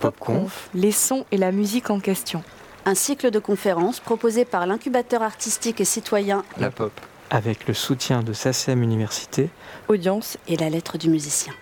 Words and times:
PopConf, 0.00 0.68
les 0.74 0.92
sons 0.92 1.24
et 1.32 1.36
la 1.36 1.52
musique 1.52 1.90
en 1.90 2.00
question. 2.00 2.42
Un 2.84 2.94
cycle 2.94 3.30
de 3.30 3.38
conférences 3.38 3.98
proposé 3.98 4.44
par 4.44 4.66
l'incubateur 4.66 5.22
artistique 5.22 5.80
et 5.80 5.84
citoyen 5.84 6.44
La 6.58 6.70
Pop. 6.70 6.92
Avec 7.30 7.66
le 7.66 7.74
soutien 7.74 8.22
de 8.22 8.32
SACEM 8.32 8.82
Université, 8.82 9.50
Audience 9.88 10.38
et 10.46 10.56
la 10.56 10.70
lettre 10.70 10.98
du 10.98 11.08
musicien. 11.08 11.52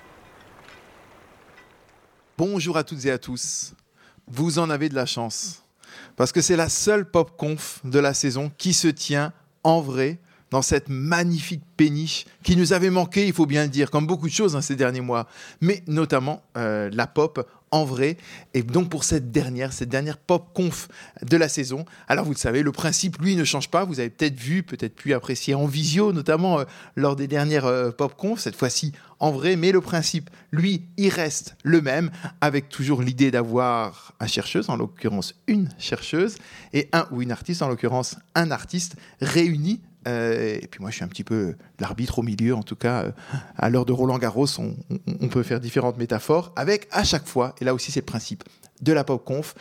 Bonjour 2.37 2.77
à 2.77 2.85
toutes 2.85 3.05
et 3.07 3.11
à 3.11 3.19
tous. 3.19 3.73
Vous 4.27 4.59
en 4.59 4.69
avez 4.69 4.89
de 4.89 4.95
la 4.95 5.07
chance. 5.07 5.63
Parce 6.17 6.33
que 6.33 6.41
c'est 6.41 6.57
la 6.57 6.69
seule 6.69 7.09
PopConf 7.09 7.81
de 7.85 7.99
la 7.99 8.15
saison 8.15 8.51
qui 8.59 8.75
se 8.75 8.89
tient 8.89 9.33
en 9.63 9.81
vrai 9.81 10.19
dans 10.55 10.63
cette 10.63 10.89
magnifique 10.89 11.65
péniche 11.77 12.27
qui 12.45 12.55
nous 12.55 12.73
avait 12.73 12.89
manqué, 12.89 13.27
il 13.27 13.33
faut 13.33 13.45
bien 13.45 13.65
le 13.65 13.71
dire, 13.71 13.91
comme 13.91 14.07
beaucoup 14.07 14.29
de 14.29 14.33
choses 14.33 14.55
hein, 14.55 14.61
ces 14.61 14.77
derniers 14.77 15.01
mois, 15.01 15.27
mais 15.61 15.83
notamment 15.89 16.45
euh, 16.57 16.89
la 16.93 17.09
pop 17.09 17.45
en 17.73 17.85
vrai. 17.85 18.17
Et 18.55 18.63
donc 18.63 18.89
pour 18.89 19.03
cette 19.03 19.33
dernière, 19.33 19.73
cette 19.73 19.89
dernière 19.89 20.17
pop 20.17 20.47
conf 20.55 20.87
de 21.23 21.37
la 21.37 21.49
saison, 21.49 21.85
alors 22.07 22.25
vous 22.25 22.31
le 22.31 22.37
savez, 22.37 22.63
le 22.63 22.71
principe, 22.71 23.21
lui, 23.21 23.35
ne 23.35 23.43
change 23.43 23.69
pas. 23.69 23.85
Vous 23.85 23.99
avez 23.99 24.11
peut-être 24.11 24.39
vu, 24.39 24.63
peut-être 24.63 24.95
pu 24.95 25.13
apprécier 25.13 25.57
en 25.57 25.67
visio, 25.67 26.13
notamment 26.13 26.61
euh, 26.61 26.65
lors 26.95 27.17
des 27.17 27.27
dernières 27.27 27.65
euh, 27.65 27.91
pop 27.91 28.15
conf, 28.17 28.39
cette 28.39 28.55
fois-ci 28.55 28.93
en 29.19 29.33
vrai, 29.33 29.57
mais 29.57 29.73
le 29.73 29.81
principe, 29.81 30.31
lui, 30.53 30.83
il 30.99 31.09
reste 31.09 31.57
le 31.65 31.81
même, 31.81 32.11
avec 32.41 32.69
toujours 32.69 33.03
l'idée 33.03 33.31
d'avoir 33.33 34.13
un 34.21 34.27
chercheuse, 34.29 34.69
en 34.69 34.77
l'occurrence 34.77 35.35
une 35.49 35.69
chercheuse, 35.79 36.37
et 36.73 36.89
un 36.93 37.09
ou 37.11 37.23
une 37.23 37.33
artiste, 37.33 37.63
en 37.63 37.69
l'occurrence 37.69 38.17
un 38.37 38.53
artiste, 38.53 38.97
réunis 39.21 39.81
euh, 40.07 40.59
et 40.61 40.67
puis 40.67 40.81
moi, 40.81 40.91
je 40.91 40.97
suis 40.97 41.05
un 41.05 41.09
petit 41.09 41.25
peu 41.25 41.55
l'arbitre 41.79 42.19
au 42.19 42.23
milieu, 42.23 42.55
en 42.55 42.63
tout 42.63 42.77
cas, 42.77 43.05
euh, 43.05 43.11
à 43.57 43.71
l'heure 43.71 43.85
de 43.85 43.93
Roland 43.93 44.19
Garros, 44.19 44.47
on, 44.59 45.29
peut 45.29 45.43
faire 45.43 45.61
différentes 45.61 45.99
métaphores, 45.99 46.53
avec 46.57 46.87
à 46.91 47.05
chaque 47.05 47.27
fois, 47.27 47.55
et 47.61 47.65
là 47.65 47.75
aussi 47.75 47.91
c'est 47.91 48.01
le 48.01 48.07
principe 48.07 48.45
de 48.83 48.93
la 48.93 49.05
pop 49.05 49.25
conf, 49.25 49.55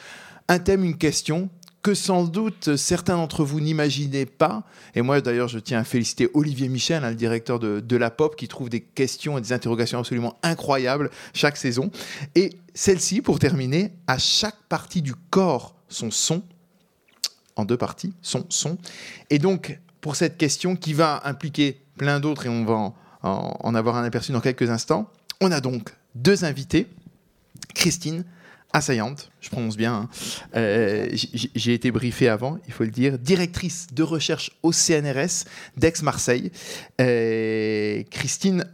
un 0.47 0.59
thème, 0.59 0.83
une 0.83 0.97
question 0.97 1.49
que 1.81 1.93
sans 1.93 2.23
doute 2.23 2.75
certains 2.75 3.15
d'entre 3.15 3.43
vous 3.43 3.59
n'imaginaient 3.59 4.25
pas. 4.25 4.63
Et 4.95 5.01
moi 5.01 5.19
d'ailleurs, 5.19 5.47
je 5.47 5.59
tiens 5.59 5.79
à 5.79 5.83
féliciter 5.83 6.29
Olivier 6.33 6.69
Michel, 6.69 7.03
hein, 7.03 7.09
le 7.09 7.15
directeur 7.15 7.59
de, 7.59 7.79
de, 7.79 7.97
la 7.97 8.09
pop, 8.09 8.35
qui 8.35 8.47
trouve 8.47 8.69
des 8.69 8.81
questions 8.81 9.37
et 9.37 9.41
des 9.41 9.51
interrogations 9.51 9.99
absolument 9.99 10.37
incroyables 10.43 11.09
chaque 11.33 11.57
saison. 11.57 11.91
Et 12.35 12.51
celle-ci, 12.73 13.21
pour 13.21 13.39
terminer, 13.39 13.93
à 14.07 14.17
chaque 14.17 14.61
partie 14.69 15.01
du 15.01 15.13
corps, 15.15 15.75
son 15.89 16.11
son, 16.11 16.43
en 17.55 17.65
deux 17.65 17.77
parties, 17.77 18.13
son 18.21 18.45
son. 18.49 18.77
Et 19.29 19.39
donc, 19.39 19.77
pour 20.03 20.17
cette 20.17 20.37
question 20.37 20.75
qui 20.75 20.91
va 20.93 21.21
impliquer 21.23 21.79
plein 21.97 22.19
d'autres 22.19 22.45
et 22.45 22.49
on 22.49 22.65
va 22.65 22.93
en, 23.23 23.73
avoir 23.73 23.95
un 23.95 24.03
aperçu 24.03 24.33
dans 24.33 24.41
quelques 24.41 24.69
instants. 24.69 25.09
On 25.39 25.49
a 25.49 25.61
donc 25.61 25.91
deux 26.13 26.43
invités. 26.43 26.87
Christine, 27.73 28.25
assaillante, 28.73 29.31
je 29.39 29.49
prononce 29.49 29.77
bien, 29.77 29.93
hein. 29.93 30.09
euh, 30.57 31.07
j'ai 31.13 31.73
été 31.73 31.89
briefé 31.89 32.27
avant, 32.27 32.57
il 32.67 32.73
faut 32.73 32.83
le 32.83 32.89
dire, 32.89 33.17
directrice 33.17 33.87
de 33.93 34.03
recherche 34.03 34.51
au 34.61 34.73
CNRS 34.73 35.45
d'Aix-Marseille. 35.77 36.51
Euh, 36.99 38.03
Christine, 38.11 38.65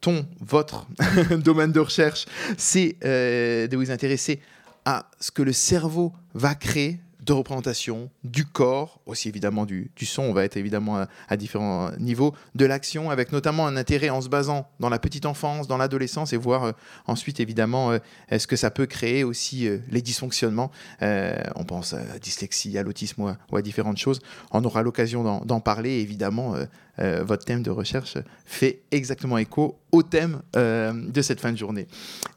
ton, 0.00 0.24
votre 0.40 0.86
domaine 1.38 1.72
de 1.72 1.80
recherche, 1.80 2.26
c'est 2.56 2.94
euh, 3.04 3.66
de 3.66 3.76
vous 3.76 3.90
intéresser 3.90 4.40
à 4.84 5.10
ce 5.18 5.32
que 5.32 5.42
le 5.42 5.52
cerveau 5.52 6.12
va 6.34 6.54
créer 6.54 7.00
de 7.22 7.32
représentation 7.32 8.10
du 8.24 8.44
corps, 8.44 9.00
aussi 9.06 9.28
évidemment 9.28 9.64
du, 9.64 9.90
son, 10.02 10.22
on 10.22 10.32
va 10.32 10.44
être 10.44 10.56
évidemment 10.56 11.06
à, 11.28 11.36
différents 11.36 11.90
niveaux, 11.98 12.34
de 12.54 12.66
l'action, 12.66 13.10
avec 13.10 13.32
notamment 13.32 13.66
un 13.66 13.76
intérêt 13.76 14.10
en 14.10 14.20
se 14.20 14.28
basant 14.28 14.68
dans 14.80 14.88
la 14.88 14.98
petite 14.98 15.24
enfance, 15.24 15.68
dans 15.68 15.76
l'adolescence, 15.76 16.32
et 16.32 16.36
voir 16.36 16.64
euh, 16.64 16.72
ensuite 17.06 17.38
évidemment 17.38 17.92
euh, 17.92 17.98
est-ce 18.28 18.46
que 18.46 18.56
ça 18.56 18.70
peut 18.70 18.86
créer 18.86 19.22
aussi 19.22 19.68
euh, 19.68 19.78
les 19.90 20.02
dysfonctionnements. 20.02 20.70
on 21.00 21.64
pense 21.64 21.92
à 21.92 22.04
la 22.04 22.18
dyslexie, 22.18 22.76
à 22.76 22.82
l'autisme 22.82 23.36
ou, 23.50 23.56
à 23.56 23.62
différentes 23.62 23.98
choses. 23.98 24.20
On 24.50 24.64
aura 24.64 24.82
l'occasion 24.82 25.44
d'en 25.44 25.60
parler, 25.60 26.00
évidemment. 26.00 26.54
votre 26.98 27.44
thème 27.44 27.62
de 27.62 27.70
recherche 27.70 28.18
fait 28.44 28.82
exactement 28.90 29.38
écho 29.38 29.78
au 29.92 30.02
thème 30.02 30.42
de 30.54 31.22
cette 31.22 31.40
fin 31.40 31.52
de 31.52 31.58
journée. 31.58 31.86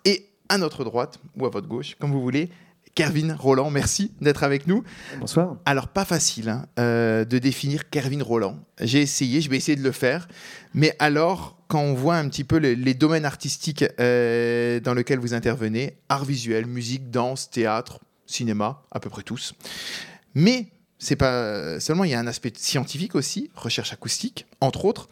Et 0.03 0.29
à 0.49 0.57
notre 0.57 0.83
droite, 0.83 1.19
ou 1.37 1.45
à 1.45 1.49
votre 1.49 1.67
gauche, 1.67 1.95
comme 1.99 2.11
vous 2.11 2.21
voulez, 2.21 2.49
Kervin 2.95 3.35
Roland, 3.35 3.69
merci 3.69 4.13
d'être 4.21 4.43
avec 4.43 4.67
nous. 4.67 4.83
Bonsoir. 5.19 5.57
Alors, 5.65 5.89
pas 5.89 6.05
facile 6.05 6.47
hein, 6.47 6.65
euh, 6.79 7.25
de 7.25 7.37
définir 7.39 7.89
Kervin 7.89 8.23
Roland. 8.23 8.57
J'ai 8.79 9.01
essayé, 9.01 9.41
je 9.41 9.49
vais 9.49 9.57
essayer 9.57 9.75
de 9.75 9.83
le 9.83 9.91
faire. 9.91 10.29
Mais 10.73 10.95
alors, 10.99 11.57
quand 11.67 11.81
on 11.81 11.93
voit 11.93 12.15
un 12.15 12.29
petit 12.29 12.45
peu 12.45 12.55
les, 12.55 12.93
domaines 12.93 13.25
artistiques 13.25 13.83
euh, 13.99 14.79
dans 14.79 14.93
lesquels 14.93 15.19
vous 15.19 15.33
intervenez, 15.33 15.97
art 16.07 16.23
visuel, 16.23 16.67
musique, 16.67 17.11
danse, 17.11 17.49
théâtre, 17.49 17.99
cinéma, 18.25 18.81
à 18.91 19.01
peu 19.01 19.09
près 19.09 19.23
tous. 19.23 19.53
Mais 20.33 20.67
c'est 20.97 21.17
pas 21.17 21.81
seulement, 21.81 22.05
il 22.05 22.11
y 22.11 22.15
a 22.15 22.19
un 22.19 22.27
aspect 22.27 22.53
scientifique 22.55 23.15
aussi, 23.15 23.51
recherche 23.55 23.91
acoustique, 23.91 24.45
entre 24.61 24.85
autres. 24.85 25.09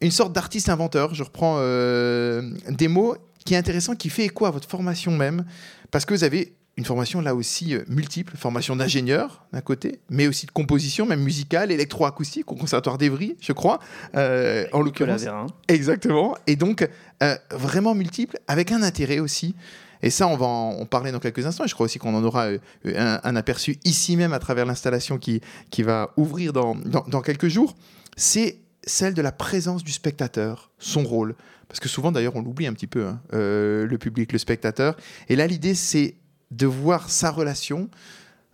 Une 0.00 0.12
sorte 0.12 0.32
d'artiste 0.32 0.68
inventeur, 0.68 1.14
je 1.14 1.24
reprends 1.24 1.56
euh, 1.58 2.52
des 2.68 2.86
mots 2.86 3.16
qui 3.44 3.54
est 3.54 3.56
intéressant, 3.56 3.96
qui 3.96 4.08
fait 4.08 4.26
écho 4.26 4.46
à 4.46 4.52
votre 4.52 4.68
formation 4.68 5.10
même, 5.16 5.44
parce 5.90 6.04
que 6.04 6.14
vous 6.14 6.22
avez 6.22 6.54
une 6.76 6.84
formation 6.84 7.20
là 7.20 7.34
aussi 7.34 7.74
euh, 7.74 7.82
multiple, 7.88 8.36
formation 8.36 8.76
d'ingénieur 8.76 9.44
d'un 9.52 9.60
côté, 9.60 10.00
mais 10.08 10.26
aussi 10.26 10.46
de 10.46 10.50
composition, 10.50 11.04
même 11.04 11.22
musicale, 11.22 11.70
électroacoustique 11.70 12.50
au 12.50 12.54
Conservatoire 12.54 12.96
d'Evry, 12.96 13.36
je 13.40 13.52
crois, 13.52 13.78
euh, 14.16 14.66
en 14.72 14.80
l'occurrence. 14.80 15.24
Exactement. 15.68 16.34
Et 16.46 16.56
donc, 16.56 16.88
euh, 17.22 17.36
vraiment 17.50 17.94
multiple, 17.94 18.38
avec 18.48 18.72
un 18.72 18.82
intérêt 18.82 19.18
aussi. 19.18 19.54
Et 20.00 20.10
ça, 20.10 20.26
on 20.26 20.36
va 20.36 20.46
en, 20.46 20.86
parler 20.86 21.12
dans 21.12 21.20
quelques 21.20 21.46
instants. 21.46 21.64
Et 21.64 21.68
je 21.68 21.74
crois 21.74 21.84
aussi 21.84 21.98
qu'on 21.98 22.14
en 22.14 22.24
aura 22.24 22.48
un, 22.84 23.36
aperçu 23.36 23.78
ici 23.84 24.16
même 24.16 24.32
à 24.32 24.40
travers 24.40 24.66
l'installation 24.66 25.18
qui, 25.18 25.40
qui 25.70 25.84
va 25.84 26.10
ouvrir 26.16 26.52
dans, 26.52 26.74
dans, 26.74 27.20
quelques 27.20 27.46
jours. 27.46 27.76
C'est 28.16 28.58
celle 28.84 29.14
de 29.14 29.22
la 29.22 29.30
présence 29.30 29.84
du 29.84 29.92
spectateur, 29.92 30.72
son 30.78 31.04
rôle. 31.04 31.36
Parce 31.68 31.78
que 31.78 31.88
souvent, 31.88 32.10
d'ailleurs, 32.10 32.34
on 32.34 32.42
l'oublie 32.42 32.66
un 32.66 32.72
petit 32.72 32.88
peu, 32.88 33.06
hein, 33.06 33.20
le 33.30 33.96
public, 33.96 34.32
le 34.32 34.38
spectateur. 34.38 34.96
Et 35.28 35.36
là, 35.36 35.46
l'idée, 35.46 35.76
c'est 35.76 36.16
de 36.52 36.66
voir 36.66 37.10
sa 37.10 37.30
relation 37.30 37.88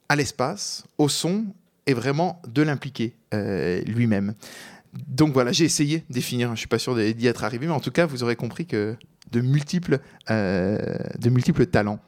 à 0.08 0.16
l'espace, 0.16 0.84
au 0.96 1.08
son, 1.08 1.46
et 1.86 1.94
vraiment 1.94 2.40
de 2.46 2.62
l'impliquer 2.62 3.14
euh, 3.34 3.80
lui-même. 3.82 4.34
Donc 5.08 5.32
voilà, 5.32 5.52
j'ai 5.52 5.64
essayé 5.64 5.98
de 6.08 6.14
définir, 6.14 6.48
je 6.48 6.52
ne 6.52 6.56
suis 6.56 6.66
pas 6.66 6.78
sûr 6.78 6.94
d'y 6.96 7.26
être 7.26 7.44
arrivé, 7.44 7.66
mais 7.66 7.72
en 7.72 7.80
tout 7.80 7.90
cas, 7.90 8.06
vous 8.06 8.22
aurez 8.22 8.36
compris 8.36 8.66
que 8.66 8.96
de 9.30 9.40
multiples, 9.40 10.00
euh, 10.30 10.78
de 11.18 11.30
multiples 11.30 11.66
talents. 11.66 12.00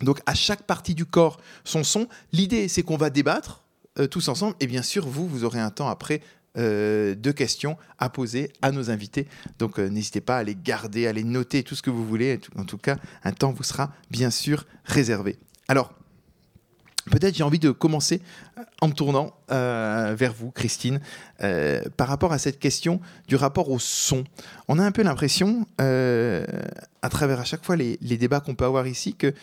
Donc 0.00 0.20
à 0.26 0.34
chaque 0.34 0.62
partie 0.62 0.94
du 0.94 1.04
corps, 1.04 1.40
son 1.64 1.84
son. 1.84 2.08
L'idée, 2.32 2.68
c'est 2.68 2.82
qu'on 2.82 2.96
va 2.96 3.10
débattre 3.10 3.64
euh, 3.98 4.06
tous 4.06 4.28
ensemble, 4.28 4.56
et 4.60 4.66
bien 4.66 4.82
sûr, 4.82 5.06
vous, 5.06 5.28
vous 5.28 5.44
aurez 5.44 5.60
un 5.60 5.70
temps 5.70 5.88
après 5.88 6.20
de 6.56 7.30
questions 7.30 7.76
à 7.98 8.10
poser 8.10 8.52
à 8.62 8.72
nos 8.72 8.90
invités. 8.90 9.28
Donc 9.58 9.78
n'hésitez 9.78 10.20
pas 10.20 10.38
à 10.38 10.42
les 10.42 10.56
garder, 10.56 11.06
à 11.06 11.12
les 11.12 11.24
noter, 11.24 11.62
tout 11.62 11.74
ce 11.74 11.82
que 11.82 11.90
vous 11.90 12.04
voulez. 12.04 12.40
En 12.56 12.64
tout 12.64 12.78
cas, 12.78 12.96
un 13.24 13.32
temps 13.32 13.52
vous 13.52 13.62
sera 13.62 13.92
bien 14.10 14.30
sûr 14.30 14.66
réservé. 14.84 15.38
Alors, 15.68 15.94
peut-être 17.10 17.36
j'ai 17.36 17.44
envie 17.44 17.58
de 17.58 17.70
commencer 17.70 18.20
en 18.80 18.88
me 18.88 18.92
tournant 18.92 19.34
euh, 19.50 20.14
vers 20.16 20.32
vous, 20.32 20.50
Christine, 20.50 21.00
euh, 21.42 21.82
par 21.96 22.08
rapport 22.08 22.32
à 22.32 22.38
cette 22.38 22.58
question 22.58 23.00
du 23.28 23.36
rapport 23.36 23.70
au 23.70 23.78
son. 23.78 24.24
On 24.68 24.78
a 24.78 24.84
un 24.84 24.92
peu 24.92 25.02
l'impression, 25.02 25.66
euh, 25.80 26.44
à 27.02 27.08
travers 27.08 27.40
à 27.40 27.44
chaque 27.44 27.64
fois 27.64 27.76
les 27.76 27.96
débats 28.00 28.40
qu'on 28.40 28.54
peut 28.54 28.64
avoir 28.64 28.86
ici, 28.86 29.14
que 29.14 29.34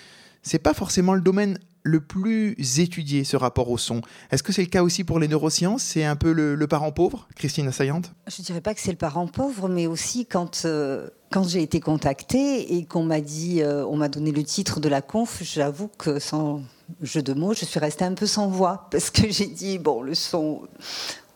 c'est 0.47 0.59
pas 0.59 0.74
forcément 0.74 1.13
le 1.13 1.22
domaine 1.22 1.59
le 1.84 2.02
plus 2.02 2.56
étudié, 2.80 3.24
ce 3.24 3.38
rapport 3.38 3.69
au 3.69 3.78
son. 3.78 4.02
Est-ce 4.31 4.44
que 4.44 4.52
c'est 4.52 4.62
le 4.62 4.68
cas 4.68 4.84
aussi 4.84 5.03
pour 5.03 5.19
les 5.19 5.28
neurosciences? 5.28 5.84
C'est 5.84 6.03
un 6.03 6.16
peu 6.16 6.31
le, 6.31 6.68
parent 6.68 6.91
pauvre, 6.91 7.28
Christine 7.35 7.68
Assaillante? 7.68 8.12
Je 8.28 8.41
ne 8.41 8.46
dirais 8.46 8.62
pas 8.62 8.74
que 8.74 8.81
c'est 8.81 8.91
le 8.91 8.97
parent 8.97 9.28
pauvre, 9.28 9.69
mais 9.69 9.88
aussi 9.88 10.25
quand, 10.25 10.63
euh, 10.66 11.09
quand 11.31 11.47
j'ai 11.47 11.62
été 11.62 11.80
contactée 11.80 12.75
et 12.75 12.86
qu'on 12.86 13.03
m'a 13.03 13.22
dit, 13.22 13.62
euh, 13.62 13.86
on 13.86 13.96
m'a 13.96 14.09
donné 14.09 14.31
le 14.31 14.44
titre 14.44 14.80
de 14.80 14.90
la 14.90 15.02
conf, 15.02 15.41
j'avoue 15.44 15.89
que 15.98 16.19
sans 16.19 16.62
jeu 17.01 17.21
de 17.21 17.33
mots, 17.33 17.54
je 17.54 17.66
suis 17.66 17.80
restée 17.80 18.06
un 18.06 18.13
peu 18.13 18.25
sans 18.25 18.48
voix 18.48 18.88
parce 18.92 19.10
que 19.10 19.30
j'ai 19.30 19.48
dit, 19.48 19.77
bon, 19.77 20.01
le 20.01 20.13
son, 20.13 20.62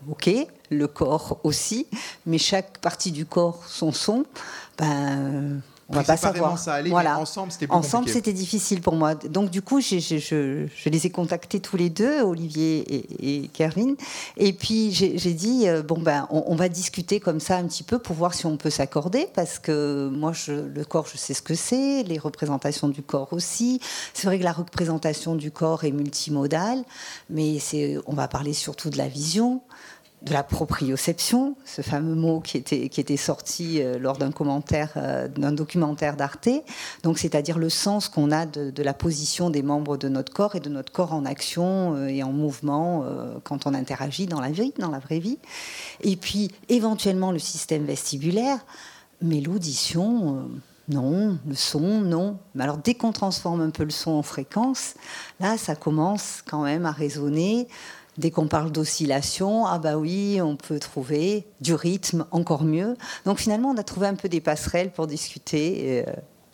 ok, 0.09 0.29
le 0.69 0.87
corps 0.87 1.39
aussi, 1.43 1.87
mais 2.25 2.37
chaque 2.37 2.79
partie 2.79 3.11
du 3.11 3.25
corps, 3.25 3.63
son 3.67 3.93
son, 3.93 4.25
ben 4.77 5.61
on 5.91 5.97
va 5.97 6.03
pas 6.03 6.17
savoir. 6.17 6.57
Ça 6.57 6.75
allait, 6.75 6.89
voilà. 6.89 7.19
ensemble, 7.19 7.51
c'était 7.51 7.67
Ensemble, 7.69 8.09
c'était 8.09 8.33
difficile 8.33 8.81
pour 8.81 8.95
moi. 8.95 9.15
Donc, 9.15 9.49
du 9.49 9.61
coup, 9.61 9.81
je, 9.81 9.99
je, 9.99 10.89
les 10.89 11.05
ai 11.05 11.09
contactés 11.09 11.59
tous 11.59 11.77
les 11.77 11.89
deux, 11.89 12.21
Olivier 12.21 12.79
et, 12.79 13.43
et 13.43 13.47
Kervin. 13.49 13.95
Et 14.37 14.53
puis, 14.53 14.91
j'ai 14.91 15.33
dit, 15.33 15.67
euh, 15.67 15.83
bon, 15.83 15.99
ben, 15.99 16.27
on, 16.29 16.55
va 16.55 16.69
discuter 16.69 17.19
comme 17.19 17.39
ça 17.39 17.57
un 17.57 17.65
petit 17.65 17.83
peu 17.83 17.99
pour 17.99 18.15
voir 18.15 18.33
si 18.33 18.45
on 18.45 18.57
peut 18.57 18.69
s'accorder, 18.69 19.27
parce 19.33 19.59
que 19.59 20.09
moi, 20.09 20.31
le 20.47 20.83
corps, 20.83 21.07
je 21.11 21.17
sais 21.17 21.33
ce 21.33 21.41
que 21.41 21.55
c'est, 21.55 22.03
les 22.03 22.17
représentations 22.17 22.87
du 22.87 23.01
corps 23.01 23.33
aussi. 23.33 23.79
C'est 24.13 24.27
vrai 24.27 24.39
que 24.39 24.43
la 24.43 24.53
représentation 24.53 25.35
du 25.35 25.51
corps 25.51 25.83
est 25.83 25.91
multimodale, 25.91 26.83
mais 27.29 27.57
on 28.05 28.13
va 28.13 28.27
parler 28.27 28.53
surtout 28.53 28.89
de 28.89 28.97
la 28.97 29.07
vision 29.07 29.61
de 30.21 30.33
la 30.33 30.43
proprioception, 30.43 31.55
ce 31.65 31.81
fameux 31.81 32.13
mot 32.13 32.41
qui 32.41 32.57
était, 32.57 32.89
qui 32.89 33.01
était 33.01 33.17
sorti 33.17 33.81
euh, 33.81 33.97
lors 33.97 34.19
euh, 34.21 35.27
d'un 35.27 35.51
documentaire 35.51 36.15
d'Arte, 36.15 36.49
donc 37.01 37.17
c'est-à-dire 37.17 37.57
le 37.57 37.69
sens 37.69 38.07
qu'on 38.07 38.31
a 38.31 38.45
de, 38.45 38.83
la 38.83 38.93
position 38.93 39.49
des 39.49 39.63
membres 39.63 39.97
de 39.97 40.09
notre 40.09 40.31
corps 40.31 40.55
et 40.55 40.59
de 40.59 40.69
notre 40.69 40.91
corps 40.91 41.13
en 41.13 41.25
action 41.25 41.95
euh, 41.95 42.07
et 42.07 42.21
en 42.23 42.31
mouvement 42.31 43.03
quand 43.43 43.65
on 43.65 43.73
interagit 43.73 44.25
dans 44.25 44.39
la 44.39 44.51
vie, 44.51 44.73
dans 44.77 44.89
la 44.89 44.99
vraie 44.99 45.19
vie. 45.19 45.37
Et 46.01 46.15
puis 46.15 46.51
éventuellement 46.69 47.31
le 47.31 47.39
système 47.39 47.85
vestibulaire, 47.85 48.59
mais 49.21 49.41
l'audition. 49.41 50.49
Non, 50.89 51.37
le 51.47 51.55
son, 51.55 52.01
non. 52.01 52.37
Mais 52.53 52.63
alors 52.63 52.77
dès 52.77 52.95
qu'on 52.95 53.13
transforme 53.13 53.61
un 53.61 53.69
peu 53.69 53.83
le 53.83 53.91
son 53.91 54.11
en 54.11 54.23
fréquence, 54.23 54.95
là, 55.39 55.57
ça 55.57 55.75
commence 55.75 56.41
quand 56.45 56.63
même 56.63 56.85
à 56.85 56.91
résonner. 56.91 57.67
Dès 58.17 58.29
qu'on 58.29 58.47
parle 58.47 58.71
d'oscillation, 58.71 59.65
ah 59.65 59.79
bah 59.79 59.97
oui, 59.97 60.39
on 60.41 60.57
peut 60.57 60.79
trouver 60.79 61.45
du 61.61 61.73
rythme 61.73 62.25
encore 62.31 62.65
mieux. 62.65 62.97
Donc 63.25 63.39
finalement, 63.39 63.69
on 63.69 63.77
a 63.77 63.83
trouvé 63.83 64.07
un 64.07 64.15
peu 64.15 64.27
des 64.27 64.41
passerelles 64.41 64.91
pour 64.91 65.07
discuter. 65.07 65.97
Et, 65.97 66.05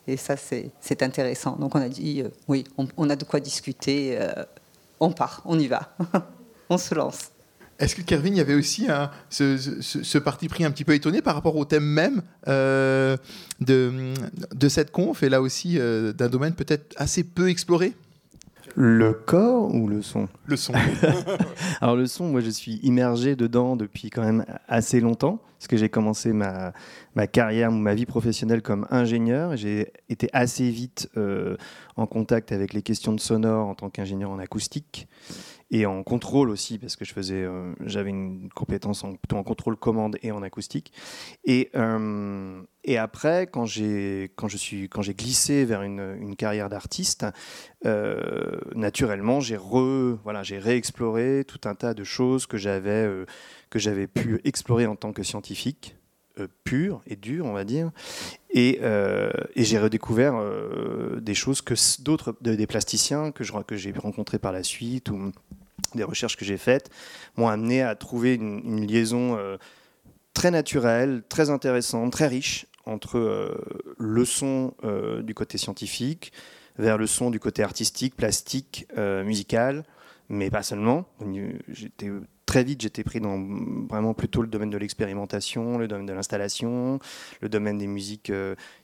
euh, 0.08 0.18
ça, 0.18 0.36
c'est 0.38 1.02
intéressant. 1.02 1.56
Donc 1.56 1.74
on 1.74 1.82
a 1.82 1.90
dit, 1.90 2.22
euh, 2.22 2.30
oui, 2.48 2.64
on, 2.78 3.10
a 3.10 3.16
de 3.16 3.24
quoi 3.24 3.40
discuter. 3.40 4.18
Euh, 4.20 4.46
on 5.00 5.12
part, 5.12 5.42
on 5.46 5.58
y 5.58 5.68
va. 5.68 5.96
on 6.70 6.78
se 6.78 6.94
lance. 6.94 7.32
Est-ce 7.80 7.96
que 7.96 8.02
Kervin, 8.02 8.30
il 8.30 8.38
y 8.38 8.42
avait 8.42 8.56
aussi 8.56 8.88
ce, 9.30 10.18
parti 10.20 10.48
pris 10.50 10.64
un 10.64 10.72
petit 10.72 10.84
peu 10.84 10.94
étonné 10.94 11.22
par 11.22 11.36
rapport 11.36 11.56
au 11.56 11.66
thème 11.66 11.86
même 11.86 12.22
de, 12.48 13.18
de 13.60 14.70
cette 14.70 14.92
conf 14.92 15.22
et 15.22 15.30
là 15.30 15.42
aussi 15.42 15.78
d'un 15.78 16.28
domaine 16.28 16.54
peut-être 16.54 16.96
assez 16.98 17.24
peu 17.24 17.50
exploré? 17.50 17.94
Le 18.80 19.12
corps 19.12 19.74
ou 19.74 19.88
le 19.88 20.04
son? 20.04 20.28
Le 20.46 20.56
son. 20.56 20.72
Alors 21.82 21.96
le 21.96 22.06
son, 22.06 22.28
moi 22.28 22.42
je 22.42 22.52
suis 22.52 22.76
immergé 22.84 23.36
dedans 23.36 23.76
depuis 23.76 24.12
quand 24.12 24.22
même 24.22 24.46
assez 24.68 25.00
longtemps, 25.00 25.42
parce 25.58 25.68
que 25.68 25.78
j'ai 25.78 25.90
commencé 25.90 26.32
ma, 26.32 26.74
ma 27.16 27.26
carrière, 27.26 27.72
ma 27.72 27.96
vie 27.96 28.06
professionnelle 28.06 28.62
comme 28.62 28.86
ingénieur. 28.92 29.58
J'ai 29.58 29.92
été 30.10 30.30
assez 30.32 30.70
vite 30.70 31.10
euh, 31.18 31.58
en 31.96 32.06
contact 32.06 32.52
avec 32.52 32.74
les 32.74 32.84
questions 32.84 33.14
de 33.14 33.20
sonore 33.20 33.68
en 33.68 33.74
tant 33.74 33.90
qu'ingénieur 33.90 34.30
en 34.30 34.38
acoustique 34.38 35.08
et 35.70 35.86
en 35.86 36.04
contrôle 36.04 36.50
aussi 36.50 36.78
parce 36.78 36.96
que 36.96 37.04
je 37.04 37.14
faisais 37.14 37.44
euh, 37.44 37.74
j'avais 37.86 38.10
une 38.10 38.50
compétence 38.50 39.04
en, 39.04 39.14
plutôt 39.16 39.36
en 39.36 39.44
contrôle 39.44 39.76
commande 39.76 40.18
et 40.22 40.32
en 40.32 40.42
acoustique 40.42 40.94
et 41.44 41.70
euh, 41.76 42.62
et 42.86 42.98
après 42.98 43.48
quand 43.48 43.66
j'ai 43.66 44.32
quand 44.36 44.48
je 44.48 44.58
suis 44.58 44.88
quand 44.88 45.02
j'ai 45.02 45.14
glissé 45.14 45.66
vers 45.66 45.82
une, 45.82 46.18
une 46.22 46.36
carrière 46.36 46.70
d'artiste 46.70 47.26
euh, 47.86 48.60
naturellement 48.76 49.42
j'ai 49.42 49.58
re 49.58 50.18
voilà 50.24 50.42
j'ai 50.42 50.58
réexploré 50.58 51.44
tout 51.46 51.62
un 51.66 51.76
tas 51.76 51.94
de 51.94 52.04
choses 52.04 52.46
que 52.46 52.58
j'avais 52.58 53.26
que 53.70 53.80
j'avais 53.80 54.08
pu 54.08 54.40
explorer 54.46 54.86
en 54.86 54.96
tant 54.96 55.12
que 55.12 55.24
scientifique 55.24 55.96
pur 56.64 57.02
et 57.08 57.16
dur, 57.16 57.48
on 57.48 57.54
va 57.54 57.64
dire. 57.64 57.90
Et, 58.52 58.80
et 58.80 59.64
j'ai 59.64 59.80
redécouvert 59.80 60.40
des 61.20 61.34
choses 61.34 61.62
que 61.62 61.74
d'autres, 62.04 62.36
des 62.42 62.68
plasticiens 62.68 63.32
que, 63.32 63.44
je, 63.44 63.52
que 63.64 63.76
j'ai 63.76 63.92
rencontrés 63.92 64.38
par 64.38 64.52
la 64.52 64.62
suite, 64.62 65.10
des 65.96 66.04
recherches 66.04 66.38
que 66.38 66.46
j'ai 66.46 66.58
faites 66.58 66.90
m'ont 67.36 67.48
amené 67.48 67.82
à 67.82 67.96
trouver 67.96 68.36
une, 68.36 68.86
liaison 68.86 69.38
euh, 69.38 69.58
très 70.34 70.52
naturelle, 70.52 71.24
très 71.28 71.50
intéressante, 71.50 72.12
très 72.12 72.28
riche 72.28 72.68
entre 72.86 73.18
euh, 73.18 73.96
le 73.98 74.26
son 74.26 74.74
euh, 74.84 75.22
du 75.22 75.34
côté 75.34 75.58
scientifique 75.58 76.32
vers 76.78 76.98
le 76.98 77.08
son 77.08 77.32
du 77.32 77.40
côté 77.40 77.64
artistique, 77.64 78.16
plastique, 78.16 78.88
musical, 79.26 79.84
mais 80.30 80.52
pas 80.52 80.62
seulement. 80.62 81.06
J'étais 81.70 82.12
très 82.46 82.64
vite, 82.64 82.82
j'étais 82.82 83.04
pris 83.04 83.20
dans 83.20 83.44
vraiment 83.90 84.14
plutôt 84.14 84.44
le 84.44 84.48
domaine 84.48 84.70
de 84.70 84.78
l'expérimentation, 84.78 85.80
le 85.80 85.88
domaine 85.88 86.06
de 86.06 86.14
l'installation, 86.14 87.00
le 87.42 87.50
domaine 87.50 87.80
des 87.80 87.88
musiques 87.88 88.32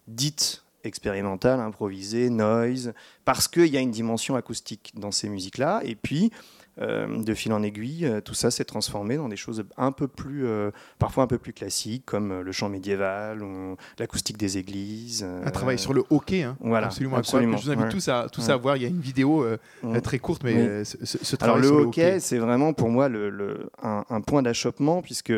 dites 0.08 0.64
expérimentales, 0.84 1.60
improvisées, 1.60 2.32
noise, 2.32 2.94
parce 3.26 3.48
qu'il 3.48 3.68
y 3.68 3.78
a 3.78 3.80
une 3.80 3.92
dimension 3.92 4.36
acoustique 4.36 4.92
dans 4.96 5.12
ces 5.12 5.30
musiques-là. 5.30 5.82
Et 5.84 5.96
puis, 5.96 6.32
de 6.78 7.34
fil 7.34 7.54
en 7.54 7.62
aiguille, 7.62 8.06
euh, 8.06 8.22
tout 8.22 8.34
ça 8.34 8.52
s'est 8.52 8.66
transformé 8.66 9.18
dans 9.18 9.30
des 9.30 9.36
choses 9.36 9.64
un 9.78 9.92
peu 9.92 10.08
plus, 10.08 10.46
euh, 10.46 10.72
parfois 11.00 11.24
un 11.24 11.28
peu 11.28 11.38
plus 11.38 11.54
classiques, 11.54 12.06
comme 12.06 12.42
le 12.42 12.52
chant 12.52 12.70
médiéval 12.70 13.44
ou 13.44 13.76
l'acoustique 14.00 14.38
des 14.38 14.58
églises. 14.58 15.24
un 15.24 15.52
travail 15.52 15.78
sur 15.78 15.94
le 15.94 16.04
hockey, 16.10 16.44
hein. 16.44 16.58
voilà, 16.60 16.88
absolument, 16.88 17.18
absolument. 17.18 17.58
Je 17.58 17.66
vous 17.66 17.72
invite 17.72 17.90
tous, 17.90 18.08
à, 18.08 18.28
tous 18.32 18.50
à 18.50 18.56
voir. 18.56 18.78
Il 18.78 18.84
y 18.84 18.86
a 18.86 18.90
une 18.90 19.02
vidéo 19.02 19.46
mm. 19.84 20.02
très 20.02 20.20
courte, 20.20 20.44
mais 20.44 20.84
ce, 20.84 21.36
travail 21.36 21.60
Alors, 21.60 21.72
le 21.72 21.82
hockey, 21.84 22.20
c'est 22.20 22.40
vraiment 22.40 22.74
pour 22.74 22.90
moi 22.90 23.10
le, 23.10 23.70
un, 23.82 24.22
point 24.22 24.42
d'achoppement, 24.42 25.02
puisque 25.02 25.34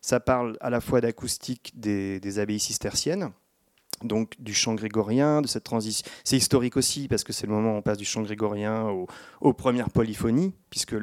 ça 0.00 0.20
parle 0.20 0.56
à 0.60 0.70
la 0.70 0.80
fois 0.80 1.00
d'acoustique 1.00 1.72
des, 1.76 2.20
des 2.20 2.38
abbayes 2.38 2.60
cisterciennes 2.60 3.30
donc 4.04 4.34
du 4.38 4.54
chant 4.54 4.74
grégorien, 4.74 5.42
de 5.42 5.46
cette 5.46 5.64
transition. 5.64 6.08
C'est 6.24 6.36
historique 6.36 6.76
aussi 6.76 7.08
parce 7.08 7.24
que 7.24 7.32
c'est 7.32 7.46
le 7.46 7.52
moment 7.52 7.74
où 7.74 7.76
on 7.76 7.82
passe 7.82 7.98
du 7.98 8.04
chant 8.04 8.22
grégorien 8.22 8.88
aux, 9.40 9.52
premières 9.52 9.90
polyphonies, 9.90 10.54
puisque 10.70 10.94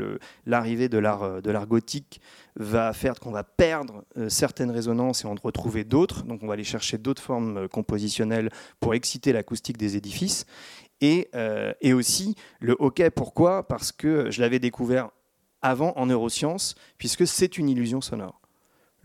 l'arrivée 0.45 0.89
de 0.89 0.97
l'art 0.97 1.41
de 1.41 1.51
l'art 1.51 1.67
gothique 1.67 2.21
va 2.57 2.93
faire 2.93 3.19
qu'on 3.19 3.31
va 3.31 3.43
perdre 3.43 4.05
euh, 4.17 4.29
certaines 4.29 4.71
résonances 4.71 5.23
et 5.23 5.27
en 5.27 5.35
retrouver 5.41 5.83
d'autres. 5.83 6.23
Donc 6.23 6.41
on 6.43 6.47
va 6.47 6.53
aller 6.53 6.63
chercher 6.63 6.97
d'autres 6.97 7.21
formes 7.21 7.57
euh, 7.57 7.67
compositionnelles 7.67 8.49
pour 8.79 8.93
exciter 8.93 9.33
l'acoustique 9.33 9.77
des 9.77 9.97
édifices. 9.97 10.45
Et, 11.01 11.29
euh, 11.35 11.73
et 11.81 11.93
aussi 11.93 12.35
le 12.59 12.75
hockey, 12.79 13.09
pourquoi? 13.09 13.67
Parce 13.67 13.91
que 13.91 14.31
je 14.31 14.41
l'avais 14.41 14.59
découvert 14.59 15.09
avant 15.61 15.93
en 15.97 16.05
neurosciences, 16.05 16.75
puisque 16.97 17.27
c'est 17.27 17.57
une 17.57 17.69
illusion 17.69 17.99
sonore 17.99 18.39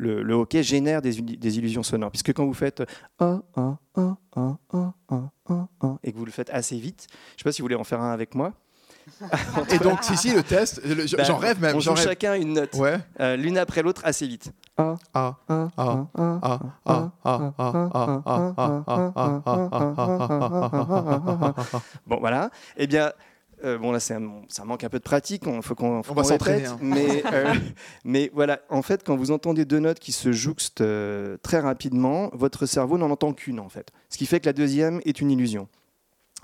le, 0.00 0.34
hockey 0.34 0.62
génère 0.62 1.02
des, 1.02 1.18
illusions 1.18 1.82
sonores. 1.82 2.10
Puisque 2.10 2.32
quand 2.32 2.46
vous 2.46 2.54
faites 2.54 2.80
et 2.80 2.84
que 6.12 6.16
vous 6.16 6.24
le 6.24 6.32
faites 6.32 6.50
assez 6.50 6.78
vite, 6.78 7.06
je 7.10 7.14
ne 7.14 7.38
sais 7.38 7.44
pas 7.44 7.52
si 7.52 7.62
vous 7.62 7.66
voulez 7.66 7.76
en 7.76 7.84
faire 7.84 8.00
un 8.00 8.12
avec 8.12 8.34
moi. 8.34 8.52
et 9.70 9.78
donc, 9.78 10.04
si, 10.04 10.16
si, 10.16 10.32
le 10.32 10.42
test, 10.42 10.80
j'en 11.24 11.36
rêve 11.36 11.60
même. 11.60 11.76
On 11.76 11.80
joue 11.80 11.96
chacun 11.96 12.34
une 12.34 12.52
note, 12.54 12.76
l'une 13.18 13.58
après 13.58 13.82
l'autre, 13.82 14.02
assez 14.04 14.26
vite. 14.26 14.52
Bon, 22.06 22.18
voilà. 22.20 22.50
Eh 22.76 22.86
bien, 22.86 23.12
euh, 23.64 23.78
bon, 23.78 23.92
là, 23.92 24.00
ça 24.00 24.18
manque 24.18 24.84
un 24.84 24.88
peu 24.88 24.98
de 24.98 25.04
pratique, 25.04 25.42
il 25.46 25.62
faut 25.62 25.74
qu'on 25.74 26.02
on 26.08 26.14
va 26.14 26.24
s'entraîner. 26.24 26.66
Hein. 26.66 26.78
Mais, 26.80 27.22
euh, 27.32 27.54
mais 28.04 28.30
voilà, 28.32 28.60
en 28.68 28.82
fait, 28.82 29.04
quand 29.04 29.16
vous 29.16 29.30
entendez 29.30 29.64
deux 29.64 29.78
notes 29.78 29.98
qui 29.98 30.12
se 30.12 30.32
jouxtent 30.32 30.80
euh, 30.80 31.36
très 31.42 31.60
rapidement, 31.60 32.30
votre 32.32 32.66
cerveau 32.66 32.98
n'en 32.98 33.10
entend 33.10 33.32
qu'une, 33.32 33.60
en 33.60 33.68
fait. 33.68 33.90
Ce 34.08 34.18
qui 34.18 34.26
fait 34.26 34.40
que 34.40 34.46
la 34.46 34.52
deuxième 34.52 35.00
est 35.04 35.20
une 35.20 35.30
illusion. 35.30 35.68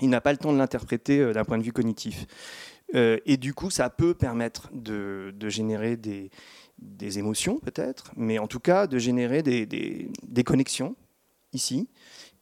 Il 0.00 0.10
n'a 0.10 0.20
pas 0.20 0.32
le 0.32 0.38
temps 0.38 0.52
de 0.52 0.58
l'interpréter 0.58 1.32
d'un 1.32 1.44
point 1.44 1.58
de 1.58 1.62
vue 1.62 1.72
cognitif. 1.72 2.26
et 2.94 3.36
du 3.38 3.55
coup, 3.55 3.70
ça 3.70 3.88
peut 3.88 4.12
permettre 4.12 4.69
de, 4.74 5.32
de 5.34 5.48
générer 5.48 5.96
des, 5.96 6.31
des 6.79 7.19
émotions, 7.19 7.58
peut-être, 7.58 8.12
mais 8.14 8.38
en 8.38 8.46
tout 8.46 8.60
cas, 8.60 8.86
de 8.86 8.98
générer 8.98 9.43
des, 9.43 9.64
des, 9.64 10.10
des 10.22 10.44
connexions, 10.44 10.96
ici, 11.55 11.88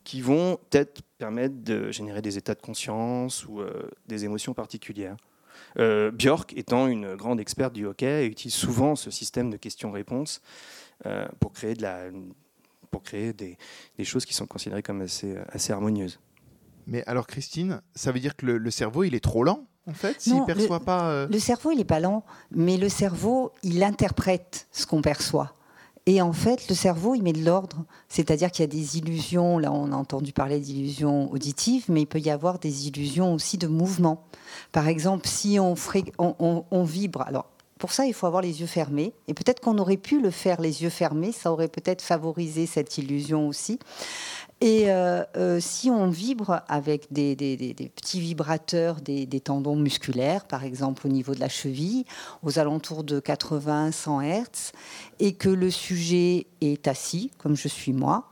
qui 0.04 0.20
vont 0.20 0.58
peut-être 0.70 1.02
permettre 1.18 1.56
de 1.64 1.90
générer 1.90 2.23
des 2.23 2.37
états 2.37 2.54
de 2.54 2.61
conscience 2.61 3.46
ou 3.46 3.61
euh, 3.61 3.90
des 4.06 4.25
émotions 4.25 4.52
particulières. 4.52 5.16
Euh, 5.78 6.11
Björk, 6.11 6.52
étant 6.56 6.87
une 6.87 7.16
grande 7.16 7.40
experte 7.40 7.73
du 7.73 7.87
hockey, 7.87 8.26
utilise 8.26 8.54
souvent 8.54 8.96
ce 8.96 9.11
système 9.11 9.50
de 9.50 9.56
questions-réponses 9.56 10.42
euh, 11.06 11.26
pour 11.40 11.52
créer, 11.52 11.75
de 11.75 11.82
la, 11.82 12.04
pour 12.90 13.02
créer 13.02 13.32
des, 13.32 13.56
des, 13.96 14.04
choses 14.04 14.26
qui 14.26 14.34
sont 14.34 14.46
considérées 14.46 14.82
comme 14.82 15.00
assez, 15.00 15.37
assez 15.49 15.73
harmonieuses. 15.73 16.20
Mais 16.87 17.02
alors, 17.06 17.26
Christine, 17.26 17.80
ça 17.94 18.12
veut 18.12 18.20
dire 18.20 18.37
que 18.37 18.44
le, 18.44 18.70
cerveau, 18.70 19.04
il 19.04 19.14
est 19.14 19.25
trop 19.25 19.42
lent 19.42 19.66
en 19.87 19.94
fait, 19.94 20.20
s'il 20.20 20.44
perçoit 20.44 20.80
pas. 20.80 21.26
Le 21.26 21.38
cerveau, 21.38 21.70
il 21.70 21.78
n'est 21.78 21.84
pas 21.84 22.00
lent, 22.00 22.25
mais 22.50 22.76
le 22.76 22.88
cerveau, 22.88 23.52
il 23.62 23.82
interprète 23.82 24.66
ce 24.70 24.87
qu'on 24.87 25.02
perçoit. 25.02 25.54
Et 26.06 26.20
en 26.20 26.34
fait, 26.34 26.68
le 26.68 26.75
cerveau, 26.75 27.14
il 27.14 27.23
met 27.23 27.32
de 27.32 27.44
l'ordre. 27.44 27.84
C'est-à-dire 28.08 28.50
qu'il 28.50 28.62
y 28.62 28.64
a 28.64 28.66
des 28.68 28.99
illusions, 28.99 29.58
là 29.58 29.73
on 29.73 29.90
a 29.90 29.96
entendu 29.96 30.32
parler 30.32 30.61
d'illusions 30.61 31.32
auditives, 31.32 31.87
mais 31.88 32.02
il 32.02 32.06
peut 32.06 32.20
y 32.20 32.30
avoir 32.30 32.58
des 32.58 32.88
illusions 32.88 33.32
aussi 33.32 33.56
de 33.56 33.66
mouvement. 33.66 34.26
Par 34.70 34.88
exemple, 34.88 35.26
si 35.26 35.58
on, 35.58 35.75
vibre, 36.84 37.23
alors 37.23 37.46
pour 37.78 37.92
ça, 37.92 38.06
il 38.06 38.14
faut 38.14 38.26
avoir 38.26 38.42
les 38.42 38.61
yeux 38.61 38.66
fermés. 38.66 39.12
Et 39.28 39.34
peut-être 39.34 39.61
qu'on 39.61 39.78
aurait 39.78 39.96
pu 39.96 40.20
le 40.20 40.30
faire 40.30 40.61
les 40.61 40.82
yeux 40.82 40.90
fermés, 40.90 41.32
ça 41.32 41.52
aurait 41.52 41.68
peut-être 41.68 42.02
favorisé 42.02 42.66
cette 42.66 42.96
illusion 42.99 43.49
aussi. 43.49 43.78
Et 44.64 44.90
euh, 44.90 45.23
euh, 45.37 45.61
si 45.61 45.90
on 45.90 46.09
vibre 46.09 46.62
avec 46.68 47.12
des, 47.12 47.37
petits 47.94 48.18
vibrateurs 48.18 49.02
des, 49.02 49.26
tendons 49.40 49.76
musculaires, 49.76 50.47
par 50.47 50.64
exemple 50.64 51.06
au 51.06 51.11
niveau 51.11 51.35
de 51.35 51.40
la 51.40 51.50
cheville, 51.50 52.06
aux 52.42 52.59
alentours 52.59 53.04
de 53.04 53.21
80-100 53.21 54.23
Hertz, 54.23 54.73
et 55.21 55.35
que 55.35 55.50
le 55.50 55.71
sujet 55.71 56.47
est 56.62 56.88
assis, 56.88 57.30
comme 57.37 57.59
je 57.59 57.68
suis 57.68 57.92
moi, 57.92 58.30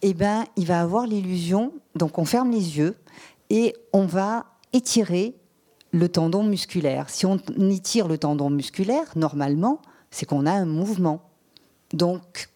eh 0.00 0.14
ben, 0.14 0.44
il 0.56 0.64
va 0.64 0.80
avoir 0.80 1.06
l'illusion, 1.06 1.74
donc 1.94 2.16
on 2.16 2.24
ferme 2.24 2.50
les 2.50 2.78
yeux 2.78 2.96
et 3.50 3.76
on 3.92 4.06
va 4.06 4.46
étirer 4.72 5.34
le 5.90 6.08
tendon 6.08 6.44
musculaire. 6.44 7.10
Si 7.10 7.26
on 7.26 7.36
étire 7.58 8.08
le 8.08 8.16
tendon 8.16 8.48
musculaire, 8.48 9.04
normalement, 9.16 9.82
C'est 10.10 10.24
qu'on 10.24 10.46
a 10.46 10.52
un 10.52 10.64
mouvement. 10.64 11.28
Donc, 11.92 12.48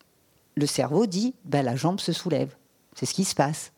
le 0.55 0.65
cerveau 0.65 1.07
dit, 1.07 1.35
ben, 1.45 1.63
la 1.63 1.77
jambe 1.77 2.01
se 2.01 2.13
soulève. 2.13 2.58
C'est 2.99 3.07
ce 3.07 3.15
qui 3.15 3.25
se 3.25 3.37
passe. 3.37 3.71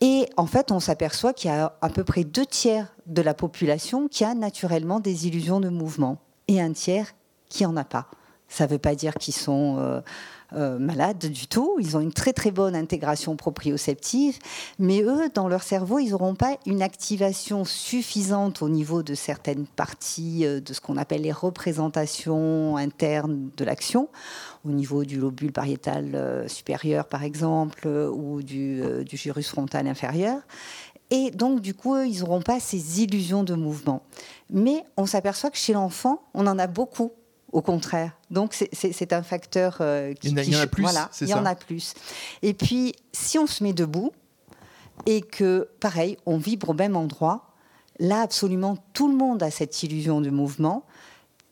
Et 0.00 0.26
en 0.36 0.46
fait, 0.46 0.72
on 0.72 0.80
s'aperçoit 0.80 1.32
qu'il 1.32 1.48
y 1.48 1.54
a 1.54 1.76
à 1.80 1.88
peu 1.90 2.02
près 2.02 2.24
deux 2.24 2.44
tiers 2.44 2.88
de 3.06 3.22
la 3.22 3.34
population 3.34 4.08
qui 4.08 4.24
a 4.24 4.34
naturellement 4.34 4.98
des 4.98 5.28
illusions 5.28 5.60
de 5.60 5.68
mouvement 5.68 6.18
et 6.48 6.60
un 6.60 6.72
tiers 6.72 7.12
qui 7.48 7.62
n'en 7.62 7.76
a 7.76 7.84
pas. 7.84 8.08
Ça 8.48 8.64
ne 8.66 8.70
veut 8.70 8.78
pas 8.78 8.96
dire 8.96 9.14
qu'ils 9.14 9.34
sont 9.34 9.76
euh, 9.78 10.00
euh, 10.54 10.78
malades 10.78 11.26
du 11.26 11.46
tout. 11.46 11.76
Ils 11.80 11.96
ont 11.96 12.00
une 12.00 12.12
très 12.12 12.32
très 12.32 12.50
bonne 12.50 12.74
intégration 12.74 13.36
proprioceptive, 13.36 14.38
mais 14.78 15.02
eux, 15.02 15.28
dans 15.34 15.48
leur 15.48 15.62
cerveau, 15.62 15.98
ils 15.98 16.10
n'auront 16.10 16.34
pas 16.34 16.56
une 16.66 16.82
activation 16.82 17.64
suffisante 17.64 18.62
au 18.62 18.68
niveau 18.68 19.02
de 19.02 19.14
certaines 19.14 19.66
parties 19.66 20.44
euh, 20.44 20.60
de 20.60 20.72
ce 20.72 20.80
qu'on 20.80 20.96
appelle 20.96 21.22
les 21.22 21.32
représentations 21.32 22.76
internes 22.76 23.50
de 23.56 23.64
l'action, 23.64 24.08
au 24.64 24.70
niveau 24.70 25.04
du 25.04 25.18
lobule 25.18 25.52
pariétal 25.52 26.44
supérieur 26.48 27.06
par 27.06 27.24
exemple, 27.24 27.88
ou 27.88 28.42
du, 28.42 28.82
du 29.04 29.16
gyrus 29.16 29.48
frontal 29.48 29.86
inférieur. 29.86 30.40
Et 31.10 31.32
donc, 31.32 31.60
du 31.60 31.74
coup, 31.74 31.96
ils 31.98 32.20
n'auront 32.20 32.40
pas 32.40 32.60
ces 32.60 33.02
illusions 33.02 33.42
de 33.42 33.54
mouvement. 33.54 34.02
Mais 34.48 34.84
on 34.96 35.06
s'aperçoit 35.06 35.50
que 35.50 35.58
chez 35.58 35.72
l'enfant, 35.72 36.22
on 36.34 36.46
en 36.46 36.58
a 36.58 36.68
beaucoup 36.68 37.12
au 37.52 37.62
contraire. 37.62 38.12
Donc 38.30 38.54
c'est 38.72 39.12
un 39.12 39.22
facteur 39.22 39.78
euh, 39.80 40.14
qui, 40.14 40.28
il 40.28 40.52
y 40.52 40.56
en 40.56 40.60
a 40.60 40.66
plus. 40.66 40.82
Voilà, 40.82 41.10
il 41.20 41.28
y 41.28 41.34
en 41.34 41.46
a 41.46 41.54
plus. 41.54 41.94
Et 42.42 42.54
puis 42.54 42.94
si 43.12 43.38
on 43.38 43.46
se 43.46 43.62
met 43.62 43.72
debout 43.72 44.12
et 45.06 45.20
que 45.20 45.68
pareil, 45.80 46.16
on 46.26 46.38
vibre 46.38 46.70
au 46.70 46.74
même 46.74 46.96
endroit, 46.96 47.54
là 47.98 48.22
absolument 48.22 48.76
tout 48.92 49.08
le 49.08 49.16
monde 49.16 49.42
a 49.42 49.50
cette 49.50 49.82
illusion 49.82 50.20
de 50.20 50.30
mouvement. 50.30 50.84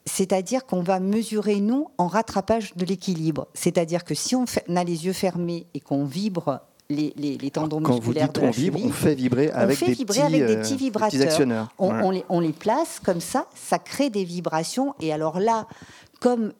C'est-à-dire 0.07 0.65
qu'on 0.65 0.83
va 0.83 1.01
mesurer, 1.01 1.61
nous, 1.61 1.89
en 1.99 2.07
rattrapage 2.07 2.75
de 2.77 2.87
l'équilibre. 2.87 3.47
C'est-à-dire 3.53 4.05
que 4.05 4.15
si 4.15 4.35
on 4.35 4.47
a 4.75 4.83
les 4.83 5.05
yeux 5.05 5.13
fermés 5.13 5.67
et 5.75 5.81
qu'on 5.81 6.07
vibre 6.07 6.63
les, 6.91 7.13
les, 7.17 7.51
tendons 7.51 7.83
Quand 7.83 7.97
musculaires 7.97 8.29
vous 8.29 8.33
dites 8.33 8.43
on 8.43 8.51
vibre, 8.51 8.81
on 8.83 8.91
fait 8.91 9.15
vibrer 9.15 9.51
avec, 9.51 9.79
des, 9.79 9.95
petits, 9.95 10.21
avec 10.21 10.47
des 10.47 10.57
euh, 10.57 10.63
petits 10.63 10.77
vibrateurs. 10.77 11.21
actionneurs. 11.21 11.69
On, 11.79 12.11
les, 12.11 12.25
on, 12.31 12.41
les, 12.41 12.53
place 12.53 12.99
comme 13.05 13.21
ça, 13.21 13.47
ça 13.55 13.79
crée 13.79 14.09
des 14.09 14.25
vibrations. 14.25 14.95
Et 15.01 15.13
alors 15.13 15.39
là, 15.39 15.67
comme 16.19 16.55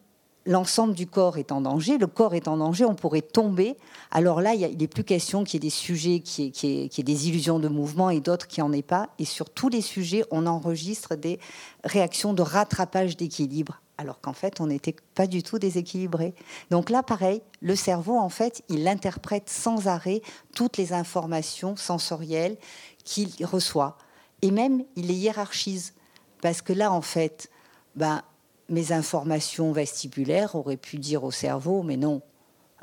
l'ensemble 0.45 0.93
du 0.93 1.07
corps 1.07 1.39
est 1.39 1.51
en 1.51 1.63
danger, 1.63 1.97
le 1.97 2.07
corps 2.07 2.35
est 2.35 2.47
en 2.47 2.59
danger, 2.59 2.85
on 2.85 2.95
pourrait 2.95 3.23
tomber. 3.23 3.77
Alors 4.11 4.43
là, 4.43 4.53
il 4.53 4.77
n'est 4.77 4.87
plus 4.87 5.05
question 5.05 5.45
qu'il 5.45 5.55
y 5.55 5.67
ait 5.67 5.69
des 5.69 5.75
sujets 5.75 6.21
qui 6.21 6.47
aient, 6.47 6.51
qui, 6.51 6.91
qui 6.91 7.03
des 7.03 7.29
illusions 7.29 7.59
de 7.59 7.69
mouvement 7.69 8.11
et 8.11 8.21
d'autres 8.21 8.47
qui 8.47 8.61
n'en 8.61 8.73
aient 8.75 8.83
pas. 8.83 9.09
Et 9.19 9.25
sur 9.25 9.49
tous 9.49 9.71
les 9.71 9.81
sujets, 9.81 10.25
on 10.31 10.47
enregistre 10.47 11.17
des 11.17 11.39
réactions 11.85 12.35
de 12.35 12.43
rattrapage 12.43 13.17
d'équilibre 13.17 13.81
alors 13.99 14.21
qu'en 14.21 14.33
fait, 14.33 14.61
on 14.61 14.69
n'était 14.69 14.95
pas 15.15 15.27
du 15.27 15.43
tout 15.43 15.59
déséquilibré. 15.59 16.35
Donc 16.71 16.89
là, 16.89 17.03
pareil, 17.03 17.43
le 17.61 17.75
cerveau, 17.75 18.17
en 18.17 18.29
fait, 18.29 18.63
il 18.69 18.87
interprète 18.87 19.51
sans 19.51 19.89
arrêt 19.89 20.23
toutes 20.55 20.77
les 20.77 20.93
informations 20.93 21.77
sensorielles 21.77 22.57
qu'il 23.05 23.31
reçoit. 23.45 23.99
Et 24.41 24.53
même, 24.53 24.85
il 24.95 25.09
les 25.09 25.15
hiérarchise. 25.15 25.95
Parce 26.41 26.63
que 26.63 26.73
là, 26.73 26.93
en 26.93 27.03
fait, 27.03 27.51
ben, 27.97 28.23
mes 28.69 28.93
informations 28.93 29.73
vestibulaires 29.73 30.55
auraient 30.55 30.77
pu 30.77 30.99
dire 30.99 31.25
au 31.25 31.33
cerveau, 31.33 31.83
mais 31.83 31.97
non, 31.97 32.23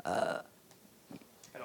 euh, 0.06 0.38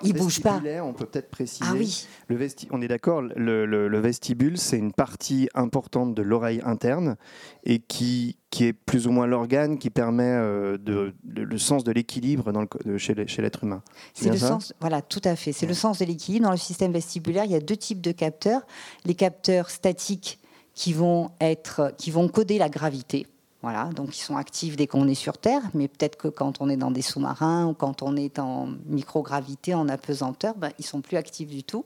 il 0.03 0.13
bouge 0.13 0.41
pas. 0.41 0.61
On 0.83 0.93
peut 0.93 1.05
peut-être 1.05 1.29
préciser. 1.29 1.65
Ah 1.67 1.73
oui. 1.75 2.07
Le 2.27 2.35
vesti 2.35 2.67
on 2.71 2.81
est 2.81 2.87
d'accord. 2.87 3.21
Le, 3.21 3.99
vestibule, 3.99 4.57
c'est 4.57 4.77
une 4.77 4.93
partie 4.93 5.49
importante 5.53 6.15
de 6.15 6.21
l'oreille 6.21 6.61
interne 6.65 7.17
et 7.63 7.79
qui, 7.79 8.37
qui 8.49 8.65
est 8.65 8.73
plus 8.73 9.07
ou 9.07 9.11
moins 9.11 9.27
l'organe 9.27 9.77
qui 9.77 9.89
permet 9.89 10.23
euh, 10.23 10.77
de, 10.77 11.13
le 11.23 11.57
sens 11.57 11.83
de 11.83 11.91
l'équilibre 11.91 12.51
chez 12.97 13.13
l'être 13.13 13.63
humain. 13.63 13.83
C'est 14.13 14.29
le 14.29 14.37
sens. 14.37 14.73
Voilà, 14.79 15.01
tout 15.01 15.21
à 15.23 15.35
fait. 15.35 15.51
C'est 15.51 15.67
le 15.67 15.73
sens 15.73 15.99
de 15.99 16.05
l'équilibre 16.05 16.45
dans 16.45 16.51
le 16.51 16.57
système 16.57 16.91
vestibulaire. 16.91 17.45
Il 17.45 17.51
y 17.51 17.55
a 17.55 17.59
deux 17.59 17.77
types 17.77 18.01
de 18.01 18.11
capteurs. 18.11 18.61
Les 19.05 19.15
capteurs 19.15 19.69
statiques 19.69 20.39
qui 20.73 20.93
vont 20.93 21.31
être, 21.39 21.93
qui 21.97 22.11
vont 22.11 22.27
coder 22.27 22.57
la 22.57 22.69
gravité. 22.69 23.27
Voilà, 23.61 23.85
donc 23.95 24.17
ils 24.17 24.21
sont 24.21 24.37
actifs 24.37 24.75
dès 24.75 24.87
qu'on 24.87 25.07
est 25.07 25.15
sur 25.15 25.37
Terre, 25.37 25.61
mais 25.75 25.87
peut-être 25.87 26.15
que 26.15 26.27
quand 26.27 26.61
on 26.61 26.69
est 26.69 26.77
dans 26.77 26.89
des 26.89 27.03
sous-marins 27.03 27.67
ou 27.67 27.73
quand 27.75 28.01
on 28.01 28.15
est 28.15 28.39
en 28.39 28.69
microgravité, 28.87 29.75
en 29.75 29.87
apesanteur, 29.87 30.55
ben, 30.55 30.71
ils 30.79 30.85
sont 30.85 31.01
plus 31.01 31.15
actifs 31.15 31.49
du 31.49 31.63
tout. 31.63 31.85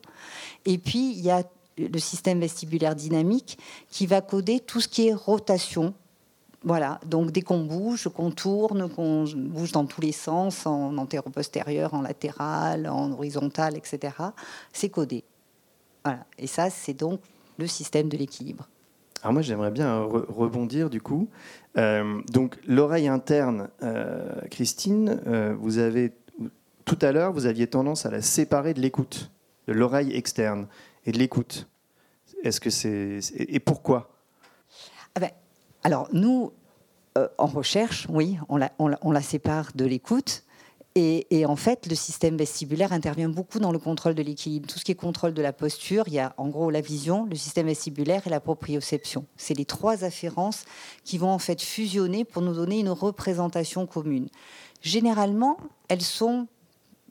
Et 0.64 0.78
puis 0.78 1.12
il 1.12 1.20
y 1.20 1.32
a 1.32 1.44
le 1.78 2.00
système 2.00 2.40
vestibulaire 2.40 2.96
dynamique 2.96 3.58
qui 3.90 4.06
va 4.06 4.22
coder 4.22 4.62
tout 4.62 4.80
ce 4.80 4.88
qui 4.88 5.08
est 5.08 5.14
rotation. 5.14 5.94
Voilà, 6.64 7.00
donc 7.06 7.32
dès 7.32 7.42
qu'on 7.42 7.66
bouge, 7.66 8.08
qu'on 8.08 8.32
tourne, 8.32 8.90
qu'on 8.90 9.26
bouge 9.36 9.74
dans 9.74 9.86
tous 9.86 10.02
les 10.02 10.14
sens, 10.14 10.66
en 10.66 10.98
antéro-postérieur, 10.98 11.94
en 11.94 12.02
latéral, 12.02 12.88
en 12.88 13.12
horizontal, 13.12 13.76
etc., 13.76 14.14
c'est 14.72 14.90
codé. 14.90 15.24
Voilà, 16.06 16.26
et 16.40 16.48
ça, 16.48 16.70
c'est 16.70 16.94
donc 16.94 17.20
le 17.58 17.68
système 17.68 18.08
de 18.08 18.18
l'équilibre. 18.18 18.68
Alors 19.26 19.34
moi, 19.34 19.42
j'aimerais 19.42 19.72
bien 19.72 20.02
rebondir 20.02 20.92
du 20.92 21.02
coup. 21.02 21.30
Euh, 21.80 22.22
donc 22.32 22.60
l'oreille 22.68 23.08
interne, 23.08 23.70
euh, 23.82 24.40
Christine, 24.52 25.20
euh, 25.26 25.56
vous 25.58 25.80
avez 25.80 26.14
tout 26.86 27.00
à 27.02 27.12
l'heure, 27.12 27.34
vous 27.34 27.48
aviez 27.48 27.66
tendance 27.66 28.06
à 28.06 28.12
la 28.12 28.22
séparer 28.22 28.76
de 28.76 28.82
l'écoute, 28.82 29.32
de 29.68 29.74
l'oreille 29.74 30.16
externe 30.16 30.68
et 31.08 31.12
de 31.12 31.18
l'écoute. 31.18 31.68
Est-ce 32.44 32.62
que 32.62 32.70
c'est 32.70 33.18
et 33.40 33.60
pourquoi? 33.60 34.12
Ah 35.16 35.20
ben, 35.20 35.32
Alors 35.84 36.08
nous, 36.14 36.54
en 37.40 37.48
recherche, 37.48 38.06
oui, 38.12 38.38
on 38.48 38.58
la, 38.58 38.74
on 38.78 39.12
la 39.12 39.22
sépare 39.24 39.72
de 39.74 39.86
l'écoute. 39.86 40.45
Et, 40.98 41.46
en 41.46 41.58
fait, 41.58 41.88
le 41.88 41.96
système 41.96 42.38
vestibulaire 42.38 42.94
intervient 42.94 43.28
beaucoup 43.28 43.60
dans 43.60 43.74
le 43.74 43.80
contrôle 43.80 44.16
de 44.16 44.22
l'équilibre. 44.22 44.66
Tout 44.66 44.80
ce 44.80 44.86
qui 44.86 44.94
est 44.94 44.96
contrôle 44.96 45.34
de 45.34 45.42
la 45.42 45.52
posture, 45.52 46.06
il 46.08 46.14
y 46.14 46.20
a 46.20 46.34
en 46.38 46.48
gros 46.48 46.70
la 46.70 46.80
vision, 46.80 47.26
le 47.26 47.36
système 47.36 47.68
vestibulaire 47.68 48.26
et 48.26 48.30
la 48.30 48.40
proprioception. 48.40 49.26
C'est 49.36 49.56
les 49.56 49.66
trois 49.66 50.06
afférences 50.06 50.64
qui 51.04 51.18
vont 51.18 51.32
en 51.32 51.40
fait 51.40 51.62
fusionner 51.62 52.24
pour 52.24 52.42
nous 52.42 52.54
donner 52.54 52.80
une 52.80 52.90
représentation 52.90 53.86
commune. 53.86 54.30
Généralement, 54.82 55.58
elles 55.90 56.02
sont 56.02 56.48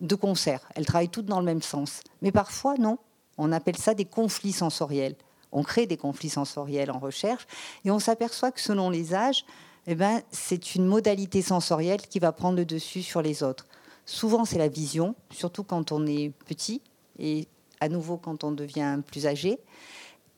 de 0.01 0.15
concert, 0.15 0.67
elles 0.75 0.87
travaillent 0.87 1.11
toutes 1.11 1.27
dans 1.27 1.41
le 1.41 1.47
même 1.47 1.63
sens. 1.63 2.01
Mais 2.23 2.33
parfois, 2.33 2.77
non. 2.79 2.99
On 3.37 3.53
appelle 3.53 3.77
ça 3.77 3.93
des 3.93 4.07
conflits 4.07 4.53
sensoriels. 4.53 5.17
On 5.53 5.63
crée 5.63 5.87
des 5.87 5.99
conflits 5.99 6.31
sensoriels 6.31 6.91
en 6.91 6.99
recherche 6.99 7.47
et 7.85 7.91
on 7.91 7.99
s'aperçoit 7.99 8.51
que 8.51 8.61
selon 8.61 8.89
les 8.89 9.15
âges, 9.15 9.45
eh 9.87 9.95
ben, 9.95 10.23
c'est 10.31 10.75
une 10.75 10.87
modalité 10.87 11.43
sensorielle 11.43 12.01
qui 12.01 12.19
va 12.19 12.33
prendre 12.33 12.57
le 12.57 12.65
dessus 12.65 13.03
sur 13.03 13.21
les 13.21 13.43
autres. 13.43 13.67
Souvent, 14.07 14.45
c'est 14.45 14.59
la 14.59 14.69
vision, 14.69 15.15
surtout 15.31 15.65
quand 15.65 15.93
on 15.93 16.07
est 16.07 16.31
petit 16.47 16.83
et 17.19 17.47
à 17.81 17.89
nouveau 17.89 18.17
quand 18.17 18.45
on 18.45 18.53
devient 18.53 19.01
plus 19.07 19.27
âgé. 19.27 19.59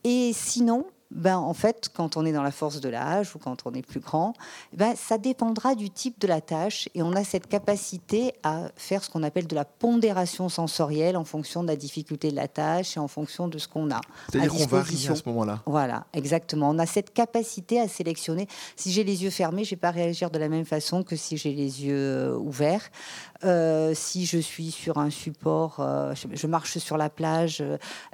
Et 0.04 0.32
sinon, 0.32 0.86
ben, 1.10 1.36
en 1.36 1.54
fait, 1.54 1.88
quand 1.94 2.16
on 2.16 2.26
est 2.26 2.32
dans 2.32 2.42
la 2.42 2.50
force 2.50 2.80
de 2.80 2.88
l'âge 2.88 3.34
ou 3.36 3.38
quand 3.38 3.62
on 3.64 3.72
est 3.74 3.86
plus 3.86 4.00
grand, 4.00 4.34
ben, 4.72 4.94
ça 4.96 5.18
dépendra 5.18 5.74
du 5.74 5.90
type 5.90 6.20
de 6.20 6.26
la 6.26 6.40
tâche 6.40 6.88
et 6.94 7.02
on 7.02 7.12
a 7.12 7.22
cette 7.22 7.46
capacité 7.46 8.34
à 8.42 8.70
faire 8.76 9.04
ce 9.04 9.10
qu'on 9.10 9.22
appelle 9.22 9.46
de 9.46 9.54
la 9.54 9.64
pondération 9.64 10.48
sensorielle 10.48 11.16
en 11.16 11.24
fonction 11.24 11.62
de 11.62 11.68
la 11.68 11.76
difficulté 11.76 12.30
de 12.30 12.36
la 12.36 12.48
tâche 12.48 12.96
et 12.96 13.00
en 13.00 13.08
fonction 13.08 13.46
de 13.46 13.58
ce 13.58 13.68
qu'on 13.68 13.90
a. 13.90 14.00
C'est-à-dire 14.30 14.52
qu'on 14.52 14.66
varie 14.66 15.08
à 15.08 15.14
ce 15.14 15.22
moment-là. 15.26 15.62
Voilà, 15.66 16.06
exactement. 16.12 16.70
On 16.70 16.78
a 16.78 16.86
cette 16.86 17.12
capacité 17.12 17.80
à 17.80 17.88
sélectionner. 17.88 18.48
Si 18.74 18.90
j'ai 18.90 19.04
les 19.04 19.22
yeux 19.22 19.30
fermés, 19.30 19.64
je 19.64 19.68
ne 19.68 19.76
vais 19.76 19.80
pas 19.80 19.92
réagir 19.92 20.30
de 20.30 20.38
la 20.38 20.48
même 20.48 20.64
façon 20.64 21.02
que 21.02 21.14
si 21.14 21.36
j'ai 21.36 21.52
les 21.52 21.84
yeux 21.84 21.94
euh, 21.96 22.36
ouverts. 22.36 22.90
Euh, 23.44 23.92
si 23.94 24.26
je 24.26 24.38
suis 24.38 24.70
sur 24.70 24.98
un 24.98 25.10
support, 25.10 25.76
euh, 25.78 26.14
je, 26.32 26.46
marche 26.46 26.78
sur 26.78 26.96
la 26.96 27.10
plage 27.10 27.62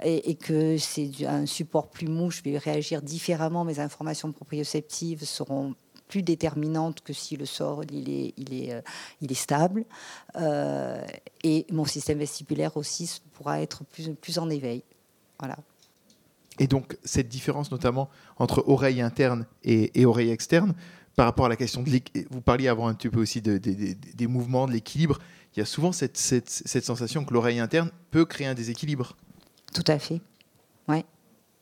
et, 0.03 0.31
et 0.31 0.35
que 0.35 0.77
c'est 0.79 1.11
un 1.27 1.47
support 1.47 1.89
plus 1.89 2.09
mou, 2.09 2.31
je 2.31 2.43
vais 2.43 2.59
réagir 2.59 2.82
différemment, 3.03 3.65
mes 3.65 3.81
informations 3.81 4.33
proprioceptives 4.33 5.25
seront 5.25 5.75
plus 6.09 6.23
déterminantes 6.23 7.01
que 7.01 7.15
si 7.15 7.37
le 7.37 7.47
sort 7.47 7.85
il 7.91 8.11
est, 8.11 8.35
il 8.37 8.53
est, 8.53 8.73
euh, 8.75 8.83
il 9.23 9.33
est 9.33 9.37
stable. 9.37 9.87
Euh, 10.37 11.03
et 11.43 11.65
mon 11.71 11.87
système 11.87 12.19
vestibulaire 12.19 12.77
aussi 12.77 13.21
pourra 13.33 13.62
être 13.62 13.85
plus, 13.85 14.15
plus 14.15 14.39
en 14.39 14.51
éveil. 14.51 14.83
Voilà. 15.39 15.57
Et 16.59 16.67
donc, 16.67 16.99
cette 17.03 17.29
différence 17.29 17.71
notamment 17.71 18.11
entre 18.37 18.62
oreille 18.67 19.01
interne 19.01 19.47
et, 19.65 20.05
oreille 20.05 20.31
externe, 20.31 20.75
par 21.17 21.27
rapport 21.27 21.47
à 21.47 21.49
la 21.49 21.57
question 21.57 21.83
de 21.83 21.91
vous 22.31 22.41
parliez 22.43 22.69
avant 22.69 22.89
un 22.89 22.95
petit 22.95 23.09
peu 23.09 23.21
aussi 23.21 23.41
de, 23.41 23.57
des 23.57 24.27
mouvements, 24.27 24.67
de 24.67 24.73
l'équilibre, 24.73 25.19
il 25.55 25.61
y 25.61 25.62
a 25.62 25.67
souvent 25.67 25.93
cette, 25.93 26.17
cette, 26.17 26.49
cette 26.49 26.85
sensation 26.85 27.25
que 27.25 27.33
l'oreille 27.35 27.59
interne 27.59 27.91
peut 28.11 28.25
créer 28.25 28.47
un 28.47 28.55
déséquilibre. 28.55 29.17
Tout 29.75 29.85
à 29.87 29.99
fait. 29.99 30.21
Ouais. 30.89 31.05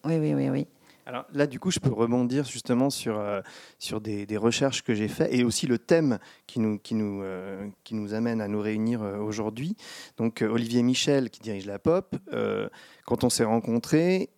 Oui, 0.04 0.16
oui, 0.16 0.34
oui, 0.34 0.48
oui. 0.48 0.66
Alors 1.06 1.24
là, 1.32 1.46
du 1.46 1.58
coup, 1.58 1.70
je 1.70 1.80
peux 1.80 1.92
rebondir 1.92 2.44
justement 2.44 2.90
sur, 2.90 3.18
euh, 3.18 3.40
sur 3.78 4.00
des, 4.00 4.26
recherches 4.36 4.82
que 4.82 4.94
j'ai 4.94 5.08
faites 5.08 5.32
et 5.32 5.44
aussi 5.44 5.66
le 5.66 5.78
thème 5.78 6.18
qui 6.46 6.60
nous, 6.60 6.78
qui 6.78 6.94
nous, 6.94 7.22
euh, 7.22 7.68
qui 7.84 7.94
nous 7.94 8.14
amène 8.14 8.40
à 8.40 8.48
nous 8.48 8.60
réunir 8.60 9.02
euh, 9.02 9.18
aujourd'hui. 9.18 9.76
Donc, 10.16 10.42
Olivier 10.42 10.82
Michel, 10.82 11.30
qui 11.30 11.40
dirige 11.40 11.66
la 11.66 11.78
POP, 11.78 12.16
quand 13.06 13.24
on 13.24 13.30
s'est 13.30 13.44
rencontrés, 13.44 14.30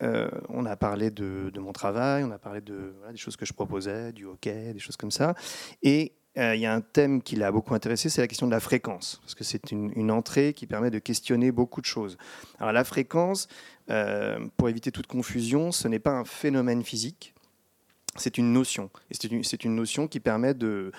on 0.48 0.64
a 0.64 0.76
parlé 0.76 1.10
de, 1.10 1.52
mon 1.58 1.72
travail, 1.72 2.24
on 2.24 2.30
a 2.30 2.38
parlé 2.38 2.60
de, 2.60 2.94
des 3.10 3.16
choses 3.16 3.36
que 3.36 3.44
je 3.44 3.52
proposais, 3.52 4.12
du 4.12 4.24
hockey, 4.24 4.72
des 4.72 4.78
choses 4.78 4.96
comme 4.96 5.10
ça. 5.10 5.34
Et 5.82 6.12
il 6.36 6.60
y 6.60 6.66
a 6.66 6.72
un 6.72 6.80
thème 6.80 7.22
qui 7.22 7.36
l'a 7.36 7.52
beaucoup 7.52 7.74
intéressé, 7.74 8.08
c'est 8.08 8.22
la 8.22 8.28
question 8.28 8.46
de 8.46 8.52
la 8.52 8.60
fréquence, 8.60 9.18
parce 9.22 9.34
que 9.34 9.44
c'est 9.44 9.70
une, 9.70 9.92
une 9.94 10.10
entrée 10.10 10.54
qui 10.54 10.66
permet 10.66 10.90
de 10.90 10.98
questionner 10.98 11.52
beaucoup 11.52 11.80
de 11.80 11.86
choses. 11.86 12.16
Alors 12.58 12.72
la 12.72 12.84
fréquence, 12.84 13.48
pour 14.56 14.68
éviter 14.68 14.92
toute 14.92 15.06
confusion, 15.06 15.72
ce 15.72 15.88
n'est 15.88 15.98
pas 15.98 16.12
un 16.12 16.24
phénomène 16.24 16.82
physique, 16.82 17.34
c'est 18.16 18.38
une 18.38 18.52
notion. 18.52 18.90
C'est 19.10 19.64
une, 19.64 19.74
notion 19.74 20.06
qui 20.06 20.20
permet 20.20 20.54
de, 20.54 20.92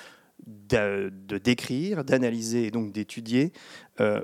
décrire, 0.48 2.04
d'analyser 2.04 2.66
et 2.66 2.72
donc 2.72 2.92
d'étudier 2.92 3.52
euh, 4.00 4.22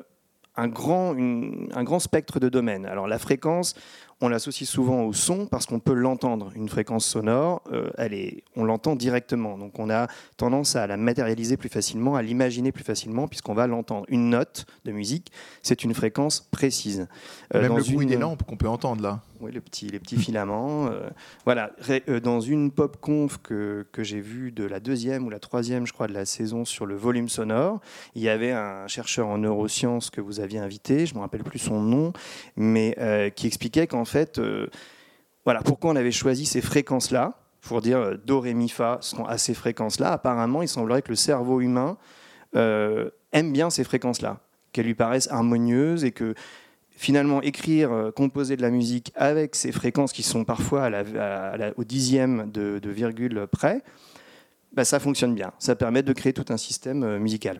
un, 0.56 0.68
grand, 0.68 1.16
un 1.16 1.84
grand 1.84 2.00
spectre 2.00 2.39
de 2.39 2.50
domaines. 2.50 2.86
Alors 2.86 3.08
la 3.08 3.20
fréquence, 3.20 3.75
on 4.22 4.28
l'associe 4.30 4.68
souvent 4.70 5.04
au 5.04 5.14
son 5.14 5.46
parce 5.46 5.66
qu'on 5.66 5.80
peut 5.80 5.94
l'entendre. 5.94 6.52
Une 6.56 6.68
fréquence 6.68 7.06
sonore, 7.06 7.62
euh, 7.72 7.90
elle 7.98 8.14
est, 8.14 8.44
on 8.56 8.66
l'entend 8.66 8.96
directement. 8.96 9.58
Donc 9.58 9.80
on 9.80 9.90
a 9.90 10.08
tendance 10.36 10.76
à 10.76 10.88
la 10.88 10.98
matérialiser 10.98 11.56
plus 11.56 11.70
facilement, 11.70 12.16
à 12.16 12.22
l'imaginer 12.22 12.72
plus 12.72 12.84
facilement 12.84 13.28
puisqu'on 13.28 13.54
va 13.54 13.66
l'entendre. 13.68 14.06
Une 14.10 14.30
note 14.30 14.66
de 14.86 14.92
musique, 14.92 15.32
c'est 15.62 15.84
une 15.84 15.94
fréquence 15.94 16.42
précise. 16.52 17.08
Euh, 17.56 17.62
Même 17.62 17.70
dans 17.70 17.78
le 17.78 17.84
bruit 17.84 18.04
une- 18.04 18.10
des 18.10 18.18
lampes 18.18 18.44
qu'on 18.44 18.58
peut 18.58 18.68
entendre 18.68 19.02
là. 19.02 19.22
oui, 19.40 19.54
les 19.54 19.62
petits 19.62 20.18
filaments. 20.18 20.88
euh, 20.88 21.10
voilà, 21.46 21.72
euh, 22.10 22.20
dans 22.20 22.42
une 22.42 22.72
pop 22.72 22.98
conf 23.00 23.38
que, 23.42 23.88
que 23.94 24.04
j'ai 24.04 24.20
vue 24.20 24.52
de 24.52 24.66
la 24.66 24.82
deuxième 24.82 25.26
ou 25.26 25.30
la 25.30 25.40
troisième, 25.40 25.88
je 25.88 25.94
crois, 25.94 26.08
de 26.08 26.14
la 26.14 26.26
saison 26.26 26.66
sur 26.66 26.86
le 26.86 26.96
volume 26.98 27.30
sonore, 27.30 27.80
il 28.16 28.22
y 28.22 28.28
avait 28.28 28.52
un 28.52 28.86
chercheur 28.88 29.28
en 29.28 29.38
neurosciences 29.38 30.10
que 30.10 30.20
vous 30.20 30.42
aviez 30.42 30.60
invité, 30.60 31.06
je 31.06 31.14
ne 31.14 31.20
me 31.20 31.22
rappelle 31.24 31.44
plus 31.44 31.60
son 31.60 31.80
nom, 31.80 32.12
mais 32.58 32.98
qui 33.36 33.48
expliquait 33.48 33.88
qu'en 33.88 34.04
fait, 34.10 34.39
euh, 34.39 34.68
voilà, 35.46 35.62
pourquoi 35.62 35.92
on 35.92 35.96
avait 35.96 36.12
choisi 36.12 36.46
ces 36.46 36.62
fréquences-là, 36.62 37.36
pour 37.62 37.82
dire 37.82 38.00
euh, 38.00 38.16
do, 38.25 38.39
ré, 38.39 38.54
mi, 38.54 38.70
fa 38.70 38.98
sont 39.01 39.25
à 39.25 39.38
ces 39.38 39.54
fréquences-là. 39.54 40.12
Apparemment, 40.12 40.62
il 40.62 40.68
semblerait 40.68 41.01
que 41.01 41.10
le 41.10 41.16
cerveau 41.16 41.62
humain 41.62 41.98
euh, 42.56 43.10
aime 43.32 43.51
bien 43.51 43.70
ces 43.70 43.84
fréquences-là, 43.84 44.39
qu'elles 44.72 44.86
lui 44.86 44.96
paraissent 44.96 45.30
harmonieuses 45.32 46.04
et 46.04 46.12
que 46.12 46.34
finalement 46.89 47.42
écrire, 47.42 48.12
composer 48.13 48.58
de 48.58 48.62
la 48.62 48.72
musique 48.72 49.13
avec 49.16 49.56
ces 49.56 49.72
fréquences 49.72 50.12
qui 50.12 50.24
sont 50.24 50.44
parfois 50.44 50.89
au 51.78 51.84
dixième 51.86 52.51
de, 52.51 52.89
virgule 52.89 53.48
près, 53.50 53.84
bah, 54.74 54.84
ça 54.84 55.00
fonctionne 55.00 55.34
bien. 55.34 55.54
Ça 55.60 55.78
permet 55.78 56.04
de 56.04 56.12
créer 56.12 56.34
tout 56.34 56.46
un 56.50 56.58
système 56.58 57.18
musical. 57.18 57.60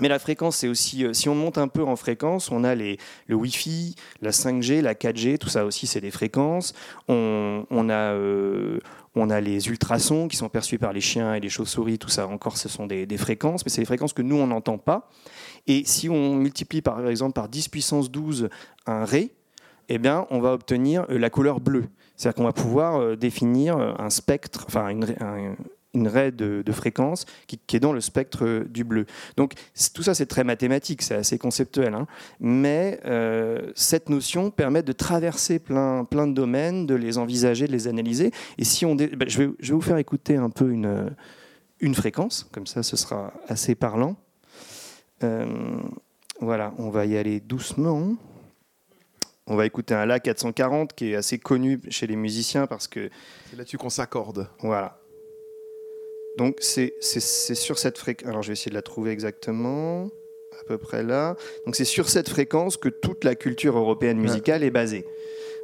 Mais 0.00 0.08
la 0.08 0.18
fréquence, 0.18 0.56
c'est 0.56 0.68
aussi, 0.68 1.04
euh, 1.04 1.12
si 1.14 1.28
on 1.30 1.34
monte 1.34 1.56
un 1.56 1.68
peu 1.68 1.82
en 1.82 1.96
fréquence, 1.96 2.50
on 2.50 2.64
a 2.64 2.74
les, 2.74 2.98
le 3.28 3.34
Wi-Fi, 3.34 3.94
la 4.20 4.30
5G, 4.30 4.82
la 4.82 4.94
4G, 4.94 5.38
tout 5.38 5.48
ça 5.48 5.64
aussi, 5.64 5.86
c'est 5.86 6.02
des 6.02 6.10
fréquences. 6.10 6.74
On, 7.08 7.64
on 7.70 7.88
a, 7.88 8.12
euh, 8.12 8.78
on 9.14 9.30
a 9.30 9.40
les 9.40 9.68
ultrasons 9.68 10.28
qui 10.28 10.36
sont 10.36 10.50
perçus 10.50 10.78
par 10.78 10.92
les 10.92 11.00
chiens 11.00 11.34
et 11.34 11.40
les 11.40 11.48
chauves-souris, 11.48 11.98
tout 11.98 12.10
ça 12.10 12.26
encore, 12.28 12.58
ce 12.58 12.68
sont 12.68 12.86
des, 12.86 13.06
des 13.06 13.16
fréquences, 13.16 13.64
mais 13.64 13.70
c'est 13.70 13.80
des 13.80 13.86
fréquences 13.86 14.12
que 14.12 14.20
nous, 14.22 14.36
on 14.36 14.46
n'entend 14.48 14.76
pas. 14.76 15.08
Et 15.66 15.82
si 15.86 16.10
on 16.10 16.34
multiplie 16.36 16.82
par 16.82 17.08
exemple 17.08 17.32
par 17.32 17.48
10 17.48 17.68
puissance 17.68 18.10
12 18.10 18.50
un 18.86 19.04
ré, 19.06 19.32
eh 19.88 19.98
bien, 19.98 20.26
on 20.30 20.40
va 20.40 20.52
obtenir 20.52 21.06
euh, 21.08 21.16
la 21.18 21.30
couleur 21.30 21.60
bleue. 21.60 21.86
C'est-à-dire 22.16 22.36
qu'on 22.36 22.44
va 22.44 22.52
pouvoir 22.52 23.16
définir 23.16 23.76
un 23.76 24.08
spectre, 24.08 24.64
enfin 24.68 24.88
une, 24.88 25.04
un- 25.20 25.54
une 25.96 26.06
raie 26.08 26.30
de, 26.30 26.62
de 26.64 26.72
fréquence 26.72 27.24
qui, 27.46 27.58
qui 27.66 27.76
est 27.76 27.80
dans 27.80 27.92
le 27.92 28.00
spectre 28.00 28.44
euh, 28.46 28.64
du 28.68 28.84
bleu. 28.84 29.06
Donc 29.36 29.54
tout 29.94 30.02
ça, 30.02 30.14
c'est 30.14 30.26
très 30.26 30.44
mathématique, 30.44 31.02
c'est 31.02 31.14
assez 31.16 31.38
conceptuel. 31.38 31.94
hein. 31.94 32.06
Mais 32.38 33.00
euh, 33.06 33.72
cette 33.74 34.08
notion 34.08 34.50
permet 34.50 34.82
de 34.82 34.92
traverser 34.92 35.58
plein, 35.58 36.04
plein 36.04 36.26
de 36.26 36.34
domaines, 36.34 36.86
de 36.86 36.94
les 36.94 37.18
envisager, 37.18 37.66
de 37.66 37.72
les 37.72 37.88
analyser. 37.88 38.30
Et 38.58 38.64
si 38.64 38.84
on, 38.86 38.94
dé- 38.94 39.08
ben, 39.08 39.28
je, 39.28 39.38
vais, 39.42 39.50
je 39.58 39.68
vais 39.68 39.74
vous 39.74 39.80
faire 39.80 39.96
écouter 39.98 40.36
un 40.36 40.50
peu 40.50 40.70
une, 40.70 41.14
une 41.80 41.94
fréquence, 41.94 42.46
comme 42.52 42.66
ça, 42.66 42.82
ce 42.82 42.96
sera 42.96 43.32
assez 43.48 43.74
parlant. 43.74 44.16
Euh, 45.24 45.46
voilà, 46.40 46.72
on 46.78 46.90
va 46.90 47.06
y 47.06 47.16
aller 47.16 47.40
doucement. 47.40 48.14
On 49.46 49.54
va 49.56 49.64
écouter 49.64 49.94
un 49.94 50.06
La 50.06 50.18
440 50.20 50.92
qui 50.92 51.12
est 51.12 51.14
assez 51.14 51.38
connu 51.38 51.80
chez 51.88 52.06
les 52.06 52.16
musiciens 52.16 52.66
parce 52.66 52.88
que 52.88 53.10
C'est 53.48 53.56
là-dessus 53.56 53.78
qu'on 53.78 53.90
s'accorde. 53.90 54.48
voilà. 54.60 54.98
Donc 56.36 56.58
c'est 56.60 56.94
sur 57.00 57.78
cette 57.78 57.98
fréquence. 57.98 58.28
Alors 58.28 58.42
je 58.42 58.48
vais 58.48 58.52
essayer 58.52 58.70
de 58.70 58.74
la 58.76 58.82
trouver 58.82 59.10
exactement, 59.10 60.10
à 60.60 60.64
peu 60.66 60.78
près 60.78 61.02
là. 61.02 61.36
Donc 61.64 61.74
c'est 61.76 61.84
sur 61.84 62.08
cette 62.08 62.28
fréquence 62.28 62.76
que 62.76 62.88
toute 62.88 63.24
la 63.24 63.34
culture 63.34 63.76
européenne 63.78 64.18
musicale 64.18 64.62
est 64.62 64.70
basée. 64.70 65.04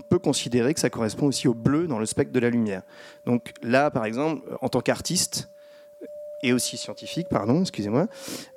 peut 0.00 0.18
considérer 0.18 0.74
que 0.74 0.80
ça 0.80 0.90
correspond 0.90 1.26
aussi 1.26 1.46
au 1.46 1.54
bleu 1.54 1.86
dans 1.86 2.00
le 2.00 2.06
spectre 2.06 2.32
de 2.32 2.40
la 2.40 2.50
lumière. 2.50 2.82
Donc 3.24 3.52
là, 3.62 3.90
par 3.92 4.04
exemple, 4.04 4.42
en 4.60 4.68
tant 4.68 4.80
qu'artiste, 4.80 5.48
et 6.42 6.52
aussi 6.52 6.76
scientifique, 6.76 7.28
pardon, 7.28 7.60
excusez-moi, 7.60 8.08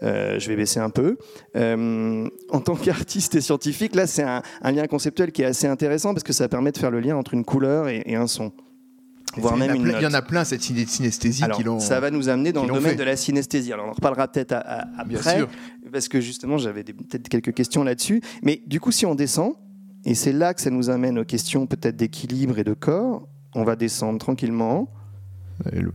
euh, 0.02 0.40
je 0.40 0.48
vais 0.48 0.56
baisser 0.56 0.80
un 0.80 0.90
peu. 0.90 1.18
Euh, 1.56 2.28
en 2.50 2.62
tant 2.62 2.76
qu'artiste 2.76 3.36
et 3.36 3.42
scientifique, 3.42 3.94
là, 3.94 4.08
c'est 4.08 4.24
un, 4.24 4.42
lien 4.64 4.88
conceptuel 4.88 5.32
qui 5.32 5.44
est 5.44 5.46
assez 5.46 5.68
intéressant 5.68 6.14
parce 6.14 6.24
que 6.24 6.34
ça 6.34 6.48
permet 6.50 6.72
de 6.72 6.78
faire 6.78 6.92
le 6.92 7.00
lien 7.00 7.16
entre 7.16 7.36
une 7.36 7.46
couleur 7.46 7.90
et 7.90 8.16
un 8.16 8.26
son. 8.26 8.52
Voire 9.42 9.56
il, 9.56 9.60
y 9.60 9.64
en 9.64 9.68
même 9.68 9.72
a 9.72 9.76
une 9.76 9.84
plein, 9.84 10.00
il 10.00 10.04
y 10.04 10.08
en 10.08 10.14
a 10.14 10.22
plein, 10.22 10.44
cette 10.44 10.62
synesthésie 10.62 11.44
qui 11.56 11.64
l'ont. 11.64 11.80
ça 11.80 12.00
va 12.00 12.12
nous 12.12 12.30
amener 12.30 12.52
dans 12.52 12.64
le 12.64 12.68
domaine 12.74 12.92
fait. 12.92 12.96
de 12.96 13.04
la 13.04 13.16
synesthésie. 13.16 13.74
Alors, 13.74 13.86
on 13.88 13.90
en 13.90 13.94
reparlera 13.94 14.28
peut-être 14.28 14.54
à- 14.54 14.86
Bien 15.06 15.18
après, 15.20 15.38
sûr. 15.38 15.50
parce 15.92 16.08
que 16.08 16.22
justement, 16.22 16.58
j'avais 16.58 16.84
peut-être 16.84 17.30
quelques 17.30 17.54
questions 17.54 17.84
là-dessus. 17.84 18.22
Mais 18.44 18.62
du 18.68 18.80
coup, 18.80 18.92
si 18.92 19.06
on 19.06 19.16
descend, 19.16 19.54
et 20.06 20.16
c'est 20.16 20.34
là 20.34 20.54
que 20.54 20.62
ça 20.62 20.70
nous 20.70 20.90
amène 20.90 21.18
aux 21.20 21.26
questions 21.26 21.66
peut-être 21.68 21.96
d'équilibre 21.96 22.60
et 22.60 22.64
de 22.64 22.74
corps, 22.74 23.28
on 23.56 23.64
va 23.64 23.76
descendre 23.76 24.20
tranquillement. 24.20 24.90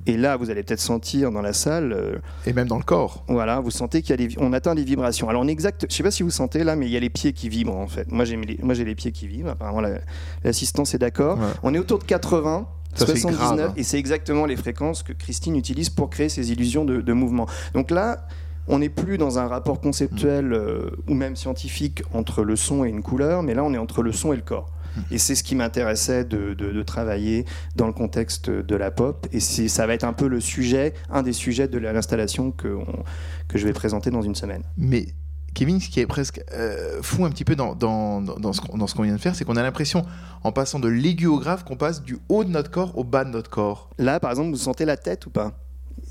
Et, 0.06 0.16
là, 0.16 0.36
vous 0.36 0.50
allez 0.50 0.62
peut-être 0.62 0.80
sentir 0.80 1.30
dans 1.32 1.42
la 1.42 1.52
salle, 1.52 1.92
euh, 1.92 2.18
et 2.46 2.52
même 2.52 2.68
dans 2.68 2.78
le 2.78 2.84
corps. 2.84 3.24
voilà, 3.28 3.58
vous 3.60 3.72
sentez 3.72 4.00
qu'il 4.02 4.10
y 4.18 4.24
a 4.24 4.28
des, 4.28 4.34
on 4.38 4.52
atteint 4.52 4.74
des 4.74 4.84
vibrations. 4.84 5.28
Alors, 5.28 5.44
est 5.44 5.48
exact, 5.50 5.84
je 5.90 5.94
sais 5.94 6.04
pas 6.04 6.12
si 6.12 6.22
vous 6.22 6.30
sentez 6.30 6.62
là, 6.64 6.76
mais 6.76 6.86
il 6.86 6.92
y 6.92 6.96
a 6.96 7.00
les 7.00 7.10
pieds 7.10 7.32
qui 7.32 7.48
vibrent 7.48 7.76
en 7.76 7.88
fait. 7.88 8.10
Moi, 8.10 8.24
j'ai 8.24 8.36
moi, 8.62 8.72
j'ai 8.74 8.84
les 8.84 8.94
pieds 8.94 9.10
qui 9.12 9.26
vibrent. 9.26 9.50
Apparemment, 9.50 9.80
la- 9.80 9.98
l'assistance 10.44 10.94
est 10.94 10.98
d'accord. 10.98 11.38
Ouais. 11.38 11.44
On 11.64 11.74
est 11.74 11.78
autour 11.78 11.98
de 11.98 12.04
80. 12.04 12.66
Ça, 12.94 13.06
c'est 13.06 13.16
79 13.18 13.56
grave. 13.66 13.72
et 13.76 13.82
c'est 13.82 13.98
exactement 13.98 14.46
les 14.46 14.56
fréquences 14.56 15.02
que 15.02 15.12
Christine 15.12 15.56
utilise 15.56 15.90
pour 15.90 16.10
créer 16.10 16.28
ces 16.28 16.50
illusions 16.52 16.84
de, 16.84 17.00
de 17.00 17.12
mouvement. 17.12 17.46
Donc 17.74 17.90
là, 17.90 18.26
on 18.66 18.80
n'est 18.80 18.88
plus 18.88 19.18
dans 19.18 19.38
un 19.38 19.46
rapport 19.46 19.80
conceptuel 19.80 20.52
euh, 20.52 20.90
ou 21.08 21.14
même 21.14 21.36
scientifique 21.36 22.02
entre 22.12 22.42
le 22.44 22.56
son 22.56 22.84
et 22.84 22.88
une 22.88 23.02
couleur, 23.02 23.42
mais 23.42 23.54
là 23.54 23.64
on 23.64 23.72
est 23.72 23.78
entre 23.78 24.02
le 24.02 24.12
son 24.12 24.32
et 24.32 24.36
le 24.36 24.42
corps. 24.42 24.70
Et 25.12 25.18
c'est 25.18 25.36
ce 25.36 25.44
qui 25.44 25.54
m'intéressait 25.54 26.24
de, 26.24 26.54
de- 26.54 26.72
de 26.72 26.82
travailler 26.82 27.44
dans 27.76 27.86
le 27.86 27.92
contexte 27.92 28.50
de 28.50 28.74
la 28.74 28.90
pop. 28.90 29.28
Et 29.32 29.38
ça 29.38 29.86
va 29.86 29.94
être 29.94 30.02
un 30.02 30.12
peu 30.12 30.26
le 30.26 30.40
sujet, 30.40 30.92
un 31.08 31.22
des 31.22 31.32
sujets 31.32 31.68
de 31.68 31.78
la- 31.78 31.92
l'installation 31.92 32.50
que, 32.50 32.66
on- 32.68 33.04
que 33.46 33.58
je 33.58 33.66
vais 33.66 33.72
présenter 33.72 34.10
dans 34.10 34.22
une 34.22 34.34
semaine. 34.34 34.62
Mais 34.76 35.06
Kevin, 35.54 35.80
ce 35.80 35.88
qui 35.88 35.98
est 36.00 36.06
presque 36.06 36.40
euh, 36.52 37.00
fou 37.02 37.24
un 37.24 37.30
petit 37.30 37.44
peu 37.44 37.56
dans, 37.56 37.74
dans, 37.74 38.20
dans, 38.20 38.52
ce 38.52 38.60
qu'on 38.60 38.78
dans 38.78 38.86
ce 38.86 38.94
qu'on 38.94 39.02
vient 39.02 39.14
de 39.14 39.20
faire, 39.20 39.34
c'est 39.34 39.44
qu'on 39.44 39.56
a 39.56 39.62
l'impression, 39.62 40.04
en 40.44 40.52
passant 40.52 40.78
de 40.78 40.88
l'aigu 40.88 41.26
au 41.26 41.38
grave, 41.38 41.64
qu'on 41.64 41.76
passe 41.76 42.02
du 42.02 42.18
haut 42.28 42.44
de 42.44 42.50
notre 42.50 42.70
corps 42.70 42.96
au 42.96 43.04
bas 43.04 43.24
de 43.24 43.30
notre 43.30 43.50
corps. 43.50 43.90
Là, 43.98 44.20
par 44.20 44.30
exemple, 44.30 44.50
vous 44.50 44.56
sentez 44.56 44.84
la 44.84 44.96
tête 44.96 45.26
ou 45.26 45.30
pas? 45.30 45.52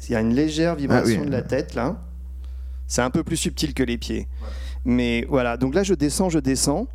Il 0.10 0.12
y 0.12 0.16
a 0.16 0.20
une 0.22 0.34
légère 0.34 0.76
vibration 0.76 1.16
Ah 1.18 1.22
oui. 1.22 1.26
de 1.28 1.32
la 1.32 1.42
tête 1.42 1.76
là. 1.76 1.96
C'est 2.88 3.02
un 3.02 3.10
peu 3.10 3.24
plus 3.24 3.38
subtil 3.38 3.74
que 3.74 3.84
les 3.84 3.98
pieds. 3.98 4.28
Mais 4.86 5.26
voilà, 5.30 5.58
donc 5.58 5.76
là 5.76 5.84
je 5.84 5.94
descends, 5.94 6.30
je 6.30 6.40
descends. 6.40 6.88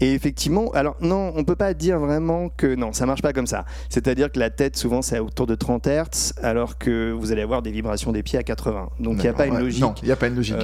Et 0.00 0.12
effectivement, 0.12 0.70
alors 0.72 0.96
non, 1.00 1.32
on 1.36 1.44
peut 1.44 1.56
pas 1.56 1.72
dire 1.72 1.98
vraiment 1.98 2.50
que 2.50 2.74
non, 2.74 2.92
ça 2.92 3.06
marche 3.06 3.22
pas 3.22 3.32
comme 3.32 3.46
ça. 3.46 3.64
C'est-à-dire 3.88 4.30
que 4.30 4.38
la 4.38 4.50
tête, 4.50 4.76
souvent, 4.76 5.00
c'est 5.00 5.18
autour 5.18 5.46
de 5.46 5.54
30 5.54 5.86
Hz, 5.86 6.34
alors 6.42 6.76
que 6.76 7.12
vous 7.12 7.32
allez 7.32 7.40
avoir 7.42 7.62
des 7.62 7.70
vibrations 7.70 8.12
des 8.12 8.22
pieds 8.22 8.38
à 8.38 8.42
80. 8.42 8.90
Donc 9.00 9.14
il 9.14 9.20
n'y 9.22 9.28
a 9.28 9.32
pas 9.32 9.46
une 9.46 9.58
logique. 9.58 9.80
Non, 9.80 9.94
il 10.02 10.06
n'y 10.06 10.12
a 10.12 10.16
pas 10.16 10.26
une 10.28 10.36
logique. 10.36 10.56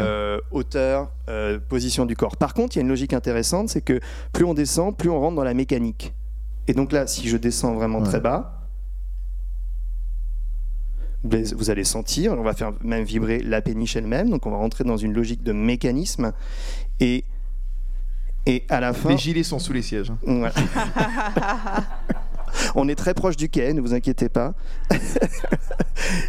hauteur, 0.50 1.10
euh, 1.28 1.58
position 1.66 2.04
du 2.04 2.14
corps. 2.14 2.36
Par 2.36 2.52
contre, 2.52 2.76
il 2.76 2.80
y 2.80 2.80
a 2.80 2.82
une 2.82 2.88
logique 2.88 3.14
intéressante, 3.14 3.70
c'est 3.70 3.80
que 3.80 4.00
plus 4.32 4.44
on 4.44 4.52
descend, 4.54 4.96
plus 4.96 5.08
on 5.08 5.18
rentre 5.18 5.36
dans 5.36 5.44
la 5.44 5.54
mécanique. 5.54 6.12
Et 6.68 6.74
donc 6.74 6.92
là, 6.92 7.06
si 7.06 7.26
je 7.28 7.36
descends 7.38 7.74
vraiment 7.74 8.00
Ouais. 8.00 8.04
très 8.04 8.20
bas, 8.20 8.58
vous 11.24 11.38
vous 11.56 11.70
allez 11.70 11.84
sentir, 11.84 12.32
on 12.32 12.42
va 12.42 12.52
faire 12.52 12.72
même 12.82 13.04
vibrer 13.04 13.38
la 13.38 13.62
péniche 13.62 13.96
elle-même, 13.96 14.28
donc 14.30 14.44
on 14.46 14.50
va 14.50 14.56
rentrer 14.56 14.84
dans 14.84 14.96
une 14.96 15.12
logique 15.12 15.42
de 15.42 15.52
mécanisme. 15.52 16.32
Et, 17.00 17.24
et 18.46 18.64
à 18.68 18.80
la 18.80 18.92
fin... 18.92 19.10
Les 19.10 19.18
gilets 19.18 19.42
sont 19.42 19.58
sous 19.58 19.72
les 19.72 19.82
sièges. 19.82 20.10
hein. 20.10 20.18
Voilà. 20.26 20.52
on 22.74 22.88
est 22.88 22.94
très 22.94 23.14
proche 23.14 23.36
du 23.36 23.48
quai, 23.48 23.72
ne 23.72 23.80
vous 23.80 23.94
inquiétez 23.94 24.28
pas. 24.28 24.54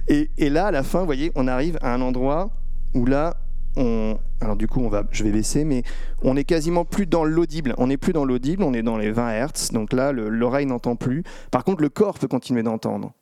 et, 0.08 0.30
et 0.38 0.50
là, 0.50 0.68
à 0.68 0.72
la 0.72 0.84
fin, 0.84 1.00
vous 1.00 1.06
voyez, 1.06 1.32
on 1.36 1.48
arrive 1.48 1.78
à 1.82 1.94
un 1.94 2.02
endroit 2.02 2.52
où 2.94 3.06
là, 3.06 3.36
on, 3.76 4.18
alors 4.40 4.56
du 4.56 4.68
coup, 4.68 4.82
on 4.82 4.90
va, 4.90 5.04
je 5.12 5.24
vais 5.24 5.32
baisser, 5.32 5.66
mais 5.66 5.84
on 6.22 6.38
est 6.38 6.44
quasiment 6.44 6.86
plus 6.86 7.08
dans 7.08 7.26
l'audible. 7.26 7.74
On 7.78 7.88
n'est 7.88 7.98
plus 7.98 8.14
dans 8.14 8.26
l'audible, 8.26 8.64
on 8.64 8.74
est 8.74 8.84
dans 8.84 8.98
les 8.98 9.12
20 9.12 9.30
Hertz. 9.32 9.72
Donc 9.72 9.94
là, 9.94 10.12
le- 10.12 10.30
l'oreille 10.30 10.68
n'entend 10.68 10.96
plus. 10.96 11.24
Par 11.50 11.64
contre, 11.64 11.82
le 11.82 11.90
corps 11.90 12.20
peut 12.20 12.28
continuer 12.28 12.62
d'entendre. 12.64 13.14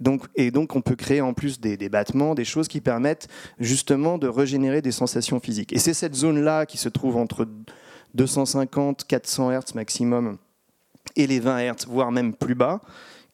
Donc, 0.00 0.26
et 0.34 0.50
donc, 0.50 0.74
on 0.74 0.80
peut 0.80 0.96
créer 0.96 1.20
en 1.20 1.34
plus 1.34 1.60
des, 1.60 1.76
battements, 1.88 2.34
des 2.34 2.44
choses 2.44 2.68
qui 2.68 2.80
permettent 2.80 3.28
justement 3.58 4.18
de 4.18 4.28
régénérer 4.28 4.82
des 4.82 4.92
sensations 4.92 5.40
physiques. 5.40 5.72
Et 5.72 5.78
c'est 5.78 5.94
cette 5.94 6.14
zone-là 6.14 6.66
qui 6.66 6.78
se 6.78 6.88
trouve 6.88 7.16
entre 7.16 7.46
250, 8.14 9.06
400 9.06 9.50
Hertz 9.50 9.74
maximum 9.74 10.38
et 11.16 11.26
les 11.26 11.40
20 11.40 11.58
Hertz, 11.58 11.86
voire 11.86 12.12
même 12.12 12.34
plus 12.34 12.54
bas, 12.54 12.80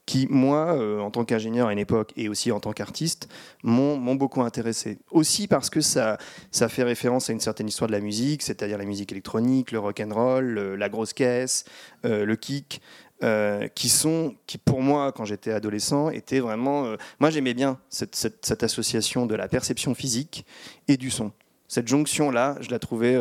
qui, 0.07 0.29
moi, 0.31 0.77
euh, 0.77 1.01
en 1.01 1.11
tant 1.11 1.25
qu'ingénieur 1.25 1.67
à 1.67 1.73
une 1.73 1.81
époque 1.81 2.13
et 2.17 2.29
aussi 2.29 2.53
en 2.53 2.61
tant 2.61 2.73
qu'artiste, 2.73 3.29
m'ont 3.65 4.15
beaucoup 4.15 4.41
intéressé. 4.43 4.99
Aussi 5.11 5.49
parce 5.49 5.69
que 5.69 5.81
ça, 5.81 6.17
ça 6.53 6.69
fait 6.69 6.85
référence 6.85 7.29
à 7.29 7.33
une 7.33 7.41
certaine 7.41 7.67
histoire 7.67 7.89
de 7.89 7.93
la 7.93 8.01
musique, 8.01 8.43
c'est-à-dire 8.43 8.79
la 8.79 8.85
musique 8.85 9.11
électronique, 9.11 9.73
le 9.73 9.81
rock 9.81 10.01
and 10.01 10.15
roll, 10.15 10.77
la 10.79 10.89
grosse 10.89 11.13
caisse, 11.13 11.65
euh, 12.05 12.25
le 12.25 12.37
kick, 12.37 12.81
euh, 13.23 13.67
qui 13.69 13.89
sont, 13.89 14.35
qui 14.47 14.59
pour 14.59 14.83
moi, 14.83 15.13
quand 15.13 15.25
j'étais 15.25 15.53
adolescent, 15.53 16.11
étaient 16.11 16.41
vraiment. 16.41 16.85
euh, 16.85 16.97
moi, 17.19 17.31
j'aimais 17.31 17.55
bien 17.55 17.79
cette, 17.89 18.15
cette- 18.15 18.45
cette 18.45 18.63
association 18.63 19.27
de 19.27 19.35
la 19.35 19.49
perception 19.49 19.95
physique 19.95 20.45
et 20.89 20.97
du 20.97 21.11
son. 21.11 21.33
Cette 21.69 21.89
jonction-là, 21.89 22.57
je 22.61 22.71
la 22.71 22.79
trouvais 22.79 23.17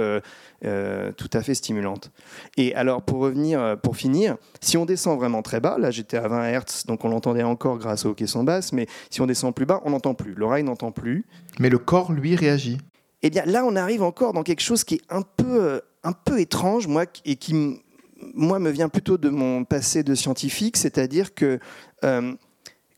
euh, 0.64 1.12
tout 1.14 1.30
à 1.34 1.42
fait 1.42 1.56
stimulante. 1.56 2.12
Et 2.58 2.76
alors, 2.76 3.02
pour 3.02 3.20
revenir, 3.20 3.76
pour 3.82 3.98
finir, 3.98 4.38
si 4.62 4.78
on 4.78 4.86
descend 4.86 5.18
vraiment 5.18 5.42
très 5.42 5.60
bas, 5.60 5.78
là 5.80 5.90
j'étais 5.92 6.18
à 6.18 6.28
20 6.28 6.52
Hz, 6.60 6.86
donc 6.86 7.04
on 7.06 7.10
l'entendait 7.10 7.42
encore 7.44 7.78
grâce 7.80 8.06
au 8.06 8.14
caisson 8.14 8.44
basse, 8.44 8.72
mais 8.72 8.86
si 9.10 9.22
on 9.22 9.26
descend 9.26 9.56
plus 9.56 9.66
bas, 9.66 9.82
on 9.84 9.90
n'entend 9.92 10.14
plus. 10.14 10.34
L'oreille 10.36 10.64
n'entend 10.64 10.92
plus. 10.92 11.26
Mais 11.60 11.70
le 11.70 11.80
corps, 11.80 12.12
lui, 12.12 12.36
réagit. 12.36 12.78
Eh 13.24 13.32
bien, 13.32 13.44
là, 13.46 13.66
on 13.66 13.76
arrive 13.76 14.04
encore 14.04 14.34
dans 14.34 14.44
quelque 14.44 14.62
chose 14.62 14.84
qui 14.84 14.96
est 14.96 15.02
un 15.10 15.24
peu, 15.24 15.82
un 16.04 16.12
peu 16.14 16.40
étrange, 16.40 16.86
moi, 16.86 17.06
et 17.26 17.38
qui, 17.38 17.82
moi, 18.34 18.60
me 18.60 18.70
vient 18.70 18.90
plutôt 18.90 19.18
de 19.18 19.30
mon 19.30 19.64
passé 19.64 20.04
de 20.04 20.16
scientifique, 20.16 20.78
c'est-à-dire 20.78 21.34
que 21.34 21.60
euh, 22.04 22.34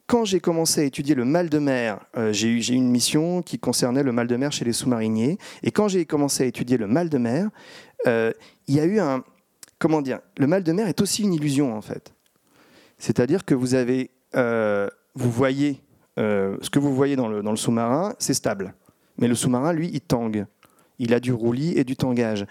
quand 0.05 0.25
j'ai 0.25 0.39
commencé 0.39 0.81
à 0.81 0.83
étudier 0.83 1.15
le 1.15 1.25
mal 1.25 1.49
de 1.49 1.59
mer, 1.59 1.99
euh, 2.17 2.31
j'ai 2.31 2.47
eu 2.47 2.61
une 2.61 2.89
mission 2.89 3.41
qui 3.41 3.59
concernait 3.59 4.03
le 4.03 4.11
mal 4.11 4.27
de 4.27 4.35
mer 4.35 4.51
chez 4.51 4.65
les 4.65 4.73
sous-mariniers, 4.73 5.37
et 5.63 5.71
quand 5.71 5.87
j'ai 5.87 6.05
commencé 6.05 6.43
à 6.43 6.45
étudier 6.45 6.77
le 6.77 6.87
mal 6.87 7.09
de 7.09 7.17
mer, 7.17 7.49
euh, 8.05 8.31
il 8.67 8.75
y 8.75 8.79
a 8.79 8.85
eu 8.85 8.99
un, 8.99 9.23
comment 9.79 10.01
dire, 10.01 10.19
le 10.37 10.47
mal 10.47 10.63
de 10.63 10.71
mer 10.71 10.87
est 10.87 11.01
aussi 11.01 11.23
une 11.23 11.33
illusion 11.33 11.75
en 11.75 11.81
fait. 11.81 12.13
C'est-à-dire 12.99 13.45
que 13.45 13.53
vous 13.53 13.75
avez, 13.75 14.09
vous 14.33 15.31
voyez, 15.31 15.81
ce 16.17 16.69
que 16.69 16.79
vous 16.79 16.95
voyez 16.95 17.15
dans 17.15 17.27
le, 17.27 17.43
dans 17.43 17.51
le 17.51 17.57
sous-marin, 17.57 18.15
c'est 18.17 18.33
stable. 18.33 18.73
Mais 19.19 19.27
le 19.27 19.35
sous-marin, 19.35 19.73
lui, 19.73 19.89
il 19.93 20.01
tangue. 20.01 20.45
Il 20.99 21.13
a 21.13 21.19
du 21.19 21.31
roulis 21.31 21.77
et 21.77 21.83
du 21.83 21.95
tangage. 21.95 22.45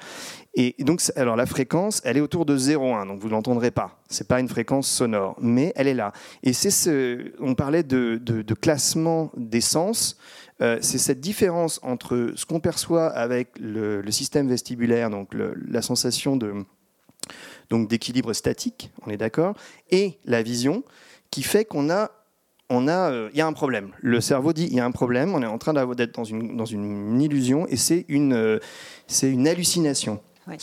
Et 0.59 0.75
donc, 0.79 1.03
alors 1.17 1.37
la 1.37 1.45
fréquence, 1.45 2.01
elle 2.05 2.17
est 2.17 2.23
autour 2.23 2.47
de 2.47 2.57
0,1, 2.57 3.07
donc 3.07 3.21
vous 3.21 3.27
ne 3.29 3.33
l'entendrez 3.33 3.71
pas. 3.71 4.01
C'est 4.09 4.27
pas 4.27 4.41
une 4.41 4.49
fréquence 4.49 4.89
sonore, 4.89 5.37
mais 5.39 5.75
elle 5.77 5.87
est 5.87 5.95
là. 5.95 6.13
Et 6.43 6.55
c'est 6.55 6.71
ce, 6.71 7.31
on 7.41 7.55
parlait 7.55 7.83
de, 7.83 8.17
de- 8.17 8.55
classement 8.55 9.31
des 9.37 9.61
sens. 9.61 10.17
Euh, 10.63 10.79
c'est 10.81 10.97
cette 10.97 11.21
différence 11.21 11.79
entre 11.83 12.33
ce 12.37 12.47
qu'on 12.47 12.61
perçoit 12.61 13.09
avec 13.09 13.51
le, 13.61 14.03
système 14.11 14.49
vestibulaire, 14.49 15.11
donc 15.11 15.35
la 15.35 15.83
sensation 15.83 16.37
de 16.37 16.55
donc 17.69 17.89
d'équilibre 17.89 18.33
statique, 18.33 18.93
on 19.05 19.11
est 19.11 19.17
d'accord, 19.17 19.57
et 19.91 20.19
la 20.25 20.43
vision, 20.43 20.85
qui 21.31 21.43
fait 21.43 21.65
qu'on 21.65 21.91
a 21.91 22.11
on 22.69 22.89
a, 22.89 23.11
euh, 23.13 23.31
y 23.33 23.41
a 23.41 23.47
un 23.47 23.53
problème. 23.53 23.93
Le 24.01 24.21
cerveau 24.21 24.53
dit 24.53 24.67
il 24.71 24.75
y 24.75 24.81
a 24.81 24.85
un 24.85 24.91
problème. 24.91 25.35
On 25.35 25.43
est 25.43 25.47
en 25.47 25.59
train 25.59 25.73
d'être 25.95 26.15
dans 26.15 26.25
une, 26.25 26.57
dans 26.57 26.65
une 26.65 27.21
illusion 27.21 27.67
et 27.69 27.77
c'est 27.77 28.05
une, 28.09 28.33
euh, 28.33 28.59
c'est 29.07 29.31
une 29.31 29.47
hallucination. 29.47 30.21
Ouais. 30.47 30.59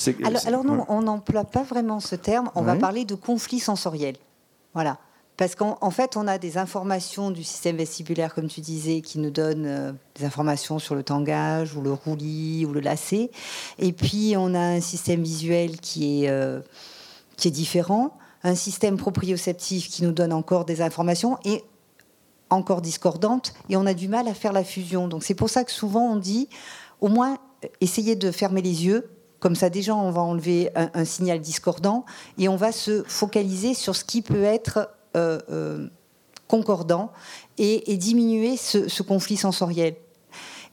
Alors, 0.45 0.63
non, 0.63 0.85
on 0.87 1.01
n'emploie 1.01 1.43
pas 1.43 1.63
vraiment 1.63 1.99
ce 1.99 2.15
terme. 2.15 2.49
On 2.55 2.61
va 2.61 2.75
parler 2.75 3.05
de 3.05 3.15
conflit 3.15 3.59
sensoriel. 3.59 4.15
Voilà. 4.73 4.97
Parce 5.35 5.55
qu'en 5.55 5.77
en 5.81 5.89
fait, 5.89 6.15
on 6.15 6.27
a 6.27 6.37
des 6.37 6.57
informations 6.57 7.31
du 7.31 7.43
système 7.43 7.77
vestibulaire, 7.77 8.35
comme 8.35 8.47
tu 8.47 8.61
disais, 8.61 9.01
qui 9.01 9.17
nous 9.17 9.31
donnent 9.31 9.65
euh, 9.65 9.91
des 10.15 10.25
informations 10.25 10.77
sur 10.77 10.93
le 10.93 11.01
tangage, 11.01 11.75
ou 11.75 11.81
le 11.81 11.91
roulis, 11.91 12.65
ou 12.65 12.71
le 12.71 12.79
lacet. 12.79 13.31
Et 13.79 13.93
puis, 13.93 14.35
on 14.37 14.53
a 14.53 14.59
un 14.59 14.81
système 14.81 15.23
visuel 15.23 15.79
qui 15.79 16.25
est, 16.25 16.29
euh, 16.29 16.61
qui 17.35 17.47
est 17.47 17.51
différent, 17.51 18.15
un 18.43 18.53
système 18.53 18.95
proprioceptif 18.97 19.89
qui 19.89 20.03
nous 20.03 20.11
donne 20.11 20.33
encore 20.33 20.65
des 20.65 20.81
informations, 20.81 21.39
et 21.45 21.63
encore 22.51 22.81
discordantes, 22.81 23.55
et 23.69 23.75
on 23.75 23.87
a 23.87 23.95
du 23.95 24.07
mal 24.07 24.27
à 24.27 24.35
faire 24.35 24.53
la 24.53 24.63
fusion. 24.63 25.07
Donc, 25.07 25.23
c'est 25.23 25.33
pour 25.33 25.49
ça 25.49 25.63
que 25.63 25.71
souvent, 25.71 26.11
on 26.11 26.15
dit, 26.15 26.47
au 27.01 27.07
moins, 27.07 27.39
euh, 27.63 27.67
essayez 27.81 28.15
de 28.15 28.29
fermer 28.29 28.61
les 28.61 28.85
yeux. 28.85 29.09
Comme 29.43 29.55
ça, 29.55 29.69
déjà, 29.69 29.93
on 29.93 30.09
va 30.09 30.21
enlever 30.21 30.69
un, 30.73 31.03
signal 31.03 31.41
discordant 31.41 32.05
et 32.37 32.47
on 32.47 32.55
va 32.55 32.71
se 32.71 33.03
focaliser 33.03 33.73
sur 33.73 33.93
ce 33.93 34.05
qui 34.05 34.21
peut 34.21 34.43
être 34.43 34.89
euh, 35.17 35.37
euh, 35.51 35.89
concordant 36.47 37.11
et, 37.57 37.97
diminuer 37.97 38.55
ce 38.55 39.03
conflit 39.03 39.35
sensoriel. 39.35 39.95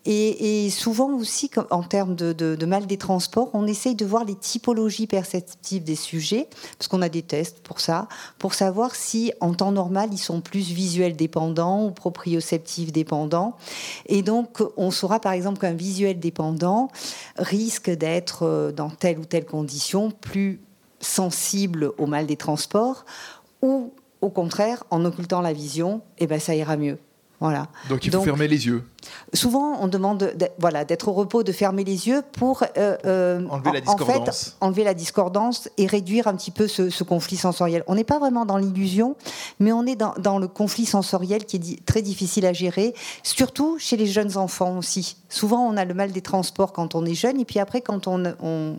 Et, 0.06 0.70
souvent 0.70 1.12
aussi, 1.12 1.50
en 1.70 1.82
termes 1.82 2.14
de 2.14 2.66
mal 2.66 2.86
des 2.86 2.96
transports, 2.96 3.50
on 3.52 3.66
essaye 3.66 3.94
de 3.94 4.04
voir 4.04 4.24
les 4.24 4.34
typologies 4.34 5.06
perceptives 5.06 5.84
des 5.84 5.96
sujets, 5.96 6.48
parce 6.78 6.88
qu'on 6.88 7.02
a 7.02 7.08
des 7.08 7.22
tests 7.22 7.60
pour 7.60 7.80
ça, 7.80 8.08
pour 8.38 8.54
savoir 8.54 8.94
si 8.94 9.32
en 9.40 9.54
temps 9.54 9.72
normal, 9.72 10.10
ils 10.12 10.18
sont 10.18 10.40
plus 10.40 10.70
visuels 10.70 11.16
dépendants 11.16 11.86
ou 11.86 11.90
proprioceptifs 11.90 12.92
dépendants. 12.92 13.56
Et 14.06 14.22
donc, 14.22 14.62
on 14.76 14.90
saura 14.90 15.20
par 15.20 15.32
exemple 15.32 15.58
qu'un 15.58 15.74
visuel 15.74 16.18
dépendant 16.18 16.88
risque 17.36 17.90
d'être, 17.90 18.44
euh, 18.44 18.72
dans 18.72 18.90
telle 18.90 19.18
ou 19.18 19.24
telle 19.24 19.46
condition, 19.46 20.10
plus 20.10 20.60
sensible 21.00 21.92
au 21.98 22.06
mal 22.06 22.26
des 22.26 22.36
transports, 22.36 23.04
ou 23.62 23.92
au 24.20 24.28
contraire, 24.28 24.84
en 24.90 25.04
occultant 25.04 25.40
la 25.40 25.52
vision, 25.52 26.02
eh 26.18 26.26
ben, 26.26 26.38
ça 26.38 26.54
ira 26.54 26.76
mieux. 26.76 26.98
Voilà. 27.40 27.68
Donc 27.88 28.04
il 28.04 28.10
faut 28.10 28.18
Donc- 28.18 28.26
fermer 28.26 28.48
les 28.48 28.66
yeux. 28.66 28.84
Souvent, 29.32 29.78
on 29.80 29.88
demande 29.88 30.32
d'être- 30.36 30.54
voilà, 30.58 30.84
d'être 30.84 31.08
au 31.08 31.12
repos, 31.12 31.42
de 31.42 31.52
fermer 31.52 31.84
les 31.84 32.06
yeux 32.06 32.22
pour 32.32 32.62
euh, 32.76 32.96
euh, 33.06 33.46
Enlever 33.48 33.70
la 33.72 33.90
en- 33.90 33.94
en 33.94 33.96
fait, 33.96 34.04
discordance. 34.04 34.56
enlever 34.60 34.84
la 34.84 34.92
discordance 34.92 35.68
et 35.78 35.86
réduire 35.86 36.26
un 36.28 36.34
petit 36.36 36.50
peu 36.50 36.68
ce, 36.68 36.90
ce 36.90 37.02
conflit 37.02 37.38
sensoriel. 37.38 37.82
On 37.86 37.94
n'est 37.94 38.04
pas 38.04 38.18
vraiment 38.18 38.44
dans 38.44 38.58
l'illusion, 38.58 39.16
mais 39.58 39.72
on 39.72 39.86
est 39.86 39.96
dans, 39.96 40.12
dans 40.18 40.38
le 40.38 40.48
conflit 40.48 40.84
sensoriel 40.84 41.46
qui 41.46 41.56
est 41.56 41.60
di- 41.60 41.76
très 41.86 42.02
difficile 42.02 42.44
à 42.44 42.52
gérer, 42.52 42.94
surtout 43.22 43.78
chez 43.78 43.96
les 43.96 44.06
jeunes 44.06 44.36
enfants 44.36 44.76
aussi. 44.76 45.16
Souvent, 45.30 45.66
on 45.66 45.78
a 45.78 45.86
le 45.86 45.94
mal 45.94 46.12
des 46.12 46.20
transports 46.22 46.74
quand 46.74 46.94
on 46.94 47.06
est 47.06 47.14
jeune, 47.14 47.40
et 47.40 47.46
puis 47.46 47.58
après, 47.58 47.80
quand 47.80 48.06
on, 48.06 48.22
on, 48.42 48.76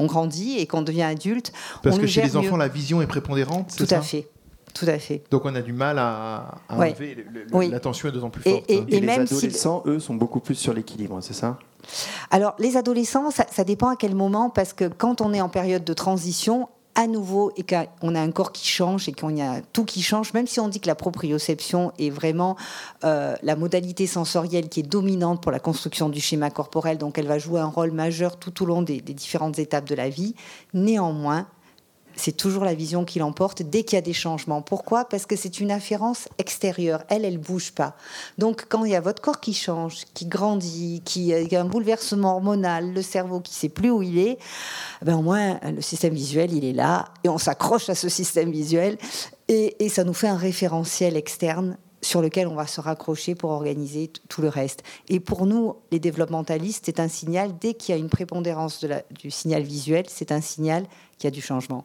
on 0.00 0.06
grandit 0.06 0.58
et 0.58 0.66
qu'on 0.66 0.82
devient 0.82 1.02
adulte, 1.02 1.52
Parce 1.84 1.94
on 1.94 1.98
que 1.98 2.02
le 2.02 2.08
chez 2.08 2.22
les 2.22 2.36
enfants, 2.36 2.56
la 2.56 2.66
vision 2.68 3.00
est 3.00 3.06
prépondérante. 3.06 3.74
Tout 3.76 3.86
à 3.90 4.00
fait. 4.00 4.28
Tout 4.74 4.86
à 4.86 4.98
fait. 4.98 5.22
Donc 5.30 5.42
on 5.44 5.54
a 5.54 5.60
du 5.62 5.72
mal 5.72 5.98
à, 5.98 6.54
à 6.68 6.78
Ouais. 6.78 6.90
enlever. 6.90 7.26
Oui. 7.52 7.68
L'attention 7.70 8.08
est 8.08 8.12
d'autant 8.12 8.30
plus 8.30 8.42
Et- 8.46 8.50
forte. 8.52 8.64
et- 8.70 8.78
hein. 8.78 8.84
Et, 8.88 9.00
les 9.00 9.06
même 9.06 9.26
si- 9.26 9.34
adolescents, 9.34 9.82
eux, 9.86 10.00
sont 10.00 10.14
beaucoup 10.14 10.40
plus 10.40 10.54
sur 10.54 10.72
l'équilibre, 10.72 11.20
c'est 11.20 11.34
ça? 11.34 11.58
Alors, 12.30 12.54
les 12.58 12.76
adolescents, 12.76 13.30
ça, 13.30 13.44
ça 13.50 13.64
dépend 13.64 13.88
à 13.88 13.96
quel 13.96 14.14
moment, 14.14 14.50
parce 14.50 14.72
que 14.72 14.86
quand 14.88 15.20
on 15.20 15.32
est 15.34 15.40
en 15.40 15.48
période 15.48 15.84
de 15.84 15.92
transition, 15.94 16.68
à 16.94 17.06
nouveau, 17.06 17.52
et 17.56 17.64
qu'on 17.64 18.14
a 18.14 18.20
un 18.20 18.30
corps 18.30 18.52
qui 18.52 18.68
change 18.68 19.08
et 19.08 19.12
qu'on 19.12 19.34
y 19.34 19.40
a 19.40 19.62
tout 19.72 19.84
qui 19.86 20.02
change, 20.02 20.34
même 20.34 20.46
si 20.46 20.60
on 20.60 20.68
dit 20.68 20.78
que 20.78 20.86
la 20.86 20.94
proprioception 20.94 21.90
est 21.98 22.10
vraiment 22.10 22.54
euh, 23.04 23.34
la 23.42 23.56
modalité 23.56 24.06
sensorielle 24.06 24.68
qui 24.68 24.80
est 24.80 24.82
dominante 24.84 25.42
pour 25.42 25.52
la 25.52 25.58
construction 25.58 26.10
du 26.10 26.20
schéma 26.20 26.50
corporel, 26.50 26.98
donc 26.98 27.16
elle 27.16 27.26
va 27.26 27.38
jouer 27.38 27.60
un 27.60 27.66
rôle 27.66 27.92
majeur 27.92 28.36
tout 28.38 28.62
au 28.62 28.66
long 28.66 28.82
des, 28.82 29.00
des 29.00 29.14
différentes 29.14 29.58
étapes 29.58 29.86
de 29.88 29.94
la 29.94 30.10
vie, 30.10 30.34
néanmoins, 30.74 31.46
c'est 32.16 32.36
toujours 32.36 32.64
la 32.64 32.74
vision 32.74 33.04
qui 33.04 33.18
l'emporte 33.18 33.62
dès 33.62 33.84
qu'il 33.84 33.96
y 33.96 33.98
a 33.98 34.02
des 34.02 34.12
changements. 34.12 34.62
Pourquoi? 34.62 35.04
Parce 35.04 35.26
que 35.26 35.36
c'est 35.36 35.60
une 35.60 35.70
afférence 35.70 36.28
extérieure. 36.38 37.04
Elle, 37.08 37.24
elle 37.24 37.38
bouge 37.38 37.72
pas. 37.72 37.96
Donc, 38.38 38.66
quand 38.68 38.84
il 38.84 38.92
y 38.92 38.96
a 38.96 39.00
votre 39.00 39.22
corps 39.22 39.40
qui 39.40 39.54
change, 39.54 40.04
qui 40.14 40.26
grandit, 40.26 41.02
qui 41.04 41.32
euh, 41.32 41.42
y 41.42 41.56
a 41.56 41.60
un 41.60 41.66
bouleversement 41.66 42.34
hormonal, 42.34 42.92
le 42.92 43.02
cerveau 43.02 43.40
qui 43.40 43.54
sait 43.54 43.68
plus 43.68 43.90
où 43.90 44.02
il 44.02 44.18
est, 44.18 44.38
ben 45.02 45.16
au 45.16 45.22
moins 45.22 45.58
le 45.64 45.80
système 45.80 46.14
visuel, 46.14 46.52
il 46.52 46.64
est 46.64 46.72
là 46.72 47.06
et 47.24 47.28
on 47.28 47.38
s'accroche 47.38 47.88
à 47.88 47.94
ce 47.94 48.08
système 48.08 48.50
visuel 48.50 48.98
et, 49.48 49.88
ça 49.88 50.04
nous 50.04 50.14
fait 50.14 50.28
un 50.28 50.36
référentiel 50.36 51.16
externe 51.16 51.76
sur 52.00 52.22
lequel 52.22 52.48
on 52.48 52.54
va 52.54 52.66
se 52.66 52.80
raccrocher 52.80 53.34
pour 53.34 53.50
organiser 53.50 54.10
tout 54.28 54.42
le 54.42 54.48
reste. 54.48 54.82
Et 55.08 55.20
pour 55.20 55.46
nous, 55.46 55.76
les 55.90 56.00
développementalistes, 56.00 56.86
c'est 56.86 56.98
un 56.98 57.08
signal, 57.08 57.52
dès 57.60 57.74
qu'il 57.74 57.94
y 57.94 57.98
a 57.98 58.00
une 58.00 58.08
prépondérance 58.08 58.84
du 59.10 59.30
signal 59.30 59.62
visuel, 59.62 60.06
c'est 60.08 60.32
un 60.32 60.40
signal 60.40 60.84
qu'il 61.18 61.26
y 61.26 61.28
a 61.28 61.30
du 61.30 61.42
changement. 61.42 61.84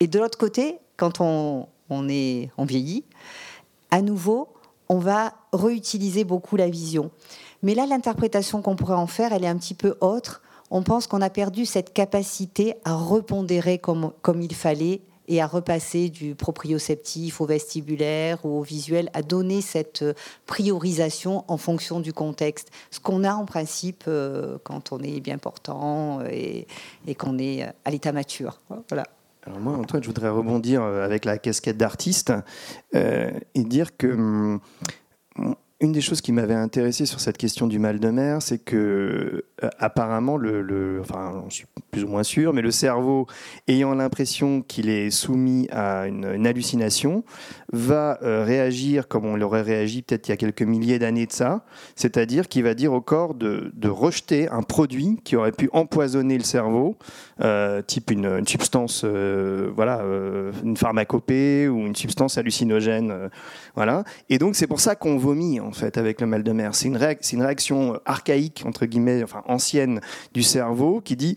Et 0.00 0.06
de 0.06 0.18
l'autre 0.18 0.38
côté, 0.38 0.78
quand 0.96 1.20
on, 1.20 1.68
on 1.90 2.64
vieillit, 2.64 3.04
à 3.90 4.02
nouveau, 4.02 4.48
on 4.88 4.98
va 4.98 5.34
réutiliser 5.52 6.24
beaucoup 6.24 6.56
la 6.56 6.68
vision. 6.68 7.10
Mais 7.62 7.74
là, 7.74 7.86
l'interprétation 7.86 8.62
qu'on 8.62 8.76
pourrait 8.76 8.94
en 8.94 9.06
faire, 9.06 9.32
elle 9.32 9.44
est 9.44 9.48
un 9.48 9.56
petit 9.56 9.74
peu 9.74 9.96
autre. 10.00 10.42
On 10.70 10.82
pense 10.82 11.06
qu'on 11.06 11.20
a 11.20 11.30
perdu 11.30 11.66
cette 11.66 11.92
capacité 11.92 12.74
à 12.84 12.94
repondérer 12.94 13.78
comme, 13.78 14.12
comme 14.22 14.42
il 14.42 14.54
fallait 14.54 15.02
et 15.28 15.40
à 15.40 15.46
repasser 15.46 16.08
du 16.08 16.34
proprioceptif 16.34 17.40
au 17.40 17.46
vestibulaire 17.46 18.44
ou 18.44 18.58
au 18.58 18.62
visuel, 18.62 19.08
à 19.14 19.22
donner 19.22 19.60
cette 19.60 20.02
euh, 20.02 20.14
priorisation 20.46 21.44
en 21.46 21.56
fonction 21.56 22.00
du 22.00 22.12
contexte. 22.12 22.70
Ce 22.90 22.98
qu'on 22.98 23.22
a 23.22 23.32
en 23.34 23.44
principe 23.44 24.04
euh, 24.08 24.58
quand 24.64 24.92
on 24.92 24.98
est 24.98 25.20
bien 25.20 25.38
portant 25.38 26.20
et, 26.28 26.66
et 27.06 27.14
qu'on 27.14 27.38
est 27.38 27.62
à 27.84 27.90
l'état 27.90 28.12
mature. 28.12 28.60
Voilà. 28.88 29.04
Alors 29.44 29.58
moi, 29.58 29.76
Antoine, 29.76 30.02
je 30.02 30.08
voudrais 30.08 30.28
rebondir 30.28 30.82
avec 30.82 31.24
la 31.24 31.36
casquette 31.36 31.76
d'artiste 31.76 32.32
euh, 32.94 33.30
et 33.54 33.64
dire 33.64 33.96
que 33.96 34.06
hum, 34.06 34.60
une 35.82 35.90
des 35.90 36.00
choses 36.00 36.20
qui 36.20 36.30
m'avait 36.30 36.54
intéressé 36.54 37.06
sur 37.06 37.18
cette 37.18 37.36
question 37.36 37.66
du 37.66 37.80
mal 37.80 37.98
de 37.98 38.08
mer, 38.08 38.40
c'est 38.40 38.58
que 38.58 39.44
euh, 39.64 39.68
apparemment, 39.80 40.36
le, 40.36 40.98
enfin, 41.00 41.44
je 41.48 41.54
suis 41.54 41.66
plus 41.90 42.04
ou 42.04 42.08
moins 42.08 42.22
sûr, 42.22 42.52
mais 42.52 42.62
le 42.62 42.70
cerveau, 42.70 43.26
ayant 43.66 43.92
l'impression 43.92 44.62
qu'il 44.62 44.88
est 44.88 45.10
soumis 45.10 45.68
à 45.72 46.06
une, 46.06 46.46
hallucination, 46.46 47.24
va 47.72 48.18
euh, 48.22 48.44
réagir 48.44 49.08
comme 49.08 49.26
on 49.26 49.34
l'aurait 49.34 49.62
réagi 49.62 50.02
peut-être 50.02 50.28
il 50.28 50.30
y 50.30 50.34
a 50.34 50.36
quelques 50.36 50.62
milliers 50.62 51.00
d'années 51.00 51.26
de 51.26 51.32
ça, 51.32 51.64
c'est-à-dire 51.96 52.48
qu'il 52.48 52.62
va 52.62 52.74
dire 52.74 52.92
au 52.92 53.00
corps 53.00 53.34
de, 53.34 53.72
rejeter 53.84 54.48
un 54.48 54.62
produit 54.62 55.18
qui 55.24 55.34
aurait 55.34 55.52
pu 55.52 55.68
empoisonner 55.72 56.38
le 56.38 56.44
cerveau, 56.44 56.96
euh, 57.31 57.31
type 57.86 58.10
une, 58.10 58.46
substance, 58.46 59.04
voilà, 59.04 60.02
une 60.64 60.76
pharmacopée 60.76 61.68
ou 61.68 61.86
une 61.86 61.96
substance 61.96 62.38
hallucinogène, 62.38 63.30
voilà. 63.74 64.04
Et 64.28 64.38
donc 64.38 64.54
c'est 64.54 64.66
pour 64.66 64.80
ça 64.80 64.94
qu'on 64.94 65.16
vomit 65.16 65.60
en 65.60 65.72
fait 65.72 65.98
avec 65.98 66.20
le 66.20 66.26
mal 66.26 66.42
de 66.42 66.52
mer. 66.52 66.74
C'est 66.74 66.88
une, 66.88 66.96
une 67.32 67.42
réaction 67.42 67.98
archaïque 68.04 68.62
entre 68.66 68.86
guillemets, 68.86 69.22
enfin 69.22 69.42
ancienne 69.46 70.00
du 70.34 70.42
cerveau 70.42 71.00
qui 71.00 71.16
dit 71.16 71.36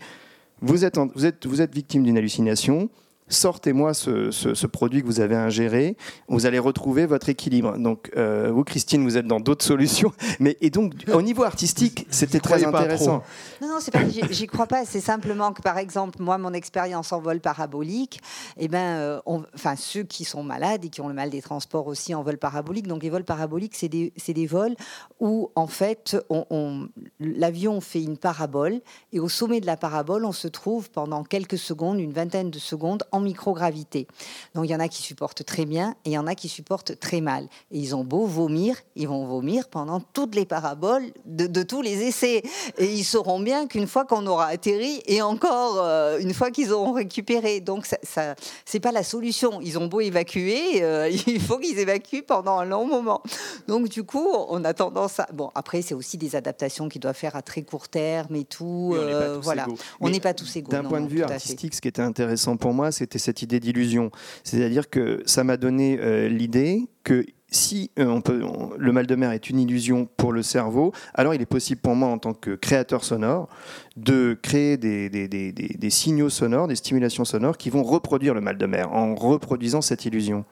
vous 0.60 0.84
êtes, 0.84 0.98
vous 1.14 1.26
êtes, 1.26 1.46
vous 1.46 1.60
êtes 1.60 1.74
victime 1.74 2.02
d'une 2.02 2.16
hallucination, 2.16 2.88
sortez-moi 3.28 3.94
ce, 3.94 4.66
produit 4.66 5.02
que 5.02 5.06
vous 5.06 5.20
avez 5.20 5.36
ingéré, 5.36 5.96
vous 6.28 6.46
allez 6.46 6.58
retrouver 6.58 7.06
votre 7.06 7.28
équilibre. 7.28 7.76
Donc, 7.78 8.10
euh, 8.16 8.50
vous, 8.52 8.64
Christine, 8.64 9.02
vous 9.02 9.16
êtes 9.16 9.26
dans 9.26 9.40
d'autres 9.40 9.64
solutions. 9.64 10.12
Mais, 10.40 10.56
et 10.60 10.70
donc, 10.70 10.92
au 11.12 11.22
niveau 11.22 11.44
artistique, 11.44 12.06
c'était 12.10 12.40
très 12.40 12.64
intéressant. 12.64 13.22
Non, 13.60 13.68
non, 13.68 13.76
c'est 13.80 13.90
pas 13.90 14.00
j'y 14.08 14.46
crois 14.46 14.66
pas. 14.66 14.84
C'est 14.84 15.00
simplement 15.00 15.52
que, 15.52 15.62
par 15.62 15.78
exemple, 15.78 16.22
moi, 16.22 16.38
mon 16.38 16.52
expérience 16.52 17.12
en 17.12 17.20
vol 17.20 17.40
parabolique, 17.40 18.20
eh 18.58 18.68
ben, 18.68 18.78
euh, 18.78 19.20
enfin, 19.26 19.76
ceux 19.76 20.02
qui 20.02 20.24
sont 20.24 20.42
malades 20.42 20.84
et 20.84 20.88
qui 20.88 21.00
ont 21.00 21.08
le 21.08 21.14
mal 21.14 21.30
des 21.30 21.42
transports 21.42 21.86
aussi 21.86 22.14
en 22.14 22.22
vol 22.22 22.38
parabolique. 22.38 22.86
Donc, 22.86 23.02
les 23.02 23.10
vols 23.10 23.24
paraboliques, 23.24 23.74
c'est 23.74 23.88
des, 23.88 24.12
des, 24.28 24.46
vols 24.46 24.74
où, 25.20 25.50
en 25.54 25.66
fait, 25.66 26.16
on, 26.30 26.88
l'avion 27.20 27.80
fait 27.80 28.02
une 28.02 28.16
parabole 28.16 28.80
et 29.12 29.20
au 29.20 29.28
sommet 29.28 29.60
de 29.60 29.66
la 29.66 29.76
parabole, 29.76 30.24
on 30.24 30.32
se 30.32 30.48
trouve 30.48 30.90
pendant 30.90 31.24
quelques 31.24 31.58
secondes, 31.58 31.98
une 31.98 32.12
vingtaine 32.12 32.50
de 32.50 32.58
secondes, 32.58 33.02
microgravité. 33.20 34.06
Donc 34.54 34.66
il 34.66 34.70
y 34.70 34.74
en 34.74 34.80
a 34.80 34.88
qui 34.88 35.02
supportent 35.02 35.44
très 35.44 35.64
bien 35.64 35.94
et 36.04 36.10
il 36.10 36.12
y 36.12 36.18
en 36.18 36.26
a 36.26 36.34
qui 36.34 36.48
supportent 36.48 36.98
très 36.98 37.20
mal. 37.20 37.44
Et 37.70 37.78
ils 37.78 37.94
ont 37.94 38.04
beau 38.04 38.26
vomir, 38.26 38.76
ils 38.94 39.08
vont 39.08 39.26
vomir 39.26 39.68
pendant 39.68 40.00
toutes 40.00 40.34
les 40.34 40.46
paraboles 40.46 41.12
de, 41.24 41.62
tous 41.62 41.82
les 41.82 42.02
essais. 42.02 42.42
Et 42.78 42.92
ils 42.92 43.04
sauront 43.04 43.40
bien 43.40 43.66
qu'une 43.66 43.86
fois 43.86 44.04
qu'on 44.04 44.26
aura 44.26 44.46
atterri 44.46 45.02
et 45.06 45.22
encore 45.22 45.76
euh, 45.78 46.18
une 46.18 46.34
fois 46.34 46.50
qu'ils 46.50 46.72
auront 46.72 46.92
récupéré. 46.92 47.60
Donc 47.60 47.86
ça, 47.86 47.98
ça 48.02 48.34
c'est 48.64 48.80
pas 48.80 48.92
la 48.92 49.02
solution. 49.02 49.60
Ils 49.60 49.78
ont 49.78 49.86
beau 49.86 50.00
évacuer, 50.00 50.82
euh, 50.82 51.10
il 51.26 51.40
faut 51.40 51.58
qu'ils 51.58 51.78
évacuent 51.78 52.24
pendant 52.26 52.58
un 52.58 52.64
long 52.64 52.86
moment. 52.86 53.22
Donc 53.68 53.88
du 53.88 54.04
coup, 54.04 54.28
on 54.48 54.64
a 54.64 54.74
tendance 54.74 55.20
à... 55.20 55.26
Bon, 55.32 55.50
après, 55.54 55.82
c'est 55.82 55.94
aussi 55.94 56.18
des 56.18 56.36
adaptations 56.36 56.88
qu'ils 56.88 57.00
doivent 57.00 57.16
faire 57.16 57.36
à 57.36 57.42
très 57.42 57.62
court 57.62 57.88
terme 57.88 58.34
et 58.36 58.44
tout. 58.44 58.92
Euh, 58.94 59.38
voilà. 59.42 59.66
On 60.00 60.08
n'est 60.08 60.20
pas 60.20 60.34
tous 60.34 60.56
égaux. 60.56 60.70
D'un 60.70 60.84
point 60.84 61.00
de 61.00 61.08
vue 61.08 61.22
artistique, 61.22 61.74
ce 61.74 61.80
qui 61.80 61.88
était 61.88 62.02
intéressant 62.02 62.56
pour 62.56 62.72
moi, 62.72 62.92
c'est 62.92 63.05
c'était 63.06 63.20
cette 63.20 63.42
idée 63.42 63.60
d'illusion. 63.60 64.10
C'est-à-dire 64.42 64.90
que 64.90 65.22
ça 65.26 65.44
m'a 65.44 65.56
donné 65.56 65.98
euh, 66.00 66.28
l'idée 66.28 66.88
que 67.04 67.24
si 67.48 67.92
euh, 68.00 68.06
on 68.06 68.20
peut, 68.20 68.42
le 68.76 68.92
mal 68.92 69.06
de 69.06 69.14
mer 69.14 69.30
est 69.30 69.48
une 69.48 69.60
illusion 69.60 70.08
pour 70.16 70.32
le 70.32 70.42
cerveau, 70.42 70.92
alors 71.14 71.32
il 71.32 71.40
est 71.40 71.46
possible 71.46 71.80
pour 71.80 71.94
moi, 71.94 72.08
en 72.08 72.18
tant 72.18 72.34
que 72.34 72.56
créateur 72.56 73.04
sonore, 73.04 73.48
de 73.96 74.36
créer 74.42 74.76
des, 74.76 75.90
signaux 75.90 76.30
sonores, 76.30 76.66
des 76.66 76.74
stimulations 76.74 77.24
sonores 77.24 77.56
qui 77.56 77.70
vont 77.70 77.84
reproduire 77.84 78.34
le 78.34 78.40
mal 78.40 78.58
de 78.58 78.66
mer 78.66 78.92
en 78.92 79.14
reproduisant 79.14 79.82
cette 79.82 80.04
illusion. 80.04 80.44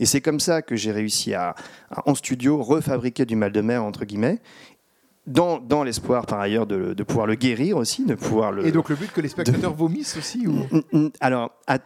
Et 0.00 0.06
c'est 0.06 0.20
comme 0.20 0.40
ça 0.40 0.62
que 0.62 0.74
j'ai 0.74 0.90
réussi 0.90 1.34
à, 1.34 1.54
en 2.06 2.16
studio, 2.16 2.60
refabriquer 2.60 3.26
du 3.26 3.36
mal 3.36 3.52
de 3.52 3.60
mer, 3.60 3.84
entre 3.84 4.04
guillemets, 4.04 4.40
dans, 5.26 5.58
dans 5.60 5.84
l'espoir 5.84 6.26
par 6.26 6.40
ailleurs 6.40 6.66
de, 6.66 6.94
de, 6.94 7.02
pouvoir 7.04 7.26
le 7.26 7.36
guérir 7.36 7.76
aussi, 7.76 8.04
de 8.04 8.16
pouvoir 8.16 8.50
le. 8.50 8.66
Et 8.66 8.72
donc 8.72 8.88
le 8.88 8.96
but 8.96 9.12
que 9.12 9.20
les 9.20 9.28
spectateurs 9.28 9.72
vomissent 9.72 10.16
aussi 10.16 10.48
ou... 10.48 10.66
Alors 11.20 11.52
à, 11.68 11.78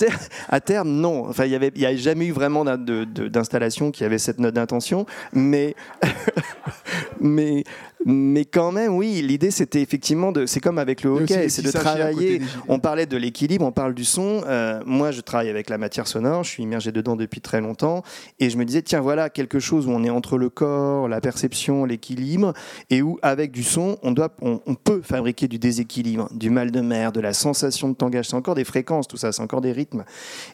à 0.49 0.61
terme 0.61 0.89
non. 0.89 1.29
Enfin 1.29 1.45
il 1.45 1.53
y 1.53 1.55
avait 1.55 1.71
y 1.77 1.85
a 1.85 1.95
jamais 1.97 2.27
eu 2.27 2.33
vraiment 2.33 2.65
d'installation 2.65 3.91
qui 3.91 4.05
avait 4.05 4.19
cette 4.19 4.39
note 4.39 4.55
d'intention, 4.55 5.05
mais 5.35 5.75
mais 7.21 7.65
mais 8.09 8.45
quand 8.45 8.71
même, 8.71 8.95
oui, 8.95 9.21
l'idée 9.21 9.51
c'était 9.51 9.83
effectivement 9.83 10.31
de. 10.31 10.47
C'est 10.47 10.61
comme 10.61 10.79
avec 10.79 11.03
le 11.03 11.11
hockey, 11.11 11.49
c'est 11.49 11.63
de 11.63 11.73
travailler. 11.73 12.41
On 12.69 12.79
parlait 12.79 13.07
de 13.07 13.17
l'équilibre, 13.17 13.65
on 13.65 13.73
parle 13.73 13.95
du 13.95 14.05
son. 14.05 14.43
Euh, 14.47 14.81
moi, 14.87 15.11
je 15.11 15.21
travaille 15.21 15.51
avec 15.51 15.69
la 15.69 15.77
matière 15.77 16.07
sonore, 16.07 16.45
je 16.45 16.51
suis 16.51 16.63
immergé 16.63 16.93
dedans 16.93 17.17
depuis 17.17 17.41
très 17.41 17.61
longtemps. 17.61 18.05
Et 18.39 18.49
je 18.49 18.59
me 18.59 18.65
disais, 18.65 18.83
tiens, 18.83 19.01
voilà 19.01 19.29
quelque 19.29 19.59
chose 19.59 19.89
où 19.89 19.91
on 19.91 20.05
est 20.05 20.11
entre 20.11 20.39
le 20.39 20.51
corps, 20.51 21.09
la 21.09 21.21
perception, 21.21 21.85
l'équilibre, 21.85 22.53
et 22.91 23.03
où 23.03 23.19
avec 23.23 23.51
du 23.51 23.65
son, 23.65 23.99
on, 24.05 24.13
doit, 24.13 24.37
on, 24.41 24.59
peut 24.77 25.03
fabriquer 25.03 25.49
du 25.49 25.59
déséquilibre, 25.59 26.29
du 26.33 26.49
mal 26.49 26.71
de 26.71 26.81
mer, 26.81 27.11
de 27.11 27.21
la 27.21 27.33
sensation 27.33 27.89
de 27.89 27.95
tangage. 27.95 28.29
C'est 28.29 28.37
encore 28.37 28.55
des 28.55 28.65
fréquences, 28.65 29.09
tout 29.09 29.17
ça, 29.17 29.33
c'est 29.33 29.43
encore 29.43 29.63
des 29.63 29.73
rythmes. 29.73 30.05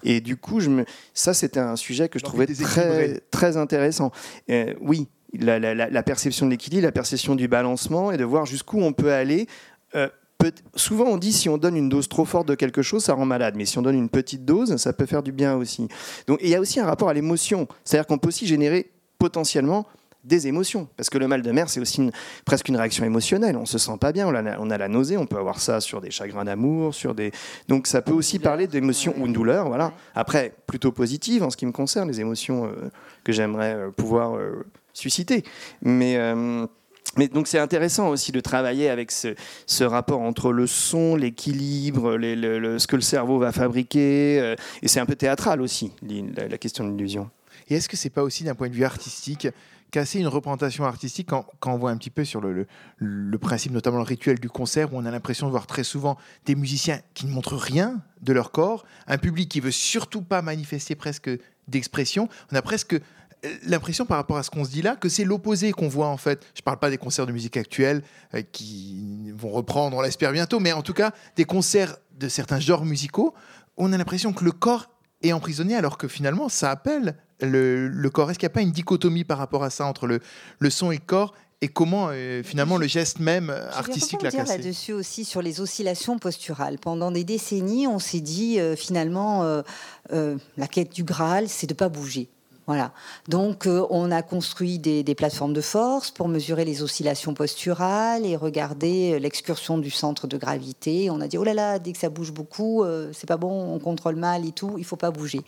Et 0.04 0.22
du 0.22 0.38
coup, 0.38 0.60
je 0.60 0.70
me... 0.70 0.86
ça, 1.12 1.34
c'était 1.34 1.60
un 1.60 1.76
sujet 1.76 2.08
que 2.08 2.18
je 2.18 2.24
trouvais 2.24 2.46
très, 2.46 3.20
très 3.30 3.58
intéressant. 3.58 4.10
Euh, 4.48 4.72
oui, 4.80 5.08
la, 5.38 6.02
perception 6.02 6.46
de 6.46 6.50
l'équilibre, 6.50 6.82
la 6.82 6.92
perception 6.92 7.34
du 7.34 7.48
balancement 7.48 8.12
et 8.12 8.16
de 8.16 8.24
voir 8.24 8.46
jusqu'où 8.46 8.80
on 8.80 8.92
peut 8.92 9.12
aller. 9.12 9.46
Euh, 9.94 10.08
souvent, 10.74 11.04
on 11.04 11.16
dit 11.16 11.32
si 11.32 11.48
on 11.48 11.58
donne 11.58 11.76
une 11.76 11.88
dose 11.88 12.08
trop 12.08 12.24
forte 12.24 12.48
de 12.48 12.54
quelque 12.54 12.82
chose, 12.82 13.04
ça 13.04 13.14
rend 13.14 13.24
malade. 13.24 13.54
Mais 13.56 13.64
si 13.64 13.78
on 13.78 13.82
donne 13.82 13.96
une 13.96 14.08
petite 14.08 14.44
dose, 14.44 14.76
ça 14.76 14.92
peut 14.92 15.06
faire 15.06 15.22
du 15.22 15.32
bien 15.32 15.54
aussi. 15.56 15.88
Donc, 16.26 16.38
il 16.42 16.48
y 16.48 16.54
a 16.54 16.60
aussi 16.60 16.80
un 16.80 16.86
rapport 16.86 17.08
à 17.08 17.14
l'émotion. 17.14 17.68
C'est-à-dire 17.84 18.06
qu'on 18.06 18.18
peut 18.18 18.28
aussi 18.28 18.46
générer 18.46 18.90
potentiellement 19.18 19.86
des 20.24 20.46
émotions. 20.46 20.88
Parce 20.96 21.10
que 21.10 21.18
le 21.18 21.26
mal 21.26 21.42
de 21.42 21.50
mer, 21.50 21.68
c'est 21.68 21.80
aussi 21.80 22.10
presque 22.44 22.68
une 22.68 22.76
réaction 22.76 23.04
émotionnelle. 23.04 23.56
On 23.56 23.66
se 23.66 23.78
sent 23.78 23.96
pas 24.00 24.12
bien, 24.12 24.28
on 24.28 24.34
a, 24.34 24.58
on 24.58 24.70
a, 24.70 24.78
la 24.78 24.88
nausée, 24.88 25.16
on 25.16 25.26
peut 25.26 25.36
avoir 25.36 25.60
ça 25.60 25.80
sur 25.80 26.00
des 26.00 26.10
chagrins 26.10 26.44
d'amour, 26.44 26.94
sur 26.94 27.14
des. 27.14 27.32
Donc 27.68 27.86
ça 27.86 28.02
peut 28.02 28.12
aussi 28.12 28.38
parler 28.38 28.66
d'émotions 28.66 29.14
ou 29.18 29.26
une 29.26 29.32
douleur, 29.32 29.66
voilà. 29.66 29.92
Après, 30.14 30.54
plutôt 30.66 30.92
positive 30.92 31.42
en 31.42 31.50
ce 31.50 31.56
qui 31.56 31.66
me 31.66 31.72
concerne, 31.72 32.08
les 32.08 32.20
émotions 32.20 32.66
euh, 32.66 32.90
que 33.24 33.32
j'aimerais 33.32 33.74
euh, 33.74 33.90
pouvoir 33.90 34.34
susciter. 34.92 35.42
Mais. 35.82 36.16
Euh, 36.16 36.66
mais 37.18 37.28
donc 37.28 37.46
c'est 37.46 37.58
intéressant 37.58 38.08
aussi 38.08 38.32
de 38.32 38.40
travailler 38.40 38.88
avec 38.88 39.10
ce, 39.10 39.34
ce 39.66 39.84
rapport 39.84 40.20
entre 40.20 40.50
le 40.50 40.66
son, 40.66 41.14
l'équilibre, 41.14 42.16
le, 42.16 42.78
ce 42.78 42.86
que 42.86 42.96
le 42.96 43.02
cerveau 43.02 43.38
va 43.38 43.52
fabriquer, 43.52 44.40
euh, 44.40 44.56
et 44.80 44.88
c'est 44.88 45.00
un 45.00 45.04
peu 45.04 45.14
théâtral 45.14 45.60
aussi 45.60 45.92
la, 46.02 46.56
question 46.56 46.84
de 46.84 46.90
l'illusion. 46.90 47.28
Et 47.68 47.74
est-ce 47.74 47.88
que 47.88 47.98
c'est 47.98 48.08
pas 48.08 48.22
aussi 48.22 48.44
d'un 48.44 48.54
point 48.54 48.68
de 48.68 48.74
vue 48.74 48.84
artistique 48.84 49.48
casser 49.90 50.20
une 50.20 50.26
représentation 50.26 50.84
artistique 50.84 51.28
quand, 51.28 51.44
on 51.66 51.76
voit 51.76 51.90
un 51.90 51.98
petit 51.98 52.08
peu 52.08 52.24
sur 52.24 52.40
le, 52.40 52.66
le, 52.96 53.38
principe, 53.38 53.72
notamment 53.72 53.98
le 53.98 54.04
rituel 54.04 54.40
du 54.40 54.48
concert, 54.48 54.94
où 54.94 54.96
on 54.96 55.04
a 55.04 55.10
l'impression 55.10 55.46
de 55.46 55.50
voir 55.50 55.66
très 55.66 55.84
souvent 55.84 56.16
des 56.46 56.54
musiciens 56.54 57.00
qui 57.12 57.26
ne 57.26 57.30
montrent 57.30 57.58
rien 57.58 58.00
de 58.22 58.32
leur 58.32 58.52
corps, 58.52 58.86
un 59.06 59.18
public 59.18 59.50
qui 59.50 59.60
veut 59.60 59.70
surtout 59.70 60.22
pas 60.22 60.40
manifester 60.40 60.94
presque 60.94 61.30
d'expression. 61.68 62.30
On 62.50 62.56
a 62.56 62.62
presque 62.62 62.98
l'impression 63.64 64.06
par 64.06 64.16
rapport 64.16 64.36
à 64.36 64.42
ce 64.42 64.50
qu'on 64.50 64.64
se 64.64 64.70
dit 64.70 64.82
là 64.82 64.96
que 64.96 65.08
c'est 65.08 65.24
l'opposé 65.24 65.72
qu'on 65.72 65.88
voit 65.88 66.08
en 66.08 66.16
fait. 66.16 66.44
Je 66.54 66.60
ne 66.60 66.64
parle 66.64 66.78
pas 66.78 66.90
des 66.90 66.98
concerts 66.98 67.26
de 67.26 67.32
musique 67.32 67.56
actuelle 67.56 68.02
euh, 68.34 68.42
qui 68.52 69.32
vont 69.34 69.50
reprendre, 69.50 69.96
on 69.96 70.02
l'espère 70.02 70.32
bientôt, 70.32 70.60
mais 70.60 70.72
en 70.72 70.82
tout 70.82 70.94
cas 70.94 71.12
des 71.36 71.44
concerts 71.44 71.96
de 72.18 72.28
certains 72.28 72.60
genres 72.60 72.84
musicaux, 72.84 73.34
on 73.76 73.92
a 73.92 73.98
l'impression 73.98 74.32
que 74.32 74.44
le 74.44 74.52
corps 74.52 74.90
est 75.22 75.32
emprisonné 75.32 75.76
alors 75.76 75.98
que 75.98 76.08
finalement 76.08 76.48
ça 76.48 76.70
appelle 76.70 77.16
le, 77.40 78.08
corps. 78.08 78.30
Est-ce 78.30 78.38
qu'il 78.38 78.46
n'y 78.46 78.52
a 78.52 78.54
pas 78.54 78.62
une 78.62 78.70
dichotomie 78.70 79.24
par 79.24 79.38
rapport 79.38 79.64
à 79.64 79.70
ça 79.70 79.86
entre 79.86 80.06
le, 80.06 80.20
le 80.58 80.70
son 80.70 80.92
et 80.92 80.96
le 80.96 81.02
corps 81.04 81.34
et 81.60 81.68
comment 81.68 82.08
euh, 82.10 82.42
finalement 82.42 82.76
le 82.76 82.88
geste 82.88 83.20
même 83.20 83.50
artistique 83.50 84.22
l'a 84.22 84.32
cassé. 84.32 84.58
là-dessus 84.58 84.92
aussi 84.92 85.24
sur 85.24 85.42
les 85.42 85.60
oscillations 85.60 86.18
posturales? 86.18 86.78
Pendant 86.78 87.12
des 87.12 87.22
décennies, 87.22 87.86
on 87.86 88.00
s'est 88.00 88.20
dit 88.20 88.58
euh, 88.58 88.74
finalement 88.76 89.62
la 90.10 90.66
quête 90.68 90.92
du 90.92 91.02
Graal, 91.02 91.48
c'est 91.48 91.68
de 91.68 91.74
pas 91.74 91.88
bouger. 91.88 92.28
Voilà. 92.66 92.92
Donc, 93.28 93.66
euh, 93.66 93.84
on 93.90 94.12
a 94.12 94.22
construit 94.22 94.78
des, 94.78 95.02
plateformes 95.14 95.52
de 95.52 95.60
force 95.60 96.10
pour 96.10 96.28
mesurer 96.28 96.64
les 96.64 96.82
oscillations 96.82 97.34
posturales 97.34 98.24
et 98.24 98.36
regarder 98.36 99.14
euh, 99.14 99.18
l'excursion 99.18 99.78
du 99.78 99.90
centre 99.90 100.26
de 100.28 100.36
gravité. 100.36 101.10
On 101.10 101.20
a 101.20 101.26
dit 101.26 101.38
oh 101.38 101.44
là 101.44 101.54
là, 101.54 101.78
dès 101.78 101.92
que 101.92 101.98
ça 101.98 102.08
bouge 102.08 102.32
beaucoup, 102.32 102.84
euh, 102.84 103.10
c'est 103.12 103.26
pas 103.26 103.36
bon, 103.36 103.74
on 103.74 103.78
contrôle 103.80 104.16
mal 104.16 104.46
et 104.46 104.52
tout, 104.52 104.76
il 104.78 104.84
faut 104.84 104.96
pas 104.96 105.10
bouger. 105.10 105.40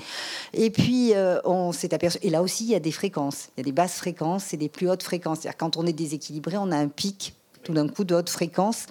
Et 0.53 0.71
puis, 0.71 1.13
on 1.45 1.73
s'est 1.73 1.95
aperçu. 1.95 2.19
Et 2.23 2.31
là 2.31 2.43
aussi, 2.43 2.65
il 2.65 2.71
y 2.71 2.75
a 2.75 2.81
des 2.81 2.93
fréquences. 2.93 3.49
Il 3.57 3.61
y 3.61 3.63
a 3.63 3.65
des 3.65 3.73
basses 3.73 3.97
fréquences 3.97 4.53
et 4.53 4.57
des 4.57 4.69
plus 4.69 4.91
hautes 4.91 5.03
fréquences. 5.03 5.41
C'est-à-dire 5.41 5.59
quand 5.59 5.77
on 5.77 5.87
est 5.87 5.93
déséquilibré, 5.93 6.57
on 6.57 6.73
a 6.73 6.77
un 6.77 6.89
pic 6.89 7.35
tout 7.63 7.73
d'un 7.73 7.89
coup 7.89 8.05
de 8.05 8.15
haute 8.15 8.29
fréquence. 8.29 8.87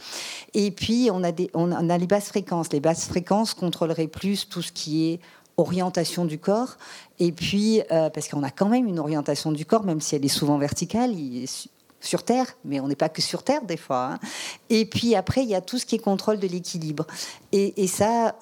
Et 0.54 0.72
puis, 0.72 1.10
on 1.12 1.24
a, 1.24 1.32
des, 1.32 1.50
on 1.54 1.72
a 1.72 1.98
les 1.98 2.08
basses 2.08 2.30
fréquences. 2.30 2.72
Les 2.72 2.80
basses 2.80 3.06
fréquences 3.06 3.54
contrôleraient 3.54 4.08
plus 4.08 4.50
tout 4.50 4.62
ce 4.62 4.72
qui 4.72 5.12
est 5.12 5.20
orientation 5.58 6.26
du 6.26 6.39
corps, 6.39 6.78
et 7.20 7.32
puis, 7.32 7.82
parce 7.89 8.28
qu'on 8.28 8.44
a 8.44 8.52
quand 8.52 8.70
même 8.70 8.88
une 8.88 9.00
orientation 9.00 9.52
du 9.52 9.66
corps, 9.66 9.84
même 9.84 10.02
si 10.02 10.16
elle 10.16 10.26
est 10.26 10.30
souvent 10.30 10.58
verticale, 10.58 11.13
sur 12.00 12.24
Terre, 12.24 12.48
mais 12.66 12.80
on 12.80 12.88
n'est 12.88 12.96
pas 12.96 13.10
que 13.10 13.22
sur 13.22 13.44
Terre 13.44 13.63
des 13.63 13.78
fois. 13.78 14.13
Hein. 14.13 14.20
Et 14.70 14.86
puis 14.86 15.16
après, 15.16 15.44
il 15.44 15.50
y 15.50 15.56
a 15.56 15.62
tout 15.62 15.78
ce 15.78 15.86
qui 15.86 15.96
est 15.96 16.00
contrôle 16.00 16.38
de 16.38 16.48
l'équilibre. 16.48 17.08
Et, 17.52 17.88
ça, 17.88 18.36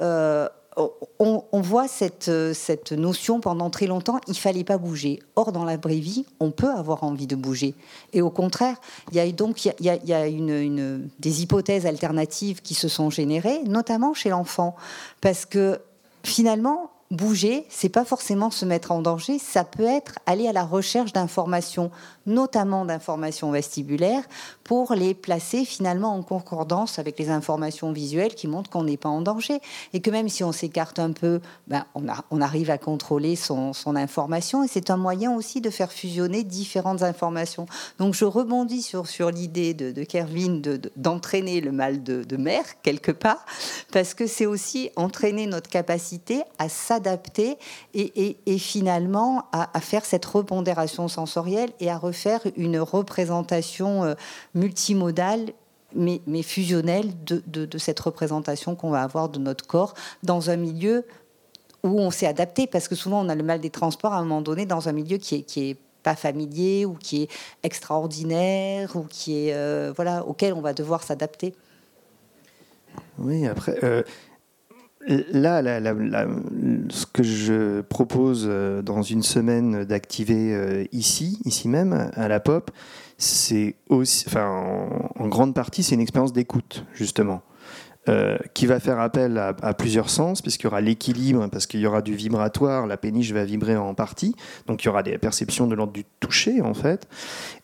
on, 1.19 1.62
voit 1.62 1.88
cette, 1.88 2.32
cette, 2.54 2.91
notion 2.91 3.39
pendant 3.39 3.69
très 3.69 3.88
longtemps, 3.88 4.19
il 4.28 4.38
fallait 4.38 4.63
pas 4.63 4.78
bouger. 4.78 5.19
Or, 5.36 5.52
dans 5.52 5.65
la 5.65 5.78
vraie 5.78 6.00
vie, 6.00 6.26
on 6.39 6.52
peut 6.52 6.71
avoir 6.71 7.04
envie 7.04 7.28
de 7.28 7.36
bouger. 7.36 7.76
Et 8.13 8.21
au 8.21 8.30
contraire, 8.30 8.78
il 9.12 9.17
y 9.17 9.19
a 9.19 9.32
donc 9.32 9.65
il 9.65 9.74
y 9.80 10.13
a, 10.13 10.28
une, 10.28 11.10
des 11.19 11.41
hypothèses 11.41 11.86
alternatives 11.86 12.62
qui 12.62 12.74
se 12.74 12.88
sont 12.88 13.10
générées, 13.10 13.63
notamment 13.65 14.13
chez 14.13 14.30
l'enfant, 14.30 14.76
parce 15.19 15.45
que 15.45 15.80
finalement, 16.24 16.90
bouger, 17.12 17.65
c'est 17.69 17.89
pas 17.89 18.06
forcément 18.06 18.50
se 18.50 18.65
mettre 18.65 18.91
en 18.91 19.02
danger, 19.02 19.38
ça 19.38 19.65
peut 19.65 19.86
être 19.86 20.17
aller 20.26 20.47
à 20.47 20.54
la 20.54 20.63
recherche 20.63 21.12
d'informations, 21.12 21.91
notamment 22.26 22.86
d'informations 22.86 23.52
vestibulaires, 23.52 24.24
pour 24.63 24.93
les 24.93 25.13
placer 25.13 25.65
finalement 25.65 26.15
en 26.15 26.24
concordance 26.24 27.00
avec 27.00 27.19
les 27.19 27.30
informations 27.30 27.91
visuelles 27.91 28.34
qui 28.34 28.47
montrent 28.47 28.69
qu'on 28.69 28.86
n'est 28.86 28.97
pas 28.97 29.10
en 29.10 29.21
danger 29.21 29.60
et 29.91 30.00
que 30.00 30.10
même 30.10 30.30
si 30.30 30.43
on 30.45 30.54
s'écarte 30.54 31.00
un 31.00 31.12
peu, 31.12 31.41
ben, 31.67 31.86
on, 31.95 32.41
arrive 32.41 32.71
à 32.71 32.78
contrôler 32.78 33.36
son, 33.36 33.74
information 33.86 34.63
et 34.63 34.67
c'est 34.69 34.89
un 34.89 34.95
moyen 34.95 35.36
aussi 35.36 35.60
de 35.60 35.69
faire 35.69 35.91
fusionner 35.91 36.43
différentes 36.43 37.04
informations. 37.04 37.65
Donc 38.00 38.13
je 38.13 38.24
rebondis 38.24 38.82
sur, 38.82 39.08
sur 39.08 39.30
l'idée 39.32 39.74
de, 39.74 39.91
de 39.91 40.04
Kervin 40.04 40.62
d'entraîner 40.95 41.60
le 41.60 41.74
mal 41.74 42.02
de, 42.04 42.38
mer 42.38 42.63
quelque 42.82 43.12
part 43.12 43.45
parce 43.91 44.13
que 44.13 44.26
c'est 44.26 44.45
aussi 44.45 44.89
entraîner 44.95 45.45
notre 45.45 45.69
capacité 45.69 46.43
à 46.58 46.69
s'adapter 46.69 47.01
et, 47.94 48.38
et, 48.46 48.58
finalement 48.58 49.46
à, 49.52 49.80
faire 49.80 50.06
cette 50.06 50.26
repondération 50.26 51.08
sensorielle 51.08 51.70
et 51.80 51.90
à 51.90 51.98
refaire 51.98 52.42
une 52.58 52.80
représentation 52.80 54.04
euh, 54.04 54.14
multimodale 54.56 55.52
mais, 55.94 56.22
fusionnelle 56.42 57.12
de, 57.26 57.42
de, 57.48 57.78
cette 57.78 58.00
représentation 58.00 58.76
qu'on 58.76 58.92
va 58.92 59.02
avoir 59.02 59.30
de 59.30 59.40
notre 59.40 59.68
corps 59.68 59.94
dans 60.24 60.50
un 60.50 60.56
milieu 60.56 61.06
où 61.84 62.00
on 62.00 62.12
s'est 62.12 62.28
adapté, 62.28 62.68
parce 62.68 62.88
que 62.88 62.96
souvent 62.96 63.26
on 63.26 63.30
a 63.30 63.36
le 63.36 63.44
mal 63.44 63.60
des 63.60 63.72
transports 63.72 64.14
à 64.14 64.18
un 64.18 64.22
moment 64.22 64.42
donné 64.42 64.66
dans 64.66 64.88
un 64.88 64.92
milieu 64.92 65.18
qui 65.18 65.36
est, 65.36 65.42
qui 65.42 65.72
est 65.72 65.78
pas 66.04 66.16
familier 66.16 66.86
ou 66.86 66.94
qui 66.94 67.24
est 67.24 67.30
extraordinaire 67.64 68.96
ou 68.96 69.04
qui 69.04 69.48
est 69.48 69.54
euh, 69.54 69.92
voilà 69.96 70.26
auquel 70.26 70.54
on 70.54 70.62
va 70.62 70.74
devoir 70.74 71.04
s'adapter. 71.04 71.54
Oui, 73.18 73.46
après, 73.48 73.78
euh, 73.84 74.04
Là, 75.08 75.62
ce 76.90 77.06
que 77.06 77.24
je 77.24 77.82
propose 77.82 78.46
euh, 78.48 78.82
dans 78.82 79.02
une 79.02 79.24
semaine 79.24 79.84
d'activer 79.84 80.54
euh, 80.54 80.86
ici, 80.92 81.40
ici 81.46 81.68
même, 81.68 82.12
à 82.14 82.28
la 82.28 82.40
pop, 82.40 82.70
c'est 83.18 83.76
aussi, 83.90 84.26
en, 84.38 85.28
grande 85.28 85.56
partie, 85.56 85.84
c'est 85.84 85.96
une 85.96 86.02
expérience 86.02 86.34
d'écoute, 86.34 86.86
justement. 86.94 87.42
Euh, 88.10 88.36
qui 88.56 88.66
va 88.66 88.80
faire 88.80 89.00
appel 89.00 89.38
à, 89.38 89.74
plusieurs 89.76 90.10
sens, 90.10 90.42
puisqu'il 90.42 90.64
y 90.64 90.68
aura 90.68 90.82
l'équilibre, 90.82 91.48
parce 91.52 91.68
qu'il 91.68 91.82
y 91.82 91.86
aura 91.86 92.02
du 92.02 92.16
vibratoire, 92.16 92.88
la 92.88 92.98
péniche 92.98 93.32
va 93.32 93.44
vibrer 93.46 93.78
en 93.78 93.94
partie, 93.94 94.36
donc 94.66 94.84
il 94.84 94.88
y 94.88 94.90
aura 94.90 95.04
des 95.04 95.20
perceptions 95.20 95.68
de 95.68 95.76
l'ordre 95.76 95.94
du 95.94 96.04
toucher, 96.20 96.62
en 96.62 96.74
fait. 96.74 97.08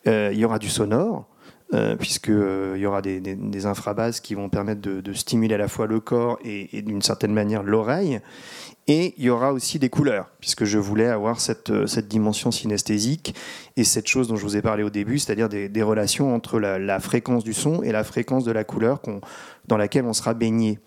il 0.06 0.38
y 0.38 0.44
aura 0.44 0.60
du 0.60 0.68
sonore, 0.68 1.26
euh, 1.74 1.96
puisqu'il 1.96 2.32
euh, 2.32 2.78
y 2.78 2.86
aura 2.86 3.02
des, 3.02 3.20
des, 3.20 3.66
infrabases 3.66 4.20
qui 4.20 4.34
vont 4.34 4.48
permettre 4.48 4.80
de, 4.80 5.12
stimuler 5.12 5.54
à 5.54 5.58
la 5.58 5.68
fois 5.68 5.86
le 5.86 6.00
corps 6.00 6.38
et, 6.42 6.80
d'une 6.80 7.02
certaine 7.02 7.34
manière 7.34 7.62
l'oreille. 7.62 8.20
Et 8.86 9.12
il 9.18 9.24
y 9.24 9.28
aura 9.28 9.52
aussi 9.52 9.78
des 9.78 9.90
couleurs, 9.90 10.30
puisque 10.40 10.64
je 10.64 10.78
voulais 10.78 11.08
avoir 11.08 11.40
cette, 11.40 11.68
euh, 11.68 11.86
cette, 11.86 12.08
dimension 12.08 12.50
synesthésique 12.50 13.34
et 13.76 13.84
cette 13.84 14.06
chose 14.06 14.28
dont 14.28 14.36
je 14.36 14.44
vous 14.44 14.56
ai 14.56 14.62
parlé 14.62 14.82
au 14.82 14.88
début, 14.88 15.18
c'est-à-dire 15.18 15.50
des, 15.50 15.68
des, 15.68 15.82
relations 15.82 16.34
entre 16.34 16.58
la, 16.58 17.00
fréquence 17.00 17.44
du 17.44 17.52
son 17.52 17.82
et 17.82 17.92
la 17.92 18.02
fréquence 18.02 18.44
de 18.44 18.52
la 18.52 18.64
couleur 18.64 19.02
dans 19.66 19.76
laquelle 19.76 20.06
on 20.06 20.14
sera 20.14 20.32
baigné. 20.32 20.78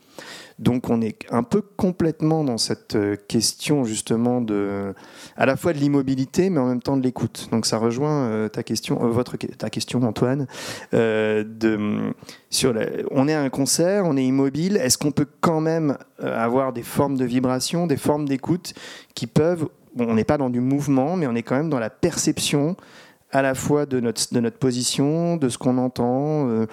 Donc 0.61 0.91
on 0.91 1.01
est 1.01 1.17
un 1.31 1.41
peu 1.41 1.61
complètement 1.61 2.43
dans 2.43 2.59
cette 2.59 2.95
euh, 2.95 3.15
question 3.27 3.83
justement 3.83 4.41
de, 4.41 4.93
à 5.35 5.47
la 5.47 5.57
fois 5.57 5.73
de 5.73 5.79
l'immobilité, 5.79 6.51
mais 6.51 6.59
en 6.59 6.67
même 6.67 6.83
temps 6.83 6.97
de 6.97 7.01
l'écoute. 7.01 7.49
Donc 7.51 7.65
ça 7.65 7.79
rejoint 7.79 8.25
euh, 8.25 8.47
ta 8.47 8.61
question, 8.61 9.03
euh, 9.03 9.07
votre 9.07 9.37
ta 9.37 9.71
question 9.71 10.03
Antoine. 10.03 10.45
de, 10.93 12.13
sur 12.51 12.75
on 13.09 13.27
est 13.27 13.33
à 13.33 13.41
un 13.41 13.49
concert, 13.49 14.05
on 14.05 14.15
est 14.17 14.23
immobile. 14.23 14.77
Est-ce 14.77 14.99
qu'on 14.99 15.11
peut 15.11 15.27
quand 15.41 15.61
même 15.61 15.97
avoir 16.19 16.73
des 16.73 16.83
formes 16.83 17.17
de 17.17 17.25
vibration, 17.25 17.87
des 17.87 17.97
formes 17.97 18.27
d'écoute 18.27 18.73
qui 19.15 19.25
peuvent 19.25 19.67
on 19.99 20.13
n'est 20.13 20.23
pas 20.23 20.37
dans 20.37 20.49
du 20.49 20.61
mouvement, 20.61 21.17
mais 21.17 21.27
on 21.27 21.35
est 21.35 21.43
quand 21.43 21.57
même 21.57 21.69
dans 21.69 21.79
la 21.79 21.89
perception 21.89 22.77
à 23.31 23.41
la 23.41 23.55
fois 23.55 23.85
de 23.85 23.99
notre, 23.99 24.33
de 24.33 24.39
notre 24.39 24.57
position, 24.57 25.37
de 25.37 25.49
ce 25.49 25.57
qu'on 25.57 25.77
entend. 25.77 26.49
Euh, 26.49 26.65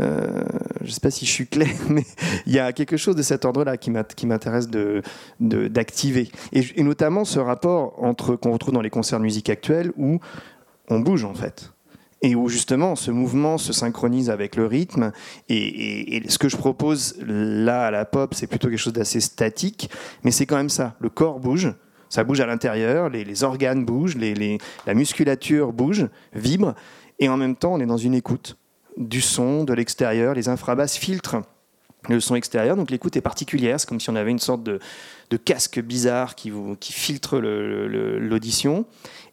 euh, 0.00 0.44
je 0.80 0.86
ne 0.86 0.90
sais 0.90 1.00
pas 1.00 1.10
si 1.10 1.26
je 1.26 1.30
suis 1.30 1.46
clair, 1.46 1.68
mais 1.88 2.04
il 2.46 2.52
y 2.52 2.58
a 2.58 2.72
quelque 2.72 2.96
chose 2.96 3.16
de 3.16 3.22
cet 3.22 3.44
ordre-là 3.44 3.76
qui 3.76 3.90
m'intéresse 3.90 4.68
d'activer. 5.40 6.30
De, 6.52 6.58
et, 6.58 6.82
notamment 6.82 7.24
ce 7.24 7.38
rapport 7.38 8.02
entre 8.02 8.36
qu'on 8.36 8.52
retrouve 8.52 8.74
dans 8.74 8.80
les 8.80 8.90
concerts 8.90 9.18
de 9.18 9.24
musique 9.24 9.50
actuels 9.50 9.92
où 9.96 10.20
on 10.88 11.00
bouge 11.00 11.24
en 11.24 11.34
fait 11.34 11.72
et 12.20 12.34
où 12.34 12.48
justement 12.48 12.96
ce 12.96 13.12
mouvement 13.12 13.58
se 13.58 13.72
synchronise 13.72 14.28
avec 14.28 14.56
le 14.56 14.66
rythme. 14.66 15.12
Et, 15.48 16.16
et, 16.16 16.28
ce 16.28 16.38
que 16.38 16.48
je 16.48 16.56
propose 16.56 17.16
là 17.24 17.86
à 17.86 17.90
la 17.92 18.04
pop, 18.04 18.34
c'est 18.34 18.48
plutôt 18.48 18.68
quelque 18.68 18.78
chose 18.78 18.92
d'assez 18.92 19.20
statique, 19.20 19.88
mais 20.24 20.32
c'est 20.32 20.46
quand 20.46 20.56
même 20.56 20.68
ça. 20.68 20.96
Le 20.98 21.10
corps 21.10 21.38
bouge, 21.38 21.72
ça 22.08 22.24
bouge 22.24 22.40
à 22.40 22.46
l'intérieur, 22.46 23.08
les, 23.08 23.44
organes 23.44 23.84
bougent, 23.84 24.16
la 24.86 24.94
musculature 24.94 25.72
bouge, 25.72 26.08
vibre, 26.32 26.74
et 27.18 27.28
en 27.28 27.36
même 27.36 27.56
temps, 27.56 27.74
on 27.74 27.80
est 27.80 27.86
dans 27.86 27.96
une 27.96 28.14
écoute 28.14 28.56
du 28.96 29.20
son, 29.20 29.64
de 29.64 29.72
l'extérieur. 29.72 30.34
Les 30.34 30.48
infrabasses 30.48 30.96
filtrent 30.96 31.42
le 32.08 32.20
son 32.20 32.36
extérieur, 32.36 32.76
donc 32.76 32.90
l'écoute 32.90 33.16
est 33.16 33.20
particulière. 33.20 33.80
C'est 33.80 33.88
comme 33.88 34.00
si 34.00 34.08
on 34.10 34.16
avait 34.16 34.30
une 34.30 34.38
sorte 34.38 34.62
de, 34.62 34.78
casque 35.44 35.80
bizarre 35.80 36.34
qui, 36.34 36.52
filtre 36.80 37.38
l'audition. 37.38 38.86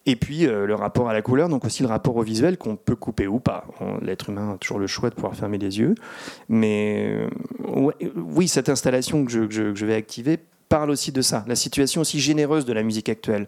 Et 0.08 0.14
puis 0.14 0.46
euh, 0.46 0.66
le 0.66 0.74
rapport 0.76 1.08
à 1.08 1.12
la 1.12 1.22
couleur, 1.22 1.48
donc 1.48 1.64
aussi 1.64 1.82
le 1.82 1.88
rapport 1.88 2.14
au 2.16 2.22
visuel 2.22 2.58
qu'on 2.58 2.76
peut 2.76 2.94
couper 2.94 3.26
ou 3.26 3.40
pas. 3.40 3.66
L'être 4.02 4.30
humain 4.30 4.52
a 4.54 4.58
toujours 4.58 4.78
le 4.78 4.86
choix 4.86 5.10
de 5.10 5.14
pouvoir 5.16 5.34
fermer 5.34 5.58
les 5.58 5.80
yeux. 5.80 5.96
Mais 6.48 7.26
euh, 7.64 7.90
oui, 8.14 8.46
cette 8.46 8.68
installation 8.68 9.24
que 9.24 9.32
je 9.50 9.86
vais 9.86 9.94
activer 9.94 10.38
parle 10.68 10.90
aussi 10.90 11.12
de 11.12 11.22
ça, 11.22 11.44
la 11.46 11.56
situation 11.56 12.00
aussi 12.00 12.20
généreuse 12.20 12.64
de 12.64 12.72
la 12.72 12.82
musique 12.82 13.08
actuelle. 13.08 13.46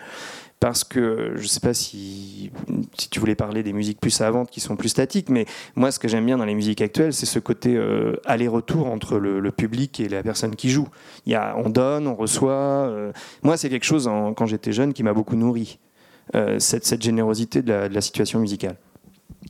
Parce 0.60 0.82
que 0.82 1.34
je 1.36 1.42
ne 1.42 1.46
sais 1.46 1.60
pas 1.60 1.72
si, 1.72 2.50
si 2.98 3.08
tu 3.08 3.20
voulais 3.20 3.36
parler 3.36 3.62
des 3.62 3.72
musiques 3.72 4.00
plus 4.00 4.10
savantes 4.10 4.50
qui 4.50 4.58
sont 4.58 4.74
plus 4.74 4.88
statiques, 4.88 5.28
mais 5.28 5.46
moi 5.76 5.92
ce 5.92 6.00
que 6.00 6.08
j'aime 6.08 6.26
bien 6.26 6.36
dans 6.36 6.44
les 6.44 6.54
musiques 6.54 6.80
actuelles, 6.80 7.12
c'est 7.12 7.26
ce 7.26 7.38
côté 7.38 7.76
euh, 7.76 8.16
aller-retour 8.24 8.88
entre 8.88 9.18
le, 9.18 9.52
public 9.52 10.00
et 10.00 10.08
la 10.08 10.22
personne 10.24 10.56
qui 10.56 10.70
joue. 10.70 10.88
Il 11.26 11.32
y 11.32 11.36
a, 11.36 11.54
on 11.56 11.70
donne, 11.70 12.08
on 12.08 12.16
reçoit. 12.16 12.52
Euh. 12.52 13.12
moi 13.42 13.56
c'est 13.56 13.70
quelque 13.70 13.84
chose 13.84 14.10
quand 14.36 14.46
j'étais 14.46 14.72
jeune 14.72 14.92
qui 14.92 15.04
m'a 15.04 15.12
beaucoup 15.12 15.36
nourri, 15.36 15.78
euh, 16.34 16.58
cette, 16.58 16.84
cette, 16.84 17.02
générosité 17.02 17.62
de 17.62 17.72
la, 17.72 18.00
situation 18.00 18.40
musicale. 18.40 18.76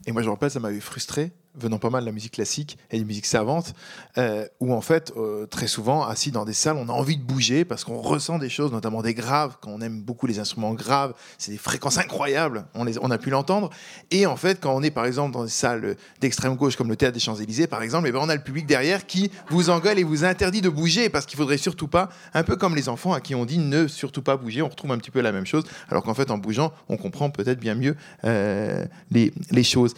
Et 0.07 0.12
moi 0.12 0.20
je 0.20 0.26
me 0.26 0.33
rappelle, 0.33 0.50
ça 0.50 0.61
m'avait 0.61 0.78
frustré 0.78 1.33
venant 1.54 1.78
pas 1.78 1.90
mal 1.90 2.02
de 2.02 2.06
la 2.06 2.12
musique 2.12 2.34
classique 2.34 2.78
et 2.90 2.98
des 2.98 3.04
musiques 3.04 3.26
savantes, 3.26 3.74
euh, 4.16 4.46
où 4.61 4.72
en 4.72 4.80
fait, 4.80 5.12
euh, 5.16 5.46
très 5.46 5.66
souvent, 5.66 6.04
assis 6.04 6.30
dans 6.30 6.44
des 6.44 6.52
salles, 6.52 6.76
on 6.76 6.88
a 6.88 6.92
envie 6.92 7.16
de 7.16 7.22
bouger 7.22 7.64
parce 7.64 7.84
qu'on 7.84 7.98
ressent 7.98 8.38
des 8.38 8.48
choses, 8.48 8.72
notamment 8.72 9.02
des 9.02 9.14
graves, 9.14 9.56
quand 9.61 9.70
on 9.70 9.80
aime 9.80 10.00
beaucoup 10.00 10.26
les 10.26 10.38
instruments 10.38 10.74
graves, 10.74 11.14
c'est 11.37 11.52
des 11.52 11.58
fréquences 11.58 11.98
incroyables, 11.98 12.66
on, 12.74 12.84
les, 12.84 12.98
on 13.00 13.11
a 13.11 13.18
pu 13.18 13.30
l'entendre. 13.30 13.70
Et 14.11 14.26
en 14.26 14.37
fait, 14.37 14.61
quand 14.61 14.74
on 14.74 14.82
est 14.82 14.90
par 14.90 15.06
exemple 15.06 15.32
dans 15.32 15.44
des 15.44 15.50
salles 15.50 15.96
d'extrême 16.20 16.56
gauche, 16.56 16.76
comme 16.76 16.88
le 16.88 16.96
Théâtre 16.96 17.14
des 17.14 17.20
Champs-Élysées, 17.20 17.66
par 17.66 17.82
exemple, 17.82 18.06
et 18.06 18.11
eh 18.11 18.12
ben 18.12 18.20
on 18.22 18.28
a 18.28 18.37
le 18.37 18.42
public 18.42 18.66
derrière 18.66 19.06
qui 19.06 19.30
vous 19.50 19.70
engueule 19.70 19.98
et 19.98 20.04
vous 20.04 20.24
interdit 20.24 20.61
de 20.61 20.68
bouger 20.68 21.08
parce 21.08 21.26
qu'il 21.26 21.37
faudrait 21.37 21.58
surtout 21.58 21.88
pas, 21.88 22.08
un 22.34 22.42
peu 22.42 22.56
comme 22.56 22.74
les 22.74 22.88
enfants 22.88 23.12
à 23.12 23.20
qui 23.20 23.34
on 23.34 23.44
dit 23.44 23.58
ne 23.58 23.88
surtout 23.88 24.22
pas 24.22 24.37
bouger, 24.37 24.62
on 24.62 24.68
retrouve 24.68 24.92
un 24.92 24.98
petit 24.98 25.11
peu 25.11 25.20
la 25.20 25.32
même 25.32 25.46
chose, 25.46 25.64
alors 25.88 26.02
qu'en 26.02 26.14
fait, 26.14 26.30
en 26.30 26.38
bougeant, 26.38 26.72
on 26.88 26.96
comprend 26.96 27.30
peut-être 27.30 27.58
bien 27.58 27.74
mieux 27.74 27.96
euh, 28.24 28.84
les, 29.11 29.32
les 29.50 29.64
choses. 29.64 29.94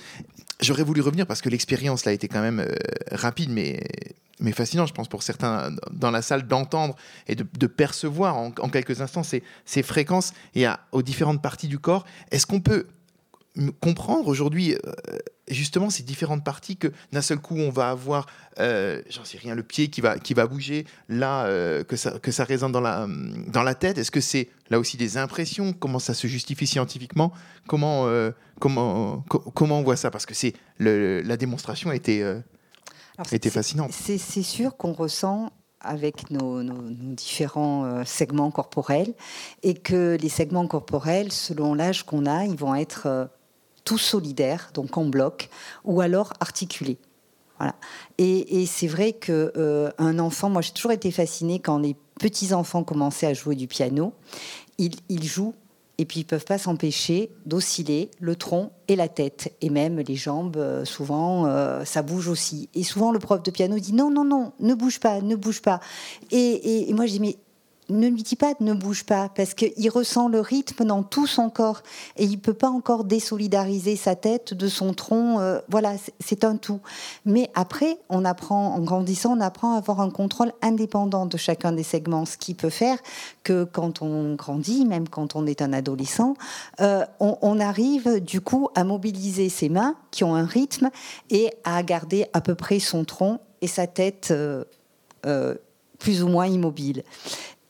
J'aurais 0.63 0.83
voulu 0.83 1.01
revenir 1.01 1.27
parce 1.27 1.41
que 1.41 1.49
l'expérience 1.49 2.05
là 2.05 2.13
été 2.13 2.29
quand 2.29 2.43
même 2.43 2.61
euh, 2.61 2.75
rapide, 3.13 3.51
mais, 3.51 3.83
mais 4.41 4.53
fascinant, 4.53 4.87
je 4.87 4.93
pense, 4.93 5.09
pour 5.09 5.23
certains 5.23 5.75
dans 5.91 6.11
la 6.11 6.23
salle 6.23 6.47
d'entendre 6.47 6.97
et 7.29 7.35
de, 7.35 7.67
percevoir 7.67 8.37
en, 8.37 8.51
quelques 8.51 9.01
instants 9.01 9.23
ces, 9.23 9.43
ces 9.65 9.83
fréquences 9.83 10.33
et 10.55 10.67
aux 10.93 11.03
différentes 11.03 11.41
parties 11.43 11.69
du 11.69 11.79
corps. 11.79 12.05
Est-ce 12.31 12.47
qu'on 12.47 12.61
peut 12.61 12.87
comprendre 13.81 14.29
aujourd'hui 14.29 14.75
euh, 14.75 14.79
justement 15.49 15.91
ces 15.91 16.05
différentes 16.05 16.45
parties 16.45 16.77
que 16.77 16.89
d'un 17.13 17.21
seul 17.21 17.39
coup 17.39 17.57
on 17.57 17.71
va 17.71 17.91
avoir 17.91 18.27
euh, 18.61 19.03
j'en 19.11 19.25
sais 19.25 19.39
rien 19.39 19.57
le 19.57 19.65
pied 19.65 19.89
qui 19.89 20.01
va 20.01 20.19
qui 20.19 20.35
va 20.35 20.47
bouger 20.47 20.87
là 21.09 21.47
euh, 21.47 21.83
que 21.83 21.97
ça 21.97 22.13
que 22.21 22.31
ça 22.31 22.45
résonne 22.45 22.71
dans 22.71 22.81
la 22.81 23.09
dans 23.49 23.63
la 23.63 23.75
tête. 23.75 23.99
Est-ce 23.99 24.13
que 24.13 24.21
c'est 24.21 24.49
là 24.71 24.79
aussi 24.79 24.97
des 24.97 25.17
impressions? 25.17 25.73
Comment 25.73 25.99
ça 25.99 26.15
se 26.15 26.27
justifie 26.29 26.67
scientifiquement? 26.67 27.33
Comment 27.67 28.09
comment 28.61 29.25
comment 29.55 29.81
on 29.81 29.83
voit 29.83 29.97
ça? 29.97 30.11
Parce 30.11 30.27
que 30.27 30.35
c'est 30.35 30.55
la 30.79 31.37
démonstration 31.37 31.91
a 31.91 31.97
été, 31.97 32.23
fascinante. 33.51 33.93
c'est 33.93 34.43
sûr 34.43 34.77
qu'on 34.77 34.93
ressent 34.93 35.51
avec 35.81 36.31
nos, 36.31 36.63
différents 37.15 37.85
euh, 37.85 38.05
segments 38.05 38.51
corporels 38.51 39.15
et 39.63 39.75
que 39.75 40.17
les 40.21 40.29
segments 40.29 40.67
corporels, 40.67 41.33
selon 41.33 41.75
l'âge 41.75 42.05
qu'on 42.05 42.27
a, 42.27 42.45
ils 42.45 42.57
vont 42.57 42.75
être 42.75 43.31
tous 43.85 43.99
solidaires, 43.99 44.71
donc 44.75 44.97
en 44.97 45.05
bloc, 45.05 45.51
ou 45.85 46.01
alors 46.01 46.33
articulés. 46.41 46.99
Voilà. 47.59 47.75
Et, 48.17 48.65
c'est 48.67 48.87
vrai 48.87 49.13
que 49.13 49.53
euh, 49.57 49.91
un 49.99 50.19
enfant, 50.19 50.49
moi 50.49 50.63
j'ai 50.63 50.73
toujours 50.73 50.93
été 50.93 51.11
fascinée 51.11 51.59
quand 51.59 51.79
les 51.79 51.95
petits 52.19 52.55
enfants 52.55 52.85
commençaient 52.85 53.27
à 53.27 53.35
jouer 53.35 53.55
du 53.55 53.67
piano. 53.67 54.15
Ils, 54.79 54.97
ils 55.11 55.25
jouent 55.25 55.55
et 55.99 56.07
puis 56.07 56.21
ils 56.21 56.25
peuvent 56.25 56.47
pas 56.47 56.57
s'empêcher 56.57 57.31
d'osciller 57.45 58.11
le 58.19 58.35
tronc 58.35 58.73
et 58.89 58.97
la 58.97 59.09
tête 59.09 59.53
et 59.61 59.69
même 59.69 59.99
les 59.99 60.17
jambes. 60.17 60.57
Euh, 60.57 60.87
souvent, 60.87 61.45
euh, 61.45 61.85
ça 61.85 62.01
bouge 62.01 62.29
aussi. 62.29 62.71
Et 62.75 62.83
souvent, 62.83 63.13
le 63.13 63.19
prof 63.19 63.43
de 63.43 63.51
piano 63.51 63.79
dit 63.79 63.93
non, 63.93 64.11
non, 64.11 64.25
non, 64.25 64.53
ne 64.61 64.73
bouge 64.73 64.99
pas, 64.99 65.21
ne 65.21 65.37
bouge 65.37 65.61
pas. 65.61 65.81
Et, 66.31 66.89
et 66.89 66.95
moi, 66.95 67.05
je 67.05 67.13
dis 67.13 67.21
mais 67.21 67.37
ne 67.91 68.09
lui 68.09 68.23
dit 68.23 68.37
pas 68.37 68.55
ne 68.61 68.73
bouge 68.73 69.05
pas, 69.05 69.29
parce 69.35 69.55
qu'il 69.55 69.91
ressent 69.91 70.29
le 70.29 70.41
rythme 70.41 70.85
dans 70.85 71.03
tout 71.03 71.27
son 71.27 71.51
corps 71.51 71.83
et 72.17 72.25
il 72.25 72.39
peut 72.39 72.55
pas 72.55 72.69
encore 72.69 73.05
désolidariser 73.05 73.97
sa 73.97 74.17
tête 74.17 74.55
de 74.55 74.69
son 74.69 74.95
tronc. 74.95 75.41
Euh, 75.41 75.61
voilà, 75.69 75.95
c'est 76.21 76.45
un 76.45 76.57
tout. 76.57 76.81
Mais 77.25 77.51
après, 77.55 77.99
on 78.09 78.25
apprend, 78.25 78.75
en 78.75 78.81
grandissant, 78.81 79.37
on 79.37 79.41
apprend 79.41 79.75
à 79.75 79.79
avoir 79.79 80.01
un 80.01 80.11
contrôle 80.11 80.53
indépendant 80.63 81.27
de 81.27 81.37
chacun 81.37 81.73
des 81.73 81.83
segments, 81.83 82.27
ce 82.27 82.37
qui 82.37 82.55
peut 82.55 82.71
faire 82.71 82.99
que 83.45 83.65
quand 83.65 84.03
on 84.03 84.35
grandit, 84.35 84.85
même 84.85 85.09
quand 85.09 85.37
on 85.37 85.47
est 85.47 85.63
un 85.63 85.73
adolescent, 85.73 86.35
euh, 86.81 87.05
on, 87.19 87.61
arrive 87.61 88.21
du 88.21 88.41
coup 88.41 88.69
à 88.75 88.85
mobiliser 88.85 89.51
ses 89.51 89.69
mains 89.69 89.95
qui 90.11 90.25
ont 90.25 90.35
un 90.35 90.47
rythme 90.47 90.89
et 91.29 91.51
à 91.65 91.83
garder 91.83 92.27
à 92.33 92.41
peu 92.41 92.55
près 92.55 92.79
son 92.79 93.05
tronc 93.05 93.41
et 93.61 93.67
sa 93.67 93.87
tête. 93.87 94.31
Euh, 94.31 94.65
plus 96.01 96.23
ou 96.23 96.29
moins 96.29 96.47
immobile. 96.47 97.05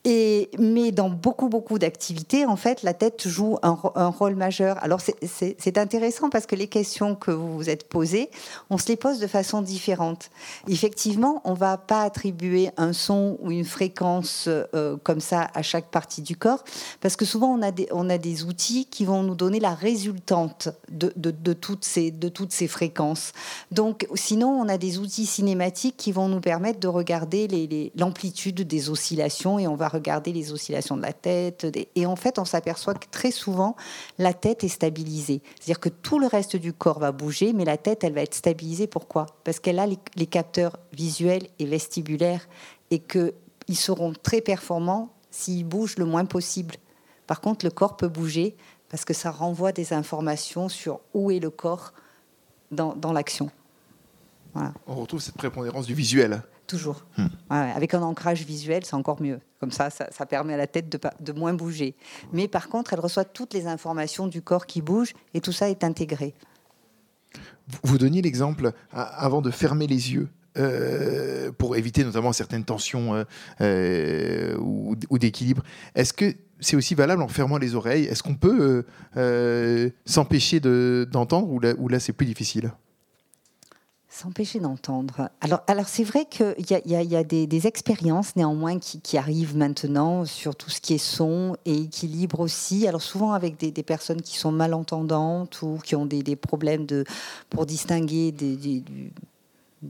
Mais 0.06 0.92
dans 0.92 1.10
beaucoup, 1.10 1.50
beaucoup 1.50 1.78
d'activités, 1.78 2.46
en 2.46 2.56
fait, 2.56 2.82
la 2.82 2.94
tête 2.94 3.28
joue 3.28 3.58
un, 3.62 3.74
rôle 4.08 4.34
majeur. 4.34 4.82
Alors, 4.82 5.00
c'est 5.00 5.78
intéressant 5.78 6.30
parce 6.30 6.46
que 6.46 6.56
les 6.56 6.68
questions 6.68 7.14
que 7.14 7.30
vous 7.30 7.54
vous 7.54 7.68
êtes 7.68 7.86
posées, 7.88 8.30
on 8.70 8.78
se 8.78 8.88
les 8.88 8.96
pose 8.96 9.18
de 9.18 9.26
façon 9.26 9.60
différente. 9.60 10.30
Effectivement, 10.68 11.42
on 11.44 11.52
ne 11.52 11.56
va 11.56 11.76
pas 11.76 12.02
attribuer 12.02 12.70
un 12.78 12.94
son 12.94 13.36
ou 13.40 13.50
une 13.50 13.64
fréquence 13.64 14.44
euh, 14.48 14.96
comme 15.02 15.20
ça 15.20 15.50
à 15.52 15.60
chaque 15.62 15.90
partie 15.90 16.22
du 16.22 16.34
corps, 16.34 16.64
parce 17.02 17.16
que 17.16 17.26
souvent, 17.26 17.48
on 17.48 17.60
a 17.60 17.70
des, 17.70 17.86
on 17.92 18.08
a 18.08 18.16
des 18.16 18.44
outils 18.44 18.86
qui 18.86 19.04
vont 19.04 19.22
nous 19.22 19.34
donner 19.34 19.60
la 19.60 19.74
résultante 19.74 20.70
de, 20.88 21.52
toutes, 21.52 21.84
ces, 21.84 22.10
de 22.10 22.28
toutes 22.30 22.52
ces 22.52 22.68
fréquences. 22.68 23.32
Donc, 23.70 24.06
sinon, 24.14 24.48
on 24.48 24.68
a 24.68 24.78
des 24.78 24.98
outils 24.98 25.26
cinématiques 25.26 25.98
qui 25.98 26.12
vont 26.12 26.28
nous 26.28 26.40
permettre 26.40 26.80
de 26.80 26.88
regarder 26.88 27.90
l'amplitude 27.96 28.62
des 28.62 28.88
oscillations 28.88 29.58
et 29.58 29.66
on 29.66 29.76
va 29.76 29.89
regarder 29.90 30.32
les 30.32 30.52
oscillations 30.52 30.96
de 30.96 31.02
la 31.02 31.12
tête. 31.12 31.66
Et 31.94 32.06
en 32.06 32.16
fait, 32.16 32.38
on 32.38 32.44
s'aperçoit 32.44 32.94
que 32.94 33.06
très 33.10 33.30
souvent, 33.30 33.76
la 34.18 34.32
tête 34.32 34.64
est 34.64 34.68
stabilisée. 34.68 35.42
C'est-à-dire 35.54 35.80
que 35.80 35.88
tout 35.88 36.18
le 36.18 36.26
reste 36.26 36.56
du 36.56 36.72
corps 36.72 36.98
va 36.98 37.12
bouger, 37.12 37.52
mais 37.52 37.64
la 37.64 37.76
tête, 37.76 38.04
elle 38.04 38.14
va 38.14 38.22
être 38.22 38.34
stabilisée. 38.34 38.86
Pourquoi? 38.86 39.26
Parce 39.44 39.60
qu'elle 39.60 39.78
a 39.78 39.86
les, 39.86 40.26
capteurs 40.26 40.78
visuels 40.92 41.46
et 41.58 41.66
vestibulaires 41.66 42.48
et 42.90 43.00
qu'ils 43.00 43.32
seront 43.76 44.12
très 44.12 44.40
performants 44.40 45.10
s'ils 45.30 45.64
bougent 45.64 45.98
le 45.98 46.04
moins 46.04 46.24
possible. 46.24 46.76
Par 47.26 47.40
contre, 47.40 47.64
le 47.64 47.70
corps 47.70 47.96
peut 47.96 48.08
bouger 48.08 48.56
parce 48.88 49.04
que 49.04 49.14
ça 49.14 49.30
renvoie 49.30 49.72
des 49.72 49.92
informations 49.92 50.68
sur 50.68 51.00
où 51.14 51.30
est 51.30 51.38
le 51.38 51.50
corps 51.50 51.92
dans, 52.70 53.12
l'action. 53.12 53.50
On 54.54 54.94
retrouve 54.94 55.20
cette 55.20 55.36
prépondérance 55.36 55.86
du 55.86 55.94
visuel. 55.94 56.42
Toujours. 56.70 57.04
Hmm. 57.18 57.26
avec 57.50 57.94
un 57.94 58.02
ancrage 58.02 58.44
visuel, 58.44 58.84
c'est 58.84 58.94
encore 58.94 59.20
mieux. 59.20 59.40
Comme 59.58 59.72
ça, 59.72 59.90
ça, 59.90 60.26
permet 60.26 60.54
à 60.54 60.56
la 60.56 60.66
tête 60.66 60.88
de, 60.88 60.98
de, 61.18 61.32
moins 61.32 61.52
bouger. 61.52 61.96
Mais 62.32 62.46
par 62.46 62.68
contre, 62.68 62.92
elle 62.92 63.00
reçoit 63.00 63.24
toutes 63.24 63.52
les 63.52 63.66
informations 63.66 64.28
du 64.28 64.40
corps 64.40 64.66
qui 64.66 64.80
bouge 64.80 65.12
et 65.34 65.40
tout 65.40 65.52
ça 65.52 65.68
est 65.68 65.82
intégré. 65.82 66.34
Vous 67.82 67.98
donniez 67.98 68.22
l'exemple, 68.22 68.72
avant 68.92 69.42
de 69.42 69.50
fermer 69.50 69.86
les 69.86 70.12
yeux, 70.12 70.28
euh, 70.58 71.52
pour 71.52 71.76
éviter 71.76 72.02
notamment 72.02 72.32
certaines 72.32 72.64
tensions 72.64 73.14
euh, 73.14 73.24
euh, 73.60 74.56
ou, 74.58 75.18
d'équilibre. 75.18 75.62
Est-ce 75.94 76.12
que 76.12 76.34
c'est 76.58 76.74
aussi 76.74 76.96
valable 76.96 77.22
en 77.22 77.28
fermant 77.28 77.56
les 77.56 77.76
oreilles? 77.76 78.06
Est-ce 78.06 78.22
qu'on 78.22 78.34
peut 78.34 78.84
s'empêcher 80.04 80.60
d'entendre 80.60 81.48
ou 81.50 81.60
là, 81.60 81.74
ou 81.78 81.88
là 81.88 82.00
c'est 82.00 82.12
plus 82.12 82.26
difficile? 82.26 82.72
S'empêcher 84.20 84.60
d'entendre. 84.60 85.30
Alors, 85.40 85.60
alors 85.66 85.88
c'est 85.88 86.04
vrai 86.04 86.26
qu'il 86.26 86.54
y 86.68 87.16
a, 87.16 87.24
des, 87.24 87.66
expériences 87.66 88.36
néanmoins 88.36 88.78
qui, 88.78 89.16
arrivent 89.16 89.56
maintenant 89.56 90.26
sur 90.26 90.54
tout 90.56 90.68
ce 90.68 90.82
qui 90.82 90.92
est 90.92 90.98
son 90.98 91.56
et 91.64 91.84
équilibre 91.84 92.40
aussi. 92.40 92.86
Alors 92.86 93.00
souvent 93.00 93.32
avec 93.32 93.56
des, 93.56 93.82
personnes 93.82 94.20
qui 94.20 94.36
sont 94.36 94.52
malentendantes 94.52 95.62
ou 95.62 95.78
qui 95.82 95.96
ont 95.96 96.04
des, 96.04 96.36
problèmes 96.36 96.84
de, 96.84 97.04
pour 97.48 97.64
distinguer 97.64 98.30
du, 98.30 98.84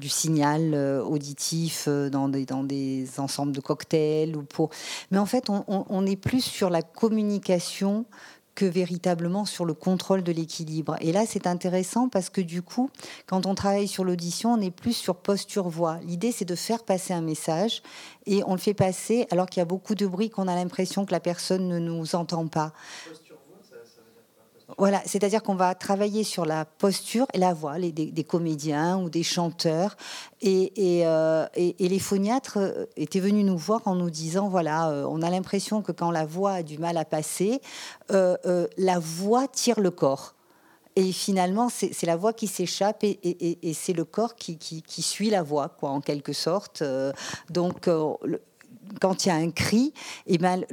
signal 0.08 0.74
euh, 0.74 1.02
auditif 1.02 1.86
euh, 1.88 2.08
dans 2.08 2.28
des, 2.28 2.46
dans 2.46 2.62
des 2.62 3.18
ensembles 3.18 3.50
de 3.50 3.60
cocktails 3.60 4.36
ou 4.36 4.44
pour. 4.44 4.70
Mais 5.10 5.18
en 5.18 5.26
fait, 5.26 5.50
on 5.50 6.06
est 6.06 6.14
plus 6.14 6.44
sur 6.44 6.70
la 6.70 6.82
communication 6.82 8.06
que 8.54 8.64
véritablement 8.64 9.44
sur 9.44 9.64
le 9.64 9.74
contrôle 9.74 10.22
de 10.22 10.32
l'équilibre. 10.32 10.96
Et 11.00 11.12
là, 11.12 11.24
c'est 11.26 11.46
intéressant 11.46 12.08
parce 12.08 12.30
que 12.30 12.40
du 12.40 12.62
coup, 12.62 12.90
quand 13.26 13.46
on 13.46 13.54
travaille 13.54 13.88
sur 13.88 14.04
l'audition, 14.04 14.52
on 14.52 14.60
est 14.60 14.70
plus 14.70 14.92
sur 14.92 15.16
posture-voix. 15.16 15.98
L'idée, 16.04 16.32
c'est 16.32 16.44
de 16.44 16.54
faire 16.54 16.82
passer 16.84 17.12
un 17.12 17.22
message 17.22 17.82
et 18.26 18.42
on 18.46 18.52
le 18.52 18.58
fait 18.58 18.74
passer 18.74 19.26
alors 19.30 19.46
qu'il 19.46 19.60
y 19.60 19.62
a 19.62 19.66
beaucoup 19.66 19.94
de 19.94 20.06
bruit 20.06 20.30
qu'on 20.30 20.48
a 20.48 20.54
l'impression 20.54 21.06
que 21.06 21.12
la 21.12 21.20
personne 21.20 21.68
ne 21.68 21.78
nous 21.78 22.14
entend 22.14 22.46
pas. 22.46 22.72
Voilà, 24.80 25.02
c'est-à-dire 25.04 25.42
qu'on 25.42 25.56
va 25.56 25.74
travailler 25.74 26.24
sur 26.24 26.46
la 26.46 26.64
posture 26.64 27.26
et 27.34 27.38
la 27.38 27.52
voix, 27.52 27.76
les, 27.76 27.92
des, 27.92 28.24
comédiens 28.24 28.98
ou 28.98 29.10
des 29.10 29.22
chanteurs. 29.22 29.94
Euh, 30.42 31.46
et, 31.54 31.74
les 31.78 31.98
phoniatres 31.98 32.56
euh, 32.56 32.86
étaient 32.96 33.20
venus 33.20 33.44
nous 33.44 33.58
voir 33.58 33.82
en 33.84 33.94
nous 33.94 34.08
disant, 34.08 34.48
voilà, 34.48 34.88
euh, 34.88 35.04
on 35.06 35.20
a 35.20 35.28
l'impression 35.28 35.82
que 35.82 35.92
quand 35.92 36.10
la 36.10 36.24
voix 36.24 36.52
a 36.52 36.62
du 36.62 36.78
mal 36.78 36.96
à 36.96 37.04
passer, 37.04 37.60
la 38.08 38.98
voix 38.98 39.48
tire 39.48 39.80
le 39.80 39.90
corps. 39.90 40.34
Et 40.96 41.12
finalement, 41.12 41.68
c'est 41.68 42.06
la 42.06 42.16
voix 42.16 42.32
qui 42.32 42.46
s'échappe 42.46 43.04
et, 43.04 43.74
c'est 43.74 43.92
le 43.92 44.06
corps 44.06 44.34
qui, 44.34 45.02
suit 45.02 45.28
la 45.28 45.42
voix, 45.42 45.68
quoi, 45.68 45.90
en 45.90 46.00
quelque 46.00 46.32
sorte. 46.32 46.82
donc, 47.50 47.86
quand 49.00 49.24
il 49.24 49.28
y 49.28 49.32
a 49.32 49.36
un 49.36 49.50
cri, 49.50 49.92
eh 50.26 50.38
ben, 50.38 50.64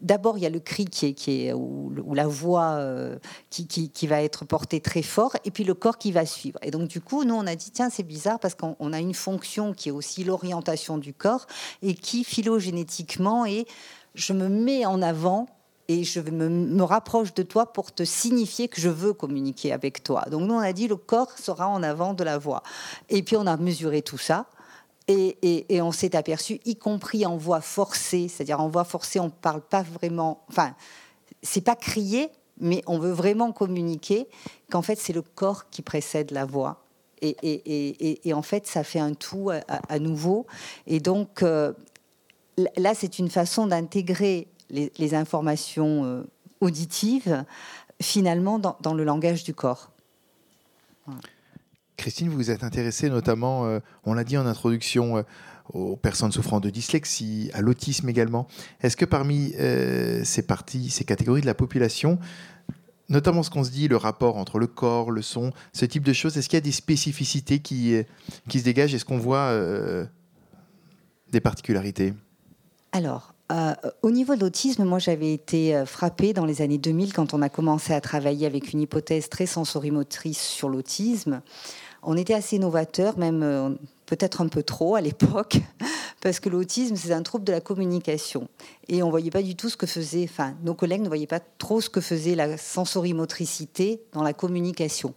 d'abord 0.00 0.38
il 0.38 0.42
y 0.42 0.46
a 0.46 0.50
le 0.50 0.60
cri 0.60 0.86
qui 0.86 1.46
est, 1.46 1.52
ou, 1.52 1.92
la 2.14 2.26
voix 2.26 2.72
euh, 2.74 3.18
qui, 3.50 4.06
va 4.06 4.22
être 4.22 4.44
portée 4.44 4.80
très 4.80 5.02
fort, 5.02 5.36
et 5.44 5.50
puis 5.50 5.64
le 5.64 5.74
corps 5.74 5.98
qui 5.98 6.12
va 6.12 6.26
suivre. 6.26 6.58
Et 6.62 6.70
donc 6.70 6.88
du 6.88 7.00
coup, 7.00 7.24
nous 7.24 7.34
on 7.34 7.46
a 7.46 7.54
dit 7.54 7.70
tiens 7.70 7.90
c'est 7.90 8.02
bizarre 8.02 8.38
parce 8.38 8.54
qu'on 8.54 8.92
a 8.92 9.00
une 9.00 9.14
fonction 9.14 9.72
qui 9.72 9.88
est 9.88 9.92
aussi 9.92 10.24
l'orientation 10.24 10.98
du 10.98 11.12
corps 11.12 11.46
et 11.82 11.94
qui 11.94 12.24
phylogénétiquement 12.24 13.44
est 13.44 13.66
je 14.14 14.32
me 14.32 14.48
mets 14.48 14.86
en 14.86 15.02
avant 15.02 15.46
et 15.88 16.04
je 16.04 16.20
me, 16.20 16.82
rapproche 16.82 17.34
de 17.34 17.42
toi 17.42 17.72
pour 17.72 17.92
te 17.92 18.04
signifier 18.04 18.68
que 18.68 18.80
je 18.80 18.88
veux 18.88 19.12
communiquer 19.12 19.72
avec 19.72 20.02
toi. 20.02 20.24
Donc 20.30 20.42
nous, 20.42 20.54
on 20.54 20.60
a 20.60 20.72
dit 20.72 20.88
le 20.88 20.96
corps 20.96 21.30
sera 21.38 21.68
en 21.68 21.82
avant 21.82 22.14
de 22.14 22.24
la 22.24 22.38
voix. 22.38 22.62
Et 23.10 23.22
puis 23.22 23.36
on 23.36 23.46
a 23.46 23.56
mesuré 23.56 24.02
tout 24.02 24.18
ça. 24.18 24.46
Et, 25.06 25.80
on 25.82 25.92
s'est 25.92 26.16
aperçu, 26.16 26.60
y 26.64 26.76
compris 26.76 27.26
en 27.26 27.36
voix 27.36 27.60
forcée, 27.60 28.28
c'est-à-dire 28.28 28.60
en 28.60 28.68
voix 28.68 28.84
forcée, 28.84 29.20
on 29.20 29.26
ne 29.26 29.30
parle 29.30 29.60
pas 29.60 29.82
vraiment, 29.82 30.44
enfin, 30.48 30.74
c'est 31.42 31.60
pas 31.60 31.76
crier, 31.76 32.30
mais 32.58 32.82
on 32.86 32.98
veut 32.98 33.12
vraiment 33.12 33.52
communiquer, 33.52 34.26
qu'en 34.70 34.80
fait 34.80 34.98
c'est 34.98 35.12
le 35.12 35.20
corps 35.20 35.68
qui 35.68 35.82
précède 35.82 36.30
la 36.30 36.46
voix. 36.46 36.84
Et, 37.20 38.32
en 38.34 38.42
fait, 38.42 38.66
ça 38.66 38.84
fait 38.84 38.98
un 38.98 39.14
tout 39.14 39.50
à, 39.50 39.98
nouveau. 39.98 40.46
Et 40.86 41.00
donc, 41.00 41.42
euh, 41.42 41.72
là, 42.76 42.94
c'est 42.94 43.18
une 43.18 43.30
façon 43.30 43.66
d'intégrer 43.66 44.48
les, 44.70 45.14
informations 45.14 46.04
euh, 46.04 46.22
auditives, 46.60 47.44
finalement, 48.02 48.58
dans, 48.58 48.94
le 48.94 49.04
langage 49.04 49.44
du 49.44 49.54
corps. 49.54 49.90
Christine, 51.96 52.28
vous 52.28 52.36
vous 52.36 52.50
êtes 52.50 52.64
intéressée 52.64 53.08
notamment, 53.08 53.66
euh, 53.66 53.78
on 54.04 54.14
l'a 54.14 54.24
dit 54.24 54.36
en 54.36 54.46
introduction, 54.46 55.18
euh, 55.18 55.22
aux 55.72 55.96
personnes 55.96 56.32
souffrant 56.32 56.60
de 56.60 56.68
dyslexie, 56.70 57.50
à 57.54 57.60
l'autisme 57.60 58.08
également. 58.08 58.46
Est-ce 58.82 58.96
que 58.96 59.04
parmi 59.04 59.54
euh, 59.58 60.22
ces 60.24 60.42
parties, 60.42 60.90
ces 60.90 61.04
catégories 61.04 61.40
de 61.40 61.46
la 61.46 61.54
population, 61.54 62.18
notamment 63.08 63.42
ce 63.42 63.50
qu'on 63.50 63.64
se 63.64 63.70
dit, 63.70 63.88
le 63.88 63.96
rapport 63.96 64.36
entre 64.36 64.58
le 64.58 64.66
corps, 64.66 65.10
le 65.10 65.22
son, 65.22 65.52
ce 65.72 65.84
type 65.84 66.02
de 66.02 66.12
choses, 66.12 66.36
est-ce 66.36 66.48
qu'il 66.48 66.56
y 66.56 66.58
a 66.58 66.62
des 66.62 66.72
spécificités 66.72 67.60
qui, 67.60 67.96
qui 68.48 68.58
se 68.58 68.64
dégagent? 68.64 68.94
Est-ce 68.94 69.04
qu'on 69.04 69.18
voit 69.18 69.56
des 71.30 71.40
particularités? 71.40 72.12
Alors, 72.92 73.34
au 74.02 74.10
niveau 74.10 74.36
de 74.36 74.40
l'autisme, 74.40 74.84
moi 74.84 74.98
j'avais 74.98 75.32
été 75.32 75.82
frappée 75.86 76.32
dans 76.32 76.44
les 76.44 76.60
années 76.62 76.78
2000 76.78 77.12
quand 77.12 77.34
on 77.34 77.42
a 77.42 77.48
commencé 77.48 77.92
à 77.92 78.00
travailler 78.00 78.46
avec 78.46 78.72
une 78.72 78.80
hypothèse 78.80 79.28
très 79.28 79.46
sensorimotrice 79.46 80.40
sur 80.40 80.68
l'autisme 80.68 81.42
on 82.06 82.16
était 82.16 82.34
assez 82.34 82.58
novateur, 82.58 83.18
même 83.18 83.42
euh, 83.42 83.70
peut-être 84.06 84.40
un 84.40 84.48
peu 84.48 84.62
trop 84.62 84.96
à 84.96 85.00
l'époque, 85.00 85.58
parce 86.20 86.40
que 86.40 86.48
l'autisme, 86.48 86.96
c'est 86.96 87.12
un 87.12 87.22
trouble 87.22 87.44
de 87.44 87.52
la 87.52 87.60
communication. 87.60 88.48
Et 88.88 89.02
on 89.02 89.06
ne 89.06 89.10
voyait 89.10 89.30
pas 89.30 89.42
du 89.42 89.56
tout 89.56 89.68
ce 89.68 89.76
que 89.76 89.86
faisait, 89.86 90.26
enfin, 90.28 90.54
nos 90.62 90.74
collègues 90.74 91.02
ne 91.02 91.08
voyaient 91.08 91.26
pas 91.26 91.40
trop 91.40 91.80
ce 91.80 91.90
que 91.90 92.00
faisait 92.00 92.34
la 92.34 92.56
sensorimotricité 92.56 94.02
dans 94.12 94.22
la 94.22 94.32
communication. 94.32 95.14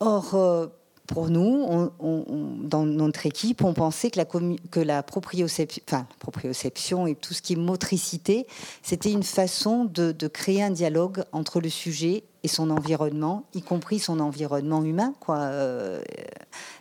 Or, 0.00 0.34
euh, 0.34 0.66
pour 1.06 1.28
nous, 1.28 1.90
dans 2.00 2.86
notre 2.86 3.26
équipe, 3.26 3.62
on 3.62 3.74
pensait 3.74 4.10
que 4.10 4.80
la, 4.80 5.02
proprioception, 5.02 7.06
et 7.06 7.14
tout 7.14 7.34
ce 7.34 7.42
qui 7.42 7.52
est 7.52 7.56
motricité, 7.56 8.46
c'était 8.82 9.12
une 9.12 9.22
façon 9.22 9.84
de, 9.84 10.12
créer 10.28 10.62
un 10.62 10.70
dialogue 10.70 11.22
entre 11.32 11.60
le 11.60 11.68
sujet 11.68 12.24
et 12.42 12.48
son 12.48 12.70
environnement, 12.70 13.44
y 13.54 13.60
compris 13.60 13.98
son 13.98 14.18
environnement 14.18 14.82
humain, 14.82 15.12
quoi, 15.20 15.40
euh, 15.40 16.00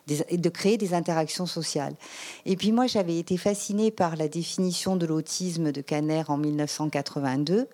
de 0.08 0.50
créer 0.50 0.78
des 0.78 0.94
interactions 0.94 1.46
sociales. 1.46 1.96
Et 2.46 2.56
puis 2.56 2.72
moi, 2.72 2.88
j'avais 2.88 3.18
été 3.18 3.36
fascinée 3.36 3.92
par 3.92 4.16
la 4.16 4.30
définition 4.30 4.96
de 4.96 5.06
l'autisme 5.06 5.74
de 5.74 5.82
Kanner 5.82 6.24
en 6.30 6.38
1982, 6.38 7.68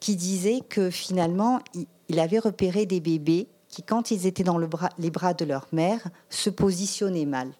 qui 0.00 0.16
disait 0.16 0.60
que 0.68 0.90
finalement, 0.90 1.60
il 2.08 2.20
avait 2.20 2.38
repéré 2.38 2.84
des 2.84 3.00
bébés 3.00 3.48
qui, 3.68 3.82
quand 3.82 4.10
ils 4.10 4.26
étaient 4.26 4.44
dans 4.44 4.58
les 4.58 5.10
bras 5.10 5.34
de 5.34 5.44
leur 5.44 5.66
mère, 5.72 6.08
se 6.30 6.50
positionnaient 6.50 7.26
mal. 7.26 7.52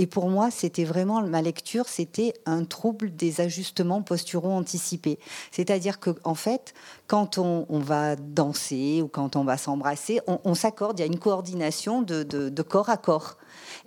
Et 0.00 0.06
pour 0.06 0.28
moi, 0.28 0.50
c'était 0.52 0.84
vraiment 0.84 1.20
ma 1.22 1.42
lecture, 1.42 1.88
c'était 1.88 2.32
un 2.46 2.64
trouble 2.64 3.14
des 3.16 3.40
ajustements 3.40 4.00
posturaux 4.00 4.52
anticipés. 4.52 5.18
C'est-à-dire 5.50 5.98
que, 5.98 6.10
en 6.22 6.36
fait, 6.36 6.72
quand 7.08 7.36
on, 7.38 7.66
va 7.80 8.14
danser 8.14 9.02
ou 9.02 9.08
quand 9.08 9.34
on 9.34 9.42
va 9.42 9.56
s'embrasser, 9.56 10.20
on, 10.26 10.54
s'accorde, 10.54 10.98
il 10.98 11.02
y 11.02 11.04
a 11.04 11.06
une 11.06 11.18
coordination 11.18 12.02
de, 12.02 12.22
de, 12.22 12.62
corps 12.62 12.90
à 12.90 12.96
corps. 12.96 13.38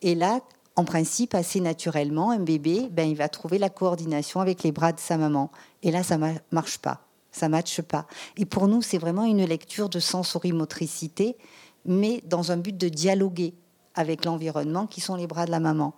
Et 0.01 0.13
là, 0.13 0.41
en 0.75 0.83
principe, 0.83 1.33
assez 1.33 1.61
naturellement, 1.61 2.31
un 2.31 2.39
bébé, 2.39 2.89
ben, 2.91 3.09
il 3.09 3.15
va 3.15 3.29
trouver 3.29 3.57
la 3.57 3.69
coordination 3.69 4.41
avec 4.41 4.63
les 4.63 4.73
bras 4.73 4.91
de 4.91 4.99
sa 4.99 5.17
maman. 5.17 5.49
Et 5.81 5.91
là, 5.91 6.03
ça 6.03 6.17
ne 6.17 6.33
marche 6.51 6.79
pas 6.79 7.10
ça 7.31 7.49
matche 7.49 7.81
pas. 7.81 8.07
Et 8.37 8.45
pour 8.45 8.67
nous, 8.67 8.81
c'est 8.81 8.97
vraiment 8.97 9.25
une 9.25 9.45
lecture 9.45 9.89
de 9.89 9.99
sensorimotricité, 9.99 11.37
mais 11.85 12.21
dans 12.25 12.51
un 12.51 12.57
but 12.57 12.77
de 12.77 12.89
dialoguer 12.89 13.53
avec 13.95 14.25
l'environnement 14.25 14.87
qui 14.87 15.01
sont 15.01 15.15
les 15.15 15.27
bras 15.27 15.45
de 15.45 15.51
la 15.51 15.59
maman. 15.59 15.93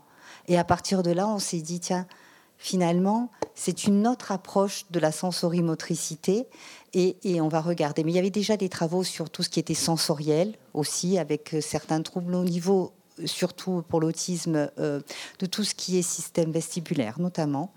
Et 0.47 0.57
à 0.57 0.63
partir 0.63 1.03
de 1.03 1.11
là, 1.11 1.27
on 1.27 1.39
s'est 1.39 1.61
dit, 1.61 1.79
tiens, 1.79 2.07
finalement, 2.57 3.29
c'est 3.55 3.85
une 3.85 4.07
autre 4.07 4.31
approche 4.31 4.85
de 4.89 4.99
la 4.99 5.11
sensorimotricité 5.11 6.47
et, 6.93 7.41
on 7.41 7.47
va 7.47 7.61
regarder. 7.61 8.03
Mais 8.03 8.11
il 8.11 8.15
y 8.15 8.19
avait 8.19 8.29
déjà 8.29 8.57
des 8.57 8.69
travaux 8.69 9.03
sur 9.03 9.29
tout 9.29 9.43
ce 9.43 9.49
qui 9.49 9.59
était 9.59 9.73
sensoriel 9.73 10.55
aussi, 10.73 11.17
avec 11.17 11.53
euh, 11.53 11.61
certains 11.61 12.01
troubles 12.01 12.35
au 12.35 12.43
niveau, 12.43 12.93
surtout 13.25 13.83
pour 13.87 13.99
l'autisme, 13.99 14.69
euh, 14.79 15.01
de 15.39 15.45
tout 15.45 15.63
ce 15.63 15.73
qui 15.73 15.97
est 15.97 16.01
système 16.01 16.51
vestibulaire 16.51 17.19
notamment. 17.19 17.73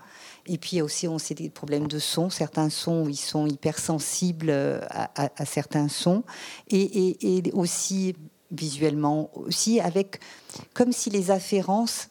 Et 0.49 0.59
puis 0.59 0.81
aussi, 0.81 1.09
on 1.09 1.19
sait 1.19 1.35
des 1.35 1.51
problèmes 1.51 1.89
de 1.89 1.99
son. 1.99 2.31
Certains 2.31 2.71
sons, 2.71 3.09
ils 3.09 3.17
sont 3.17 3.47
hypersensibles 3.47 4.51
euh, 4.51 4.81
à, 4.91 5.45
certains 5.45 5.89
sons. 5.89 6.23
Et, 6.71 7.43
aussi 7.53 8.15
visuellement, 8.53 9.31
aussi 9.35 9.81
avec 9.81 10.21
comme 10.73 10.93
si 10.93 11.11
les 11.11 11.33
afférences 11.33 12.09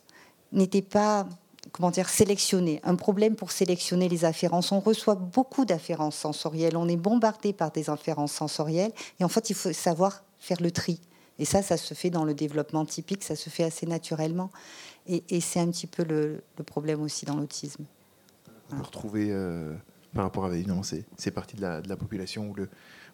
n'étaient 0.51 0.81
pas 0.81 1.27
comment 1.71 1.91
dire, 1.91 2.07
sélectionnées. 2.07 2.79
Un 2.83 2.95
problème 2.95 3.35
pour 3.35 3.51
sélectionner 3.51 4.07
les 4.07 4.23
afférences. 4.23 4.71
On 4.71 4.79
reçoit 4.79 5.15
beaucoup 5.15 5.65
d'afférences 5.65 6.15
sensorielles. 6.15 6.77
On 6.77 6.87
est 6.87 6.95
bombardé 6.95 7.51
par 7.51 7.71
des 7.71 7.89
afférences 7.89 8.31
sensorielles. 8.31 8.93
Et 9.19 9.25
en 9.25 9.29
fait, 9.29 9.49
il 9.49 9.55
faut 9.55 9.73
savoir 9.73 10.23
faire 10.39 10.61
le 10.61 10.71
tri. 10.71 11.01
Et 11.37 11.43
ça, 11.43 11.61
ça 11.61 11.75
se 11.75 11.93
fait 11.93 12.09
dans 12.09 12.23
le 12.23 12.33
développement 12.33 12.85
typique, 12.85 13.25
ça 13.25 13.35
se 13.35 13.49
fait 13.49 13.63
assez 13.63 13.85
naturellement. 13.85 14.51
Et, 15.05 15.41
c'est 15.41 15.59
un 15.59 15.67
petit 15.67 15.87
peu 15.87 16.03
le 16.03 16.41
problème 16.65 17.01
aussi 17.01 17.25
dans 17.25 17.35
l'autisme 17.35 17.85
on 18.71 18.75
peut 18.75 18.83
retrouver 18.83 19.27
euh, 19.31 19.73
par 20.13 20.23
rapport 20.23 20.45
à 20.45 20.53
évidemment 20.53 20.83
ces, 20.83 21.31
parties 21.31 21.55
de 21.55 21.61
la, 21.61 21.81
de 21.81 21.89
la 21.89 21.95
population 21.95 22.49
où 22.49 22.53
le, 22.53 22.69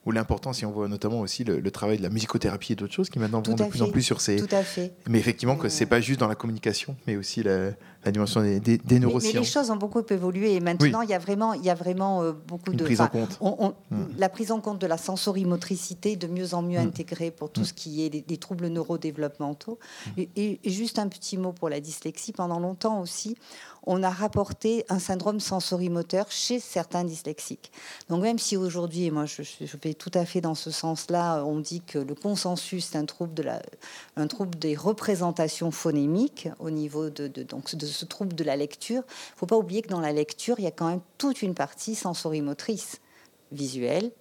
ou 0.05 0.11
l'important, 0.11 0.51
si 0.51 0.65
on 0.65 0.71
voit 0.71 0.87
notamment 0.87 1.19
aussi 1.19 1.43
le, 1.43 1.69
travail 1.71 1.97
de 1.97 2.03
la 2.03 2.09
musicothérapie 2.09 2.73
et 2.73 2.75
d'autres 2.75 2.93
choses 2.93 3.09
qui 3.09 3.19
maintenant 3.19 3.41
vont 3.41 3.53
de 3.53 3.63
plus 3.65 3.81
en 3.81 3.91
plus 3.91 4.01
sur 4.01 4.19
ces. 4.19 4.37
Tout 4.37 4.55
à 4.55 4.63
fait. 4.63 4.93
Mais 5.07 5.19
effectivement, 5.19 5.55
que 5.55 5.69
c'est 5.69 5.85
pas 5.85 6.01
juste 6.01 6.19
dans 6.19 6.27
la 6.27 6.35
communication, 6.35 6.95
mais 7.05 7.17
aussi 7.17 7.43
la, 7.43 7.71
dimension 8.09 8.41
des, 8.41 8.59
des, 8.59 8.99
neurosciences. 8.99 9.33
Mais, 9.33 9.39
les 9.41 9.45
choses 9.45 9.69
ont 9.69 9.75
beaucoup 9.75 10.01
évolué 10.09 10.55
et 10.55 10.59
maintenant, 10.59 11.01
il 11.01 11.09
y 11.09 11.13
a 11.13 11.19
vraiment, 11.19 11.53
il 11.53 11.63
y 11.63 11.69
a 11.69 11.75
vraiment 11.75 12.23
euh, 12.23 12.31
beaucoup 12.31 12.71
Une 12.71 12.77
de. 12.77 12.83
Prise 12.83 13.01
en 13.01 13.07
compte. 13.07 13.39
Hmm. 13.41 13.97
La 14.17 14.29
prise 14.29 14.51
en 14.51 14.59
compte 14.59 14.79
de 14.79 14.87
la 14.87 14.97
sensorimotricité 14.97 16.15
de 16.15 16.25
mieux 16.27 16.55
en 16.55 16.63
mieux 16.63 16.79
hmm. 16.79 16.87
intégrée 16.87 17.29
pour 17.29 17.51
tout 17.51 17.61
hmm. 17.61 17.65
ce 17.65 17.73
qui 17.73 18.03
est 18.03 18.09
des, 18.09 18.37
troubles 18.37 18.67
neurodéveloppementaux. 18.67 19.77
Et, 20.17 20.29
et, 20.35 20.59
juste 20.71 20.97
un 20.97 21.07
petit 21.07 21.37
mot 21.37 21.51
pour 21.51 21.69
la 21.69 21.79
dyslexie. 21.79 22.31
Pendant 22.31 22.59
longtemps 22.59 23.01
aussi, 23.01 23.37
on 23.85 24.03
a 24.03 24.09
rapporté 24.09 24.85
un 24.89 24.99
syndrome 24.99 25.39
sensorimoteur 25.39 26.29
chez 26.29 26.59
certains 26.59 27.03
dyslexiques. 27.03 27.71
Donc 28.09 28.21
même 28.21 28.37
si 28.39 28.57
aujourd'hui, 28.57 29.09
moi 29.11 29.25
je, 29.25 29.41
je, 29.43 29.77
vais 29.83 29.93
tout 29.93 30.11
à 30.13 30.25
fait 30.25 30.41
dans 30.41 30.55
ce 30.55 30.71
sens-là, 30.71 31.43
on 31.45 31.59
dit 31.59 31.81
que 31.81 31.97
le 31.97 32.13
consensus 32.13 32.93
est 32.93 32.97
un 32.97 33.05
trouble, 33.05 33.33
de 33.33 33.43
la, 33.43 33.61
un 34.15 34.27
trouble 34.27 34.57
des 34.57 34.75
représentations 34.75 35.71
phonémiques 35.71 36.49
au 36.59 36.69
niveau 36.69 37.09
de, 37.09 37.27
donc, 37.43 37.75
de 37.75 37.85
ce 37.91 38.05
trouble 38.05 38.33
de 38.35 38.43
la 38.43 38.55
lecture, 38.55 39.03
il 39.05 39.33
ne 39.33 39.37
faut 39.37 39.45
pas 39.45 39.57
oublier 39.57 39.81
que 39.81 39.89
dans 39.89 39.99
la 39.99 40.11
lecture, 40.11 40.55
il 40.59 40.63
y 40.63 40.67
a 40.67 40.71
quand 40.71 40.89
même 40.89 41.01
toute 41.17 41.41
une 41.41 41.53
partie 41.53 41.95
sensorimotrice, 41.95 42.99
visuelle 43.51 44.11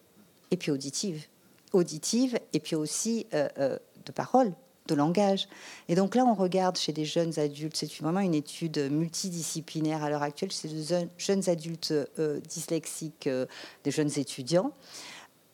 et 0.51 0.57
puis 0.57 0.71
auditive. 0.71 1.27
Auditive 1.73 2.39
et 2.53 2.61
puis 2.61 2.77
aussi 2.77 3.27
euh, 3.35 3.49
euh, 3.59 3.79
de 4.05 4.13
parole 4.13 4.53
de 4.87 4.95
langage. 4.97 5.49
Et 5.89 5.95
donc 5.95 6.17
là, 6.17 6.25
on 6.25 6.35
regarde 6.35 6.77
chez 6.77 6.93
des 6.93 7.05
jeunes 7.05 7.39
adultes, 7.39 7.77
c'est 7.77 7.93
vraiment 8.01 8.21
une 8.21 8.35
étude 8.35 8.91
multidisciplinaire 8.91 10.03
à 10.03 10.11
l'heure 10.11 10.23
actuelle, 10.23 10.51
chez 10.51 10.67
des 10.67 11.09
jeunes 11.17 11.49
adultes 11.49 11.93
euh, 12.19 12.41
dyslexiques, 12.41 13.29
des 13.85 13.91
jeunes 13.91 14.11
étudiants. 14.17 14.73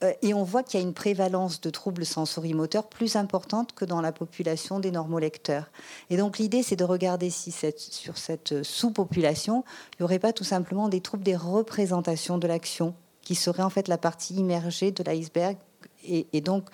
Euh, 0.07 0.13
et 0.23 0.35
on 0.35 0.43
voit 0.43 0.63
qu'il 0.63 0.81
y 0.81 0.83
a 0.83 0.87
une 0.87 0.95
prévalence 0.95 1.61
de 1.61 1.71
troubles 1.71 2.07
sensorimoteurs 2.07 2.89
plus 2.89 3.17
importante 3.17 3.75
que 3.75 3.85
dans 3.85 4.01
la 4.01 4.13
population 4.13 4.81
des 4.81 4.91
normolecteurs. 4.91 5.71
Et 6.11 6.17
donc 6.17 6.39
l'idée, 6.39 6.63
c'est 6.63 6.77
de 6.77 6.85
regarder 6.85 7.31
si 7.31 7.53
sur 7.53 8.19
cette 8.19 8.63
sous-population, 8.63 9.65
il 9.93 10.03
n'y 10.03 10.05
aurait 10.05 10.19
pas 10.19 10.33
tout 10.33 10.45
simplement 10.45 10.89
des 10.89 11.01
troubles 11.01 11.25
des 11.25 11.37
représentations 11.37 12.39
de 12.39 12.47
l'action, 12.47 12.95
qui 13.23 13.35
seraient 13.35 13.63
en 13.63 13.71
fait 13.71 13.89
la 13.89 13.99
partie 13.99 14.35
immergée 14.35 14.93
de 14.93 15.03
l'iceberg. 15.03 15.57
Et, 16.05 16.41
donc 16.41 16.69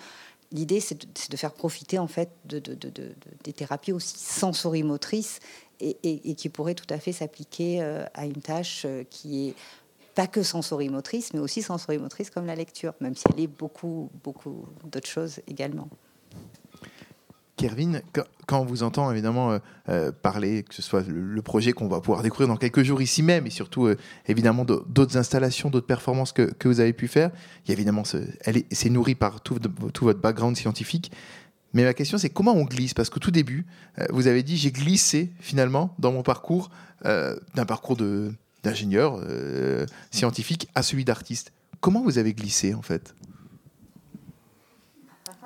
l'idée, 0.51 0.79
c'est 0.79 1.07
de, 1.31 1.37
faire 1.37 1.53
profiter 1.53 1.97
en 1.97 2.07
fait 2.07 2.29
de, 2.45 2.59
des 2.59 3.53
thérapies 3.53 3.91
aussi 3.91 4.19
sensorimotrices 4.19 5.39
et, 5.79 5.97
et, 6.03 6.35
qui 6.35 6.49
pourraient 6.49 6.75
tout 6.75 6.91
à 6.93 6.99
fait 6.99 7.11
s'appliquer 7.11 7.81
euh, 7.81 8.05
à 8.13 8.25
une 8.25 8.41
tâche 8.41 8.83
euh, 8.85 9.03
qui 9.09 9.49
est 9.49 9.55
pas 10.15 10.27
que 10.27 10.43
sensorimotrice, 10.43 11.33
mais 11.33 11.39
aussi 11.39 11.61
sensorimotrice 11.61 12.29
comme 12.29 12.45
la 12.45 12.55
lecture, 12.55 12.93
même 13.01 13.15
si 13.15 13.23
elle 13.33 13.43
est 13.43 13.47
beaucoup, 13.47 14.09
beaucoup 14.23 14.65
d'autres 14.83 15.09
choses 15.09 15.41
également. 15.47 15.89
Kervin, 17.55 18.01
quand 18.47 18.59
on 18.59 18.65
vous 18.65 18.83
entend 18.83 19.11
évidemment 19.11 19.51
euh, 19.51 19.59
euh, 19.89 20.11
parler, 20.11 20.63
que 20.63 20.73
ce 20.73 20.81
soit 20.81 21.07
le, 21.07 21.41
projet 21.41 21.71
qu'on 21.71 21.87
va 21.87 22.01
pouvoir 22.01 22.23
découvrir 22.23 22.47
dans 22.47 22.57
quelques 22.57 22.83
jours 22.83 23.01
ici 23.01 23.21
même, 23.21 23.45
et 23.45 23.51
surtout 23.51 23.85
euh, 23.85 23.95
évidemment 24.27 24.65
d'autres 24.65 25.17
installations, 25.17 25.69
d'autres 25.69 25.85
performances 25.85 26.31
que, 26.31 26.41
que, 26.41 26.67
vous 26.67 26.79
avez 26.79 26.93
pu 26.93 27.07
faire, 27.07 27.29
il 27.63 27.69
y 27.69 27.71
a 27.71 27.73
évidemment, 27.73 28.03
c'est 28.03 28.89
nourri 28.89 29.15
par 29.15 29.41
tout, 29.41 29.57
votre 30.01 30.19
background 30.19 30.57
scientifique. 30.57 31.11
Mais 31.73 31.83
ma 31.83 31.93
question, 31.93 32.17
c'est 32.17 32.29
comment 32.29 32.53
on 32.53 32.65
glisse? 32.65 32.93
Parce 32.93 33.09
qu'au 33.09 33.19
tout 33.19 33.31
début, 33.31 33.65
vous 34.11 34.27
avez 34.27 34.43
dit, 34.43 34.57
j'ai 34.57 34.71
glissé 34.71 35.31
finalement 35.39 35.95
dans 35.97 36.11
mon 36.11 36.21
parcours, 36.21 36.69
d'un 37.03 37.65
parcours 37.65 37.97
d'ingénieur 38.63 39.19
scientifique 40.11 40.69
à 40.75 40.83
celui 40.83 41.05
d'artiste. 41.05 41.51
Comment 41.81 42.01
vous 42.01 42.17
avez 42.17 42.33
glissé 42.33 42.73
en 42.73 42.81
fait? 42.81 43.13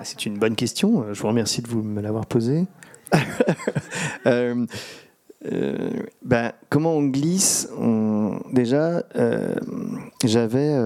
Ah, 0.00 0.04
c'est 0.04 0.26
une 0.26 0.38
bonne 0.38 0.54
question. 0.54 1.12
Je 1.12 1.20
vous 1.20 1.26
remercie 1.26 1.60
de 1.60 1.66
vous 1.66 1.82
me 1.82 2.00
l'avoir 2.00 2.26
posée. 2.26 2.66
Euh, 4.26 4.66
euh, 5.46 5.90
ben, 6.22 6.52
comment 6.68 6.94
on 6.94 7.04
glisse? 7.04 7.68
Déjà, 8.52 9.04
euh, 9.16 9.54
j'avais. 10.24 10.76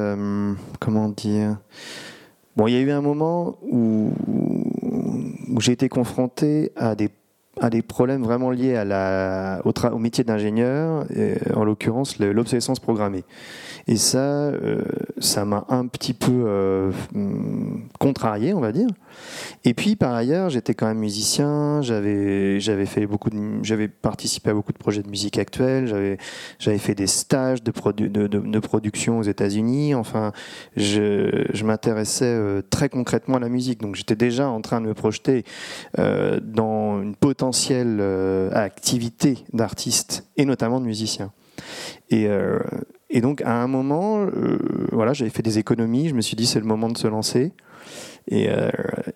comment 0.79 1.09
dire? 1.09 1.59
Bon, 2.55 2.69
il 2.69 2.75
y 2.75 2.77
a 2.77 2.81
eu 2.81 2.91
un 2.91 3.01
moment 3.01 3.59
où 3.63 4.13
j'ai 5.59 5.73
été 5.73 5.89
confronté 5.89 6.71
à 6.77 6.95
des 6.95 7.11
à 7.63 7.71
des 7.71 7.81
problèmes 7.81 8.25
vraiment 8.25 8.51
liés 8.51 8.77
au, 9.65 9.99
métier 9.99 10.25
d'ingénieur, 10.25 11.07
en 11.55 11.65
l'occurrence 11.65 12.19
l'obsolescence 12.19 12.81
programmée. 12.81 13.25
Et 13.87 13.97
ça, 13.97 14.19
euh, 14.19 14.83
ça 15.19 15.45
m'a 15.45 15.65
un 15.69 15.87
petit 15.87 16.13
peu 16.13 16.45
euh, 16.47 16.91
contrarié, 17.99 18.53
on 18.53 18.61
va 18.61 18.73
dire. 18.73 18.89
Et 19.65 19.75
puis 19.75 19.97
par 19.97 20.15
ailleurs, 20.15 20.51
j'étais 20.51 20.75
quand 20.75 20.87
même 20.87 20.99
musicien, 20.99 21.83
j'avais 21.83 22.59
fait 22.87 23.07
beaucoup 23.07 23.31
j'avais 23.63 23.89
participé 23.89 24.51
à 24.51 24.55
beaucoup 24.55 24.73
de 24.73 24.79
projets 24.79 25.03
de 25.03 25.09
musique 25.09 25.39
actuelle, 25.39 25.87
j'avais 26.59 26.79
fait 26.79 26.95
des 26.95 27.07
stages 27.07 27.63
de, 27.63 27.71
produ 27.71 28.11
production 28.61 29.19
aux 29.19 29.23
États-Unis. 29.23 29.95
Enfin, 29.95 30.33
je, 30.77 31.65
m'intéressais 31.65 32.25
euh, 32.25 32.63
très 32.63 32.89
concrètement 32.89 33.37
à 33.37 33.41
la 33.41 33.49
musique, 33.49 33.81
donc 33.81 33.95
j'étais 33.95 34.17
déjà 34.17 34.49
en 34.49 34.61
train 34.61 34.81
de 34.81 34.87
me 34.87 34.95
projeter 34.95 35.45
dans 35.97 37.03
une 37.03 37.15
potentielle 37.15 37.52
potentielle 37.53 37.99
euh, 38.01 38.51
activité 38.55 39.45
d'artistes 39.53 40.25
et 40.39 40.47
notamment 40.47 40.81
de 40.81 40.87
musiciens. 40.87 41.33
Et, 42.09 42.27
euh, 42.27 42.59
et 43.11 43.21
donc 43.21 43.43
à 43.43 43.63
un 43.63 43.67
moment, 43.67 44.21
euh, 44.21 44.59
voilà, 44.91 45.13
j'avais 45.13 45.31
fait 45.31 45.43
des 45.43 45.59
économies, 45.59 46.09
je 46.09 46.15
me 46.15 46.23
suis 46.23 46.35
dit 46.35 46.47
c'est 46.47 46.61
le 46.61 46.65
moment 46.65 46.89
de 46.89 46.97
se 46.97 47.07
lancer. 47.07 47.53
Et, 48.27 48.49
euh, 48.49 48.71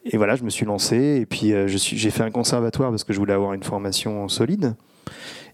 et 0.04 0.18
voilà, 0.18 0.36
je 0.36 0.44
me 0.44 0.50
suis 0.50 0.66
lancé 0.66 1.18
et 1.22 1.24
puis 1.24 1.54
j'ai 1.66 2.10
fait 2.10 2.24
un 2.24 2.30
conservatoire 2.30 2.90
parce 2.90 3.04
que 3.04 3.14
je 3.14 3.18
voulais 3.18 3.32
avoir 3.32 3.54
une 3.54 3.62
formation 3.62 4.28
solide. 4.28 4.74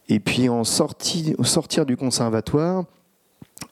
Et 0.09 0.19
puis 0.19 0.49
en 0.49 0.65
sortie, 0.65 1.37
au 1.39 1.45
sortir 1.45 1.87
du 1.87 1.97
conservatoire, 1.97 2.87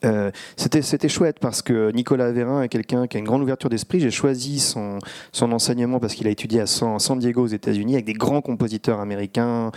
euh, 0.05 0.31
c'était 0.57 1.09
chouette 1.09 1.39
parce 1.41 1.63
que 1.63 1.91
Nicolas 1.93 2.33
Vérin 2.33 2.63
est 2.63 2.69
quelqu'un 2.69 3.07
qui 3.07 3.17
a 3.17 3.21
une 3.21 3.27
grande 3.27 3.43
ouverture 3.43 3.71
d'esprit. 3.71 4.01
J'ai 4.01 4.11
choisi 4.11 4.59
son, 4.59 4.99
enseignement 5.41 6.01
parce 6.01 6.15
qu'il 6.15 6.27
a 6.27 6.31
étudié 6.31 6.61
à 6.61 6.67
San, 6.67 6.99
Diego 7.19 7.43
aux 7.43 7.49
États-Unis 7.49 7.95
avec 7.95 8.07
des 8.07 8.13
grands 8.13 8.41
compositeurs 8.41 9.01
américains, 9.01 9.73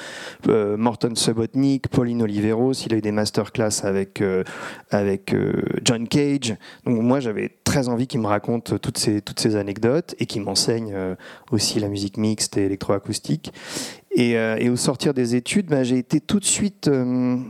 euh, 0.47 0.77
Morton 0.77 1.15
Subotnick, 1.15 1.87
Pauline 1.87 2.21
Oliveros. 2.21 2.73
Il 2.85 2.93
a 2.93 2.97
eu 2.97 3.01
des 3.01 3.11
masterclass 3.11 3.83
avec, 3.83 4.21
euh, 4.21 4.43
avec 4.91 5.35
John 5.83 6.07
Cage. 6.07 6.55
Donc 6.85 7.01
moi, 7.01 7.19
j'avais 7.19 7.49
très 7.63 7.89
envie 7.89 8.07
qu'il 8.07 8.21
me 8.21 8.27
raconte 8.27 8.79
toutes 8.81 8.97
ces, 8.97 9.21
toutes 9.21 9.39
ces 9.39 9.55
anecdotes 9.55 10.15
et 10.19 10.25
qu'il 10.25 10.41
m'enseigne 10.41 10.95
aussi 11.51 11.79
la 11.79 11.87
musique 11.87 12.17
mixte 12.17 12.57
et 12.57 12.65
électroacoustique. 12.65 13.51
Et, 14.15 14.37
euh, 14.37 14.57
et 14.59 14.69
au 14.69 14.75
sortir 14.75 15.13
des 15.13 15.35
études, 15.35 15.67
bah, 15.67 15.83
j'ai 15.83 15.97
été 15.97 16.19
tout 16.19 16.39
de 16.39 16.45
suite 16.45 16.87
euh, 16.87 17.03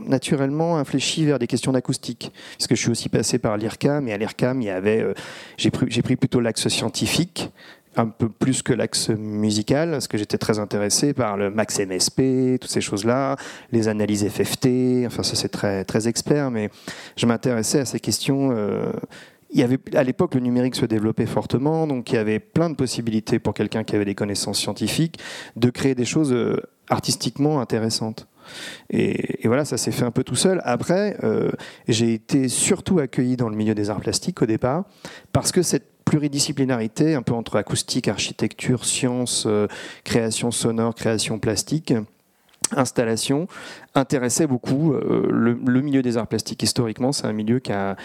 naturellement 0.06 0.78
infléchi 0.78 1.26
vers 1.26 1.38
des 1.38 1.46
questions 1.46 1.72
d'acoustique. 1.72 2.32
Parce 2.56 2.66
que 2.66 2.74
je 2.74 2.80
suis 2.80 2.90
aussi 2.90 3.08
passé 3.08 3.38
par 3.38 3.56
l'IRCAM, 3.56 4.08
et 4.08 4.12
à 4.12 4.16
l'IRCAM, 4.16 4.62
euh, 4.64 5.14
j'ai 5.58 5.70
pris, 5.70 5.86
pris 5.86 6.16
plutôt 6.16 6.40
l'axe 6.40 6.68
scientifique, 6.68 7.50
un 7.96 8.06
peu 8.06 8.30
plus 8.30 8.62
que 8.62 8.72
l'axe 8.72 9.10
musical, 9.10 9.90
parce 9.90 10.08
que 10.08 10.16
j'étais 10.16 10.38
très 10.38 10.58
intéressé 10.58 11.12
par 11.12 11.36
le 11.36 11.50
max 11.50 11.78
MSP, 11.78 12.58
toutes 12.58 12.70
ces 12.70 12.80
choses-là, 12.80 13.36
les 13.70 13.86
analyses 13.86 14.26
FFT, 14.26 15.06
enfin 15.06 15.22
ça 15.22 15.36
c'est 15.36 15.50
très, 15.50 15.84
très 15.84 16.08
expert, 16.08 16.50
mais 16.50 16.70
je 17.16 17.26
m'intéressais 17.26 17.80
à 17.80 17.84
ces 17.84 18.00
questions. 18.00 18.50
Il 19.54 19.60
y 19.60 19.62
avait, 19.62 19.78
à 19.94 20.02
l'époque, 20.02 20.34
le 20.34 20.40
numérique 20.40 20.74
se 20.74 20.84
développait 20.84 21.26
fortement, 21.26 21.86
donc 21.86 22.10
il 22.10 22.16
y 22.16 22.18
avait 22.18 22.40
plein 22.40 22.68
de 22.68 22.74
possibilités 22.74 23.38
pour 23.38 23.54
quelqu'un 23.54 23.84
qui 23.84 23.94
avait 23.94 24.04
des 24.04 24.16
connaissances 24.16 24.58
scientifiques 24.58 25.20
de 25.54 25.70
créer 25.70 25.94
des 25.94 26.04
choses 26.04 26.32
euh, 26.32 26.60
artistiquement 26.90 27.60
intéressantes. 27.60 28.26
Et, 28.90 29.38
voilà, 29.44 29.64
ça 29.64 29.76
s'est 29.76 29.92
fait 29.92 30.04
un 30.04 30.10
peu 30.10 30.24
tout 30.24 30.34
seul. 30.34 30.60
Après, 30.64 31.16
euh, 31.22 31.50
j'ai 31.86 32.12
été 32.12 32.48
surtout 32.48 32.98
accueilli 32.98 33.36
dans 33.36 33.48
le 33.48 33.56
milieu 33.56 33.74
des 33.74 33.90
arts 33.90 34.00
plastiques 34.00 34.42
au 34.42 34.46
départ, 34.46 34.84
parce 35.32 35.52
que 35.52 35.62
cette 35.62 35.86
pluridisciplinarité, 36.04 37.14
un 37.14 37.22
peu 37.22 37.32
entre 37.32 37.56
acoustique, 37.56 38.08
architecture, 38.08 38.84
sciences, 38.84 39.44
euh, 39.46 39.68
création 40.02 40.50
sonore, 40.50 40.96
création 40.96 41.38
plastique, 41.38 41.94
installation, 42.76 43.46
intéressait 43.94 44.46
beaucoup 44.46 44.92
euh, 44.92 45.28
le, 45.30 45.80
milieu 45.80 46.02
des 46.02 46.16
arts 46.16 46.26
plastiques. 46.26 46.62
Historiquement, 46.62 47.12
c'est 47.12 47.26
un 47.26 47.32
milieu 47.32 47.60
qui 47.60 47.72
a, 47.72 47.96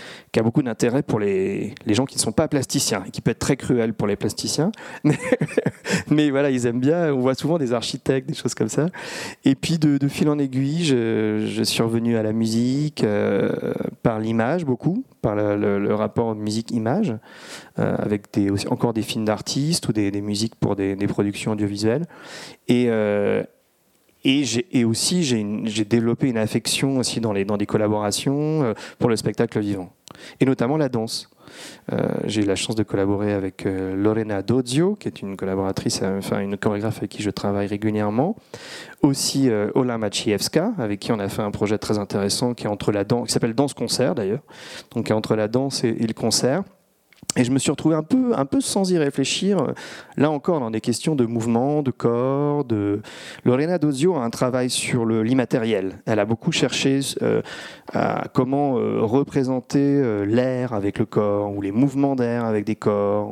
beaucoup 0.44 0.62
d'intérêt 0.62 1.02
pour 1.04 1.20
les, 1.20 1.74
gens 1.88 2.06
qui 2.06 2.16
ne 2.16 2.22
sont 2.22 2.32
pas 2.32 2.48
plasticiens, 2.48 3.04
et 3.08 3.12
qui 3.12 3.22
peut 3.22 3.32
être 3.32 3.40
très 3.40 3.58
cruel 3.58 3.94
pour 3.94 4.08
les 4.08 4.16
plasticiens. 4.16 4.72
Mais, 6.10 6.30
voilà, 6.30 6.52
ils 6.52 6.66
aiment 6.66 6.80
bien. 6.80 7.14
On 7.14 7.20
voit 7.20 7.36
souvent 7.36 7.58
des 7.58 7.74
architectes, 7.74 8.30
des 8.30 8.36
choses 8.36 8.54
comme 8.54 8.70
ça. 8.70 8.88
Et 9.46 9.56
puis, 9.56 9.80
de, 9.80 10.08
fil 10.08 10.30
en 10.30 10.38
aiguille, 10.38 10.86
je, 10.86 11.64
suis 11.64 11.84
revenu 11.84 12.18
à 12.18 12.24
la 12.24 12.34
musique 12.34 13.04
euh, 13.04 13.74
par 14.04 14.20
l'image, 14.20 14.66
beaucoup, 14.66 15.04
par 15.22 15.36
le, 15.36 15.94
rapport 15.94 16.36
musique-image, 16.36 17.16
euh, 17.80 17.96
avec 17.98 18.28
encore 18.70 18.94
des 18.94 19.02
films 19.02 19.26
d'artistes 19.26 19.88
ou 19.88 19.94
des, 19.94 20.12
musiques 20.22 20.56
pour 20.56 20.76
des, 20.76 20.96
des 20.96 21.08
productions 21.08 21.52
audiovisuelles. 21.52 22.06
Et, 22.68 22.90
et, 24.24 24.44
et 24.72 24.86
aussi, 24.86 25.24
j'ai 25.24 25.86
développé 25.86 26.28
une 26.28 26.38
affection 26.38 26.98
aussi 26.98 27.22
dans, 27.22 27.34
les, 27.34 27.46
dans 27.46 27.58
des 27.58 27.66
collaborations 27.66 28.64
euh, 28.64 28.74
pour 28.98 29.10
le 29.10 29.16
spectacle 29.16 29.60
vivant, 29.60 29.92
et 30.40 30.46
notamment 30.46 30.78
la 30.78 30.90
danse. 30.90 31.30
Euh, 31.92 32.08
j'ai 32.26 32.44
eu 32.44 32.46
la 32.46 32.56
chance 32.56 32.76
de 32.76 32.84
collaborer 32.84 33.34
avec 33.34 33.66
euh, 33.66 33.96
Lorena 33.96 34.44
Dozio, 34.44 34.96
qui 34.96 35.08
est 35.08 35.22
une 35.22 35.36
collaboratrice, 35.36 36.02
euh, 36.04 36.20
enfin 36.20 36.40
une 36.42 36.58
chorégraphe 36.58 37.00
avec 37.00 37.10
qui 37.10 37.24
je 37.24 37.32
travaille 37.32 37.68
régulièrement. 37.68 38.36
Aussi 39.02 39.50
euh, 39.50 39.72
Ola 39.74 39.98
Maciejewska, 39.98 40.74
avec 40.78 41.00
qui 41.00 41.12
on 41.12 41.20
a 41.20 41.28
fait 41.28 41.42
un 41.42 41.52
projet 41.52 41.78
très 41.78 41.98
intéressant 41.98 42.54
qui 42.54 42.66
est 42.66 42.70
entre 42.70 42.92
la 42.92 43.04
danse, 43.04 43.28
qui 43.28 43.34
s'appelle 43.34 43.56
Danse 43.56 43.74
Concert 43.74 44.14
d'ailleurs, 44.14 44.44
donc 44.94 45.10
entre 45.10 45.36
la 45.36 45.48
danse 45.48 45.84
et 45.84 45.94
le 45.94 46.14
concert. 46.14 46.64
Et 47.38 47.44
je 47.44 47.52
me 47.52 47.60
suis 47.60 47.70
retrouvé 47.70 47.96
un 47.96 48.04
peu, 48.04 48.34
un 48.36 48.46
peu 48.46 48.60
sans 48.60 48.92
y 48.92 48.98
réfléchir, 48.98 49.74
là 50.18 50.32
encore 50.32 50.60
dans 50.60 50.72
des 50.72 50.82
questions 50.82 51.16
de 51.16 51.26
mouvement, 51.26 51.84
de 51.84 51.92
corps. 51.92 52.66
De... 52.66 53.02
Lorena 53.46 53.78
Dozio 53.78 54.16
a 54.16 54.24
un 54.24 54.32
travail 54.32 54.72
sur 54.72 55.06
l'immatériel. 55.06 56.02
Elle 56.08 56.20
a 56.20 56.26
beaucoup 56.26 56.52
cherché 56.52 57.00
euh, 57.22 57.42
à 57.94 58.26
comment 58.34 58.78
euh, 58.78 59.02
représenter 59.02 59.80
euh, 59.80 60.26
l'air 60.26 60.74
avec 60.74 60.98
le 60.98 61.06
corps 61.06 61.56
ou 61.56 61.62
les 61.62 61.72
mouvements 61.72 62.16
d'air 62.16 62.46
avec 62.46 62.66
des 62.66 62.76
corps. 62.76 63.32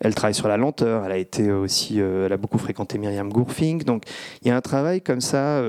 Elle 0.00 0.14
travaille 0.14 0.34
sur 0.34 0.48
la 0.48 0.56
lenteur. 0.56 1.04
Elle 1.04 1.12
a 1.12 1.18
été 1.18 1.50
aussi, 1.50 1.98
elle 1.98 2.32
a 2.32 2.36
beaucoup 2.36 2.58
fréquenté 2.58 2.98
Myriam 2.98 3.32
Gourfink. 3.32 3.84
Donc 3.84 4.04
il 4.42 4.48
y 4.48 4.50
a 4.52 4.56
un 4.56 4.60
travail 4.60 5.00
comme 5.02 5.20
ça 5.20 5.60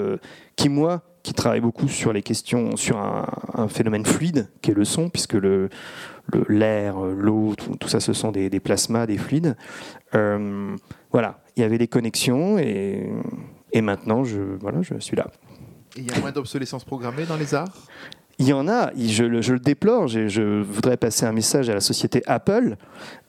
qui 0.55 0.69
moi 0.69 1.01
qui 1.23 1.33
travaille 1.33 1.59
beaucoup 1.59 1.87
sur 1.87 2.13
les 2.13 2.21
questions, 2.21 2.75
sur 2.75 2.99
un, 2.99 3.67
phénomène 3.67 4.05
fluide 4.05 4.47
qui 4.61 4.69
est 4.69 4.75
le 4.75 4.85
son, 4.85 5.09
puisque 5.09 5.33
le- 5.33 5.69
l'air, 6.47 7.03
euh, 7.03 7.13
l'eau, 7.13 7.55
tout, 7.55 7.87
ça, 7.87 7.99
ce 7.99 8.13
sont 8.13 8.31
des, 8.31 8.49
des 8.49 8.59
plasmas, 8.59 9.05
des 9.05 9.17
fluides. 9.17 9.55
Euh, 10.13 10.75
voilà, 11.11 11.39
il 11.55 11.61
y 11.61 11.63
avait 11.63 11.77
des 11.77 11.87
connexions 11.87 12.57
et, 12.57 13.09
et 13.71 13.81
maintenant, 13.81 14.23
je, 14.23 14.41
voilà, 14.59 14.81
je 14.81 14.99
suis 14.99 15.15
là. 15.15 15.27
Et 15.95 16.01
Il 16.01 16.11
y 16.11 16.13
a 16.13 16.19
moins 16.19 16.31
d'obsolescence 16.31 16.83
programmée 16.83 17.25
dans 17.25 17.37
les 17.37 17.53
arts? 17.53 17.73
Il 18.37 18.47
y 18.47 18.53
en 18.53 18.67
a, 18.67 18.91
je 18.97 19.23
le, 19.23 19.59
déplore. 19.59 20.07
Je, 20.07 20.61
voudrais 20.61 20.97
passer 20.97 21.25
un 21.25 21.31
message 21.31 21.69
à 21.69 21.73
la 21.73 21.79
société 21.79 22.21
Apple, 22.27 22.75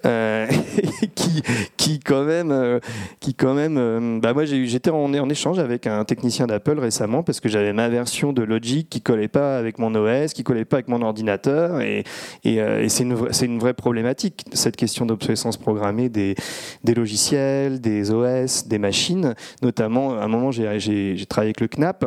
euh, 0.05 0.47
qui, 1.15 1.43
qui 1.77 2.01
quand 2.01 2.25
même, 2.25 2.51
euh, 2.51 2.81
qui 3.21 3.35
quand 3.35 3.55
même. 3.55 3.77
euh, 3.79 4.19
bah 4.21 4.33
moi, 4.33 4.45
j'étais 4.45 4.91
en, 4.91 5.29
échange 5.31 5.61
avec 5.61 5.87
un 5.87 6.05
technicien 6.05 6.47
d'Apple 6.47 6.79
récemment 6.79 7.23
parce 7.23 7.41
que 7.41 7.49
j'avais 7.49 7.73
ma 7.73 7.89
version 7.89 8.33
de 8.33 8.43
Logic 8.43 8.89
qui 8.89 9.01
collait 9.01 9.29
pas 9.29 9.59
avec 9.59 9.79
mon 9.79 9.95
OS, 9.95 10.33
qui 10.33 10.43
collait 10.43 10.65
pas 10.65 10.79
avec 10.79 10.89
mon 10.89 11.03
ordinateur, 11.03 11.81
et, 11.81 12.05
c'est 12.43 13.03
une, 13.03 13.59
vraie- 13.59 13.75
problématique 13.75 14.45
cette 14.53 14.77
question 14.77 15.07
d'obsolescence 15.07 15.57
programmée 15.57 16.09
des, 16.09 16.35
des 16.83 16.95
logiciels, 16.95 17.81
des 17.81 18.11
OS, 18.11 18.67
des 18.67 18.79
machines. 18.79 19.35
Notamment, 19.63 20.19
à 20.19 20.25
un 20.25 20.29
moment, 20.29 20.51
j'ai 20.51 21.27
travaillé 21.29 21.51
avec 21.51 21.61
le 21.61 21.69
CNAP 21.69 22.07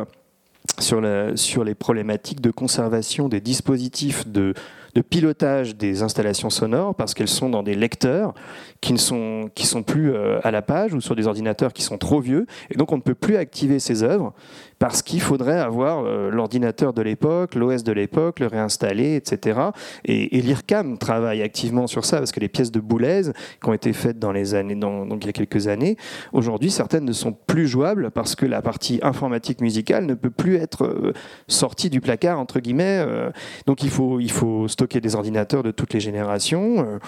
sur, 0.78 1.64
les 1.64 1.74
problématiques 1.74 2.40
de 2.40 2.50
conservation 2.50 3.28
des 3.28 3.40
dispositifs 3.40 4.26
de, 4.26 4.54
de 4.94 5.00
pilotage 5.00 5.76
des 5.76 6.02
installations 6.02 6.50
sonores 6.50 6.94
parce 6.94 7.14
qu'elles 7.14 7.28
sont 7.28 7.48
dans 7.48 7.62
des 7.62 7.74
lecteurs 7.74 8.34
qui 8.80 8.92
ne 8.92 8.98
sont, 8.98 9.50
qui 9.54 9.66
sont 9.66 9.82
plus 9.82 10.12
euh, 10.12 10.40
à 10.42 10.50
la 10.50 10.62
page 10.62 10.94
ou 10.94 11.00
sur 11.00 11.16
des 11.16 11.26
ordinateurs 11.26 11.72
qui 11.72 11.82
sont 11.82 11.98
trop 11.98 12.20
vieux. 12.20 12.46
Et 12.70 12.76
donc 12.76 12.92
on 12.92 12.96
ne 12.96 13.02
peut 13.02 13.14
plus 13.14 13.36
activer 13.36 13.78
ces 13.78 14.02
œuvres 14.02 14.32
parce 14.80 15.02
qu'il 15.02 15.20
faudrait 15.20 15.60
avoir 15.60 16.04
euh, 16.06 16.30
l'ordinateur 16.30 16.94
de 16.94 17.02
l'époque, 17.02 17.54
l'OS 17.54 17.84
de 17.84 17.92
l'époque, 17.92 18.40
le 18.40 18.46
réinstaller, 18.46 19.14
etc. 19.14 19.60
Et, 20.06 20.40
l'IRCAM 20.40 20.96
travaille 20.96 21.42
activement 21.42 21.86
sur 21.86 22.06
ça 22.06 22.16
parce 22.16 22.32
que 22.32 22.40
les 22.40 22.48
pièces 22.48 22.72
de 22.72 22.80
Boulez 22.80 23.24
qui 23.62 23.68
ont 23.68 23.74
été 23.74 23.92
faites 23.92 24.18
dans 24.18 24.32
les 24.32 24.54
années, 24.54 24.74
dans- 24.74 25.04
donc 25.04 25.22
il 25.22 25.26
y 25.26 25.28
a 25.28 25.34
quelques 25.34 25.68
années, 25.68 25.98
aujourd'hui 26.32 26.70
certaines 26.70 27.04
ne 27.04 27.12
sont 27.12 27.36
plus 27.46 27.68
jouables 27.68 28.10
parce 28.10 28.34
que 28.34 28.46
la 28.46 28.62
partie 28.62 29.00
informatique 29.02 29.60
musicale 29.60 30.06
ne 30.06 30.14
peut 30.14 30.30
plus 30.30 30.56
être 30.56 30.84
euh, 30.86 31.12
sortie 31.46 31.90
du 31.90 32.00
placard 32.00 32.40
entre 32.40 32.58
guillemets. 32.58 33.04
euh. 33.06 33.30
donc 33.66 33.82
il 33.82 33.90
faut, 33.90 34.18
il 34.18 34.32
faut 34.32 34.66
stocker 34.66 35.02
des 35.02 35.14
ordinateurs 35.14 35.62
de 35.62 35.72
toutes 35.72 35.92
les 35.92 36.00
générations. 36.00 36.98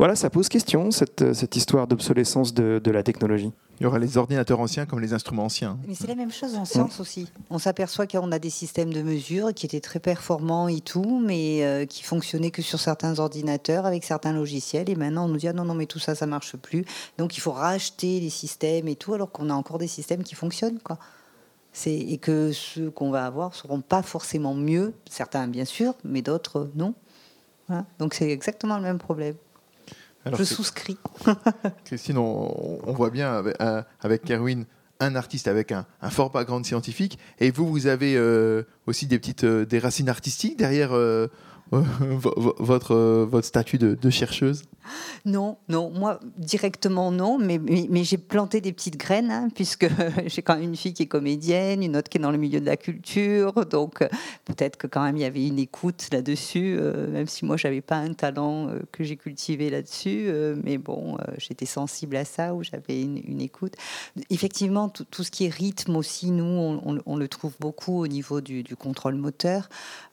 Euh. 0.00 0.02
Voilà, 0.02 0.16
ça 0.16 0.30
pose 0.30 0.48
question 0.48 0.90
cette, 0.90 1.34
cette 1.34 1.56
histoire 1.56 1.86
d'obsolescence 1.86 2.54
de, 2.54 2.80
de 2.82 2.90
la 2.90 3.02
technologie. 3.02 3.52
Il 3.80 3.84
y 3.84 3.86
aura 3.86 3.98
les 3.98 4.18
ordinateurs 4.18 4.60
anciens 4.60 4.84
comme 4.84 5.00
les 5.00 5.14
instruments 5.14 5.44
anciens. 5.44 5.78
Mais 5.88 5.94
c'est 5.94 6.06
la 6.06 6.14
même 6.14 6.30
chose 6.30 6.54
en 6.54 6.66
science 6.66 7.00
aussi. 7.00 7.28
On 7.48 7.58
s'aperçoit 7.58 8.06
qu'on 8.06 8.30
a 8.30 8.38
des 8.38 8.50
systèmes 8.50 8.92
de 8.92 9.00
mesure 9.00 9.54
qui 9.54 9.64
étaient 9.64 9.80
très 9.80 10.00
performants 10.00 10.68
et 10.68 10.80
tout, 10.80 11.18
mais 11.24 11.64
euh, 11.64 11.86
qui 11.86 12.02
fonctionnaient 12.02 12.50
que 12.50 12.60
sur 12.60 12.78
certains 12.78 13.18
ordinateurs 13.18 13.86
avec 13.86 14.04
certains 14.04 14.34
logiciels. 14.34 14.90
Et 14.90 14.96
maintenant, 14.96 15.24
on 15.24 15.28
nous 15.28 15.38
dit 15.38 15.48
ah 15.48 15.54
non, 15.54 15.64
non, 15.64 15.74
mais 15.74 15.86
tout 15.86 15.98
ça, 15.98 16.14
ça 16.14 16.26
marche 16.26 16.56
plus. 16.56 16.84
Donc 17.16 17.38
il 17.38 17.40
faut 17.40 17.52
racheter 17.52 18.20
les 18.20 18.28
systèmes 18.28 18.86
et 18.86 18.96
tout, 18.96 19.14
alors 19.14 19.32
qu'on 19.32 19.48
a 19.48 19.54
encore 19.54 19.78
des 19.78 19.88
systèmes 19.88 20.24
qui 20.24 20.34
fonctionnent, 20.34 20.80
quoi. 20.80 20.98
Et 21.86 22.18
que 22.18 22.52
ceux 22.52 22.90
qu'on 22.90 23.10
va 23.10 23.24
avoir 23.24 23.54
seront 23.54 23.80
pas 23.80 24.02
forcément 24.02 24.54
mieux, 24.54 24.92
certains 25.08 25.46
bien 25.46 25.64
sûr, 25.64 25.94
mais 26.04 26.20
d'autres 26.20 26.58
euh, 26.58 26.72
non. 26.74 26.94
Voilà. 27.68 27.86
Donc 27.98 28.12
c'est 28.12 28.28
exactement 28.28 28.76
le 28.76 28.82
même 28.82 28.98
problème. 28.98 29.36
Alors, 30.24 30.38
Je 30.38 30.44
souscris. 30.44 30.98
Christine, 31.84 32.18
on, 32.18 32.78
on 32.86 32.92
voit 32.92 33.10
bien 33.10 33.32
avec, 33.32 33.56
avec 34.00 34.22
Kerwin 34.24 34.64
un 35.02 35.14
artiste 35.16 35.48
avec 35.48 35.72
un, 35.72 35.86
un 36.02 36.10
fort 36.10 36.30
background 36.30 36.64
scientifique. 36.66 37.18
Et 37.38 37.50
vous, 37.50 37.66
vous 37.66 37.86
avez 37.86 38.16
euh, 38.16 38.64
aussi 38.86 39.06
des 39.06 39.18
petites 39.18 39.44
euh, 39.44 39.64
des 39.64 39.78
racines 39.78 40.10
artistiques 40.10 40.58
derrière 40.58 40.94
euh, 40.94 41.28
vo- 41.70 42.34
vo- 42.36 42.54
votre, 42.58 42.94
votre 43.24 43.46
statut 43.46 43.78
de, 43.78 43.94
de 43.94 44.10
chercheuse? 44.10 44.62
Non, 45.24 45.58
non, 45.68 45.90
moi 45.90 46.20
directement 46.36 47.10
non, 47.10 47.38
mais, 47.38 47.58
mais, 47.58 48.04
j'ai 48.04 48.18
planté 48.18 48.60
des 48.60 48.72
petites 48.72 48.96
graines, 48.96 49.30
hein, 49.30 49.48
puisque 49.54 49.88
j'ai 50.26 50.42
quand 50.42 50.54
même 50.54 50.64
une 50.64 50.76
fille 50.76 50.94
qui 50.94 51.02
est 51.02 51.06
comédienne, 51.06 51.82
une 51.82 51.96
autre 51.96 52.08
qui 52.08 52.18
est 52.18 52.20
dans 52.20 52.30
le 52.30 52.38
milieu 52.38 52.60
de 52.60 52.66
la 52.66 52.76
culture, 52.76 53.52
donc 53.66 54.02
euh, 54.02 54.08
peut-être 54.44 54.76
que 54.76 54.86
quand 54.86 55.02
même 55.02 55.16
il 55.16 55.22
y 55.22 55.24
avait 55.24 55.46
une 55.46 55.58
écoute 55.58 56.08
là-dessus, 56.12 56.76
euh, 56.78 57.10
même 57.10 57.26
si 57.26 57.44
moi 57.44 57.56
j'avais 57.56 57.80
pas 57.80 57.96
un 57.96 58.12
talent 58.12 58.68
euh, 58.68 58.80
que 58.92 59.04
j'ai 59.04 59.16
cultivé 59.16 59.70
là-dessus, 59.70 60.30
mais 60.62 60.78
bon, 60.78 61.16
j'étais 61.38 61.66
sensible 61.66 62.16
à 62.16 62.24
ça, 62.24 62.54
ou 62.54 62.62
j'avais 62.62 63.02
une, 63.02 63.40
écoute. 63.40 63.74
Effectivement, 64.28 64.88
tout, 64.88 65.22
ce 65.22 65.30
qui 65.30 65.46
est 65.46 65.48
rythme 65.48 65.96
aussi, 65.96 66.30
nous, 66.30 66.44
on, 66.44 67.16
le 67.16 67.28
trouve 67.28 67.54
beaucoup 67.60 68.00
au 68.00 68.06
niveau 68.06 68.40
du, 68.40 68.62
du 68.62 68.76
contrôle 68.76 69.14
moteur, 69.14 69.68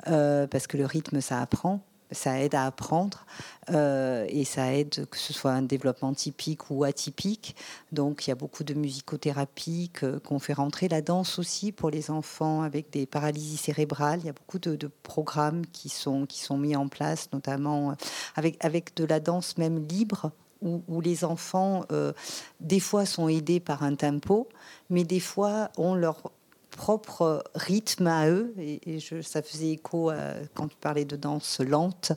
parce 0.05 0.67
que 0.67 0.77
le 0.77 0.85
rythme, 0.85 1.21
ça 1.21 1.41
apprend 1.41 1.81
ça 2.11 2.39
aide 2.39 2.55
à 2.55 2.65
apprendre 2.65 3.25
euh, 3.71 4.25
et 4.29 4.45
ça 4.45 4.73
aide 4.73 5.07
que 5.09 5.17
ce 5.17 5.33
soit 5.33 5.51
un 5.51 5.61
développement 5.61 6.13
typique 6.13 6.69
ou 6.69 6.83
atypique. 6.83 7.55
Donc 7.91 8.25
il 8.25 8.29
y 8.29 8.33
a 8.33 8.35
beaucoup 8.35 8.63
de 8.63 8.73
musicothérapie 8.73 9.91
qu'on 10.23 10.39
fait 10.39 10.53
rentrer. 10.53 10.87
La 10.87 11.01
danse 11.01 11.39
aussi 11.39 11.71
pour 11.71 11.89
les 11.89 12.09
enfants 12.09 12.61
avec 12.61 12.89
des 12.91 13.05
paralysies 13.05 13.57
cérébrales. 13.57 14.19
Il 14.21 14.25
y 14.25 14.29
a 14.29 14.33
beaucoup 14.33 14.59
de, 14.59 14.89
programmes 15.03 15.65
qui 15.67 15.89
sont, 15.89 16.25
qui 16.25 16.39
sont 16.39 16.57
mis 16.57 16.75
en 16.75 16.87
place, 16.87 17.29
notamment 17.33 17.95
avec, 18.35 18.63
avec 18.63 18.95
de 18.95 19.05
la 19.05 19.19
danse 19.19 19.57
même 19.57 19.85
libre. 19.87 20.31
Où, 20.63 21.01
les 21.01 21.23
enfants, 21.23 21.85
euh, 21.91 22.13
des 22.59 22.79
fois, 22.79 23.05
sont 23.05 23.27
aidés 23.27 23.59
par 23.59 23.83
un 23.83 23.93
tempo, 23.93 24.49
mais 24.89 25.03
des 25.03 25.19
fois, 25.19 25.69
ont 25.77 25.93
leur 25.93 26.31
propre 26.77 27.43
rythme 27.55 28.07
à 28.07 28.29
eux. 28.29 28.53
Et, 28.57 28.99
je, 28.99 29.21
ça 29.21 29.41
faisait 29.41 29.71
écho 29.71 30.11
quand 30.53 30.67
tu 30.67 30.77
parlais 30.79 31.03
de 31.03 31.17
danse 31.17 31.59
lente. 31.59 32.13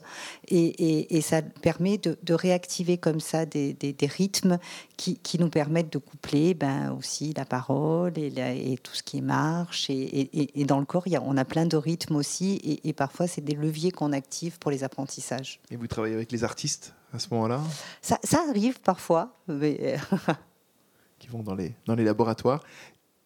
Et, 0.47 1.17
et, 1.17 1.21
ça 1.21 1.41
permet 1.41 1.97
de, 1.97 2.33
réactiver 2.33 2.97
comme 2.97 3.19
ça 3.19 3.45
des, 3.45 3.73
des, 3.73 4.07
rythmes 4.07 4.59
qui, 4.95 5.17
qui, 5.17 5.39
nous 5.39 5.49
permettent 5.49 5.91
de 5.91 5.97
coupler 5.97 6.53
ben, 6.53 6.95
aussi 6.97 7.33
la 7.35 7.43
parole 7.43 8.13
et, 8.17 8.77
tout 8.81 8.93
ce 8.93 9.03
qui 9.03 9.21
marche. 9.21 9.89
Et, 9.89 10.65
dans 10.65 10.79
le 10.79 10.85
corps, 10.85 11.07
il 11.07 11.13
y 11.13 11.15
a, 11.17 11.21
on 11.21 11.35
a 11.35 11.43
plein 11.43 11.65
de 11.65 11.75
rythmes 11.75 12.15
aussi. 12.15 12.79
Et, 12.83 12.93
parfois, 12.93 13.27
c'est 13.27 13.41
des 13.41 13.55
leviers 13.55 13.91
qu'on 13.91 14.13
active 14.13 14.59
pour 14.59 14.71
les 14.71 14.83
apprentissages. 14.83 15.59
Et 15.71 15.75
vous 15.75 15.87
travaillez 15.87 16.15
avec 16.15 16.31
les 16.31 16.43
artistes 16.43 16.93
à 17.13 17.19
ce 17.19 17.27
moment-là? 17.31 17.59
Ça, 18.01 18.19
ça, 18.23 18.45
arrive 18.47 18.79
parfois. 18.79 19.35
Mais... 19.47 19.97
qui 21.19 21.27
vont 21.27 21.43
dans 21.43 21.55
les, 21.55 21.75
dans 21.85 21.95
les 21.95 22.03
laboratoires. 22.03 22.63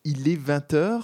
Il 0.05 0.27
est 0.27 0.37
20h. 0.37 1.01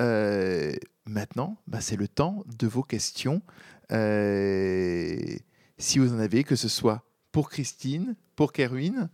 Euh, 0.00 0.72
maintenant, 1.04 1.58
bah, 1.66 1.80
c'est 1.80 1.96
le 1.96 2.06
temps 2.06 2.44
de 2.58 2.68
vos 2.68 2.84
questions. 2.84 3.42
Euh, 3.90 5.18
si 5.78 5.98
vous 5.98 6.14
en 6.14 6.20
avez, 6.20 6.44
que 6.44 6.54
ce 6.54 6.68
soit 6.68 7.02
pour 7.32 7.50
Christine, 7.50 8.14
pour 8.36 8.52
Kerwin, 8.52 9.10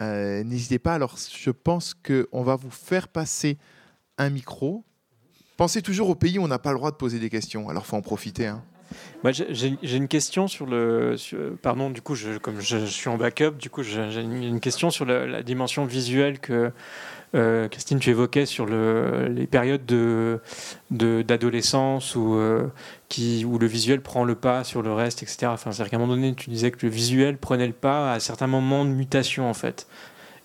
euh, 0.00 0.44
n'hésitez 0.44 0.78
pas. 0.78 0.94
Alors, 0.94 1.16
je 1.16 1.50
pense 1.50 1.94
qu'on 1.94 2.42
va 2.44 2.54
vous 2.54 2.70
faire 2.70 3.08
passer 3.08 3.58
un 4.18 4.30
micro. 4.30 4.84
Pensez 5.56 5.82
toujours 5.82 6.08
au 6.08 6.14
pays 6.14 6.38
où 6.38 6.42
on 6.42 6.48
n'a 6.48 6.60
pas 6.60 6.70
le 6.70 6.78
droit 6.78 6.92
de 6.92 6.96
poser 6.96 7.18
des 7.18 7.30
questions. 7.30 7.68
Alors, 7.68 7.86
faut 7.86 7.96
en 7.96 8.02
profiter. 8.02 8.46
Hein. 8.46 8.62
J'ai 9.24 9.96
une 9.96 10.08
question 10.08 10.48
sur 10.48 10.66
le. 10.66 11.16
pardon, 11.62 11.90
du 11.90 12.02
coup, 12.02 12.14
comme 12.42 12.60
je, 12.60 12.84
suis 12.86 13.08
en 13.08 13.16
backup, 13.16 13.52
du 13.52 13.70
coup, 13.70 13.82
j'ai 13.82 14.20
une 14.20 14.60
question 14.60 14.90
sur 14.90 15.04
la 15.04 15.42
dimension 15.42 15.84
visuelle 15.84 16.38
que 16.38 16.72
euh, 17.34 17.68
Christine, 17.68 17.98
tu 17.98 18.10
évoquais 18.10 18.46
sur 18.46 18.66
les 18.66 19.46
périodes 19.46 19.84
d'adolescence 20.90 22.14
où, 22.14 22.34
euh, 22.34 22.68
où 23.44 23.58
le 23.58 23.66
visuel 23.66 24.00
prend 24.00 24.24
le 24.24 24.36
pas 24.36 24.62
sur 24.62 24.82
le 24.82 24.92
reste, 24.92 25.22
etc. 25.22 25.52
C'est-à-dire 25.56 25.90
qu'à 25.90 25.96
un 25.96 26.00
moment 26.00 26.14
donné, 26.14 26.34
tu 26.34 26.50
disais 26.50 26.70
que 26.70 26.86
le 26.86 26.92
visuel 26.92 27.36
prenait 27.38 27.66
le 27.66 27.72
pas 27.72 28.12
à 28.12 28.20
certains 28.20 28.46
moments 28.46 28.84
de 28.84 28.90
mutation, 28.90 29.48
en 29.48 29.54
fait. 29.54 29.88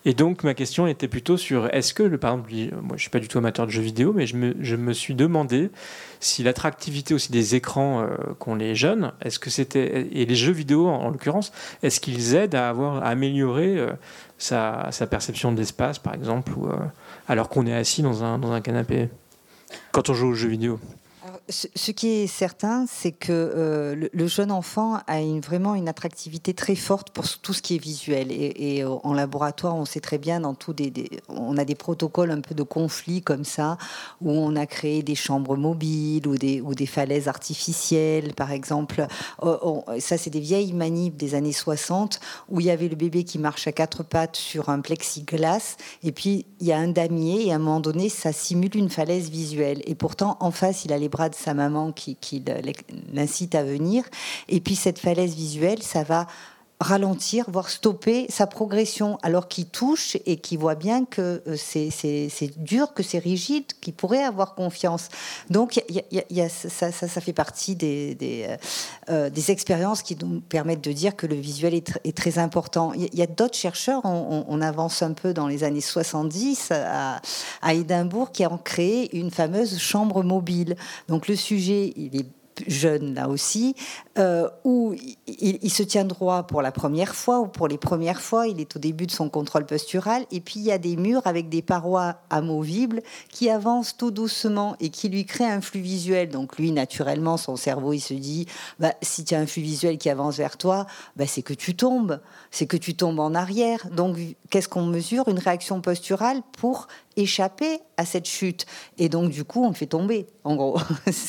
Et 0.06 0.14
donc, 0.14 0.44
ma 0.44 0.54
question 0.54 0.86
était 0.86 1.08
plutôt 1.08 1.36
sur 1.36 1.66
est-ce 1.74 1.92
que, 1.92 2.02
par 2.16 2.32
exemple, 2.32 2.50
moi 2.82 2.96
je 2.96 3.02
suis 3.02 3.10
pas 3.10 3.18
du 3.18 3.28
tout 3.28 3.36
amateur 3.36 3.66
de 3.66 3.70
jeux 3.70 3.82
vidéo, 3.82 4.14
mais 4.14 4.26
je 4.26 4.36
me, 4.36 4.56
je 4.60 4.76
me 4.76 4.94
suis 4.94 5.14
demandé 5.14 5.70
si 6.20 6.42
l'attractivité 6.42 7.12
aussi 7.12 7.30
des 7.30 7.54
écrans 7.54 8.00
euh, 8.00 8.08
qu'ont 8.38 8.54
les 8.54 8.74
jeunes, 8.74 9.12
est-ce 9.20 9.38
que 9.38 9.50
c'était, 9.50 10.08
et 10.10 10.24
les 10.24 10.34
jeux 10.34 10.52
vidéo 10.52 10.88
en, 10.88 11.10
l'occurrence, 11.10 11.52
est-ce 11.82 12.00
qu'ils 12.00 12.34
aident 12.34 12.54
à, 12.54 12.70
avoir, 12.70 13.04
améliorer 13.04 13.78
sa, 14.38 14.88
sa 14.90 15.06
perception 15.06 15.52
de 15.52 15.58
l'espace, 15.58 15.98
par 15.98 16.14
exemple, 16.14 16.52
ou, 16.56 16.66
euh, 16.66 16.76
alors 17.28 17.50
qu'on 17.50 17.66
est 17.66 17.74
assis 17.74 18.00
dans 18.00 18.24
un, 18.24 18.38
dans 18.38 18.52
un 18.52 18.62
canapé? 18.62 19.10
Quand 19.92 20.08
on 20.08 20.14
joue 20.14 20.28
aux 20.28 20.34
jeux 20.34 20.48
vidéo 20.48 20.80
ce 21.50 21.90
qui 21.90 22.08
est 22.08 22.26
certain, 22.26 22.86
c'est 22.88 23.12
que 23.12 23.32
euh, 23.32 24.08
le, 24.12 24.26
jeune 24.26 24.50
enfant 24.50 25.00
a 25.06 25.20
vraiment 25.40 25.74
une 25.74 25.88
attractivité 25.88 26.54
très 26.54 26.74
forte 26.74 27.10
pour 27.10 27.26
tout 27.38 27.52
ce 27.52 27.62
qui 27.62 27.76
est 27.76 27.78
visuel. 27.78 28.28
Et, 28.30 28.82
euh, 28.82 28.88
en 29.02 29.12
laboratoire, 29.12 29.74
on 29.76 29.84
sait 29.84 30.00
très 30.00 30.18
bien, 30.18 30.40
dans 30.40 30.54
tout 30.54 30.74
on 31.28 31.56
a 31.56 31.64
des 31.64 31.74
protocoles 31.74 32.30
un 32.30 32.40
peu 32.40 32.54
de 32.54 32.62
conflit 32.62 33.22
comme 33.22 33.44
ça, 33.44 33.78
où 34.20 34.30
on 34.30 34.56
a 34.56 34.66
créé 34.66 35.02
des 35.02 35.14
chambres 35.14 35.56
mobiles 35.56 36.26
ou 36.26 36.36
des, 36.36 36.60
ou 36.60 36.74
des 36.74 36.86
falaises 36.86 37.28
artificielles, 37.28 38.34
par 38.34 38.52
exemple. 38.52 39.06
Euh, 39.42 39.80
ça, 39.98 40.16
c'est 40.16 40.30
des 40.30 40.40
vieilles 40.40 40.72
manips 40.72 41.16
des 41.16 41.34
années 41.34 41.52
60, 41.52 42.20
où 42.48 42.60
il 42.60 42.66
y 42.66 42.70
avait 42.70 42.88
le 42.88 42.96
bébé 42.96 43.24
qui 43.24 43.38
marche 43.38 43.66
à 43.66 43.72
quatre 43.72 44.02
pattes 44.02 44.36
sur 44.36 44.68
un 44.68 44.80
plexiglas, 44.80 45.76
et 46.02 46.12
puis 46.12 46.46
il 46.60 46.66
y 46.66 46.72
a 46.72 46.78
un 46.78 46.88
damier, 46.88 47.46
et 47.46 47.52
à 47.52 47.56
un 47.56 47.58
moment 47.58 47.80
donné, 47.80 48.08
ça 48.08 48.32
simule 48.32 48.76
une 48.76 48.90
falaise 48.90 49.30
visuelle. 49.30 49.82
Et 49.86 49.94
pourtant, 49.94 50.36
en 50.40 50.50
face, 50.50 50.84
il 50.84 50.92
a 50.92 50.98
les 50.98 51.08
bras 51.08 51.28
de 51.28 51.34
sa 51.40 51.54
maman 51.54 51.92
qui, 51.92 52.16
l'incite 53.12 53.54
à 53.54 53.64
venir. 53.64 54.04
Et 54.48 54.60
puis 54.60 54.76
cette 54.76 54.98
falaise 54.98 55.34
visuelle, 55.34 55.82
ça 55.82 56.02
va 56.02 56.26
ralentir, 56.80 57.44
voire 57.48 57.68
stopper 57.68 58.26
sa 58.30 58.46
progression, 58.46 59.18
alors 59.22 59.48
qu'il 59.48 59.66
touche 59.66 60.16
et 60.24 60.38
qu'il 60.38 60.58
voit 60.58 60.74
bien 60.74 61.04
que 61.04 61.42
euh, 61.46 61.56
c'est 61.56 62.58
dur, 62.58 62.94
que 62.94 63.02
c'est 63.02 63.18
rigide, 63.18 63.64
qu'il 63.82 63.92
pourrait 63.92 64.24
avoir 64.24 64.54
confiance. 64.54 65.08
Donc 65.50 65.82
ça, 66.48 67.20
fait 67.20 67.32
partie 67.34 67.76
euh, 67.82 68.56
euh, 69.10 69.30
des, 69.30 69.50
expériences 69.50 70.02
qui 70.02 70.16
nous 70.16 70.40
permettent 70.40 70.82
de 70.82 70.92
dire 70.92 71.16
que 71.16 71.26
le 71.26 71.34
visuel 71.34 71.74
est, 71.74 72.00
est 72.04 72.16
très 72.16 72.38
important. 72.38 72.92
Il 72.94 73.14
y 73.14 73.22
a, 73.22 73.26
d'autres 73.26 73.56
chercheurs, 73.56 74.00
on, 74.04 74.60
avance 74.60 75.02
un 75.02 75.12
peu 75.12 75.34
dans 75.34 75.48
les 75.48 75.64
années 75.64 75.80
70 75.80 76.70
à, 76.70 77.20
à 77.62 77.74
Édimbourg, 77.74 78.32
qui 78.32 78.46
ont 78.46 78.58
créé 78.58 79.14
une 79.16 79.30
fameuse 79.30 79.78
chambre 79.78 80.22
mobile. 80.22 80.76
Donc 81.08 81.28
le 81.28 81.36
sujet, 81.36 81.92
il 81.96 82.16
est 82.16 82.26
jeune 82.66 83.14
là 83.14 83.28
aussi, 83.28 83.74
euh, 84.18 84.48
où 84.64 84.94
il, 85.26 85.70
se 85.70 85.82
tient 85.82 86.04
droit 86.04 86.42
pour 86.42 86.62
la 86.62 86.72
première 86.72 87.14
fois 87.14 87.40
ou 87.40 87.46
pour 87.46 87.68
les 87.68 87.78
premières 87.78 88.20
fois, 88.20 88.48
il 88.48 88.60
est 88.60 88.76
au 88.76 88.78
début 88.78 89.06
de 89.06 89.12
son 89.12 89.28
contrôle 89.28 89.66
postural, 89.66 90.24
et 90.30 90.40
puis 90.40 90.60
il 90.60 90.64
y 90.64 90.72
a 90.72 90.78
des 90.78 90.96
murs 90.96 91.26
avec 91.26 91.48
des 91.48 91.62
parois 91.62 92.16
amovibles 92.28 93.02
qui 93.30 93.48
avancent 93.50 93.96
tout 93.96 94.10
doucement 94.10 94.76
et 94.80 94.90
qui 94.90 95.08
lui 95.08 95.24
créent 95.24 95.50
un 95.50 95.60
flux 95.60 95.80
visuel. 95.80 96.28
Donc 96.28 96.58
lui, 96.58 96.72
naturellement, 96.72 97.36
son 97.36 97.56
cerveau, 97.56 97.92
il 97.92 98.00
se 98.00 98.14
dit, 98.14 98.46
bah, 98.78 98.94
si 99.02 99.24
tu 99.24 99.34
as 99.34 99.38
un 99.38 99.46
flux 99.46 99.62
visuel 99.62 99.98
qui 99.98 100.10
avance 100.10 100.36
vers 100.36 100.56
toi, 100.56 100.86
bah, 101.16 101.26
c'est 101.26 101.42
que 101.42 101.54
tu 101.54 101.74
tombes, 101.76 102.20
c'est 102.50 102.66
que 102.66 102.76
tu 102.76 102.94
tombes 102.94 103.20
en 103.20 103.34
arrière. 103.34 103.88
Donc 103.90 104.16
qu'est-ce 104.50 104.68
qu'on 104.68 104.86
mesure? 104.86 105.28
Une 105.28 105.38
réaction 105.38 105.80
posturale 105.80 106.42
pour 106.58 106.88
échapper 107.16 107.80
à 107.96 108.04
cette 108.04 108.26
chute. 108.26 108.66
Et 108.98 109.08
donc, 109.08 109.30
du 109.30 109.44
coup, 109.44 109.64
on 109.64 109.68
le 109.68 109.74
fait 109.74 109.86
tomber, 109.86 110.26
en 110.44 110.56
gros. 110.56 110.78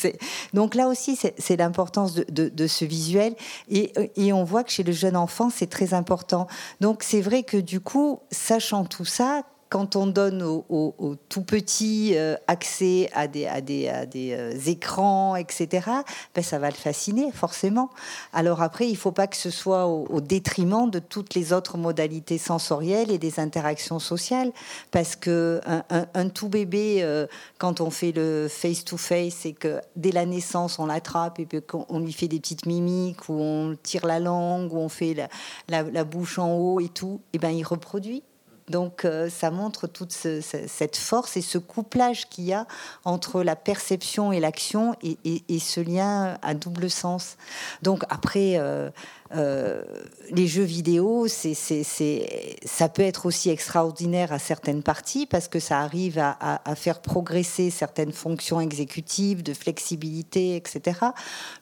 donc 0.54 0.74
là 0.74 0.88
aussi, 0.88 1.16
c'est 1.16 1.56
l'importance 1.56 2.14
de, 2.14 2.66
ce 2.66 2.84
visuel. 2.84 3.34
Et, 3.68 3.92
et, 4.16 4.32
on 4.32 4.44
voit 4.44 4.64
que 4.64 4.70
chez 4.70 4.82
le 4.82 4.92
jeune 4.92 5.16
enfant, 5.16 5.50
c'est 5.50 5.66
très 5.66 5.94
important. 5.94 6.46
Donc 6.80 7.02
c'est 7.02 7.20
vrai 7.20 7.42
que 7.42 7.56
du 7.56 7.80
coup, 7.80 8.20
sachant 8.30 8.84
tout 8.84 9.04
ça, 9.04 9.42
quand 9.72 9.96
on 9.96 10.06
donne 10.06 10.42
aux, 10.42 11.16
tout 11.30 11.44
petits 11.44 12.12
euh, 12.14 12.36
accès 12.46 13.08
à 13.14 13.26
des, 13.26 13.46
euh, 13.48 14.52
écrans, 14.66 15.34
etc., 15.34 15.88
ben 16.34 16.44
ça 16.44 16.58
va 16.58 16.68
le 16.68 16.74
fasciner, 16.74 17.32
forcément. 17.32 17.88
Alors 18.34 18.60
après, 18.60 18.86
il 18.86 18.92
ne 18.92 18.98
faut 18.98 19.12
pas 19.12 19.26
que 19.26 19.36
ce 19.36 19.48
soit 19.48 19.86
au, 19.86 20.20
détriment 20.20 20.90
de 20.90 20.98
toutes 20.98 21.34
les 21.34 21.54
autres 21.54 21.78
modalités 21.78 22.36
sensorielles 22.36 23.10
et 23.10 23.16
des 23.16 23.40
interactions 23.40 23.98
sociales, 23.98 24.52
parce 24.90 25.16
que 25.16 25.62
un, 25.88 26.28
tout 26.28 26.50
bébé, 26.50 26.98
euh, 27.00 27.26
quand 27.56 27.80
on 27.80 27.88
fait 27.88 28.12
le 28.12 28.48
face-to-face, 28.50 29.46
et 29.46 29.54
que 29.54 29.80
dès 29.96 30.12
la 30.12 30.26
naissance, 30.26 30.78
on 30.80 30.84
l'attrape 30.84 31.40
et 31.40 31.46
qu'on 31.62 31.98
lui 31.98 32.12
fait 32.12 32.28
des 32.28 32.40
petites 32.40 32.66
mimiques, 32.66 33.26
ou 33.30 33.40
on 33.40 33.74
tire 33.82 34.04
la 34.04 34.20
langue, 34.20 34.70
ou 34.74 34.76
on 34.76 34.90
fait 34.90 35.14
la, 35.14 35.82
la, 35.82 36.04
bouche 36.04 36.38
en 36.38 36.52
haut 36.58 36.78
et 36.78 36.90
tout, 36.90 37.22
et 37.32 37.38
ben 37.38 37.48
il 37.48 37.64
reproduit 37.64 38.22
Donc 38.68 39.04
euh, 39.04 39.28
ça 39.28 39.50
montre 39.50 39.86
toute 39.86 40.12
cette 40.12 40.96
force 40.96 41.36
et 41.36 41.40
ce 41.40 41.58
couplage 41.58 42.28
qu'il 42.28 42.44
y 42.44 42.52
a 42.52 42.66
entre 43.04 43.42
la 43.42 43.56
perception 43.56 44.32
et 44.32 44.40
l'action 44.40 44.94
et, 45.02 45.58
ce 45.58 45.80
lien 45.80 46.38
à 46.42 46.54
double 46.54 46.90
sens. 46.90 47.36
Donc 47.82 48.04
après, 48.08 48.56
euh, 48.56 48.90
euh, 49.34 49.82
les 50.30 50.46
jeux 50.46 50.62
vidéo, 50.62 51.26
ça 51.28 52.88
peut 52.88 53.02
être 53.02 53.26
aussi 53.26 53.50
extraordinaire 53.50 54.32
à 54.32 54.38
certaines 54.38 54.82
parties 54.82 55.26
parce 55.26 55.48
que 55.48 55.58
ça 55.58 55.80
arrive 55.80 56.18
à, 56.18 56.60
faire 56.76 57.00
progresser 57.00 57.70
certaines 57.70 58.12
fonctions 58.12 58.60
exécutives, 58.60 59.42
de 59.42 59.54
flexibilité, 59.54 60.56
etc. 60.56 61.00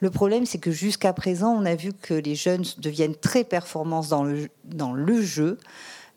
Le 0.01 0.11
problème, 0.11 0.47
c'est 0.47 0.59
que 0.59 0.71
jusqu'à 0.71 1.13
présent, 1.13 1.53
on 1.53 1.65
a 1.65 1.75
vu 1.75 1.93
que 1.93 2.15
les 2.15 2.35
jeunes 2.35 2.65
deviennent 2.79 3.17
très 3.17 3.45
performants 3.45 4.03
dans 4.03 4.25
le, 4.25 4.49
dans 4.65 4.93
le 4.93 5.23
jeu, 5.23 5.59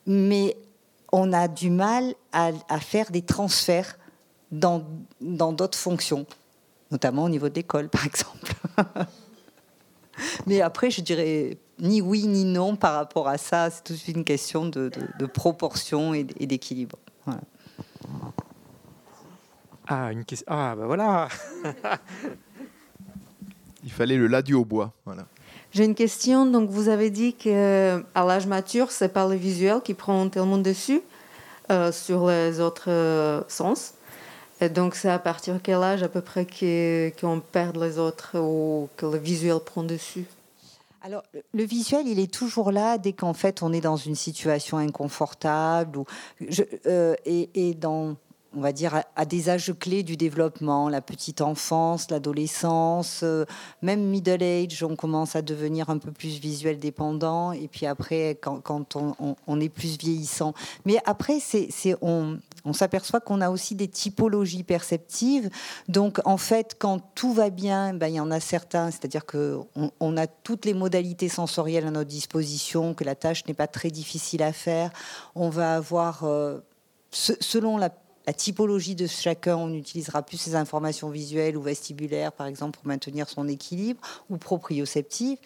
mais 0.05 0.55
on 1.13 1.31
a 1.31 1.47
du 1.47 1.69
mal 1.69 2.15
à, 2.31 2.51
faire 2.79 3.11
des 3.11 3.21
transferts 3.21 3.99
dans, 4.51 4.83
dans 5.21 5.53
d'autres 5.53 5.77
fonctions, 5.77 6.25
notamment 6.89 7.25
au 7.25 7.29
niveau 7.29 7.49
de 7.49 7.55
l'école, 7.55 7.87
par 7.97 8.05
exemple. 8.05 8.53
Mais 10.47 10.59
après, 10.61 10.89
je 10.89 11.01
dirais 11.01 11.57
ni 11.79 12.01
oui 12.01 12.25
ni 12.25 12.45
non 12.45 12.75
par 12.75 12.95
rapport 12.95 13.27
à 13.27 13.37
ça. 13.37 13.69
C'est 13.69 13.83
toute 13.83 14.07
une 14.07 14.23
question 14.23 14.65
de, 14.65 14.89
proportion 15.27 16.15
et 16.15 16.23
d'équilibre. 16.23 16.97
Ah, 19.87 20.11
une 20.11 20.25
question. 20.25 20.45
Ah, 20.49 20.75
ben 20.75 20.85
voilà 20.85 21.27
Il 23.83 23.91
fallait 23.91 24.17
le 24.17 24.27
ladu 24.27 24.53
au 24.55 24.65
bois. 24.65 24.93
Voilà. 25.05 25.27
J'ai 25.73 25.85
une 25.85 25.95
question. 25.95 26.45
Donc, 26.45 26.69
vous 26.69 26.87
avez 26.87 27.09
dit 27.09 27.33
qu'à 27.33 28.03
l'âge 28.15 28.45
mature, 28.45 28.91
c'est 28.91 29.09
pas 29.09 29.27
le 29.27 29.35
visuel 29.35 29.81
qui 29.83 29.95
prend 29.95 30.29
tellement 30.29 30.59
dessus 30.59 31.01
euh, 31.71 31.91
sur 31.91 32.27
les 32.27 32.59
autres 32.59 32.89
euh, 32.91 33.41
sens. 33.47 33.95
Et 34.61 34.69
donc, 34.69 34.93
c'est 34.93 35.09
à 35.09 35.17
partir 35.17 35.55
de 35.55 35.59
quel 35.59 35.81
âge 35.81 36.03
à 36.03 36.09
peu 36.09 36.21
près 36.21 36.45
qu'on 37.19 37.39
perd 37.39 37.75
les 37.77 37.97
autres 37.97 38.37
ou 38.39 38.87
que 38.97 39.07
le 39.07 39.17
visuel 39.17 39.57
prend 39.65 39.83
dessus? 39.83 40.25
Alors, 41.05 41.23
le 41.53 41.63
visuel, 41.63 42.07
il 42.07 42.17
est 42.17 42.31
toujours 42.31 42.71
là 42.71 42.97
dès 42.97 43.11
qu'en 43.11 43.33
fait 43.33 43.61
on 43.61 43.73
est 43.73 43.81
dans 43.81 43.97
une 43.97 44.15
situation 44.15 44.77
inconfortable 44.77 45.97
ou 45.97 46.05
euh, 46.85 47.15
et, 47.25 47.73
dans 47.73 48.15
on 48.55 48.61
va 48.61 48.71
dire, 48.71 49.03
à, 49.15 49.25
des 49.25 49.49
âges 49.49 49.73
clés 49.79 50.03
du 50.03 50.17
développement, 50.17 50.89
la 50.89 51.01
petite 51.01 51.41
enfance, 51.41 52.09
l'adolescence, 52.11 53.21
euh, 53.23 53.45
même 53.81 54.03
middle 54.03 54.43
age, 54.43 54.83
on 54.83 54.95
commence 54.95 55.35
à 55.35 55.41
devenir 55.41 55.89
un 55.89 55.97
peu 55.97 56.11
plus 56.11 56.39
visuel 56.39 56.79
dépendant, 56.79 57.51
et 57.51 57.67
puis 57.67 57.85
après, 57.85 58.37
quand, 58.41 58.95
on, 58.95 59.59
est 59.59 59.69
plus 59.69 59.97
vieillissant. 59.97 60.53
Mais 60.85 60.97
après, 61.05 61.39
c'est, 61.39 61.69
on, 62.01 62.37
on 62.65 62.73
s'aperçoit 62.73 63.19
qu'on 63.19 63.41
a 63.41 63.49
aussi 63.49 63.75
des 63.75 63.87
typologies 63.87 64.63
perceptives. 64.63 65.49
Donc, 65.87 66.19
en 66.25 66.37
fait, 66.37 66.75
quand 66.77 66.99
tout 67.15 67.33
va 67.33 67.49
bien, 67.49 67.93
ben, 67.93 68.07
il 68.07 68.15
y 68.15 68.19
en 68.19 68.31
a 68.31 68.39
certains, 68.39 68.91
c'est-à-dire 68.91 69.25
qu'on 69.25 69.67
on 69.99 70.17
a 70.17 70.27
toutes 70.27 70.65
les 70.65 70.73
modalités 70.73 71.29
sensorielles 71.29 71.87
à 71.87 71.91
notre 71.91 72.09
disposition, 72.09 72.93
que 72.93 73.03
la 73.03 73.15
tâche 73.15 73.45
n'est 73.47 73.53
pas 73.53 73.67
très 73.67 73.89
difficile 73.89 74.43
à 74.43 74.53
faire. 74.53 74.91
On 75.35 75.49
va 75.49 75.75
avoir... 75.75 76.23
Euh, 76.23 76.59
selon 77.11 77.77
la 77.77 77.89
la 78.25 78.33
typologie 78.33 78.95
de 78.95 79.07
chacun, 79.07 79.57
on 79.57 79.73
utilisera 79.73 80.21
plus 80.21 80.37
ces 80.37 80.55
informations 80.55 81.09
visuelles 81.09 81.57
ou 81.57 81.61
vestibulaires, 81.61 82.31
par 82.31 82.47
exemple, 82.47 82.79
pour 82.79 82.87
maintenir 82.87 83.27
son 83.27 83.47
équilibre, 83.47 83.99
ou 84.29 84.37
proprioceptives. 84.37 85.37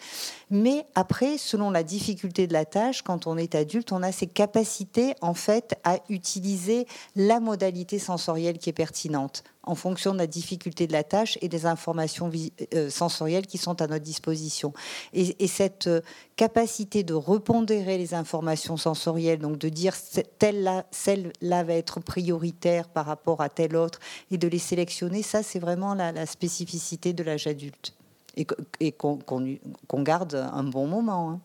Mais 0.50 0.86
après, 0.94 1.38
selon 1.38 1.70
la 1.70 1.82
difficulté 1.82 2.46
de 2.46 2.52
la 2.52 2.64
tâche, 2.64 3.02
quand 3.02 3.26
on 3.26 3.36
est 3.36 3.54
adulte, 3.54 3.92
on 3.92 4.02
a 4.02 4.12
ces 4.12 4.26
capacités, 4.26 5.14
en 5.20 5.34
fait, 5.34 5.74
à 5.84 5.98
utiliser 6.08 6.86
la 7.16 7.40
modalité 7.40 7.98
sensorielle 7.98 8.58
qui 8.58 8.70
est 8.70 8.74
pertinente 8.74 9.42
en 9.68 9.74
fonction 9.74 10.14
de 10.14 10.18
la 10.18 10.26
difficulté 10.26 10.86
de 10.86 10.92
la 10.92 11.04
tâche 11.04 11.36
et 11.42 11.48
des 11.48 11.66
informations 11.66 12.30
euh, 12.74 12.88
sensorielles 12.88 13.46
qui 13.46 13.58
sont 13.58 13.82
à 13.82 13.86
notre 13.86 14.02
disposition. 14.02 14.72
Et, 15.12 15.46
cette 15.46 15.88
euh, 15.88 16.00
capacité 16.36 17.02
de 17.02 17.12
repondérer 17.12 17.98
les 17.98 18.14
informations 18.14 18.78
sensorielles, 18.78 19.40
donc 19.40 19.58
de 19.58 19.68
dire 19.68 19.94
telle 20.38 20.84
celle-là 20.90 21.64
va 21.64 21.74
être 21.74 22.00
prioritaire 22.00 22.88
par 22.88 23.04
rapport 23.04 23.42
à 23.42 23.50
telle 23.50 23.76
autre, 23.76 24.00
et 24.30 24.38
de 24.38 24.48
les 24.48 24.58
sélectionner, 24.58 25.22
ça 25.22 25.42
c'est 25.42 25.58
vraiment 25.58 25.94
la, 25.94 26.26
spécificité 26.26 27.12
de 27.12 27.22
l'âge 27.22 27.46
adulte. 27.46 27.94
Et, 28.36 28.92
qu'on 28.92 30.02
garde 30.02 30.34
un 30.34 30.62
bon 30.62 30.86
moment. 30.86 31.30
Hein. 31.30 31.40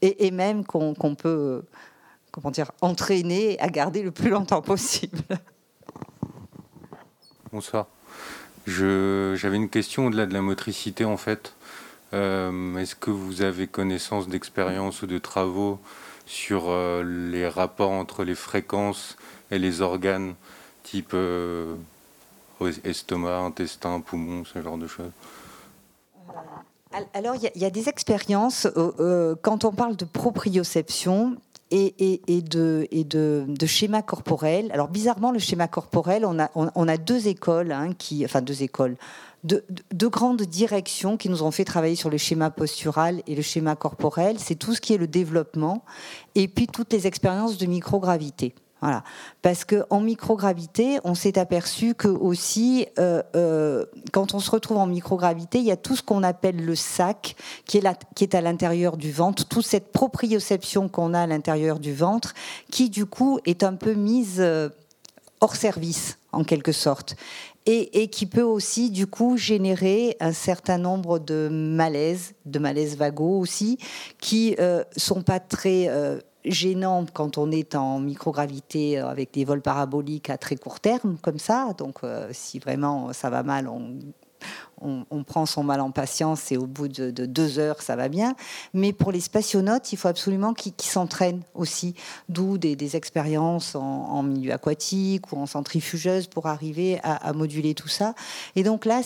Et, 0.00 0.30
même 0.30 0.64
qu'on 0.64 0.94
peut 1.14 1.64
comment 2.30 2.50
dire, 2.50 2.70
entraîner 2.80 3.58
à 3.60 3.68
garder 3.68 4.02
le 4.02 4.10
plus 4.10 4.30
longtemps 4.30 4.62
possible. 4.62 5.18
Bonsoir. 7.52 7.86
J'avais 8.66 9.56
une 9.56 9.68
question 9.68 10.06
au-delà 10.06 10.24
de 10.24 10.32
la 10.32 10.40
motricité 10.40 11.04
en 11.04 11.18
fait. 11.18 11.52
Euh, 12.14 12.76
est-ce 12.76 12.94
que 12.94 13.10
vous 13.10 13.42
avez 13.42 13.66
connaissance 13.66 14.26
d'expérience 14.26 15.02
ou 15.02 15.06
de 15.06 15.18
travaux 15.18 15.78
sur 16.24 16.70
euh, 16.70 17.02
les 17.04 17.46
rapports 17.46 17.90
entre 17.90 18.24
les 18.24 18.34
fréquences 18.34 19.18
et 19.50 19.58
les 19.58 19.82
organes, 19.82 20.34
type 20.82 21.10
euh, 21.12 21.74
estomac, 22.84 23.36
intestin, 23.40 24.00
poumon, 24.00 24.46
ce 24.46 24.62
genre 24.62 24.78
de 24.78 24.86
choses? 24.86 25.10
Alors, 27.12 27.36
il 27.36 27.50
y, 27.60 27.64
a 27.66 27.70
des 27.70 27.88
expériences, 27.88 28.66
quand 29.42 29.64
on 29.64 29.72
parle 29.72 29.96
de 29.96 30.04
proprioception, 30.04 31.36
et, 31.72 32.42
de, 32.42 33.66
schéma 33.66 34.02
corporel. 34.02 34.70
Alors 34.72 34.88
bizarrement, 34.88 35.32
le 35.32 35.38
schéma 35.38 35.68
corporel, 35.68 36.24
on 36.26 36.38
a, 36.88 36.96
deux 36.96 37.28
écoles, 37.28 37.72
hein, 37.72 37.92
qui, 37.96 38.24
enfin 38.24 38.42
deux 38.42 38.62
écoles, 38.62 38.96
deux, 39.44 40.08
grandes 40.08 40.42
directions 40.42 41.16
qui 41.16 41.28
nous 41.28 41.42
ont 41.42 41.50
fait 41.50 41.64
travailler 41.64 41.96
sur 41.96 42.10
le 42.10 42.18
schéma 42.18 42.50
postural 42.50 43.22
et 43.26 43.34
le 43.34 43.42
schéma 43.42 43.74
corporel. 43.74 44.38
C'est 44.38 44.54
tout 44.54 44.74
ce 44.74 44.80
qui 44.80 44.94
est 44.94 44.98
le 44.98 45.08
développement 45.08 45.84
et 46.34 46.46
puis 46.48 46.66
toutes 46.66 46.92
les 46.92 47.06
expériences 47.06 47.58
de 47.58 47.66
microgravité. 47.66 48.54
Voilà. 48.82 49.04
Parce 49.42 49.64
qu'en 49.64 50.00
microgravité, 50.00 50.98
on 51.04 51.14
s'est 51.14 51.38
aperçu 51.38 51.94
que 51.94 52.08
aussi, 52.08 52.86
euh, 52.98 53.22
euh, 53.36 53.86
quand 54.12 54.34
on 54.34 54.40
se 54.40 54.50
retrouve 54.50 54.78
en 54.78 54.88
microgravité, 54.88 55.58
il 55.58 55.64
y 55.64 55.70
a 55.70 55.76
tout 55.76 55.94
ce 55.94 56.02
qu'on 56.02 56.24
appelle 56.24 56.56
le 56.56 56.74
sac 56.74 57.36
qui 57.64 57.78
est, 57.78 58.34
à 58.34 58.40
l'intérieur 58.40 58.96
du 58.96 59.12
ventre, 59.12 59.46
toute 59.46 59.64
cette 59.64 59.92
proprioception 59.92 60.88
qu'on 60.88 61.14
a 61.14 61.20
à 61.20 61.26
l'intérieur 61.28 61.78
du 61.78 61.94
ventre, 61.94 62.34
qui 62.72 62.90
du 62.90 63.06
coup 63.06 63.38
est 63.46 63.62
un 63.62 63.74
peu 63.74 63.94
mise 63.94 64.40
euh, 64.40 64.68
hors 65.40 65.54
service 65.54 66.18
en 66.32 66.42
quelque 66.42 66.72
sorte. 66.72 67.14
Et, 67.66 68.02
et, 68.02 68.08
qui 68.08 68.26
peut 68.26 68.42
aussi 68.42 68.90
du 68.90 69.06
coup 69.06 69.36
générer 69.36 70.16
un 70.18 70.32
certain 70.32 70.78
nombre 70.78 71.20
de 71.20 71.48
malaises, 71.48 72.34
de 72.46 72.58
malaises 72.58 72.96
vagos 72.96 73.38
aussi, 73.38 73.78
qui 74.18 74.56
euh, 74.58 74.82
sont 74.96 75.22
pas 75.22 75.38
très 75.38 75.86
gênant 76.44 77.06
quand 77.12 77.38
on 77.38 77.50
est 77.50 77.74
en 77.74 78.00
microgravité 78.00 78.98
euh, 78.98 79.08
avec 79.08 79.32
des 79.32 79.44
vols 79.44 79.62
paraboliques 79.62 80.30
à 80.30 80.38
très 80.38 80.56
court 80.56 80.80
terme, 80.80 81.16
comme 81.22 81.38
ça. 81.38 81.74
Donc, 81.78 81.98
euh, 82.04 82.28
si 82.32 82.58
vraiment 82.58 83.12
ça 83.12 83.30
va 83.30 83.42
mal, 83.42 83.68
on, 83.68 85.22
prend 85.24 85.46
son 85.46 85.62
mal 85.62 85.80
en 85.80 85.92
patience 85.92 86.50
et 86.50 86.56
au 86.56 86.66
bout 86.66 86.88
de, 86.88 87.10
deux 87.10 87.60
heures, 87.60 87.80
ça 87.80 87.94
va 87.94 88.08
bien. 88.08 88.34
Mais 88.74 88.92
pour 88.92 89.12
les 89.12 89.20
spationautes, 89.20 89.92
il 89.92 89.96
faut 89.96 90.08
absolument 90.08 90.52
qu'ils 90.52 90.74
s'entraînent 90.80 91.42
aussi, 91.54 91.94
d'où 92.28 92.58
des, 92.58 92.96
expériences 92.96 93.76
en, 93.76 94.22
milieu 94.24 94.52
aquatique 94.52 95.32
ou 95.32 95.36
en 95.36 95.46
centrifugeuse 95.46 96.26
pour 96.26 96.46
arriver 96.46 96.98
à, 97.04 97.32
moduler 97.32 97.74
tout 97.74 97.88
ça. 97.88 98.14
Et 98.56 98.64
donc 98.64 98.84
là, 98.84 99.02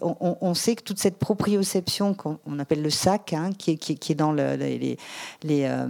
on, 0.00 0.54
sait 0.54 0.76
que 0.76 0.82
toute 0.82 1.00
cette 1.00 1.18
proprioception 1.18 2.14
qu'on 2.14 2.58
appelle 2.60 2.82
le 2.82 2.90
sac, 2.90 3.32
hein, 3.32 3.50
qui, 3.58 3.72
est, 3.72 4.14
dans 4.14 4.32
les, 4.32 4.96
les, 5.42 5.64
euh, 5.64 5.88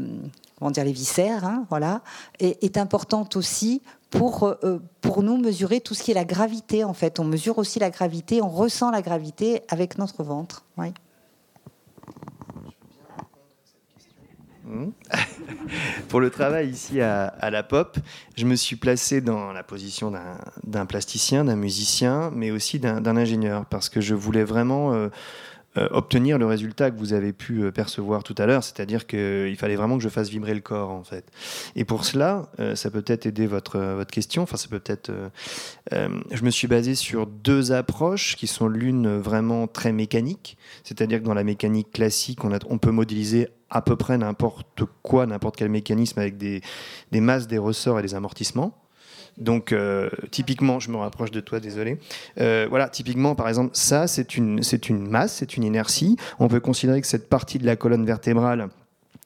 comment 0.58 0.70
dire, 0.70 0.84
les 0.84 0.92
viscères, 0.92 1.44
hein, 1.44 1.66
voilà, 1.68 2.02
est, 2.38 2.76
importante 2.78 3.36
aussi 3.36 3.82
pour, 4.10 4.44
euh, 4.44 4.78
pour 5.00 5.22
nous 5.22 5.36
mesurer 5.36 5.80
tout 5.80 5.94
ce 5.94 6.02
qui 6.02 6.10
est 6.10 6.14
la 6.14 6.24
gravité, 6.24 6.84
en 6.84 6.94
fait. 6.94 7.20
On 7.20 7.24
mesure 7.24 7.58
aussi 7.58 7.78
la 7.78 7.90
gravité, 7.90 8.42
on 8.42 8.48
ressent 8.48 8.90
la 8.90 9.02
gravité 9.02 9.62
avec 9.68 9.98
notre 9.98 10.22
ventre. 10.22 10.64
Oui. 10.78 10.92
Mmh. 14.64 14.86
Pour 16.08 16.20
le 16.20 16.30
travail 16.30 16.68
ici 16.70 17.00
à, 17.00 17.50
la 17.50 17.62
pop, 17.62 17.98
je 18.36 18.44
me 18.46 18.56
suis 18.56 18.76
placé 18.76 19.20
dans 19.20 19.52
la 19.52 19.62
position 19.62 20.12
d'un 20.64 20.86
plasticien, 20.86 21.44
d'un 21.44 21.56
musicien, 21.56 22.30
mais 22.34 22.50
aussi 22.50 22.80
d'un 22.80 23.16
ingénieur, 23.16 23.64
parce 23.66 23.88
que 23.88 24.00
je 24.00 24.14
voulais 24.14 24.44
vraiment 24.44 24.92
euh, 24.92 25.08
euh, 25.78 25.88
obtenir 25.90 26.38
le 26.38 26.46
résultat 26.46 26.90
que 26.90 26.98
vous 26.98 27.12
avez 27.12 27.32
pu 27.32 27.62
euh, 27.62 27.70
percevoir 27.70 28.22
tout 28.22 28.34
à 28.38 28.46
l'heure, 28.46 28.64
c'est-à-dire 28.64 29.06
qu'il 29.06 29.56
fallait 29.56 29.76
vraiment 29.76 29.98
que 29.98 30.02
je 30.02 30.08
fasse 30.08 30.28
vibrer 30.28 30.54
le 30.54 30.60
corps 30.60 30.90
en 30.90 31.04
fait. 31.04 31.30
Et 31.74 31.84
pour 31.84 32.04
cela, 32.04 32.50
euh, 32.60 32.74
ça 32.74 32.90
peut 32.90 33.02
peut-être 33.02 33.26
aider 33.26 33.46
votre, 33.46 33.78
votre 33.78 34.10
question, 34.10 34.42
enfin 34.42 34.56
ça 34.56 34.68
peut 34.68 34.82
être... 34.86 35.10
je 35.90 36.42
me 36.42 36.50
suis 36.50 36.68
basé 36.68 36.94
sur 36.94 37.26
deux 37.26 37.72
approches 37.72 38.36
qui 38.36 38.46
sont 38.46 38.68
l'une 38.68 39.18
vraiment 39.18 39.66
très 39.66 39.92
mécanique, 39.92 40.56
c'est-à-dire 40.84 41.20
que 41.20 41.24
dans 41.24 41.34
la 41.34 41.44
mécanique 41.44 41.90
classique, 41.92 42.40
on, 42.44 42.78
peut 42.78 42.90
modéliser 42.90 43.48
à 43.70 43.82
peu 43.82 43.96
près 43.96 44.16
n'importe 44.18 44.82
quoi, 45.02 45.26
n'importe 45.26 45.56
quel 45.56 45.68
mécanisme 45.68 46.18
avec 46.20 46.36
des 46.38 46.62
masses, 47.12 47.46
des 47.46 47.58
ressorts 47.58 47.98
et 47.98 48.02
des 48.02 48.14
amortissements. 48.14 48.85
Donc, 49.38 49.72
euh, 49.72 50.08
typiquement, 50.30 50.80
je 50.80 50.90
me 50.90 50.96
rapproche 50.96 51.30
de 51.30 51.40
toi, 51.40 51.60
désolé. 51.60 51.98
Euh, 52.40 52.66
voilà, 52.68 52.88
typiquement, 52.88 53.34
par 53.34 53.48
exemple, 53.48 53.70
ça, 53.74 54.06
c'est 54.06 54.36
une, 54.36 54.60
une 54.88 55.08
masse, 55.08 55.34
c'est 55.34 55.56
une 55.56 55.64
inertie. 55.64 56.16
On 56.38 56.48
peut 56.48 56.60
considérer 56.60 57.00
que 57.00 57.06
cette 57.06 57.28
partie 57.28 57.58
de 57.58 57.66
la 57.66 57.76
colonne 57.76 58.06
vertébrale, 58.06 58.68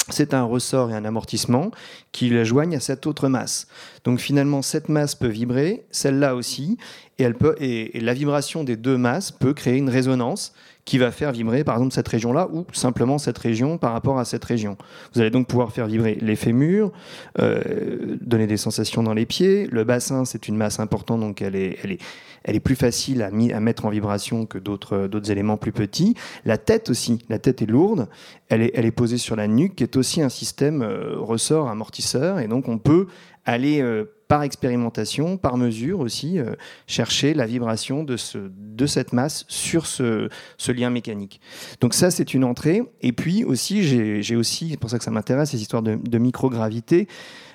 c'est 0.08 0.34
un 0.34 0.42
ressort 0.42 0.90
et 0.90 0.94
un 0.94 1.04
amortissement 1.04 1.70
qui 2.10 2.30
la 2.30 2.42
joignent 2.42 2.76
à 2.76 2.80
cette 2.80 3.06
autre 3.06 3.28
masse. 3.28 3.68
Donc 4.04 4.18
finalement, 4.18 4.62
cette 4.62 4.88
masse 4.88 5.14
peut 5.14 5.28
vibrer, 5.28 5.84
celle-là 5.92 6.34
aussi, 6.34 6.78
et, 7.18 7.22
elle 7.22 7.34
peut, 7.34 7.54
et 7.60 8.00
la 8.00 8.14
vibration 8.14 8.64
des 8.64 8.76
deux 8.76 8.96
masses 8.96 9.30
peut 9.30 9.54
créer 9.54 9.76
une 9.76 9.90
résonance 9.90 10.52
qui 10.84 10.98
va 10.98 11.10
faire 11.10 11.32
vibrer 11.32 11.64
par 11.64 11.76
exemple 11.76 11.92
cette 11.92 12.08
région-là 12.08 12.48
ou 12.52 12.64
simplement 12.72 13.18
cette 13.18 13.38
région 13.38 13.78
par 13.78 13.92
rapport 13.92 14.18
à 14.18 14.24
cette 14.24 14.44
région. 14.44 14.76
Vous 15.14 15.20
allez 15.20 15.30
donc 15.30 15.46
pouvoir 15.46 15.72
faire 15.72 15.86
vibrer 15.86 16.18
les 16.20 16.36
fémurs, 16.36 16.92
euh, 17.38 18.16
donner 18.20 18.46
des 18.46 18.56
sensations 18.56 19.02
dans 19.02 19.14
les 19.14 19.26
pieds. 19.26 19.66
Le 19.70 19.84
bassin, 19.84 20.24
c'est 20.24 20.48
une 20.48 20.56
masse 20.56 20.80
importante, 20.80 21.20
donc 21.20 21.42
elle 21.42 21.56
est, 21.56 21.78
elle 21.82 21.92
est, 21.92 22.00
elle 22.44 22.56
est 22.56 22.60
plus 22.60 22.76
facile 22.76 23.22
à, 23.22 23.30
mettre 23.30 23.84
en 23.84 23.90
vibration 23.90 24.46
que 24.46 24.58
d'autres, 24.58 25.06
d'autres 25.06 25.30
éléments 25.30 25.56
plus 25.56 25.72
petits. 25.72 26.14
La 26.44 26.58
tête 26.58 26.90
aussi, 26.90 27.18
la 27.28 27.38
tête 27.38 27.62
est 27.62 27.66
lourde, 27.66 28.08
elle 28.48 28.62
est, 28.62 28.70
elle 28.74 28.86
est 28.86 28.90
posée 28.90 29.18
sur 29.18 29.36
la 29.36 29.46
nuque, 29.46 29.76
qui 29.76 29.82
est 29.82 29.96
aussi 29.96 30.22
un 30.22 30.28
système 30.28 30.82
euh, 30.82 31.16
ressort 31.18 31.68
amortisseur, 31.68 32.40
et 32.40 32.48
donc 32.48 32.68
on 32.68 32.78
peut 32.78 33.06
aller 33.44 33.80
euh, 33.82 34.04
par 34.30 34.44
expérimentation, 34.44 35.36
par 35.36 35.56
mesure 35.56 35.98
aussi, 35.98 36.38
euh, 36.38 36.54
chercher 36.86 37.34
la 37.34 37.46
vibration 37.46 38.04
de, 38.04 38.16
ce, 38.16 38.38
de 38.38 38.86
cette 38.86 39.12
masse 39.12 39.44
sur 39.48 39.86
ce, 39.86 40.28
ce 40.56 40.70
lien 40.70 40.88
mécanique. 40.88 41.40
Donc 41.80 41.94
ça, 41.94 42.12
c'est 42.12 42.32
une 42.32 42.44
entrée. 42.44 42.80
Et 43.00 43.10
puis 43.10 43.42
aussi, 43.42 43.82
j'ai 44.22 44.36
aussi, 44.36 44.70
c'est 44.70 44.76
pour 44.76 44.88
ça 44.88 44.98
que 44.98 45.04
ça 45.04 45.10
m'intéresse, 45.10 45.50
ces 45.50 45.60
histoires 45.60 45.82
de, 45.82 46.18
microgravité, 46.18 47.08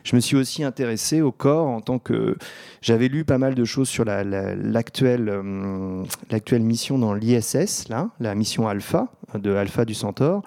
je 0.03 0.17
me 0.17 0.19
suis 0.19 0.36
aussi 0.36 0.65
intéressé 0.65 1.21
au 1.21 1.32
corps 1.32 1.67
en 1.67 1.80
tant 1.80 1.97
que... 1.97 2.36
J'avais 2.82 3.07
lu 3.07 3.23
pas 3.23 3.38
mal 3.38 3.55
de 3.55 3.63
choses 3.63 3.88
sur 3.88 4.03
l'actuelle 4.03 5.30
euh, 5.30 6.59
mission 6.59 6.99
dans 6.99 7.13
l'ISS, 7.13 7.88
là, 7.88 8.09
la 8.19 8.36
mission 8.36 8.67
Alpha, 8.67 9.07
de 9.34 9.55
Alpha 9.55 9.86
du 9.86 9.93
Centaure. 9.93 10.43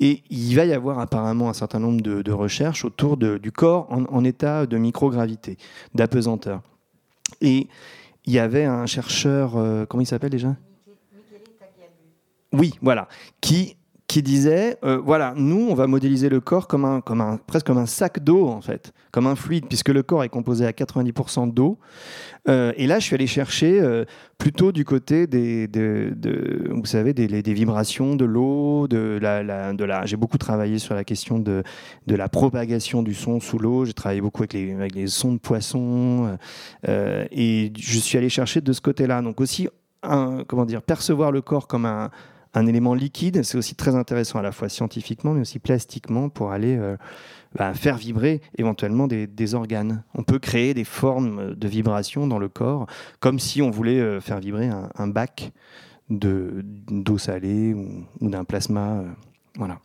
Et 0.00 0.22
il 0.30 0.54
va 0.56 0.64
y 0.64 0.72
avoir 0.72 0.98
apparemment 0.98 1.50
un 1.50 1.52
certain 1.52 1.78
nombre 1.78 2.00
de, 2.00 2.22
de 2.22 2.32
recherches 2.32 2.84
autour 2.84 3.18
de, 3.18 3.36
du 3.36 3.52
corps 3.52 3.86
en, 3.92 4.04
en, 4.04 4.24
état 4.24 4.64
de 4.64 4.78
microgravité, 4.78 5.58
d'apesanteur. 5.94 6.62
Et 7.42 7.68
il 8.24 8.32
y 8.32 8.38
avait 8.38 8.64
un 8.64 8.86
chercheur, 8.86 9.56
euh, 9.56 9.84
comment 9.86 10.00
il 10.02 10.06
s'appelle 10.06 10.30
déjà? 10.30 10.56
Oui, 12.52 12.74
voilà, 12.82 13.08
qui 13.40 13.76
qui 14.10 14.22
disait 14.22 14.76
euh, 14.82 14.98
voilà, 14.98 15.34
nous, 15.36 15.68
on 15.70 15.74
va 15.74 15.86
modéliser 15.86 16.28
le 16.28 16.40
corps 16.40 16.66
comme 16.66 16.84
un, 16.84 17.00
comme 17.00 17.20
un, 17.20 17.36
presque 17.36 17.68
comme 17.68 17.78
un 17.78 17.86
sac 17.86 18.18
d'eau, 18.18 18.48
en 18.48 18.60
fait, 18.60 18.92
comme 19.12 19.28
un 19.28 19.36
fluide, 19.36 19.66
puisque 19.68 19.90
le 19.90 20.02
corps 20.02 20.24
est 20.24 20.28
composé 20.28 20.66
à 20.66 20.72
90% 20.72 21.54
d'eau. 21.54 21.78
Euh, 22.48 22.72
et 22.76 22.88
là, 22.88 22.98
je 22.98 23.04
suis 23.04 23.14
allé 23.14 23.28
chercher 23.28 23.80
euh, 23.80 24.04
plutôt 24.36 24.72
du 24.72 24.84
côté 24.84 25.28
des, 25.28 25.68
de, 25.68 26.12
de, 26.16 26.72
vous 26.72 26.86
savez, 26.86 27.14
des, 27.14 27.28
des 27.28 27.54
vibrations 27.54 28.16
de 28.16 28.24
l'eau, 28.24 28.88
de 28.88 29.16
la. 29.22 30.06
J'ai 30.06 30.16
beaucoup 30.16 30.38
travaillé 30.38 30.80
sur 30.80 30.96
la 30.96 31.04
question 31.04 31.38
de, 31.38 31.62
de 32.08 32.14
la 32.16 32.28
propagation 32.28 33.04
du 33.04 33.14
son 33.14 33.38
sous 33.38 33.60
l'eau. 33.60 33.84
J'ai 33.84 33.92
travaillé 33.92 34.20
beaucoup 34.20 34.42
avec 34.42 34.52
les, 34.52 35.06
sons 35.06 35.34
de 35.34 35.38
poissons, 35.38 36.36
et 36.88 37.72
je 37.78 37.98
suis 38.00 38.18
allé 38.18 38.28
chercher 38.28 38.60
de 38.60 38.72
ce 38.72 38.80
côté-là. 38.80 39.22
Donc 39.22 39.40
aussi, 39.40 39.68
comment 40.02 40.64
dire, 40.64 40.82
percevoir 40.82 41.30
le 41.30 41.42
corps 41.42 41.68
comme 41.68 41.86
un 41.86 42.10
un 42.54 42.66
élément 42.66 42.94
liquide, 42.94 43.42
c'est 43.42 43.56
aussi 43.56 43.74
très 43.74 43.94
intéressant 43.94 44.38
à 44.38 44.42
la 44.42 44.52
fois 44.52 44.68
scientifiquement, 44.68 45.32
mais 45.32 45.42
aussi 45.42 45.58
plastiquement 45.58 46.28
pour 46.28 46.52
aller 46.52 46.76
euh, 46.76 46.96
bah, 47.54 47.74
faire 47.74 47.96
vibrer 47.96 48.40
éventuellement 48.58 49.06
des, 49.08 49.54
organes. 49.54 50.02
On 50.14 50.22
peut 50.22 50.38
créer 50.38 50.74
des 50.74 50.84
formes 50.84 51.54
de 51.54 51.68
vibration 51.68 52.26
dans 52.26 52.38
le 52.38 52.48
corps, 52.48 52.86
comme 53.18 53.38
si 53.38 53.62
on 53.62 53.70
voulait 53.70 54.00
euh, 54.00 54.20
faire 54.20 54.38
vibrer 54.38 54.68
un, 54.68 55.08
bac 55.08 55.52
d'eau 56.08 57.18
salée 57.18 57.74
ou, 57.74 58.06
d'un 58.20 58.44
plasma. 58.44 58.98
Euh, 58.98 59.08
voilà. 59.56 59.78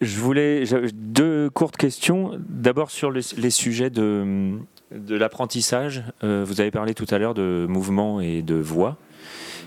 Je 0.00 0.18
voulais 0.18 0.64
deux 0.94 1.48
courtes 1.50 1.76
questions. 1.76 2.32
D'abord 2.48 2.90
sur 2.90 3.12
les, 3.12 3.50
sujets 3.50 3.90
de, 3.90 4.58
de 4.90 5.16
l'apprentissage. 5.16 6.04
Euh, 6.22 6.44
vous 6.46 6.60
avez 6.60 6.70
parlé 6.70 6.94
tout 6.94 7.06
à 7.10 7.18
l'heure 7.18 7.34
de 7.34 7.66
mouvement 7.68 8.20
et 8.20 8.42
de 8.42 8.54
voix. 8.54 8.98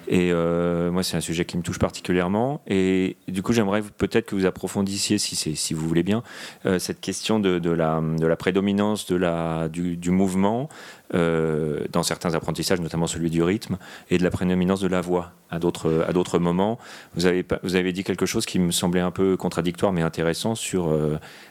Et 0.07 0.31
euh, 0.31 0.91
moi, 0.91 1.03
c'est 1.03 1.17
un 1.17 1.21
sujet 1.21 1.45
qui 1.45 1.57
me 1.57 1.63
touche 1.63 1.79
particulièrement. 1.79 2.61
Et 2.67 3.17
du 3.27 3.41
coup, 3.41 3.53
j'aimerais 3.53 3.81
peut-être 3.81 4.27
que 4.27 4.35
vous 4.35 4.45
approfondissiez, 4.45 5.17
si, 5.17 5.73
vous 5.73 5.87
voulez 5.87 6.03
bien, 6.03 6.23
euh, 6.65 6.79
cette 6.79 7.01
question 7.01 7.39
de, 7.39 7.69
la, 7.69 8.35
prédominance 8.35 9.07
du, 9.07 10.11
mouvement 10.11 10.69
euh, 11.13 11.85
dans 11.91 12.03
certains 12.03 12.33
apprentissages, 12.33 12.81
notamment 12.81 13.07
celui 13.07 13.29
du 13.29 13.43
rythme, 13.43 13.77
et 14.09 14.17
de 14.17 14.23
la 14.23 14.31
prédominance 14.31 14.81
de 14.81 14.87
la 14.87 15.01
voix 15.01 15.31
à 15.49 15.59
d'autres, 15.59 16.39
moments. 16.39 16.77
Vous 17.15 17.25
avez, 17.25 17.45
vous 17.63 17.75
avez 17.75 17.93
dit 17.93 18.03
quelque 18.03 18.25
chose 18.25 18.45
qui 18.45 18.59
me 18.59 18.71
semblait 18.71 18.99
un 18.99 19.11
peu 19.11 19.37
contradictoire, 19.37 19.93
mais 19.93 20.01
intéressant 20.01 20.53
sur 20.53 20.93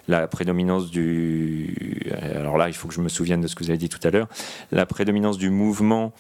la 0.08 0.26
prédominance 0.26 0.90
du. 0.90 2.12
Alors 2.34 2.58
là, 2.58 2.68
il 2.68 2.74
faut 2.74 2.88
que 2.88 2.94
je 2.94 3.00
me 3.00 3.08
souvienne 3.08 3.40
de 3.40 3.46
ce 3.46 3.54
que 3.54 3.64
vous 3.64 3.70
avez 3.70 3.78
dit 3.78 3.88
tout 3.88 4.00
à 4.06 4.10
l'heure. 4.10 4.28
La 4.72 4.84
prédominance 4.84 5.38
du 5.38 5.50
mouvement. 5.50 6.12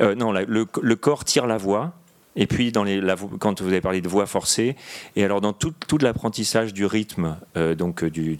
Euh, 0.00 0.14
non, 0.14 0.32
le, 0.32 0.94
corps 0.94 1.24
tire 1.24 1.46
la 1.46 1.58
voix. 1.58 1.92
Et 2.36 2.46
puis, 2.46 2.72
quand 2.72 3.60
vous 3.60 3.68
avez 3.68 3.80
parlé 3.80 4.00
de 4.00 4.08
voix 4.08 4.26
forcée, 4.26 4.76
et 5.16 5.24
alors 5.24 5.40
dans 5.40 5.52
tout, 5.52 5.74
tout 5.86 5.98
l'apprentissage 5.98 6.72
du 6.72 6.86
rythme, 6.86 7.36
euh, 7.56 7.74
donc 7.74 8.04
de, 8.04 8.36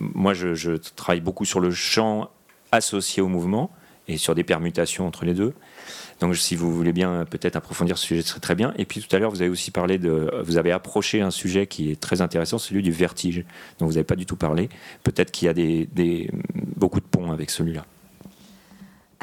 moi 0.00 0.34
je, 0.34 0.76
travaille 0.76 1.22
beaucoup 1.22 1.46
sur 1.46 1.60
le 1.60 1.70
chant 1.70 2.30
associé 2.72 3.22
au 3.22 3.28
mouvement 3.28 3.70
et 4.06 4.18
sur 4.18 4.34
des 4.34 4.44
permutations 4.44 5.06
entre 5.06 5.24
les 5.24 5.32
deux. 5.32 5.54
Donc, 6.20 6.36
si 6.36 6.56
vous 6.56 6.72
voulez 6.72 6.92
bien 6.92 7.24
peut-être 7.28 7.56
approfondir 7.56 7.96
ce 7.96 8.06
sujet, 8.06 8.22
ce 8.22 8.28
serait 8.28 8.40
très 8.40 8.54
bien. 8.54 8.74
Et 8.76 8.84
puis 8.84 9.00
tout 9.00 9.14
à 9.16 9.18
l'heure, 9.18 9.30
vous 9.30 9.40
avez 9.40 9.50
aussi 9.50 9.70
parlé 9.70 9.98
de, 9.98 10.30
vous 10.44 10.58
avez 10.58 10.70
approché 10.70 11.22
un 11.22 11.30
sujet 11.30 11.66
qui 11.66 11.90
est 11.90 11.98
très 11.98 12.20
intéressant, 12.20 12.58
celui 12.58 12.82
du 12.82 12.92
vertige, 12.92 13.44
dont 13.78 13.86
vous 13.86 13.92
n'avez 13.92 14.04
pas 14.04 14.14
du 14.14 14.26
tout 14.26 14.36
parlé. 14.36 14.68
Peut-être 15.04 15.30
qu'il 15.30 15.46
y 15.46 15.48
a 15.48 16.28
beaucoup 16.76 17.00
de 17.00 17.06
ponts 17.06 17.32
avec 17.32 17.50
celui-là. 17.50 17.84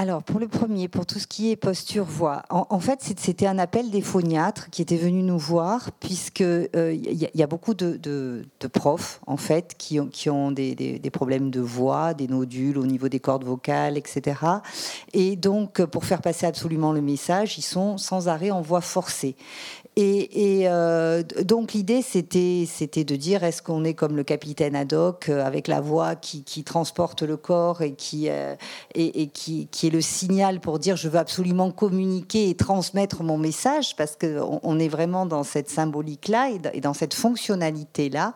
Alors, 0.02 0.24
pour 0.24 0.40
le 0.40 0.48
premier, 0.48 0.88
pour 0.88 1.06
tout 1.06 1.20
ce 1.20 1.28
qui 1.28 1.52
est 1.52 1.56
posture-voix, 1.56 2.42
en, 2.50 2.66
en, 2.72 2.80
fait, 2.80 3.02
c'était 3.20 3.46
un 3.46 3.60
appel 3.60 3.92
des 3.92 4.02
phoniatres 4.02 4.72
qui 4.72 4.82
étaient 4.82 4.98
venus 4.98 5.24
nous 5.24 5.38
voir, 5.38 5.92
puisqu'il 6.00 6.70
euh, 6.76 6.92
y, 6.96 7.44
a 7.44 7.46
beaucoup 7.46 7.76
de, 7.76 8.44
profs, 8.74 9.22
en 9.28 9.38
fait, 9.38 9.76
qui 9.78 10.00
ont, 10.00 10.08
qui 10.08 10.32
ont 10.32 10.50
des, 10.50 10.74
des, 10.74 10.98
des, 10.98 11.10
problèmes 11.12 11.52
de 11.52 11.60
voix, 11.60 12.16
des 12.16 12.28
nodules 12.28 12.80
au 12.80 12.88
niveau 12.88 13.10
des 13.10 13.20
cordes 13.20 13.44
vocales, 13.44 13.96
etc. 13.96 14.40
Et 15.14 15.36
donc, 15.36 15.86
pour 15.86 16.04
faire 16.06 16.24
passer 16.24 16.48
absolument 16.48 16.94
le 16.94 17.02
message, 17.02 17.60
ils 17.60 17.62
sont 17.62 18.00
sans 18.00 18.28
arrêt 18.28 18.50
en 18.50 18.62
voix 18.62 18.82
forcée. 18.82 19.36
Et, 19.98 20.62
euh, 20.68 21.22
donc 21.44 21.74
l'idée 21.74 22.02
c'était 22.02 22.64
c'était 22.66 23.04
de 23.04 23.18
dire 23.18 23.44
est-ce 23.44 23.62
qu'on 23.62 23.84
est 23.84 23.94
comme 23.94 24.16
le 24.16 24.24
capitaine 24.24 24.74
Haddock 24.74 25.28
euh, 25.28 25.46
avec 25.46 25.68
la 25.68 25.82
voix 25.82 26.16
qui, 26.16 26.64
transporte 26.64 27.24
le 27.24 27.36
corps 27.36 27.82
et 27.82 27.94
qui 27.94 28.30
euh, 28.30 28.56
et, 28.96 29.28
qui, 29.28 29.68
qui, 29.68 29.88
est 29.88 29.90
le 29.90 30.00
signal 30.00 30.62
pour 30.62 30.80
dire 30.80 30.96
je 30.96 31.10
veux 31.10 31.20
absolument 31.20 31.72
communiquer 31.72 32.50
et 32.50 32.56
transmettre 32.56 33.22
mon 33.24 33.38
message 33.38 33.98
parce 33.98 34.16
que 34.16 34.40
on, 34.40 34.62
on 34.64 34.80
est 34.80 34.88
vraiment 34.88 35.26
dans 35.26 35.44
cette 35.44 35.70
symbolique 35.70 36.30
là 36.30 36.50
et 36.74 36.80
dans 36.80 36.94
cette 36.94 37.14
fonctionnalité 37.14 38.10
là. 38.10 38.34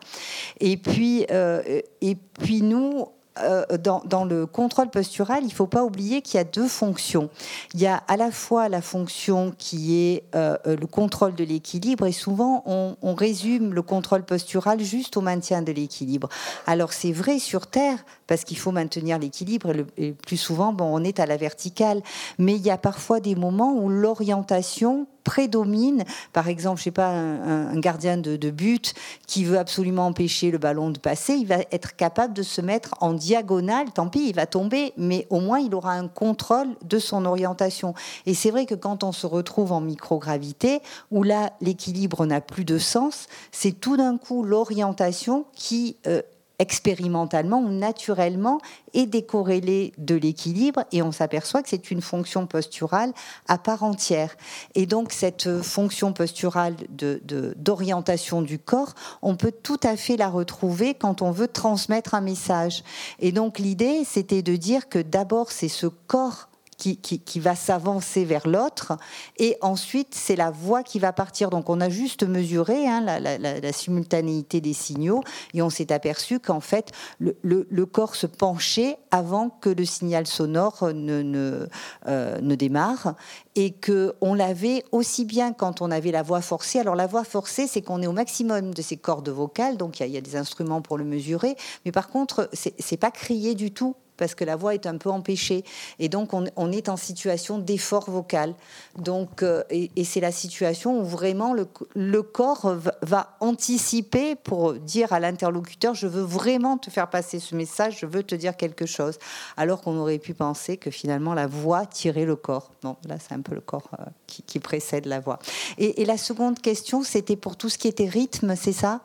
Et 0.59 0.75
puis 0.75 1.25
et 1.29 2.17
puis 2.37 2.61
nous 2.63 3.07
euh, 3.39 3.65
dans, 3.77 4.25
le 4.25 4.45
contrôle 4.45 4.89
postural, 4.89 5.39
il 5.41 5.47
ne 5.47 5.51
faut 5.51 5.67
pas 5.67 5.83
oublier 5.83 6.21
qu'il 6.21 6.37
y 6.37 6.41
a 6.41 6.45
deux 6.45 6.67
fonctions. 6.67 7.29
Il 7.73 7.81
y 7.81 7.87
a 7.87 7.97
à 8.07 8.15
la 8.15 8.31
fois 8.31 8.69
la 8.69 8.81
fonction 8.81 9.53
qui 9.57 9.97
est 9.97 10.23
euh, 10.35 10.57
le 10.65 10.87
contrôle 10.87 11.35
de 11.35 11.43
l'équilibre 11.43 12.05
et 12.05 12.11
souvent 12.11 12.63
on, 12.65 13.15
résume 13.15 13.73
le 13.73 13.81
contrôle 13.81 14.23
postural 14.23 14.81
juste 14.81 15.15
au 15.17 15.21
maintien 15.21 15.61
de 15.61 15.71
l'équilibre. 15.71 16.27
Alors 16.67 16.93
c'est 16.93 17.11
vrai 17.11 17.39
sur 17.39 17.67
Terre 17.67 18.03
parce 18.27 18.43
qu'il 18.43 18.57
faut 18.57 18.71
maintenir 18.71 19.19
l'équilibre 19.19 19.71
et, 19.71 20.07
et 20.07 20.11
plus 20.11 20.37
souvent 20.37 20.73
bon, 20.73 20.85
on 20.85 21.03
est 21.03 21.19
à 21.19 21.25
la 21.25 21.37
verticale, 21.37 22.01
mais 22.37 22.55
il 22.55 22.61
y 22.61 22.71
a 22.71 22.77
parfois 22.77 23.19
des 23.19 23.35
moments 23.35 23.73
où 23.73 23.89
l'orientation 23.89 25.07
prédomine. 25.25 26.05
Par 26.31 26.47
exemple, 26.47 26.77
je 26.79 26.85
sais 26.85 26.91
pas, 26.91 27.09
un, 27.09 27.77
gardien 27.79 28.15
de, 28.15 28.37
de, 28.37 28.49
but 28.49 28.93
qui 29.27 29.43
veut 29.43 29.57
absolument 29.57 30.05
empêcher 30.07 30.51
le 30.51 30.57
ballon 30.57 30.91
de 30.91 30.99
passer, 30.99 31.33
il 31.33 31.47
va 31.47 31.57
être 31.71 31.97
capable 31.97 32.33
de 32.33 32.43
se 32.43 32.61
mettre 32.61 32.95
en 33.01 33.11
diagonale. 33.11 33.91
Tant 33.91 34.07
pis, 34.07 34.29
il 34.29 34.35
va 34.35 34.45
tomber, 34.45 34.93
mais 34.95 35.27
au 35.29 35.41
moins 35.41 35.59
il 35.59 35.75
aura 35.75 35.93
un 35.93 36.07
contrôle 36.07 36.69
de 36.83 36.99
son 36.99 37.25
orientation. 37.25 37.93
Et 38.25 38.33
c'est 38.33 38.51
vrai 38.51 38.65
que 38.65 38.75
quand 38.75 39.03
on 39.03 39.11
se 39.11 39.27
retrouve 39.27 39.73
en 39.73 39.81
microgravité, 39.81 40.79
où 41.11 41.23
là 41.23 41.51
l'équilibre 41.59 42.25
n'a 42.25 42.39
plus 42.39 42.63
de 42.63 42.77
sens, 42.77 43.27
c'est 43.51 43.73
tout 43.73 43.97
d'un 43.97 44.17
coup 44.17 44.43
l'orientation 44.43 45.45
qui 45.53 45.97
euh, 46.07 46.21
expérimentalement 46.59 47.59
ou 47.59 47.69
naturellement 47.69 48.59
est 48.93 49.05
décorrélé 49.05 49.93
de 49.97 50.15
l'équilibre 50.15 50.83
et 50.91 51.01
on 51.01 51.11
s'aperçoit 51.11 51.61
que 51.63 51.69
c'est 51.69 51.91
une 51.91 52.01
fonction 52.01 52.47
posturale 52.47 53.13
à 53.47 53.57
part 53.57 53.83
entière. 53.83 54.35
Et 54.73 54.85
donc 54.85 55.11
cette 55.11 55.61
fonction 55.61 56.13
posturale 56.13 56.75
d'orientation 56.89 58.41
de, 58.41 58.47
du 58.47 58.59
corps, 58.59 58.93
on 59.21 59.35
peut 59.35 59.51
tout 59.51 59.79
à 59.83 59.97
fait 59.97 60.17
la 60.17 60.29
retrouver 60.29 60.93
quand 60.93 61.21
on 61.21 61.31
veut 61.31 61.47
transmettre 61.47 62.15
un 62.15 62.21
message. 62.21 62.83
Et 63.19 63.31
donc 63.31 63.59
l'idée, 63.59 64.03
c'était 64.05 64.41
de 64.41 64.55
dire 64.55 64.89
que 64.89 64.99
d'abord 64.99 65.51
c'est 65.51 65.67
ce 65.67 65.87
corps 65.87 66.49
qui, 66.77 67.39
va 67.39 67.55
s'avancer 67.55 68.25
vers 68.25 68.47
l'autre, 68.47 68.97
et 69.37 69.57
ensuite 69.61 70.13
c'est 70.13 70.35
la 70.35 70.51
voix 70.51 70.83
qui 70.83 70.99
va 70.99 71.13
partir. 71.13 71.49
Donc 71.49 71.69
on 71.69 71.81
a 71.81 71.89
juste 71.89 72.23
mesuré 72.23 72.87
hein, 72.87 73.01
la, 73.01 73.71
simultanéité 73.71 74.61
des 74.61 74.73
signaux, 74.73 75.23
et 75.53 75.61
on 75.61 75.69
s'est 75.69 75.91
aperçu 75.91 76.39
qu'en 76.39 76.59
fait 76.59 76.91
le, 77.19 77.85
corps 77.85 78.15
se 78.15 78.27
penchait 78.27 78.97
avant 79.11 79.49
que 79.49 79.69
le 79.69 79.85
signal 79.85 80.27
sonore 80.27 80.89
ne, 80.93 81.67
euh, 82.07 82.55
démarre, 82.55 83.15
et 83.55 83.71
que 83.71 84.13
on 84.21 84.33
l'avait 84.33 84.83
aussi 84.91 85.25
bien 85.25 85.53
quand 85.53 85.81
on 85.81 85.91
avait 85.91 86.11
la 86.11 86.23
voix 86.23 86.41
forcée. 86.41 86.79
Alors 86.79 86.95
la 86.95 87.07
voix 87.07 87.23
forcée, 87.23 87.67
c'est 87.67 87.81
qu'on 87.81 88.01
est 88.01 88.07
au 88.07 88.11
maximum 88.11 88.73
de 88.73 88.81
ses 88.81 88.97
cordes 88.97 89.29
vocales, 89.29 89.77
donc 89.77 89.99
il 89.99 90.07
y, 90.07 90.11
y, 90.11 90.17
a 90.17 90.21
des 90.21 90.35
instruments 90.35 90.81
pour 90.81 90.97
le 90.97 91.05
mesurer, 91.05 91.55
mais 91.85 91.91
par 91.91 92.09
contre 92.09 92.49
c'est 92.53 92.97
pas 92.97 93.11
crié 93.11 93.55
du 93.55 93.71
tout 93.71 93.95
parce 94.17 94.35
que 94.35 94.43
la 94.43 94.55
voix 94.55 94.73
est 94.73 94.85
un 94.85 94.97
peu 94.97 95.09
empêchée. 95.09 95.63
Et 95.99 96.09
donc, 96.09 96.33
on, 96.33 96.71
est 96.71 96.89
en 96.89 96.97
situation 96.97 97.59
d'effort 97.59 98.09
vocal. 98.09 98.53
Donc, 98.97 99.43
euh, 99.43 99.63
et, 99.69 100.03
c'est 100.03 100.19
la 100.19 100.31
situation 100.31 100.99
où 100.99 101.05
vraiment 101.05 101.53
le, 101.53 102.21
corps 102.21 102.75
va, 103.01 103.37
anticiper 103.39 104.35
pour 104.35 104.73
dire 104.73 105.13
à 105.13 105.19
l'interlocuteur, 105.19 105.93
je 105.93 106.07
veux 106.07 106.21
vraiment 106.21 106.77
te 106.77 106.89
faire 106.89 107.09
passer 107.09 107.39
ce 107.39 107.55
message, 107.55 107.99
je 107.99 108.05
veux 108.05 108.23
te 108.23 108.35
dire 108.35 108.55
quelque 108.57 108.85
chose. 108.85 109.17
Alors 109.57 109.81
qu'on 109.81 109.97
aurait 109.97 110.19
pu 110.19 110.33
penser 110.33 110.77
que 110.77 110.91
finalement, 110.91 111.33
la 111.33 111.47
voix 111.47 111.85
tirait 111.85 112.25
le 112.25 112.35
corps. 112.35 112.71
Non, 112.83 112.97
là, 113.07 113.15
c'est 113.19 113.33
un 113.33 113.41
peu 113.41 113.55
le 113.55 113.61
corps 113.61 113.89
euh, 113.99 114.05
qui, 114.27 114.59
précède 114.59 115.05
la 115.05 115.19
voix. 115.19 115.39
Et, 115.77 116.05
la 116.05 116.17
seconde 116.17 116.59
question, 116.59 117.03
c'était 117.03 117.35
pour 117.35 117.57
tout 117.57 117.69
ce 117.69 117.77
qui 117.77 117.87
était 117.87 118.07
rythme, 118.07 118.55
c'est 118.55 118.73
ça? 118.73 119.01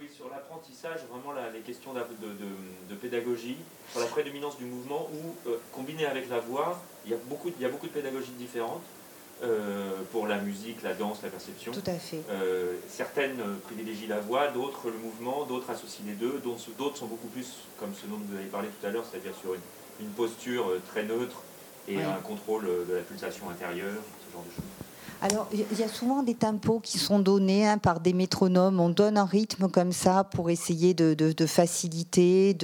Oui, 0.00 0.06
sur 0.14 0.28
l'apprentissage, 0.28 1.00
vraiment 1.10 1.32
les 1.52 1.60
questions 1.60 1.92
de 1.92 2.94
pédagogie 2.94 3.56
sur 3.94 4.00
la 4.00 4.08
prédominance 4.08 4.58
du 4.58 4.64
mouvement 4.64 5.08
où, 5.12 5.48
euh, 5.48 5.58
combiné 5.72 6.04
avec 6.04 6.28
la 6.28 6.40
voix, 6.40 6.82
il 7.04 7.12
y 7.12 7.14
a 7.14 7.18
beaucoup, 7.28 7.48
il 7.56 7.62
y 7.62 7.64
a 7.64 7.68
beaucoup 7.68 7.86
de 7.86 7.92
pédagogies 7.92 8.32
différentes. 8.32 8.82
Euh, 9.42 9.90
pour 10.12 10.28
la 10.28 10.38
musique, 10.38 10.82
la 10.82 10.94
danse, 10.94 11.18
la 11.22 11.28
perception. 11.28 11.72
Tout 11.72 11.82
à 11.86 11.94
fait. 11.94 12.22
Euh, 12.30 12.76
certaines 12.88 13.42
privilégient 13.64 14.06
la 14.06 14.20
voix, 14.20 14.46
d'autres 14.48 14.88
le 14.88 14.96
mouvement, 14.96 15.44
d'autres 15.44 15.68
associent 15.70 16.04
les 16.06 16.14
deux, 16.14 16.40
d'autres 16.78 16.96
sont 16.96 17.06
beaucoup 17.06 17.26
plus, 17.26 17.48
comme 17.78 17.92
ce 17.94 18.06
dont 18.06 18.16
vous 18.16 18.36
avez 18.36 18.46
parlé 18.46 18.68
tout 18.68 18.86
à 18.86 18.90
l'heure, 18.90 19.04
c'est-à-dire 19.10 19.34
sur 19.40 19.54
une, 19.54 20.08
posture 20.16 20.66
très 20.88 21.02
neutre 21.02 21.42
et 21.88 22.00
un 22.00 22.20
contrôle 22.22 22.64
de 22.88 22.94
la 22.94 23.02
pulsation 23.02 23.50
intérieure, 23.50 24.02
ce 24.26 24.32
genre 24.32 24.44
de 24.44 24.54
choses. 24.54 24.83
Alors, 25.24 25.48
il 25.54 25.78
y 25.78 25.82
a 25.82 25.88
souvent 25.88 26.22
des 26.22 26.34
tempos 26.34 26.80
qui 26.80 26.98
sont 26.98 27.18
donnés 27.18 27.66
hein, 27.66 27.78
par 27.78 28.00
des 28.00 28.12
métronomes. 28.12 28.78
On 28.78 28.90
donne 28.90 29.16
un 29.16 29.24
rythme 29.24 29.70
comme 29.70 29.90
ça 29.90 30.22
pour 30.22 30.50
essayer 30.50 30.92
de, 30.92 31.46
faciliter 31.46 32.54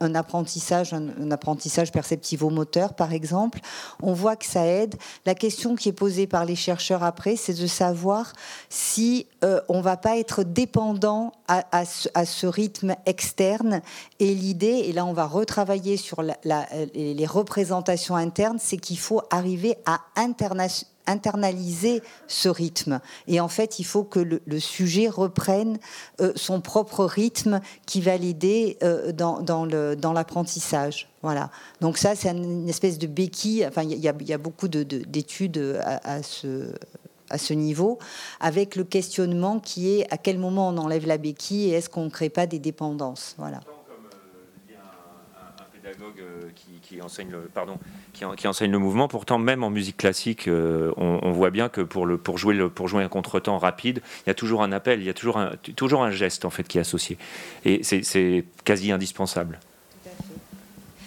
un, 0.00 0.14
apprentissage, 0.14 0.94
un, 0.94 1.30
apprentissage 1.30 1.92
perceptivo-moteur, 1.92 2.94
par 2.94 3.12
exemple. 3.12 3.60
On 4.02 4.14
voit 4.14 4.36
que 4.36 4.46
ça 4.46 4.66
aide. 4.66 4.94
La 5.26 5.34
question 5.34 5.76
qui 5.76 5.90
est 5.90 5.92
posée 5.92 6.26
par 6.26 6.46
les 6.46 6.56
chercheurs 6.56 7.04
après, 7.04 7.36
c'est 7.36 7.60
de 7.60 7.66
savoir 7.66 8.32
si 8.70 9.26
euh, 9.44 9.60
on 9.68 9.82
va 9.82 9.98
pas 9.98 10.16
être 10.16 10.44
dépendant 10.44 11.32
à, 11.46 11.84
ce, 11.84 12.46
rythme 12.46 12.96
externe. 13.04 13.82
Et 14.18 14.34
l'idée, 14.34 14.84
et 14.86 14.94
là 14.94 15.04
on 15.04 15.12
va 15.12 15.26
retravailler 15.26 15.98
sur 15.98 16.22
les 16.22 17.26
représentations 17.26 18.16
internes, 18.16 18.56
c'est 18.58 18.78
qu'il 18.78 18.98
faut 18.98 19.20
arriver 19.30 19.76
à 19.84 20.00
internationaliser 20.16 20.95
internaliser 21.06 22.02
ce 22.26 22.48
rythme. 22.48 23.00
Et 23.26 23.40
en 23.40 23.48
fait, 23.48 23.78
il 23.78 23.84
faut 23.84 24.04
que 24.04 24.20
le, 24.20 24.60
sujet 24.60 25.08
reprenne 25.08 25.78
euh, 26.20 26.32
son 26.34 26.60
propre 26.60 27.04
rythme 27.04 27.60
qui 27.86 28.00
va 28.00 28.16
l'aider 28.16 28.78
euh, 28.82 29.12
dans, 29.12 29.40
dans 29.40 30.12
l'apprentissage. 30.12 31.08
voilà. 31.22 31.50
Donc 31.80 31.98
ça, 31.98 32.14
c'est 32.14 32.30
une 32.30 32.68
espèce 32.68 32.98
de 32.98 33.06
béquille. 33.06 33.66
Enfin, 33.66 33.82
il 33.82 33.98
y, 33.98 34.08
a 34.08 34.38
beaucoup 34.38 34.68
d'études 34.68 35.80
à, 35.82 36.22
ce 36.22 36.72
à 37.30 37.38
ce 37.38 37.54
niveau, 37.54 37.98
avec 38.40 38.76
le 38.76 38.84
questionnement 38.84 39.58
qui 39.58 39.90
est 39.90 40.12
à 40.12 40.16
quel 40.16 40.38
moment 40.38 40.68
on 40.68 40.78
enlève 40.78 41.06
la 41.06 41.18
béquille 41.18 41.70
et 41.70 41.72
est-ce 41.72 41.88
qu'on 41.88 42.04
ne 42.04 42.10
crée 42.10 42.28
pas 42.28 42.46
des 42.46 42.58
dépendances. 42.58 43.34
Voilà. 43.38 43.60
Euh, 46.02 46.50
qui, 46.82 47.00
enseigne 47.00 47.30
le, 47.30 47.48
pardon, 47.52 47.78
qui, 48.12 48.46
enseigne 48.46 48.70
le 48.70 48.78
mouvement. 48.78 49.08
Pourtant, 49.08 49.38
même 49.38 49.64
en 49.64 49.70
musique 49.70 49.96
classique, 49.96 50.46
euh, 50.46 50.92
on, 50.96 51.30
voit 51.32 51.50
bien 51.50 51.68
que 51.68 51.80
pour, 51.80 52.06
le, 52.06 52.18
pour, 52.18 52.38
jouer 52.38 52.54
le, 52.54 52.68
pour 52.68 52.86
jouer 52.86 53.02
un 53.02 53.08
contretemps 53.08 53.58
rapide, 53.58 54.02
il 54.24 54.28
y 54.28 54.30
a 54.30 54.34
toujours 54.34 54.62
un 54.62 54.72
appel, 54.72 55.00
il 55.00 55.06
y 55.06 55.10
a 55.10 55.14
toujours 55.14 55.38
un, 55.38 55.52
toujours 55.74 56.04
un 56.04 56.10
geste 56.10 56.44
en 56.44 56.50
fait 56.50 56.68
qui 56.68 56.78
est 56.78 56.82
associé. 56.82 57.18
Et 57.64 57.82
c'est 57.82 58.44
quasi 58.64 58.92
indispensable. 58.92 59.58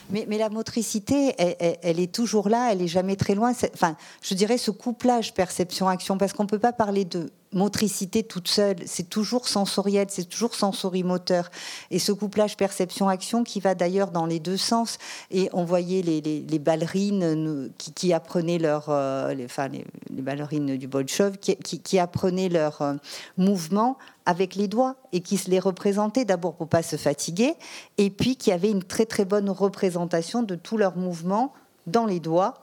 Mais, 0.09 0.25
mais, 0.27 0.39
la 0.39 0.49
motricité, 0.49 1.35
elle, 1.37 1.99
est 1.99 2.11
toujours 2.11 2.49
là, 2.49 2.69
elle 2.71 2.81
est 2.81 2.87
jamais 2.87 3.15
très 3.15 3.35
loin. 3.35 3.51
Enfin, 3.73 3.95
je 4.23 4.33
dirais 4.33 4.57
ce 4.57 4.71
couplage 4.71 5.35
perception-action, 5.35 6.17
parce 6.17 6.33
qu'on 6.33 6.43
ne 6.43 6.49
peut 6.49 6.59
pas 6.59 6.73
parler 6.73 7.05
de 7.05 7.31
motricité 7.53 8.23
toute 8.23 8.47
seule, 8.47 8.77
c'est 8.85 9.09
toujours 9.09 9.47
sensoriel, 9.47 10.07
c'est 10.09 10.27
toujours 10.27 10.55
sensorimoteur. 10.55 11.49
Et 11.91 11.99
ce 11.99 12.11
couplage 12.11 12.57
perception-action 12.57 13.43
qui 13.43 13.59
va 13.59 13.75
d'ailleurs 13.75 14.11
dans 14.11 14.25
les 14.25 14.39
deux 14.39 14.57
sens. 14.57 14.97
Et 15.31 15.49
on 15.53 15.63
voyait 15.63 16.01
les, 16.01 16.59
ballerines 16.59 17.71
qui, 17.77 18.13
apprenaient 18.13 18.59
leur, 18.59 18.85
euh, 18.89 19.33
les, 19.33 19.45
enfin, 19.45 19.67
les, 19.67 19.85
ballerines 20.21 20.77
du 20.77 20.87
Bolshov 20.87 21.37
qui, 21.37 21.55
qui, 21.57 21.99
apprenaient 21.99 22.49
leur 22.49 22.81
euh, 22.81 22.93
mouvement 23.37 23.97
avec 24.25 24.55
les 24.55 24.67
doigts 24.67 24.95
et 25.11 25.21
qui 25.21 25.37
se 25.37 25.49
les 25.49 25.59
représentaient 25.59 26.25
d'abord 26.25 26.55
pour 26.55 26.67
pas 26.67 26.83
se 26.83 26.97
fatiguer, 26.97 27.55
et 27.97 28.11
puis 28.11 28.35
qui 28.35 28.51
avaient 28.51 28.69
une 28.69 28.83
très 28.83 29.05
très 29.07 29.25
bonne 29.25 29.49
représentation 29.49 30.43
de 30.43 30.53
tous 30.55 30.77
leurs 30.77 30.97
mouvements 30.97 31.53
dans 31.87 32.05
les 32.05 32.19
doigts 32.19 32.53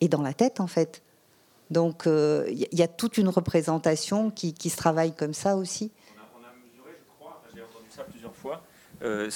et 0.00 0.08
dans 0.08 0.22
la 0.22 0.34
tête 0.34 0.60
en 0.60 0.68
fait. 0.68 1.02
Donc 1.70 2.02
il 2.06 2.12
euh, 2.12 2.44
y, 2.50 2.82
a 2.82 2.88
toute 2.88 3.18
une 3.18 3.28
représentation 3.28 4.30
qui, 4.30 4.54
se 4.70 4.76
travaille 4.76 5.14
comme 5.14 5.34
ça 5.34 5.56
aussi. 5.56 5.90
On 6.16 6.44
a, 6.44 6.52
mesuré, 6.62 6.96
je 6.98 7.18
crois, 7.18 7.42
j'ai 7.54 7.62
entendu 7.62 7.86
ça 7.90 8.04
plusieurs 8.04 8.34
fois, 8.34 8.62
euh, 9.02 9.28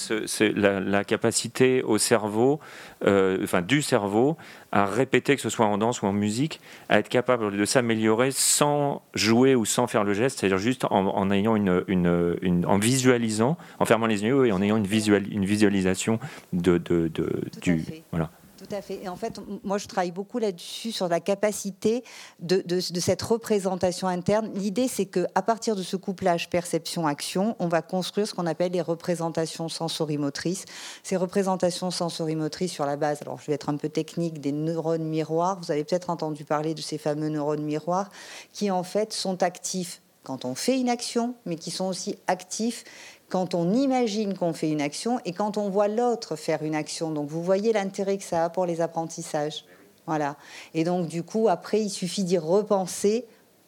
la, 0.55 1.03
capacité 1.03 1.83
au 1.83 1.97
cerveau, 1.97 2.59
euh, 3.05 3.37
enfin 3.43 3.61
du 3.61 3.81
cerveau, 3.81 4.37
à 4.71 4.85
répéter, 4.85 5.35
que 5.35 5.41
ce 5.41 5.49
soit 5.49 5.65
en 5.65 5.77
danse 5.77 6.01
ou 6.01 6.07
en 6.07 6.13
musique, 6.13 6.61
à 6.87 6.99
être 6.99 7.09
capable 7.09 7.55
de 7.55 7.65
s'améliorer 7.65 8.31
sans 8.31 9.01
jouer 9.13 9.53
ou 9.53 9.65
sans 9.65 9.87
faire 9.87 10.05
le 10.05 10.13
geste, 10.13 10.39
c'est-à-dire 10.39 10.57
juste 10.57 10.85
en, 10.89 11.31
ayant 11.31 11.57
une, 11.57 11.83
une, 11.87 12.65
en 12.65 12.77
visualisant, 12.77 13.57
en 13.79 13.85
fermant 13.85 14.07
les 14.07 14.23
yeux 14.23 14.47
et 14.47 14.51
en 14.53 14.61
ayant 14.61 14.77
une, 14.77 14.87
visual, 14.87 15.31
une 15.31 15.45
visualisation 15.45 16.17
de, 16.53 16.77
de, 16.77 17.09
de 17.09 17.41
du 17.61 17.83
voilà. 18.11 18.31
À 18.71 18.81
fait. 18.81 19.03
Et 19.03 19.09
en 19.09 19.15
fait, 19.15 19.39
moi, 19.63 19.77
je 19.77 19.87
travaille 19.87 20.11
beaucoup 20.11 20.39
là-dessus 20.39 20.91
sur 20.91 21.07
la 21.07 21.19
capacité 21.19 22.03
de, 22.39 22.79
cette 22.79 23.21
représentation 23.21 24.07
interne. 24.07 24.49
L'idée, 24.53 24.87
c'est 24.87 25.05
que 25.05 25.25
à 25.35 25.41
partir 25.41 25.75
de 25.75 25.83
ce 25.83 25.95
couplage 25.97 26.49
perception-action, 26.49 27.55
on 27.59 27.67
va 27.67 27.81
construire 27.81 28.27
ce 28.27 28.33
qu'on 28.33 28.45
appelle 28.45 28.71
les 28.71 28.81
représentations 28.81 29.67
sensorimotrices. 29.67 30.65
Ces 31.03 31.17
représentations 31.17 31.91
sensorimotrices 31.91 32.71
sur 32.71 32.85
la 32.85 32.95
base, 32.95 33.21
alors 33.21 33.39
je 33.39 33.47
vais 33.47 33.53
être 33.53 33.69
un 33.69 33.77
peu 33.77 33.89
technique, 33.89 34.39
des 34.39 34.51
neurones 34.51 35.03
miroirs. 35.03 35.59
Vous 35.61 35.71
avez 35.71 35.83
peut-être 35.83 36.09
entendu 36.09 36.45
parler 36.45 36.73
de 36.73 36.81
ces 36.81 36.97
fameux 36.97 37.29
neurones 37.29 37.63
miroirs 37.63 38.09
qui, 38.53 38.71
en 38.71 38.83
fait, 38.83 39.13
sont 39.13 39.43
actifs 39.43 40.01
quand 40.23 40.45
on 40.45 40.55
fait 40.55 40.79
une 40.79 40.89
action, 40.89 41.35
mais 41.45 41.55
qui 41.55 41.71
sont 41.71 41.85
aussi 41.85 42.17
actifs 42.27 42.83
quand 43.31 43.55
on 43.55 43.73
imagine 43.73 44.37
qu'on 44.37 44.53
fait 44.53 44.69
une 44.69 44.81
action 44.81 45.19
et 45.25 45.31
quand 45.31 45.57
on 45.57 45.69
voit 45.69 45.87
l'autre 45.87 46.35
faire 46.35 46.63
une 46.63 46.75
action. 46.75 47.11
Donc 47.11 47.29
vous 47.29 47.41
voyez 47.41 47.71
l'intérêt 47.73 48.17
que 48.17 48.23
ça 48.23 48.45
a 48.45 48.49
pour 48.49 48.65
les 48.65 48.81
apprentissages. 48.81 49.63
Voilà. 50.05 50.35
Et 50.73 50.83
donc 50.83 51.07
du 51.07 51.23
coup, 51.23 51.47
après, 51.47 51.81
il 51.81 51.89
suffit 51.89 52.23
d'y 52.23 52.37
repenser 52.37 53.25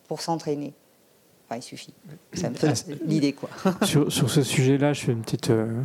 pour 0.08 0.22
s'entraîner. 0.22 0.74
Enfin, 1.48 1.60
il 1.60 1.64
suffit. 1.64 1.94
C'est 2.34 2.48
un 2.48 2.52
peu 2.52 2.68
l'idée, 3.06 3.34
quoi. 3.34 3.50
Sur, 3.86 4.12
ce 4.12 4.44
sujet-là, 4.44 4.94
je 4.94 5.06
fais 5.06 5.12
une 5.14 5.22
petite 5.22 5.50
euh, 5.50 5.82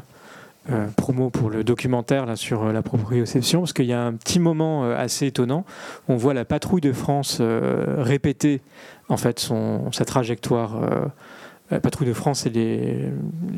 euh, 0.71 0.89
promo 0.97 1.31
pour 1.31 1.49
le 1.49 1.63
documentaire 1.63 2.27
là, 2.27 2.35
sur 2.37 2.65
euh, 2.65 2.73
la 2.73 2.83
proprioception, 2.83 3.61
parce 3.61 3.73
qu'il 3.73 3.87
y 3.87 3.93
a 3.93 4.03
un 4.03 4.15
petit 4.15 4.41
moment 4.41 4.91
assez 4.91 5.27
étonnant. 5.27 5.65
On 6.09 6.17
voit 6.17 6.35
la 6.35 6.45
patrouille 6.45 6.81
de 6.81 6.93
France 6.93 7.41
répéter 7.41 8.61
en 9.09 9.17
fait 9.17 9.39
son, 9.39 9.93
sa 9.93 10.05
trajectoire 10.05 10.81
patrouille 11.69 12.09
de 12.09 12.15
France, 12.15 12.41
c'est 12.41 12.51
les, 12.51 13.13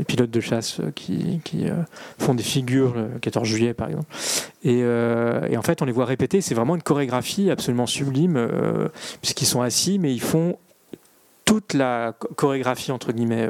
pilotes 0.07 0.31
de 0.31 0.41
chasse 0.41 0.81
qui, 0.95 1.41
euh, 1.63 1.83
font 2.19 2.35
des 2.35 2.43
figures 2.43 2.95
le 2.95 3.19
14 3.21 3.47
juillet, 3.47 3.75
par 3.75 3.89
exemple. 3.89 4.07
Euh, 4.67 5.47
et, 5.49 5.57
en 5.57 5.63
fait, 5.63 5.83
on 5.83 5.85
les 5.85 5.93
voit 5.93 6.07
répéter. 6.07 6.41
C'est 6.41 6.55
vraiment 6.55 6.75
une 6.75 6.83
chorégraphie 6.83 7.51
absolument 7.51 7.87
sublime, 7.87 8.37
euh, 8.37 8.89
puisqu'ils 9.21 9.47
sont 9.47 9.63
assis, 9.63 9.99
mais 9.99 10.13
ils 10.13 10.21
font 10.21 10.59
toute 11.45 11.75
la 11.75 12.15
chorégraphie 12.37 12.93
entre 12.93 13.11
guillemets 13.11 13.49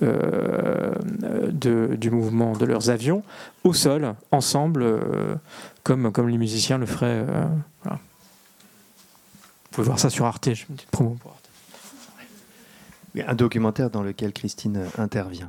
du 0.00 2.10
mouvement 2.10 2.56
de 2.56 2.64
leurs 2.64 2.90
avions 2.90 3.22
au 3.62 3.72
sol, 3.72 4.16
ensemble, 4.32 4.84
comme, 5.84 6.28
les 6.28 6.38
musiciens 6.38 6.78
le 6.78 6.86
feraient. 6.86 7.24
Vous 7.84 7.90
pouvez 9.70 9.86
voir 9.86 10.00
ça 10.00 10.10
sur 10.10 10.24
Arte, 10.24 10.52
je 10.52 10.64
une 10.68 10.74
petite 10.74 10.90
promo 10.90 11.16
pour. 11.20 11.39
Un 13.26 13.34
documentaire 13.34 13.90
dans 13.90 14.02
lequel 14.02 14.32
Christine 14.32 14.86
intervient. 14.98 15.48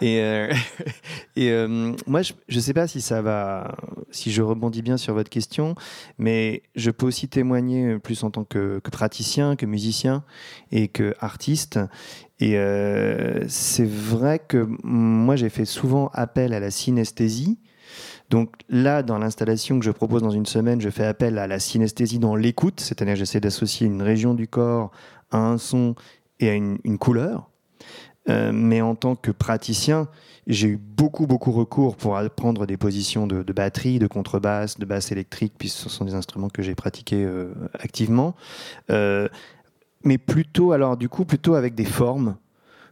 Et, 0.00 0.20
euh, 0.20 0.52
euh, 1.38 1.94
moi, 2.06 2.22
je 2.22 2.32
ne 2.50 2.60
sais 2.60 2.74
pas 2.74 2.86
si 2.86 3.00
ça 3.00 3.22
va, 3.22 3.76
si 4.10 4.30
je 4.30 4.42
rebondis 4.42 4.82
bien 4.82 4.96
sur 4.96 5.14
votre 5.14 5.30
question, 5.30 5.74
mais 6.18 6.62
je 6.74 6.90
peux 6.90 7.06
aussi 7.06 7.28
témoigner 7.28 7.98
plus 7.98 8.22
en 8.22 8.30
tant 8.30 8.44
que, 8.44 8.80
praticien, 8.90 9.56
que 9.56 9.66
musicien 9.66 10.24
et 10.72 10.88
que 10.88 11.14
artiste. 11.20 11.78
Et 12.38 12.58
euh, 12.58 13.44
c'est 13.48 13.88
vrai 13.88 14.38
que 14.38 14.66
moi, 14.82 15.36
j'ai 15.36 15.48
fait 15.48 15.64
souvent 15.64 16.10
appel 16.12 16.52
à 16.52 16.60
la 16.60 16.70
synesthésie. 16.70 17.58
Donc 18.28 18.54
là, 18.68 19.02
dans 19.02 19.18
l'installation 19.18 19.78
que 19.78 19.84
je 19.84 19.92
propose 19.92 20.20
dans 20.22 20.30
une 20.30 20.46
semaine, 20.46 20.80
je 20.80 20.90
fais 20.90 21.04
appel 21.04 21.38
à 21.38 21.46
la 21.46 21.60
synesthésie 21.60 22.18
dans 22.18 22.34
l'écoute, 22.34 22.80
c'est-à-dire 22.80 23.14
j'essaie 23.14 23.40
d'associer 23.40 23.86
une 23.86 24.02
région 24.02 24.34
du 24.34 24.48
corps 24.48 24.90
à 25.30 25.38
un 25.38 25.58
son 25.58 25.94
et 26.40 26.50
à 26.50 26.54
une 26.54 26.98
couleur. 26.98 27.50
Euh, 28.28 28.50
mais 28.52 28.80
en 28.80 28.94
tant 28.94 29.14
que 29.14 29.30
praticien, 29.30 30.08
j'ai 30.46 30.68
eu 30.68 30.76
beaucoup, 30.76 31.26
beaucoup 31.26 31.52
recours 31.52 31.96
pour 31.96 32.16
apprendre 32.16 32.66
des 32.66 32.76
positions 32.76 33.26
de, 33.26 33.52
batterie, 33.52 33.98
de 33.98 34.06
contrebasse, 34.06 34.78
de 34.78 34.84
basse 34.84 35.12
électrique, 35.12 35.54
puisque 35.58 35.78
ce 35.78 35.88
sont 35.88 36.04
des 36.04 36.14
instruments 36.14 36.48
que 36.48 36.62
j'ai 36.62 36.74
pratiqués 36.74 37.24
euh, 37.24 37.52
activement. 37.74 38.34
Euh, 38.90 39.28
mais 40.04 40.18
plutôt, 40.18 40.72
alors 40.72 40.96
du 40.96 41.08
coup, 41.08 41.24
plutôt 41.24 41.54
avec 41.54 41.74
des 41.74 41.84
formes 41.84 42.36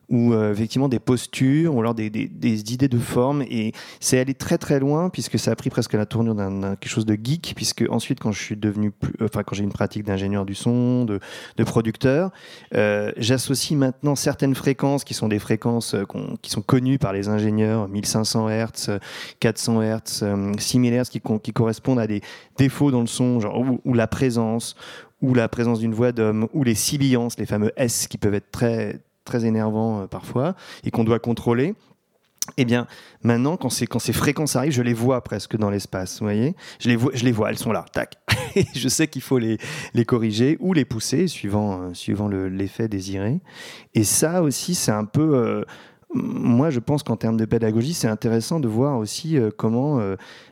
ou 0.08 0.32
euh, 0.32 0.52
effectivement 0.52 0.88
des 0.88 0.98
postures 0.98 1.74
ou 1.74 1.80
alors 1.80 1.94
des, 1.94 2.10
des, 2.10 2.72
idées 2.72 2.88
de 2.88 2.98
forme. 2.98 3.42
Et 3.42 3.72
c'est 4.00 4.18
allé 4.18 4.34
très 4.34 4.58
très 4.58 4.78
loin 4.80 5.10
puisque 5.10 5.38
ça 5.38 5.50
a 5.52 5.56
pris 5.56 5.70
presque 5.70 5.94
la 5.94 6.06
tournure 6.06 6.34
d'un 6.34 6.76
quelque 6.76 6.90
chose 6.90 7.06
de 7.06 7.18
geek 7.22 7.54
puisque 7.56 7.84
ensuite 7.90 8.20
quand 8.20 8.32
je 8.32 8.42
suis 8.42 8.56
devenu 8.56 8.92
euh, 9.20 9.24
enfin 9.24 9.42
quand 9.42 9.54
j'ai 9.54 9.64
une 9.64 9.72
pratique 9.72 10.04
d'ingénieur 10.04 10.44
du 10.44 10.54
son 10.54 11.04
de, 11.04 11.20
producteur 11.64 12.30
euh, 12.74 13.12
j'associe 13.16 13.78
maintenant 13.78 14.14
certaines 14.14 14.54
fréquences 14.54 15.04
qui 15.04 15.14
sont 15.14 15.28
des 15.28 15.38
fréquences 15.38 15.96
qui 16.42 16.50
sont 16.50 16.62
connues 16.62 16.98
par 16.98 17.12
les 17.12 17.28
ingénieurs 17.28 17.88
1500 17.88 18.48
Hz 18.48 18.98
400 19.40 19.82
Hz 19.82 20.24
6000 20.58 20.94
Hz 20.94 21.08
qui, 21.08 21.52
correspondent 21.52 21.98
à 22.00 22.06
des 22.06 22.20
défauts 22.58 22.90
dans 22.90 23.00
le 23.00 23.06
son 23.06 23.40
ou, 23.44 23.80
ou 23.84 23.94
la 23.94 24.06
présence 24.06 24.74
ou 25.22 25.34
la 25.34 25.48
présence 25.48 25.78
d'une 25.78 25.94
voix 25.94 26.12
d'homme 26.12 26.48
ou 26.52 26.64
les 26.64 26.74
sibilances 26.74 27.38
les 27.38 27.46
fameux 27.46 27.72
S 27.76 28.06
qui 28.06 28.18
peuvent 28.18 28.34
être 28.34 28.50
très 28.50 29.00
très 29.24 29.44
énervant 29.44 30.02
euh, 30.02 30.06
parfois 30.06 30.54
et 30.84 30.90
qu'on 30.90 31.04
doit 31.04 31.18
contrôler. 31.18 31.74
Eh 32.58 32.66
bien, 32.66 32.86
maintenant, 33.22 33.56
quand 33.56 33.70
ces, 33.70 33.86
quand 33.86 33.98
ces 33.98 34.12
fréquences 34.12 34.54
arrivent, 34.54 34.72
je 34.72 34.82
les 34.82 34.92
vois 34.92 35.24
presque 35.24 35.56
dans 35.56 35.70
l'espace, 35.70 36.18
vous 36.18 36.26
voyez? 36.26 36.54
Je 36.78 36.88
les, 36.88 36.96
vois, 36.96 37.10
je 37.14 37.24
les 37.24 37.32
vois, 37.32 37.48
elles 37.48 37.58
sont 37.58 37.72
là, 37.72 37.86
tac. 37.92 38.18
Je 38.74 38.88
sais 38.88 39.08
qu'il 39.08 39.22
faut 39.22 39.38
les, 39.38 39.58
les 39.94 40.04
corriger 40.04 40.56
ou 40.60 40.74
les 40.74 40.84
pousser, 40.84 41.26
suivant, 41.26 41.80
euh, 41.80 41.94
suivant 41.94 42.28
l'effet 42.28 42.86
désiré. 42.86 43.40
Et 43.94 44.04
ça 44.04 44.42
aussi, 44.42 44.74
c'est 44.74 44.92
un 44.92 45.06
peu... 45.06 45.34
Euh, 45.34 45.64
moi, 46.12 46.70
je 46.70 46.78
pense 46.78 47.02
qu'en 47.02 47.16
termes 47.16 47.36
de 47.36 47.44
pédagogie, 47.44 47.94
c'est 47.94 48.06
intéressant 48.06 48.60
de 48.60 48.68
voir 48.68 48.98
aussi 48.98 49.36
comment 49.56 50.00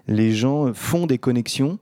les 0.08 0.32
gens 0.32 0.74
font 0.74 1.06
des 1.06 1.18
connexions 1.18 1.78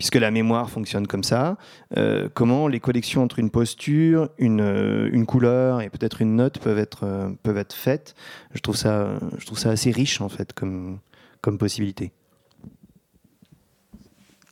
puisque 0.00 0.14
la 0.14 0.30
mémoire 0.30 0.70
fonctionne 0.70 1.06
comme 1.06 1.22
ça. 1.22 1.58
Euh, 1.98 2.30
comment 2.32 2.68
les 2.68 2.80
connexions 2.80 3.22
entre 3.22 3.38
une 3.38 3.50
posture, 3.50 4.30
une, 4.38 4.62
euh, 4.62 5.10
une 5.12 5.26
couleur 5.26 5.82
et 5.82 5.90
peut-être 5.90 6.22
une 6.22 6.36
note 6.36 6.58
peuvent 6.58 6.78
être, 6.78 7.04
euh, 7.04 7.28
peuvent 7.42 7.58
être 7.58 7.74
faites. 7.74 8.14
Je 8.54 8.60
trouve, 8.60 8.76
ça, 8.76 9.18
je 9.36 9.44
trouve 9.44 9.58
ça 9.58 9.68
assez 9.68 9.90
riche, 9.90 10.22
en 10.22 10.30
fait, 10.30 10.54
comme, 10.54 11.00
comme 11.42 11.58
possibilité. 11.58 12.12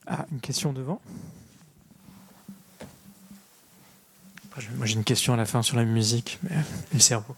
Ah, 0.07 0.27
une 0.31 0.41
question 0.41 0.75
devant? 0.75 1.01
Moi, 4.77 4.85
j'ai 4.85 4.97
une 4.97 5.05
question 5.05 5.33
à 5.33 5.39
la 5.39 5.47
fin 5.47 5.63
sur 5.63 5.79
la 5.79 5.87
musique, 5.87 6.39
mais 6.43 6.57
le 6.93 6.99
cerveau. 6.99 7.35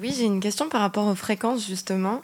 oui, 0.00 0.14
j'ai 0.16 0.24
une 0.24 0.40
question 0.40 0.70
par 0.70 0.80
rapport 0.80 1.06
aux 1.08 1.14
fréquences, 1.14 1.66
justement. 1.66 2.22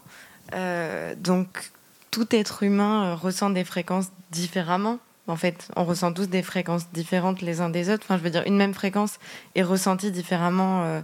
donc, 1.18 1.72
tout 2.10 2.34
être 2.34 2.62
humain 2.62 3.04
euh, 3.04 3.14
ressent 3.14 3.50
des 3.50 3.64
fréquences 3.64 4.08
différemment. 4.30 4.98
En 5.26 5.36
fait, 5.36 5.68
on 5.76 5.84
ressent 5.84 6.12
tous 6.12 6.26
des 6.26 6.42
fréquences 6.42 6.90
différentes 6.92 7.42
les 7.42 7.60
uns 7.60 7.68
des 7.68 7.90
autres. 7.90 8.04
Enfin, 8.04 8.16
je 8.16 8.22
veux 8.22 8.30
dire, 8.30 8.44
une 8.46 8.56
même 8.56 8.72
fréquence 8.72 9.18
est 9.54 9.62
ressentie 9.62 10.10
différemment 10.10 10.82
euh, 10.82 11.00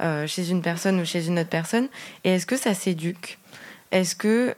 euh, 0.00 0.26
chez 0.26 0.50
une 0.50 0.62
personne 0.62 1.00
ou 1.00 1.04
chez 1.04 1.26
une 1.26 1.38
autre 1.38 1.48
personne. 1.48 1.88
Et 2.24 2.34
est-ce 2.34 2.46
que 2.46 2.56
ça 2.56 2.74
s'éduque? 2.74 3.38
Est-ce 3.92 4.16
que 4.16 4.54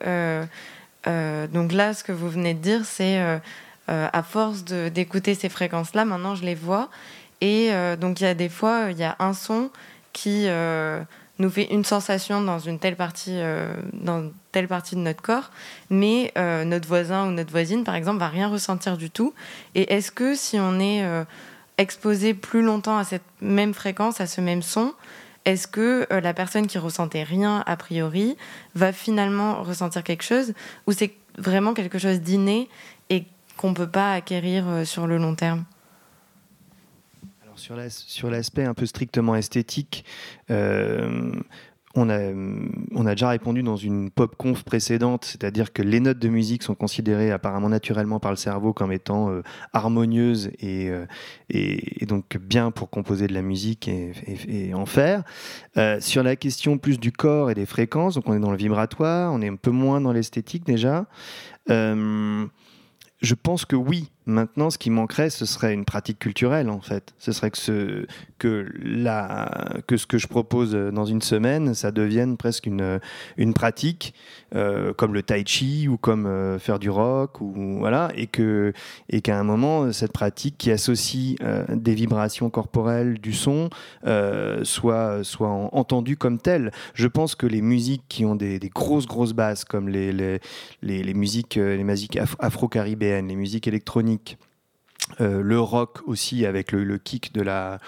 donc 1.52 1.72
là, 1.72 1.94
ce 1.94 2.02
que 2.02 2.12
vous 2.12 2.28
venez 2.31 2.55
de 2.55 2.60
dire, 2.60 2.85
c'est 2.85 3.20
à 3.86 4.22
force 4.22 4.64
d'écouter 4.64 5.35
ces 5.35 5.48
fréquences-là, 5.48 6.05
maintenant 6.05 6.35
je 6.35 6.44
les 6.44 6.56
vois. 6.56 6.90
Et 7.40 7.70
donc 8.01 8.20
il 8.20 8.24
y 8.24 8.27
a 8.27 8.35
des 8.35 8.48
fois, 8.48 8.89
il 8.90 8.98
y 8.98 9.05
a 9.05 9.14
un 9.20 9.32
son 9.32 9.70
qui 10.12 10.48
nous 11.40 11.50
fait 11.50 11.72
une 11.72 11.84
sensation 11.84 12.42
dans 12.42 12.58
une 12.58 12.78
telle 12.78 12.96
partie, 12.96 13.32
euh, 13.34 13.72
dans 13.94 14.30
telle 14.52 14.68
partie 14.68 14.94
de 14.94 15.00
notre 15.00 15.22
corps, 15.22 15.50
mais 15.88 16.32
euh, 16.36 16.64
notre 16.64 16.86
voisin 16.86 17.26
ou 17.26 17.30
notre 17.30 17.50
voisine, 17.50 17.82
par 17.82 17.94
exemple, 17.94 18.18
va 18.18 18.28
rien 18.28 18.48
ressentir 18.48 18.96
du 18.98 19.10
tout. 19.10 19.32
Et 19.74 19.92
est-ce 19.94 20.12
que 20.12 20.34
si 20.34 20.58
on 20.60 20.78
est 20.78 21.02
euh, 21.02 21.24
exposé 21.78 22.34
plus 22.34 22.62
longtemps 22.62 22.98
à 22.98 23.04
cette 23.04 23.24
même 23.40 23.72
fréquence, 23.72 24.20
à 24.20 24.26
ce 24.26 24.42
même 24.42 24.62
son, 24.62 24.92
est-ce 25.46 25.66
que 25.66 26.06
la 26.10 26.34
personne 26.34 26.66
qui 26.66 26.76
ressentait 26.76 27.22
rien 27.22 27.64
a 27.66 27.76
priori 27.78 28.36
va 28.74 28.92
finalement 28.92 29.62
ressentir 29.62 30.04
quelque 30.04 30.22
chose, 30.22 30.52
ou 30.86 30.92
c'est 30.92 31.14
vraiment 31.38 31.72
quelque 31.72 31.98
chose 31.98 32.20
d'inné 32.20 32.68
et 33.08 33.24
qu'on 33.56 33.72
peut 33.72 33.88
pas 33.88 34.12
acquérir 34.12 34.86
sur 34.86 35.06
le 35.06 35.16
long 35.16 35.34
terme? 35.34 35.64
Sur 37.60 38.30
l'aspect 38.30 38.64
un 38.64 38.74
peu 38.74 38.86
strictement 38.86 39.36
esthétique, 39.36 40.04
euh, 40.50 41.32
on, 41.96 42.08
a, 42.08 43.14
déjà 43.14 43.30
répondu 43.30 43.64
dans 43.64 43.76
une 43.76 44.10
pop 44.10 44.36
conf 44.36 44.62
précédente, 44.62 45.24
c'est-à-dire 45.24 45.72
que 45.72 45.82
les 45.82 45.98
notes 45.98 46.20
de 46.20 46.28
musique 46.28 46.62
sont 46.62 46.76
considérées 46.76 47.32
apparemment 47.32 47.68
naturellement 47.68 48.20
par 48.20 48.30
le 48.30 48.36
cerveau 48.36 48.72
comme 48.72 48.92
étant 48.92 49.30
euh, 49.30 49.42
harmonieuses 49.72 50.52
euh, 50.62 51.06
et, 51.48 52.02
et, 52.02 52.06
donc 52.06 52.36
bien 52.36 52.70
pour 52.70 52.90
composer 52.90 53.26
de 53.26 53.34
la 53.34 53.42
musique 53.42 53.88
et, 53.88 54.72
en 54.72 54.86
faire. 54.86 55.24
sur 55.98 56.22
la 56.22 56.36
question 56.36 56.78
plus 56.78 57.00
du 57.00 57.10
corps 57.10 57.50
et 57.50 57.54
des 57.54 57.66
fréquences, 57.66 58.14
donc 58.14 58.28
on 58.28 58.34
est 58.34 58.40
dans 58.40 58.52
le 58.52 58.56
vibratoire, 58.56 59.32
on 59.32 59.42
est 59.42 59.48
un 59.48 59.56
peu 59.56 59.72
moins 59.72 60.00
dans 60.00 60.12
l'esthétique 60.12 60.64
déjà. 60.64 61.06
je 61.68 63.34
pense 63.42 63.64
que 63.64 63.76
oui, 63.76 64.10
Maintenant, 64.26 64.70
ce 64.70 64.78
qui 64.78 64.90
manquerait, 64.90 65.30
ce 65.30 65.47
serait 65.47 65.72
une 65.72 65.84
pratique 65.84 66.18
culturelle, 66.18 66.68
en 66.68 66.80
fait. 66.80 67.14
Ce 67.18 67.32
serait 67.32 67.51
que 67.51 67.59
ce 67.59 68.06
que, 68.38 68.66
la, 68.82 69.80
que, 69.86 69.97
ce 69.97 70.06
que 70.06 70.18
je 70.18 70.26
propose 70.26 70.72
dans 70.72 71.05
une 71.05 71.22
semaine, 71.22 71.74
ça 71.74 71.90
devienne 71.90 72.36
presque 72.36 72.66
une, 72.66 73.01
une 73.38 73.55
pratique, 73.55 74.14
euh, 74.55 74.92
comme 74.92 75.14
le 75.14 75.22
tai 75.22 75.44
chi 75.47 75.88
ou 75.88 75.97
comme 75.97 76.26
euh, 76.26 76.59
faire 76.59 76.78
du 76.78 76.90
rock, 76.90 77.40
ou, 77.40 77.78
voilà, 77.78 78.10
et 78.14 78.26
qu'à 78.26 78.72
et 79.09 79.20
qu'à 79.20 79.38
un 79.38 79.44
moment, 79.44 79.90
cette 79.92 80.12
pratique 80.12 80.56
qui 80.59 80.70
associe 80.70 81.36
euh, 81.42 81.64
des 81.70 81.94
vibrations 81.94 82.51
corporelles, 82.51 83.18
du 83.18 83.32
son, 83.32 83.70
soit, 84.62 85.24
soit 85.24 85.48
entendue 85.48 86.16
comme 86.16 86.38
telle. 86.38 86.72
Je 86.94 87.06
pense 87.06 87.34
que 87.34 87.47
les 87.47 87.62
musiques 87.62 88.05
qui 88.09 88.24
ont 88.24 88.34
des, 88.34 88.59
grosses, 88.74 89.06
grosses 89.06 89.32
basses, 89.32 89.64
comme 89.64 89.88
les, 89.88 90.12
les, 90.12 90.40
les 90.82 91.14
musiques, 91.14 91.55
les 91.56 91.84
musiques 91.84 92.18
afro-caribéennes, 92.38 93.28
les 93.28 93.36
musiques 93.36 93.66
électroniques, 93.66 94.09
euh, 95.20 95.42
le 95.42 95.60
rock 95.60 96.00
aussi 96.06 96.46
avec 96.46 96.72
le, 96.72 96.98
kick 96.98 97.32
de 97.32 97.42
la, 97.42 97.78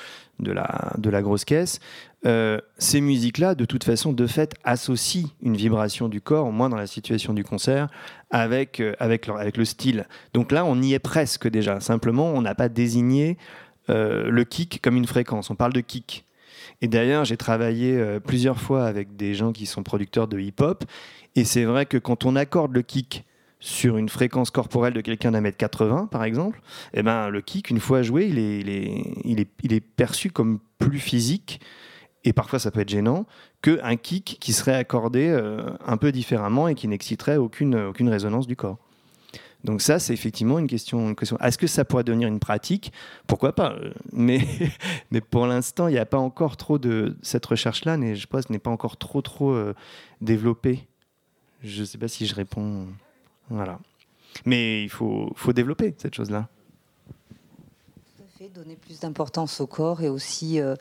de 0.40 0.52
la, 0.52 0.92
de 0.98 1.10
la 1.10 1.22
grosse 1.22 1.44
caisse. 1.44 1.78
Euh, 2.24 2.58
ces 2.78 3.00
musiques-là, 3.00 3.54
de 3.54 3.64
toute 3.64 3.84
façon, 3.84 4.12
de 4.12 4.26
fait, 4.26 4.54
associent 4.64 5.28
une 5.42 5.56
vibration 5.56 6.08
du 6.08 6.20
corps, 6.20 6.46
au 6.46 6.52
moins 6.52 6.68
dans 6.68 6.76
la 6.76 6.86
situation 6.86 7.32
du 7.34 7.44
concert, 7.44 7.88
avec, 8.30 8.80
euh, 8.80 8.94
avec, 8.98 9.28
avec 9.28 9.56
le 9.56 9.64
style. 9.64 10.06
Donc 10.34 10.52
là, 10.52 10.64
on 10.64 10.80
y 10.80 10.94
est 10.94 10.98
presque 10.98 11.48
déjà. 11.48 11.80
Simplement, 11.80 12.26
on 12.32 12.42
n'a 12.42 12.54
pas 12.54 12.68
désigné 12.68 13.36
le 13.88 14.44
kick 14.44 14.80
comme 14.80 14.96
une 14.96 15.06
fréquence. 15.06 15.50
On 15.50 15.54
parle 15.54 15.74
de 15.74 15.82
kick. 15.82 16.24
Et 16.80 16.88
d'ailleurs, 16.88 17.26
j'ai 17.26 17.36
travaillé 17.36 18.02
plusieurs 18.24 18.58
fois 18.58 18.86
avec 18.86 19.16
des 19.16 19.34
gens 19.34 19.52
qui 19.52 19.66
sont 19.66 19.82
producteurs 19.82 20.28
de 20.28 20.38
hip-hop. 20.38 20.84
Et 21.36 21.44
c'est 21.44 21.64
vrai 21.64 21.84
que 21.84 21.98
quand 21.98 22.24
on 22.24 22.34
accorde 22.34 22.72
le 22.72 22.80
kick 22.80 23.26
sur 23.62 23.97
une 23.97 24.09
fréquence 24.09 24.51
corporelle 24.51 24.93
de 24.93 25.01
quelqu'un 25.01 25.30
d'un 25.30 25.40
mètre 25.40 25.56
80, 25.56 26.09
par 26.10 26.24
exemple, 26.24 26.60
eh 26.94 27.05
ben, 27.05 27.28
le 27.28 27.40
kick, 27.40 27.70
une 27.70 27.78
fois 27.78 28.02
joué, 28.02 28.26
il 28.26 29.39
est, 29.39 29.80
perçu 29.80 30.30
comme 30.30 30.59
plus 30.80 30.98
physique, 30.98 31.60
et 32.24 32.32
parfois 32.32 32.59
ça 32.59 32.72
peut 32.72 32.80
être 32.80 32.89
gênant, 32.89 33.24
qu'un 33.62 33.94
kick 33.94 34.39
qui 34.40 34.52
serait 34.52 34.74
accordé 34.74 35.28
euh, 35.28 35.62
un 35.86 35.97
peu 35.97 36.10
différemment 36.10 36.66
et 36.66 36.74
qui 36.74 36.89
n'exciterait 36.89 37.36
aucune, 37.36 37.93
résonance 38.01 38.48
du 38.48 38.56
corps. 38.56 38.78
Donc 39.62 39.80
ça, 39.80 40.01
c'est 40.01 40.12
effectivement 40.12 40.59
une 40.59 40.66
question. 40.66 41.14
Est-ce 41.40 41.56
que 41.56 41.68
ça 41.68 41.84
pourrait 41.84 42.02
devenir 42.02 42.26
une 42.26 42.40
pratique? 42.40 42.93
Pourquoi 43.28 43.55
pas 43.55 43.76
mais, 44.12 44.40
mais 45.12 45.20
pour 45.20 45.47
l'instant, 45.47 45.86
il 45.86 45.93
n'y 45.93 46.01
a 46.01 46.06
pas 46.06 46.18
encore 46.18 46.56
trop 46.56 46.80
de... 46.80 47.16
Cette 47.22 47.47
recherche-là, 47.47 47.97
je 48.12 48.26
pense, 48.26 48.51
n'est 48.51 48.59
pas 48.59 48.72
encore 48.72 48.97
trop, 48.97 49.22
trop 49.22 49.52
euh, 49.52 49.72
développée. 50.20 50.89
Je 51.62 51.82
ne 51.82 51.86
sais 51.86 51.98
pas 51.98 52.09
si 52.09 52.26
je 52.26 52.34
réponds. 52.34 52.89
Voilà. 53.51 53.78
Mais 54.44 54.82
il 54.82 54.89
faut, 54.89 55.32
faut 55.36 55.52
développer 55.52 55.94
cette 55.98 56.14
chose-là. 56.14 56.48
Tout 58.16 58.23
à 58.23 58.39
fait, 58.39 58.48
donner 58.48 58.77
plus 58.77 59.01
d'importance 59.01 59.60
au 59.60 59.66
corps 59.66 60.02
et 60.02 60.09
aussi 60.09 60.60
euh, 60.60 60.74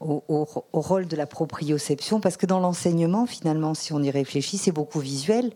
au, 0.00 0.46
rôle 0.72 1.06
de 1.06 1.16
la 1.16 1.26
proprioception, 1.26 2.20
parce 2.20 2.36
que 2.36 2.46
dans 2.46 2.60
l'enseignement, 2.60 3.26
finalement, 3.26 3.74
si 3.74 3.92
on 3.92 4.02
y 4.02 4.10
réfléchit, 4.10 4.58
c'est 4.58 4.72
beaucoup 4.72 5.00
visuel. 5.00 5.52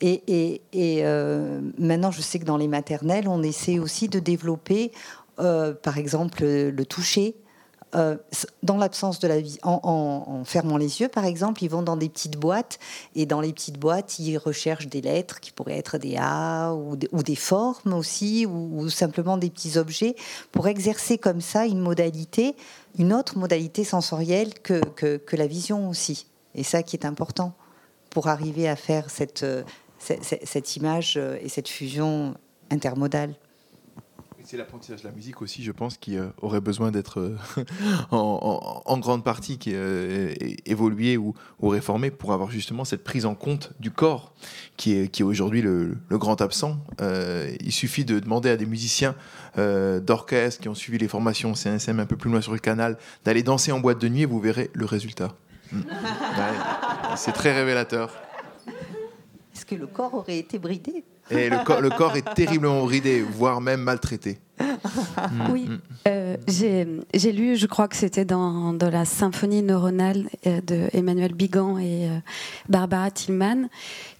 Et, 0.00 0.60
euh, 0.74 1.60
maintenant, 1.78 2.10
je 2.10 2.20
sais 2.20 2.38
que 2.38 2.44
dans 2.44 2.56
les 2.56 2.68
maternelles, 2.68 3.28
on 3.28 3.42
essaie 3.42 3.78
aussi 3.78 4.08
de 4.08 4.18
développer, 4.18 4.92
euh, 5.38 5.72
par 5.72 5.98
exemple, 5.98 6.44
le 6.44 6.84
toucher. 6.84 7.36
Euh, 7.94 8.16
dans 8.62 8.76
l'absence 8.76 9.20
de 9.20 9.28
la 9.28 9.40
vie, 9.40 9.58
en, 9.62 10.42
fermant 10.44 10.76
les 10.76 11.00
yeux, 11.00 11.08
par 11.08 11.24
exemple, 11.24 11.62
ils 11.62 11.70
vont 11.70 11.82
dans 11.82 11.96
des 11.96 12.08
petites 12.08 12.36
boîtes 12.36 12.78
et 13.14 13.26
dans 13.26 13.40
les 13.40 13.52
petites 13.52 13.78
boîtes, 13.78 14.18
ils 14.18 14.36
recherchent 14.36 14.88
des 14.88 15.00
lettres 15.00 15.40
qui 15.40 15.52
pourraient 15.52 15.78
être 15.78 15.98
des 15.98 16.16
A 16.18 16.72
ou, 16.74 16.96
des 16.96 17.36
formes 17.36 17.92
aussi, 17.92 18.46
ou, 18.46 18.88
simplement 18.88 19.36
des 19.36 19.50
petits 19.50 19.78
objets 19.78 20.16
pour 20.52 20.66
exercer 20.68 21.18
comme 21.18 21.40
ça 21.40 21.66
une 21.66 21.80
modalité, 21.80 22.56
une 22.98 23.12
autre 23.12 23.38
modalité 23.38 23.84
sensorielle 23.84 24.54
que, 24.60 24.80
que 25.16 25.36
la 25.36 25.46
vision 25.46 25.88
aussi. 25.88 26.26
Et 26.54 26.62
ça 26.62 26.82
qui 26.82 26.96
est 26.96 27.06
important 27.06 27.54
pour 28.10 28.28
arriver 28.28 28.68
à 28.68 28.76
faire 28.76 29.10
cette, 29.10 29.44
cette, 29.98 30.76
image 30.76 31.14
euh, 31.16 31.36
et 31.40 31.48
cette 31.48 31.68
fusion 31.68 32.34
intermodale. 32.70 33.34
C'est 34.54 34.58
l'apprentissage 34.58 35.02
de 35.02 35.08
la 35.08 35.12
musique 35.12 35.42
aussi, 35.42 35.64
je 35.64 35.72
pense, 35.72 35.98
qui 35.98 36.16
euh, 36.16 36.28
aurait 36.40 36.60
besoin 36.60 36.92
d'être 36.92 37.18
euh, 37.18 37.36
en, 38.12 38.98
grande 38.98 39.24
partie 39.24 39.58
qui, 39.58 39.74
évolué 40.64 41.16
ou, 41.16 41.34
réformé 41.60 42.12
pour 42.12 42.32
avoir 42.32 42.52
justement 42.52 42.84
cette 42.84 43.02
prise 43.02 43.26
en 43.26 43.34
compte 43.34 43.72
du 43.80 43.90
corps 43.90 44.32
qui 44.76 44.92
est, 44.92 45.08
qui 45.08 45.22
est 45.22 45.24
aujourd'hui 45.24 45.60
le, 45.60 45.96
grand 46.12 46.40
absent. 46.40 46.78
il 47.00 47.72
suffit 47.72 48.04
de 48.04 48.20
demander 48.20 48.48
à 48.48 48.56
des 48.56 48.64
musiciens 48.64 49.16
d'orchestre 49.56 50.60
qui 50.60 50.68
ont 50.68 50.74
suivi 50.76 50.98
les 50.98 51.08
formations 51.08 51.54
CNSM 51.54 51.98
un 51.98 52.06
peu 52.06 52.16
plus 52.16 52.30
loin 52.30 52.40
sur 52.40 52.52
le 52.52 52.60
canal 52.60 52.96
d'aller 53.24 53.42
danser 53.42 53.72
en 53.72 53.80
boîte 53.80 54.00
de 54.00 54.08
nuit 54.08 54.22
et 54.22 54.26
vous 54.26 54.38
verrez 54.38 54.70
le 54.72 54.84
résultat. 54.84 55.34
Hmm. 55.72 55.80
C'est 57.16 57.32
très 57.32 57.52
révélateur. 57.52 58.14
Est-ce 59.52 59.66
que 59.66 59.74
le 59.74 59.88
corps 59.88 60.14
aurait 60.14 60.38
été 60.38 60.60
bridé? 60.60 61.02
Et 61.30 61.48
le, 61.48 61.64
corps, 61.64 61.80
le 61.80 61.90
corps 61.90 62.16
est 62.16 62.34
terriblement 62.34 62.84
bridé, 62.84 63.22
voire 63.22 63.60
même 63.60 63.80
maltraité. 63.80 64.38
Oui, 65.50 65.68
mm. 65.68 65.78
euh, 66.08 66.36
j'ai 66.46 67.32
lu, 67.32 67.56
je 67.56 67.66
crois 67.66 67.88
que 67.88 67.96
c'était 67.96 68.24
dans, 68.24 68.72
dans, 68.72 68.90
la 68.90 69.04
symphonie 69.04 69.62
neuronale 69.62 70.28
euh, 70.46 70.60
de 70.60 70.88
Emmanuel 70.92 71.34
Bigan 71.34 71.78
et 71.78 72.08
euh, 72.08 72.18
Barbara 72.68 73.10
Tillman, 73.10 73.68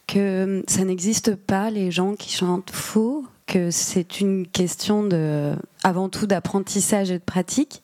que 0.07 0.65
ça 0.67 0.85
n'existe 0.85 1.35
pas 1.35 1.71
les 1.71 1.91
gens 1.91 2.15
qui 2.15 2.33
chantent 2.33 2.71
faux, 2.71 3.25
que 3.47 3.71
c'est 3.71 4.21
une 4.21 4.47
question 4.47 5.05
de, 5.05 5.55
avant 5.83 6.09
tout 6.09 6.27
d'apprentissage 6.27 7.11
et 7.11 7.19
de 7.19 7.25
pratique, 7.25 7.83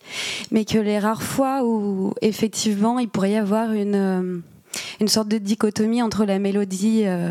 mais 0.50 0.64
que 0.64 0.78
les 0.78 0.98
rares 0.98 1.22
fois 1.22 1.62
où 1.64 2.14
effectivement 2.22 2.98
il 2.98 3.08
pourrait 3.08 3.32
y 3.32 3.36
avoir 3.36 3.72
une 3.72 4.42
une 5.00 5.08
sorte 5.08 5.28
de 5.28 5.38
dichotomie 5.38 6.02
entre 6.02 6.24
la 6.24 6.38
mélodie 6.38 7.02
euh, 7.04 7.30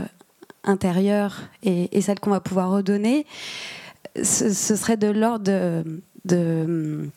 intérieure 0.63 1.37
et, 1.63 2.01
celle 2.01 2.19
qu'on 2.19 2.29
va 2.31 2.39
pouvoir 2.39 2.71
redonner, 2.71 3.25
ce, 4.21 4.51
serait 4.51 4.97
de 4.97 5.07
l'ordre 5.07 5.43
de, 6.25 7.09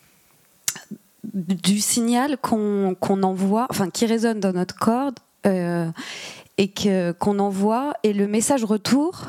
du 1.25 1.81
signal 1.81 2.37
qu'on 2.39 3.23
envoie, 3.23 3.67
enfin 3.71 3.91
qui 3.91 4.07
résonne 4.07 4.41
dans 4.41 4.53
notre 4.53 4.77
corde 4.77 5.19
euh, 5.47 5.91
et 6.59 6.73
qu'on 7.19 7.39
envoie, 7.39 7.95
et 8.03 8.13
le 8.13 8.27
message 8.27 8.65
retour 8.65 9.27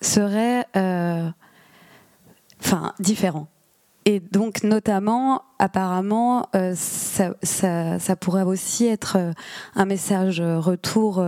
serait, 0.00 0.66
euh, 0.76 1.28
enfin, 2.60 2.92
différent. 2.98 3.48
Et 4.04 4.20
donc, 4.20 4.62
notamment, 4.62 5.42
apparemment, 5.58 6.48
euh, 6.54 6.72
ça, 6.74 7.34
ça, 7.42 8.16
pourrait 8.16 8.42
aussi 8.42 8.86
être 8.86 9.16
euh, 9.18 9.32
un 9.74 9.84
message 9.84 10.40
retour 10.40 11.22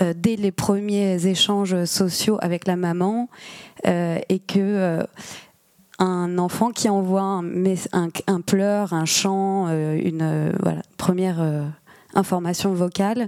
euh, 0.00 0.12
dès 0.16 0.36
les 0.36 0.52
premiers 0.52 1.26
échanges 1.26 1.84
sociaux 1.84 2.38
avec 2.40 2.66
la 2.66 2.76
maman, 2.76 3.28
et 3.84 4.40
que 4.40 5.00
un 5.98 6.38
enfant 6.38 6.70
qui 6.70 6.90
envoie 6.90 7.22
un, 7.22 8.08
un, 8.26 8.40
pleur, 8.42 8.92
un 8.92 9.06
chant, 9.06 9.68
une 9.68 10.52
première 10.98 11.42
information 12.14 12.74
vocale, 12.74 13.26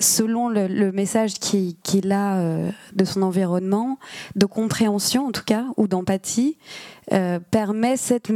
selon 0.00 0.48
le, 0.48 0.90
message 0.90 1.34
qu'il 1.34 2.12
a 2.12 2.42
de 2.94 3.04
son 3.04 3.22
environnement, 3.22 3.98
de 4.34 4.46
compréhension 4.46 5.28
en 5.28 5.30
tout 5.30 5.44
cas, 5.44 5.66
ou 5.76 5.86
d'empathie, 5.86 6.56
euh, 7.12 7.40
permet 7.50 7.96
cette, 7.96 8.30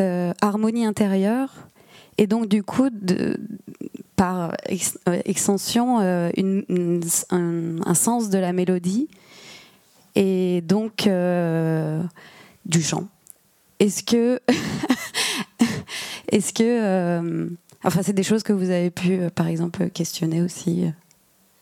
euh, 0.00 0.32
harmonie 0.40 0.86
intérieure 0.86 1.68
et 2.16 2.26
donc 2.26 2.48
du 2.48 2.62
coup 2.62 2.88
de, 2.90 3.36
par 4.22 4.52
euh, 4.70 5.20
extension 5.24 5.98
une, 6.36 7.02
un, 7.30 7.94
sens 7.94 8.30
de 8.30 8.38
la 8.38 8.52
mélodie 8.52 9.08
et 10.14 10.60
donc 10.60 11.08
du 12.64 12.82
chant. 12.82 13.08
Est-ce 13.80 14.04
que 14.04 14.40
est-ce 16.28 16.52
que 16.52 17.50
enfin 17.82 18.02
c'est 18.04 18.12
des 18.12 18.22
choses 18.22 18.44
que 18.44 18.52
vous 18.52 18.70
avez 18.70 18.90
pu 18.90 19.22
par 19.34 19.48
exemple 19.48 19.90
questionner 19.90 20.40
aussi 20.40 20.84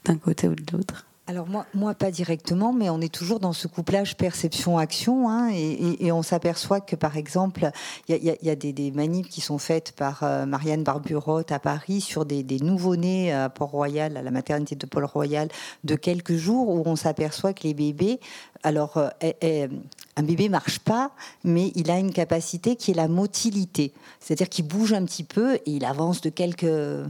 d'un 0.05 0.19
côté 0.19 0.47
ou 0.47 0.55
de 0.55 0.62
l'autre? 0.70 1.07
Alors 1.31 1.47
moi, 1.47 1.65
moi, 1.74 1.94
pas 1.94 2.11
directement, 2.11 2.73
mais 2.73 2.90
on 2.90 3.01
est 3.01 3.12
toujours 3.15 3.39
dans 3.39 3.52
ce 3.52 3.69
couplage 3.69 4.16
perception-action, 4.16 5.31
hein, 5.31 5.51
et, 5.52 6.11
on 6.11 6.23
s'aperçoit 6.23 6.81
que 6.81 6.97
par 6.97 7.16
exemple, 7.16 7.70
il 8.09 8.16
y 8.16 8.51
a, 8.51 8.57
des, 8.57 8.73
des, 8.73 8.90
manips 8.90 9.28
qui 9.28 9.40
sont 9.40 9.59
faites 9.59 9.93
par 9.93 10.24
euh, 10.24 10.44
Marianne 10.44 10.82
Barburotte 10.82 11.52
à 11.52 11.61
Paris 11.61 12.01
sur 12.01 12.24
des, 12.24 12.43
nouveau-nés 12.61 13.32
à 13.32 13.48
Port-Royal, 13.48 14.16
à 14.16 14.23
la 14.23 14.31
maternité 14.32 14.74
de 14.74 14.86
Port-Royal, 14.86 15.47
de 15.85 15.94
quelques 15.94 16.35
jours, 16.35 16.69
où 16.69 16.82
on 16.85 16.97
s'aperçoit 16.97 17.52
que 17.52 17.62
les 17.62 17.74
bébés, 17.74 18.19
alors 18.65 18.97
euh, 18.97 19.69
un 20.16 20.23
bébé 20.24 20.48
marche 20.48 20.81
pas, 20.81 21.12
mais 21.44 21.70
il 21.77 21.93
a 21.93 21.98
une 22.01 22.12
capacité 22.12 22.74
qui 22.74 22.90
est 22.90 22.94
la 22.94 23.07
motilité, 23.07 23.93
c'est-à-dire 24.19 24.48
qu'il 24.48 24.66
bouge 24.66 24.93
un 24.93 25.05
petit 25.05 25.24
peu 25.24 25.55
et 25.55 25.62
il 25.66 25.85
avance 25.85 26.23
de 26.23 26.31
quelques 26.31 26.66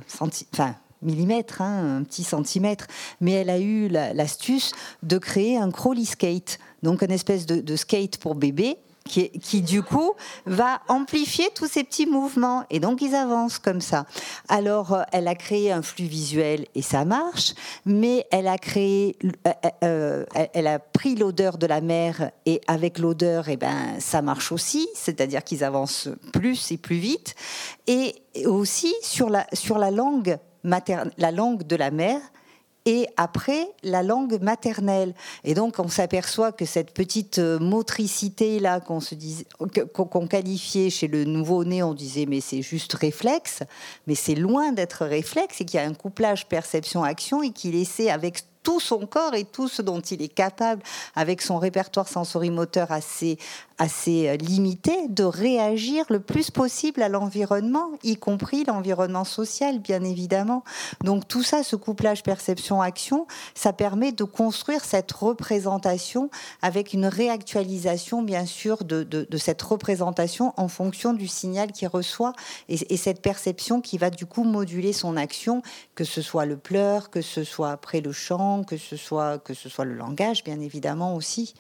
centimètres, 0.09 0.79
millimètres, 1.03 1.61
hein, 1.63 1.99
un 1.99 2.03
petit 2.05 2.25
centimètre, 2.25 2.87
mais 3.21 3.33
elle 3.33 3.51
a 3.51 3.59
eu 3.59 3.89
l'astuce 3.89 4.73
de 5.03 5.19
créer 5.19 5.57
un 5.57 5.71
crawly 5.71 6.07
skate, 6.07 6.59
donc 6.83 7.03
une 7.03 7.13
espèce 7.13 7.47
de, 7.47 7.77
skate 7.77 8.19
pour 8.19 8.35
bébé. 8.35 8.77
Qui, 9.07 9.31
qui, 9.31 9.63
du 9.63 9.83
coup 9.83 10.13
va 10.45 10.83
amplifier 10.87 11.49
tous 11.55 11.67
ces 11.67 11.85
petits 11.85 12.05
mouvements 12.05 12.65
et 12.69 12.81
donc 12.81 13.01
ils 13.01 13.15
avancent 13.15 13.59
comme 13.59 13.81
ça. 13.81 14.05
Alors 14.49 14.93
euh, 14.93 15.03
elle 15.11 15.27
a 15.27 15.35
créé 15.35 15.73
un 15.73 15.81
flux 15.81 16.05
visuel 16.05 16.67
et 16.75 16.83
ça 16.83 17.07
marche, 17.07 17.55
mais 17.87 18.27
elle 18.31 18.47
a 18.47 18.59
créé, 18.59 19.17
euh, 19.25 19.53
euh, 19.83 20.25
elle 20.53 20.67
a 20.67 20.79
pris 20.79 21.17
l'odeur 21.17 21.57
de 21.57 21.67
la 21.67 21.81
mer 21.81 22.31
et 22.45 22.61
avec 22.69 22.99
l'odeur, 22.99 23.49
et 23.49 23.55
eh 23.55 23.57
ben 23.57 23.99
ça 24.01 24.21
marche 24.21 24.53
aussi, 24.53 24.87
c'est-à-dire 24.95 25.45
qu'ils 25.45 25.65
avancent 25.65 26.11
plus 26.35 26.71
et 26.71 26.77
plus 26.77 26.99
vite 26.99 27.35
et 27.87 28.15
aussi 28.45 28.95
sur 29.03 29.31
la 29.31 29.47
sur 29.55 29.79
la 29.79 29.91
langue 29.91 30.39
la 30.65 31.31
langue 31.31 31.67
de 31.67 31.77
la 31.77 31.91
mère 31.91 32.21
et 32.87 33.07
après 33.17 33.69
la 33.83 34.03
langue 34.03 34.41
maternelle. 34.41 35.15
Et 35.45 35.55
donc 35.55 35.79
on 35.79 35.89
s'aperçoit 35.89 36.53
que 36.53 36.65
cette 36.65 36.93
petite 36.93 37.39
euh, 37.39 37.59
motricité 37.59 38.59
là 38.59 38.81
qu'on 38.81 40.27
qualifiait 40.27 40.91
chez 40.91 41.09
le 41.09 41.25
nouveau-né, 41.25 41.83
on 41.83 41.95
disait 41.95 42.27
mais 42.27 42.41
c'est 42.41 42.63
juste 42.63 42.95
réflexe, 42.95 43.63
mais 44.07 44.15
c'est 44.15 44.35
loin 44.35 44.73
d'être 44.73 45.05
réflexe 45.05 45.61
et 45.61 45.65
qu'il 45.65 45.79
y 45.79 45.83
a 45.83 45.87
un 45.87 45.95
couplage 45.95 46.47
perception-action 46.47 47.43
et 47.43 47.51
qu'il 47.51 47.75
essaie 47.75 48.11
avec 48.11 48.45
tout 48.63 48.81
son 48.81 49.07
corps 49.07 49.35
et 49.35 49.45
tout 49.45 49.69
ce 49.69 49.83
dont 49.83 50.01
il 50.01 50.23
est 50.23 50.29
capable, 50.29 50.83
avec 51.15 51.43
son 51.43 51.59
répertoire 51.59 52.09
sensorimoteur 52.09 52.93
assez, 52.93 53.39
assez 53.79 54.29
euh, 54.29 54.37
limité, 54.37 55.09
de 55.09 55.25
réagir 55.25 56.05
le 56.11 56.21
plus 56.21 56.51
possible 56.51 57.03
à 57.03 57.09
l'environnement, 57.09 57.91
y 58.03 58.17
compris 58.17 58.65
l'environnement 58.65 59.25
social, 59.25 59.79
bien 59.79 60.05
évidemment. 60.05 60.63
Donc 61.03 61.27
tout 61.27 61.43
ça, 61.43 61.63
ce 61.63 61.77
couplage 61.77 62.23
perception-action, 62.23 63.27
ça 63.55 63.73
permet 63.73 64.13
de 64.13 64.25
construire 64.25 64.85
cette 64.85 65.11
représentation 65.13 66.31
avec 66.61 66.93
une 66.93 67.07
réactualisation, 67.07 68.23
bien 68.23 68.45
sûr, 68.45 68.85
de, 68.85 69.03
de, 69.03 69.37
cette 69.39 69.63
représentation 69.63 70.53
en 70.59 70.69
fonction 70.69 71.15
du 71.15 71.27
signal 71.27 71.73
qu'il 71.73 71.89
reçoit 71.89 72.35
et, 72.69 72.93
et 72.93 72.97
cette 72.99 73.23
perception 73.23 73.81
qui 73.81 73.97
va 73.97 74.11
du 74.11 74.27
coup 74.27 74.45
moduler 74.45 74.93
son 74.93 75.17
action, 75.17 75.63
que 75.95 76.05
ce 76.05 76.21
soit 76.21 76.45
le 76.45 76.57
pleur, 76.57 77.09
que 77.09 77.23
ce 77.23 77.45
soit 77.45 77.71
après 77.71 78.01
le 78.01 78.13
chant, 78.13 78.50
que 78.65 78.77
ce 78.77 78.97
soit, 78.97 79.39
que 79.39 79.55
ce 79.55 79.69
soit 79.69 79.85
le 79.85 79.95
langage, 79.95 80.45
bien 80.45 80.61
évidemment 80.61 81.15
aussi. 81.15 81.55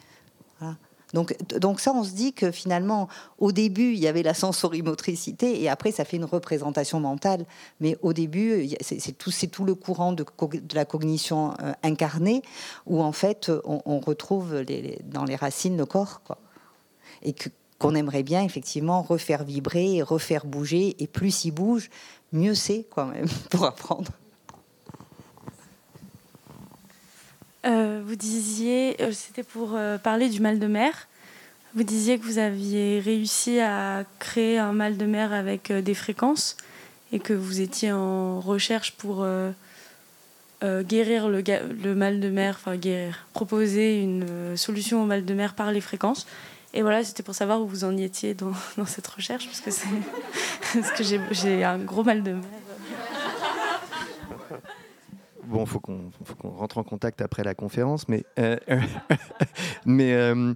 Donc, 1.12 1.36
donc 1.58 1.80
ça, 1.80 1.92
on 1.92 2.04
se 2.04 2.12
dit 2.12 2.32
que 2.32 2.50
finalement, 2.50 3.08
au 3.38 3.52
début, 3.52 3.92
il 3.92 3.98
y 3.98 4.06
avait 4.06 4.22
la 4.22 4.34
sensorimotricité 4.34 5.60
et 5.60 5.68
après, 5.68 5.90
ça 5.92 6.04
fait 6.04 6.16
une 6.16 6.24
représentation 6.24 7.00
mentale. 7.00 7.46
Mais 7.80 7.96
au 8.02 8.12
début, 8.12 8.68
c'est 8.80 9.16
tout, 9.18 9.32
tout 9.50 9.64
le 9.64 9.74
courant 9.74 10.12
de, 10.12 10.24
la 10.72 10.84
cognition 10.84 11.54
euh, 11.62 11.72
incarnée 11.82 12.42
où 12.86 13.02
en 13.02 13.12
fait, 13.12 13.50
on, 13.64 14.00
retrouve 14.00 14.64
dans 15.04 15.24
les 15.24 15.36
racines 15.36 15.76
le 15.76 15.86
corps. 15.86 16.20
Et 17.22 17.34
qu'on 17.78 17.94
aimerait 17.94 18.22
bien 18.22 18.42
effectivement 18.42 19.02
refaire 19.02 19.44
vibrer, 19.44 20.02
refaire 20.02 20.46
bouger. 20.46 20.96
Et 21.02 21.06
plus 21.06 21.44
il 21.44 21.50
bouge, 21.50 21.90
mieux 22.32 22.54
c'est 22.54 22.86
quand 22.90 23.06
même 23.06 23.28
pour 23.50 23.64
apprendre. 23.64 24.12
Euh, 27.66 28.00
vous 28.04 28.16
disiez, 28.16 28.96
euh, 29.02 29.12
c'était 29.12 29.42
pour 29.42 29.74
euh, 29.74 29.98
parler 29.98 30.28
du 30.28 30.40
mal 30.40 30.58
de 30.58 30.66
mer. 30.66 31.08
Vous 31.74 31.82
disiez 31.82 32.18
que 32.18 32.24
vous 32.24 32.38
aviez 32.38 33.00
réussi 33.00 33.60
à 33.60 34.04
créer 34.18 34.58
un 34.58 34.72
mal 34.72 34.96
de 34.96 35.04
mer 35.04 35.32
avec 35.32 35.70
des 35.70 35.94
fréquences 35.94 36.56
et 37.12 37.20
que 37.20 37.32
vous 37.32 37.60
étiez 37.60 37.92
en 37.92 38.40
recherche 38.40 38.92
pour 38.92 39.24
guérir 40.64 41.28
le, 41.28 41.94
mal 41.94 42.18
de 42.18 42.28
mer, 42.28 42.56
enfin 42.58 42.74
guérir, 42.74 43.24
proposer 43.34 44.00
une 44.02 44.56
solution 44.56 45.04
au 45.04 45.06
mal 45.06 45.24
de 45.24 45.32
mer 45.32 45.54
par 45.54 45.70
les 45.70 45.80
fréquences. 45.80 46.26
Et 46.74 46.82
voilà, 46.82 47.04
c'était 47.04 47.22
pour 47.22 47.36
savoir 47.36 47.60
où 47.60 47.68
vous 47.68 47.84
en 47.84 47.96
étiez 47.96 48.34
dans, 48.34 48.52
cette 48.86 49.06
recherche, 49.06 49.46
parce 49.46 49.60
que 50.90 51.04
j'ai 51.30 51.62
un 51.62 51.78
gros 51.78 52.02
mal 52.02 52.24
de 52.24 52.32
mer 52.32 52.59
bon, 55.50 55.66
faut 55.66 55.80
qu'on 55.80 56.10
rentre 56.42 56.78
en 56.78 56.84
contact 56.84 57.20
après 57.20 57.42
la 57.44 57.54
conférence, 57.54 58.08
mais 58.08 58.24
euh, 58.38 58.56
mais 59.84 60.14
euh, 60.14 60.54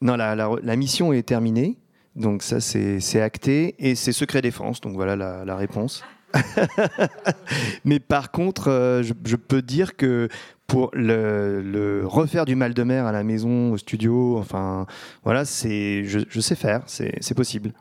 non, 0.00 0.16
la, 0.16 0.76
mission 0.76 1.12
est 1.12 1.22
terminée, 1.22 1.78
donc 2.14 2.42
ça 2.42 2.60
c'est 2.60 3.20
acté 3.20 3.74
et 3.78 3.94
c'est 3.94 4.12
secret 4.12 4.42
défense, 4.42 4.80
donc 4.80 4.94
voilà 4.94 5.16
la, 5.16 5.56
réponse. 5.56 6.04
mais 7.84 8.00
par 8.00 8.30
contre, 8.30 8.68
euh, 8.68 9.02
je, 9.02 9.36
peux 9.36 9.62
dire 9.62 9.96
que 9.96 10.28
pour 10.66 10.90
le, 10.92 12.02
refaire 12.04 12.44
du 12.44 12.56
mal 12.56 12.74
de 12.74 12.82
mer 12.82 13.06
à 13.06 13.12
la 13.12 13.22
maison, 13.22 13.72
au 13.72 13.78
studio, 13.78 14.36
enfin 14.38 14.86
voilà, 15.22 15.44
je 15.44 16.40
sais 16.40 16.56
faire, 16.56 16.82
c'est 16.86 17.34
possible. 17.34 17.72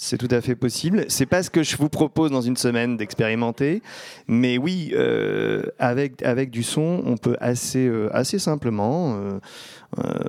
C'est 0.00 0.16
tout 0.16 0.28
à 0.30 0.40
fait 0.40 0.54
possible. 0.54 1.06
C'est 1.08 1.26
pas 1.26 1.42
ce 1.42 1.50
que 1.50 1.64
je 1.64 1.76
vous 1.76 1.88
propose 1.88 2.30
dans 2.30 2.40
une 2.40 2.56
semaine 2.56 2.96
d'expérimenter, 2.96 3.82
mais 4.28 4.56
oui, 4.56 4.92
euh, 4.94 5.64
avec 5.80 6.22
avec 6.22 6.50
du 6.50 6.62
son, 6.62 7.02
on 7.04 7.16
peut 7.16 7.36
assez 7.40 7.84
euh, 7.88 8.08
assez 8.14 8.38
simplement, 8.38 9.16
euh, 9.18 9.40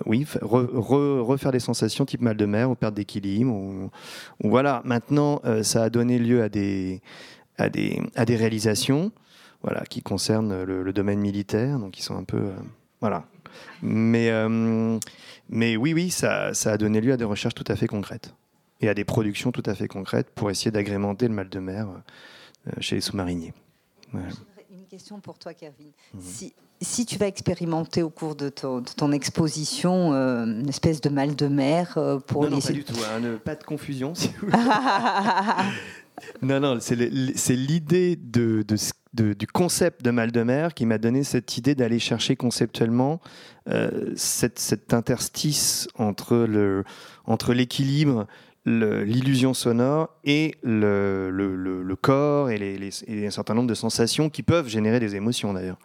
oui, 0.08 0.26
refaire 0.42 1.52
des 1.52 1.60
sensations 1.60 2.04
type 2.06 2.22
mal 2.22 2.36
de 2.36 2.48
mer 2.48 2.72
ou 2.72 2.74
perte 2.74 2.96
d'équilibre. 2.96 3.54
Ou, 3.54 3.92
voilà. 4.44 4.82
Maintenant, 4.86 5.40
ça 5.62 5.84
a 5.84 5.90
donné 5.92 6.18
lieu 6.18 6.42
à 6.42 6.50
des 6.50 7.00
à 7.60 7.70
des 7.70 8.02
à 8.16 8.26
des 8.26 8.38
réalisations, 8.38 9.12
voilà, 9.62 9.82
qui 9.82 10.02
concernent 10.02 10.64
le, 10.64 10.94
domaine 10.94 11.20
militaire, 11.20 11.78
donc 11.78 11.92
qui 11.92 12.02
sont 12.02 12.18
un 12.18 12.24
peu 12.24 12.42
voilà. 13.02 13.26
Mais 13.84 14.32
mais 15.48 15.78
oui, 15.78 15.94
oui, 15.94 16.10
ça 16.10 16.56
ça 16.56 16.72
a 16.72 16.78
donné 16.78 17.02
lieu 17.02 17.14
à 17.14 17.18
des 17.18 17.24
recherches 17.24 17.54
tout 17.54 17.72
à 17.72 17.76
fait 17.76 17.88
concrètes 17.88 18.34
et 18.82 18.90
à 18.90 18.94
des 18.94 19.04
productions 19.04 19.52
tout 19.52 19.64
à 19.66 19.76
fait 19.76 19.88
concrètes 19.88 20.30
pour 20.34 20.50
essayer 20.50 20.72
d'agrémenter 20.72 21.28
le 21.28 21.34
mal 21.34 21.50
de 21.50 21.60
mer 21.60 21.88
euh, 22.68 22.72
chez 22.80 22.96
les 22.96 23.02
sous-mariniers. 23.02 23.54
Une 24.14 24.86
question 24.90 25.20
pour 25.20 25.38
toi, 25.38 25.54
Kevin. 25.54 25.92
Mhm. 26.14 26.22
Si, 26.22 26.54
si, 26.82 27.06
tu 27.06 27.18
vas 27.18 27.28
expérimenter 27.28 28.02
au 28.04 28.10
cours 28.10 28.36
de 28.36 28.50
ton, 28.50 28.82
ton 28.82 29.12
exposition 29.12 30.14
euh, 30.14 30.46
une 30.46 30.70
espèce 30.70 31.02
de 31.02 31.10
mal 31.10 31.36
de 31.36 31.48
mer 31.48 31.98
euh, 31.98 32.20
pour 32.20 32.44
non, 32.44 32.50
les... 32.50 32.56
Non, 32.56 32.62
pas 32.62 32.74
du 32.74 32.84
tout. 32.84 32.96
Hein, 32.96 33.40
pas 33.44 33.56
de 33.56 33.64
confusion, 33.64 34.16
si 34.16 34.30
vous 34.42 34.48
non, 36.42 36.60
non, 36.60 36.80
c'est 36.80 36.96
l'idée 36.96 38.16
de, 38.16 38.66
de, 39.14 39.34
du 39.34 39.48
concept 39.48 40.04
de 40.04 40.12
mal 40.12 40.32
de 40.32 40.44
mer 40.44 40.74
qui 40.74 40.86
m'a 40.86 40.98
donné 40.98 41.24
cette 41.24 41.58
idée 41.58 41.76
d'aller 41.76 42.00
chercher 42.00 42.36
conceptuellement 42.36 43.20
cette, 44.16 44.58
cet 44.58 44.94
interstice 44.94 45.88
entre 45.96 46.36
l'équilibre, 47.54 48.22
entre 48.22 48.28
l'illusion 48.66 49.54
sonore 49.54 50.10
et 50.24 50.56
le, 50.64 51.30
le, 51.32 51.96
corps 51.96 52.50
et, 52.50 52.58
les, 52.58 53.26
un 53.26 53.32
certain 53.32 53.54
nombre 53.54 53.70
de 53.70 53.74
sensations 53.74 54.30
qui 54.30 54.44
peuvent 54.44 54.68
générer 54.68 55.00
des 55.00 55.16
émotions 55.16 55.54
d'ailleurs. 55.54 55.78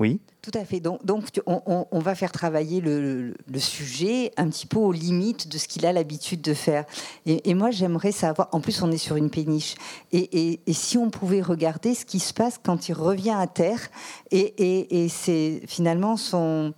Oui 0.00 0.20
Tout 0.42 0.50
à 0.54 0.64
fait. 0.64 0.80
Donc, 0.80 1.04
donc 1.04 1.24
on, 1.46 1.86
on, 1.90 1.98
va 2.00 2.16
faire 2.16 2.32
travailler 2.32 2.80
le, 2.80 3.34
sujet 3.58 4.32
un 4.36 4.48
petit 4.48 4.66
peu 4.66 4.78
aux 4.78 4.90
limites 4.90 5.48
de 5.48 5.56
ce 5.56 5.68
qu'il 5.68 5.86
a 5.86 5.92
l'habitude 5.92 6.40
de 6.40 6.52
faire. 6.52 6.84
Et, 7.26 7.54
moi, 7.54 7.70
j'aimerais 7.70 8.10
savoir, 8.10 8.48
en 8.50 8.60
plus 8.60 8.82
on 8.82 8.90
est 8.90 8.98
sur 8.98 9.14
une 9.14 9.30
péniche, 9.30 9.76
et, 10.10 10.60
et, 10.66 10.72
si 10.72 10.98
on 10.98 11.10
pouvait 11.10 11.42
regarder 11.42 11.94
ce 11.94 12.04
qui 12.04 12.18
se 12.18 12.34
passe 12.34 12.58
quand 12.62 12.88
il 12.88 12.94
revient 12.94 13.36
à 13.38 13.46
terre, 13.46 13.88
et, 14.32 15.06
c'est 15.08 15.62
finalement 15.68 16.16
son 16.16 16.74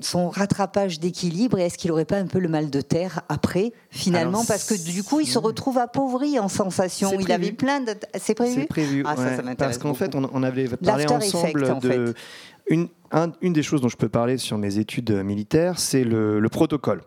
son 0.00 0.28
rattrapage 0.28 1.00
d'équilibre 1.00 1.58
et 1.58 1.62
est-ce 1.62 1.78
qu'il 1.78 1.90
n'aurait 1.90 2.04
pas 2.04 2.18
un 2.18 2.26
peu 2.26 2.38
le 2.38 2.48
mal 2.48 2.70
de 2.70 2.80
terre 2.80 3.22
après 3.28 3.72
finalement? 3.90 4.44
Parce 4.44 4.64
que 4.64 4.74
du 4.74 5.02
coup 5.02 5.20
il 5.20 5.26
se 5.26 5.38
retrouve 5.38 5.78
appauvri 5.78 6.38
en 6.38 6.48
sensation. 6.48 7.12
Il 7.18 7.30
avait 7.32 7.52
plein 7.52 7.80
de 7.80 7.94
c'est 8.18 8.34
prévu? 8.34 8.62
C'est 8.62 8.66
prévu 8.66 9.04
ah, 9.06 9.14
parce 9.56 9.78
qu'en 9.78 9.94
fait 9.94 10.14
on, 10.14 10.42
avait 10.42 10.68
parlé 10.68 11.06
ensemble 11.06 11.80
de 11.80 12.14
une, 12.68 12.88
une 13.40 13.52
des 13.52 13.62
choses 13.62 13.80
dont 13.80 13.88
je 13.88 13.96
peux 13.96 14.08
parler 14.08 14.36
sur 14.36 14.58
mes 14.58 14.78
études 14.78 15.10
militaires 15.10 15.78
c'est 15.78 16.04
le, 16.04 16.38
le 16.38 16.48
protocole 16.48 17.02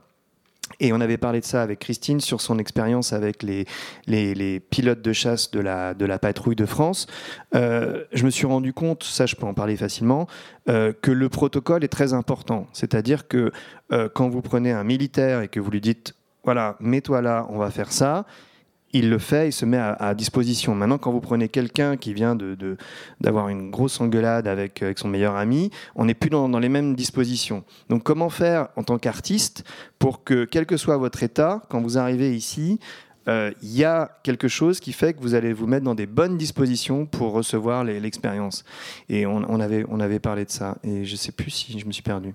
et 0.80 0.94
on 0.94 1.02
avait 1.02 1.18
parlé 1.18 1.40
de 1.40 1.46
ça 1.46 1.62
avec 1.62 1.80
Christine 1.80 2.20
sur 2.20 2.42
son 2.42 2.60
expérience 2.60 3.14
avec 3.14 3.44
les, 3.44 3.66
les, 4.08 4.60
pilotes 4.60 5.02
de 5.02 5.14
chasse 5.14 5.52
de 5.52 5.60
la, 5.60 5.94
de 5.94 6.06
la 6.06 6.20
patrouille 6.20 6.56
de 6.56 6.66
France. 6.66 7.08
Euh, 7.56 8.04
je 8.14 8.26
me 8.26 8.30
suis 8.30 8.46
rendu 8.46 8.74
compte, 8.74 9.04
ça 9.04 9.26
je 9.26 9.36
peux 9.36 9.46
en 9.46 9.54
parler 9.54 9.76
facilement, 9.76 10.28
euh, 10.70 10.94
que 11.02 11.12
le 11.12 11.30
protocole 11.30 11.84
est 11.84 11.90
très 11.90 12.14
important. 12.14 12.68
C'est-à-dire 12.74 13.28
que 13.28 13.52
euh, 13.92 14.10
quand 14.14 14.30
vous 14.30 14.42
prenez 14.42 14.72
un 14.72 14.84
militaire 14.84 15.42
et 15.42 15.48
que 15.48 15.60
vous 15.60 15.72
lui 15.72 15.82
dites, 15.82 16.16
voilà, 16.44 16.78
mets-toi 16.80 17.22
là, 17.22 17.46
on 17.50 17.58
va 17.58 17.70
faire 17.70 17.92
ça, 17.92 18.26
il 18.94 19.10
le 19.10 19.20
fait, 19.20 19.50
il 19.50 19.52
se 19.52 19.66
met 19.66 19.78
à, 19.78 20.14
disposition. 20.14 20.76
Maintenant, 20.76 20.98
quand 20.98 21.12
vous 21.12 21.22
prenez 21.22 21.48
quelqu'un 21.48 21.98
qui 21.98 22.14
vient 22.14 22.36
de, 22.36 22.78
d'avoir 23.20 23.50
une 23.50 23.70
grosse 23.72 24.00
engueulade 24.02 24.48
avec, 24.48 24.82
avec 24.84 25.00
son 25.00 25.08
meilleur 25.08 25.36
ami, 25.36 25.72
on 25.96 26.06
n'est 26.06 26.14
plus 26.14 26.30
dans, 26.30 26.48
les 26.60 26.70
mêmes 26.70 26.96
dispositions. 26.96 27.64
Donc, 27.90 28.04
comment 28.04 28.30
faire 28.30 28.70
en 28.76 28.84
tant 28.84 28.98
qu'artiste 28.98 29.64
pour 30.00 30.24
que, 30.24 30.46
quel 30.46 30.66
que 30.66 30.78
soit 30.78 30.98
votre 30.98 31.24
état, 31.24 31.62
quand 31.70 31.82
vous 31.82 31.98
arrivez 31.98 32.36
ici, 32.36 32.80
euh, 33.28 33.52
il 33.62 33.76
y 33.76 33.84
a 33.84 34.18
quelque 34.24 34.48
chose 34.48 34.80
qui 34.80 34.94
fait 34.94 35.14
que 35.14 35.22
vous 35.22 35.36
allez 35.36 35.54
vous 35.54 35.68
mettre 35.68 35.86
dans 35.86 35.96
des 35.96 36.08
bonnes 36.08 36.38
dispositions 36.38 37.06
pour 37.06 37.34
recevoir 37.34 37.84
l'expérience. 37.84 38.64
Et 39.10 39.26
on, 39.26 39.46
on, 39.48 39.60
avait, 39.60 39.86
on 39.90 40.00
avait 40.00 40.20
parlé 40.20 40.46
de 40.46 40.52
ça. 40.52 40.78
Et 40.84 41.06
je 41.06 41.12
ne 41.12 41.18
sais 41.18 41.32
plus 41.32 41.52
si 41.52 41.80
je 41.80 41.86
me 41.86 41.92
suis 41.92 42.04
perdu. 42.04 42.34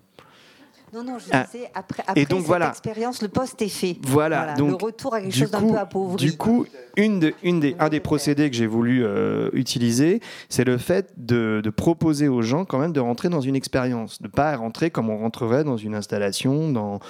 Non, 0.92 1.02
non, 1.02 1.18
je 1.18 1.26
ah. 1.32 1.44
disais, 1.44 1.70
après, 1.74 2.02
après 2.06 2.24
donc, 2.26 2.40
cette 2.40 2.46
voilà. 2.46 2.68
expérience, 2.68 3.20
le 3.20 3.28
poste 3.28 3.60
est 3.60 3.68
fait. 3.68 3.98
Voilà, 4.02 4.54
Donc, 4.54 4.68
le 4.68 4.76
retour 4.76 5.14
à 5.14 5.20
quelque 5.20 5.34
chose 5.36 5.50
d'un 5.50 5.60
peu 5.60 5.76
appauvri. 5.76 6.16
Du 6.16 6.36
coup, 6.36 6.66
une 6.96 7.20
de, 7.20 7.34
une 7.42 7.60
des, 7.60 7.76
un 7.78 7.88
des 7.88 8.00
procédés 8.00 8.48
que 8.50 8.56
j'ai 8.56 8.66
voulu 8.66 9.04
euh, 9.04 9.50
utiliser, 9.52 10.20
c'est 10.48 10.64
le 10.64 10.78
fait 10.78 11.12
de, 11.16 11.60
de, 11.62 11.70
proposer 11.70 12.28
aux 12.28 12.42
gens 12.42 12.64
quand 12.64 12.78
même 12.78 12.92
de 12.92 13.00
rentrer 13.00 13.28
dans 13.28 13.40
une 13.40 13.56
expérience, 13.56 14.22
de 14.22 14.28
ne 14.28 14.32
pas 14.32 14.56
rentrer 14.56 14.90
comme 14.90 15.10
on 15.10 15.18
rentrerait 15.18 15.64
dans 15.64 15.76
une 15.76 15.94
installation, 15.94 16.70
dans, 16.70 17.00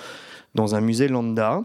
dans 0.54 0.74
un 0.74 0.80
musée 0.80 1.08
lambda. 1.08 1.62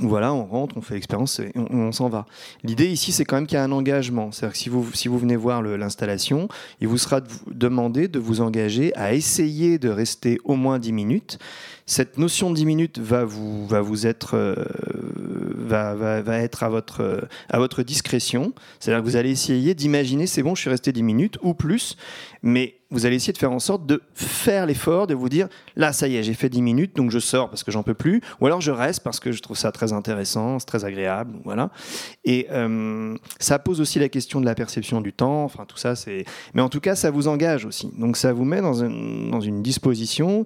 Voilà, 0.00 0.34
on 0.34 0.44
rentre, 0.44 0.76
on 0.76 0.82
fait 0.82 0.94
l'expérience 0.94 1.40
et 1.40 1.50
on, 1.56 1.92
s'en 1.92 2.08
va. 2.08 2.26
L'idée 2.62 2.88
ici, 2.88 3.10
c'est 3.10 3.24
quand 3.24 3.36
même 3.36 3.46
qu'il 3.46 3.56
y 3.56 3.58
a 3.58 3.64
un 3.64 3.72
engagement. 3.72 4.30
C'est-à-dire 4.32 4.52
que 4.52 4.58
si 4.58 4.68
vous, 4.68 4.92
si 4.92 5.08
vous 5.08 5.18
venez 5.18 5.36
voir 5.36 5.62
l'installation, 5.62 6.48
il 6.80 6.88
vous 6.88 6.98
sera 6.98 7.20
demandé 7.50 8.06
de 8.06 8.18
vous 8.18 8.40
engager 8.40 8.94
à 8.96 9.14
essayer 9.14 9.78
de 9.78 9.88
rester 9.88 10.38
au 10.44 10.56
moins 10.56 10.78
10 10.78 10.92
minutes. 10.92 11.38
Cette 11.90 12.18
notion 12.18 12.50
de 12.50 12.54
10 12.54 12.66
minutes 12.66 12.98
va 12.98 13.24
vous, 13.24 13.66
va 13.66 13.80
vous 13.80 14.06
être, 14.06 14.36
euh, 14.36 14.56
va, 15.56 15.94
va, 15.94 16.36
être 16.36 16.62
à 16.62 16.68
votre, 16.68 17.26
à 17.48 17.58
votre 17.58 17.82
discrétion. 17.82 18.52
C'est-à-dire 18.78 19.02
que 19.02 19.08
vous 19.08 19.16
allez 19.16 19.30
essayer 19.30 19.74
d'imaginer, 19.74 20.26
c'est 20.26 20.42
bon, 20.42 20.54
je 20.54 20.60
suis 20.60 20.68
resté 20.68 20.92
10 20.92 21.02
minutes 21.02 21.38
ou 21.40 21.54
plus, 21.54 21.96
mais 22.42 22.74
vous 22.90 23.06
allez 23.06 23.16
essayer 23.16 23.32
de 23.32 23.38
faire 23.38 23.52
en 23.52 23.58
sorte 23.58 23.86
de 23.86 24.02
faire 24.14 24.66
l'effort, 24.66 25.06
de 25.06 25.14
vous 25.14 25.30
dire, 25.30 25.48
là, 25.76 25.94
ça 25.94 26.08
y 26.08 26.16
est, 26.16 26.22
j'ai 26.22 26.34
fait 26.34 26.50
10 26.50 26.60
minutes, 26.60 26.94
donc 26.94 27.10
je 27.10 27.18
sors 27.18 27.48
parce 27.48 27.64
que 27.64 27.70
j'en 27.70 27.82
peux 27.82 27.94
plus, 27.94 28.20
ou 28.42 28.46
alors 28.46 28.60
je 28.60 28.70
reste 28.70 29.02
parce 29.02 29.18
que 29.18 29.32
je 29.32 29.40
trouve 29.40 29.56
ça 29.56 29.72
très 29.72 29.94
intéressant, 29.94 30.58
c'est 30.58 30.66
très 30.66 30.84
agréable, 30.84 31.38
voilà. 31.44 31.70
Et 32.26 32.48
euh, 32.50 33.16
ça 33.40 33.58
pose 33.58 33.80
aussi 33.80 33.98
la 33.98 34.10
question 34.10 34.42
de 34.42 34.44
la 34.44 34.54
perception 34.54 35.00
du 35.00 35.14
temps, 35.14 35.44
enfin 35.44 35.64
tout 35.66 35.78
ça, 35.78 35.96
c'est... 35.96 36.26
Mais 36.52 36.60
en 36.60 36.68
tout 36.68 36.80
cas, 36.80 36.94
ça 36.94 37.10
vous 37.10 37.28
engage 37.28 37.64
aussi. 37.64 37.90
Donc 37.96 38.18
ça 38.18 38.34
vous 38.34 38.44
met 38.44 38.60
dans, 38.60 38.74
dans 38.74 39.40
une 39.40 39.62
disposition 39.62 40.44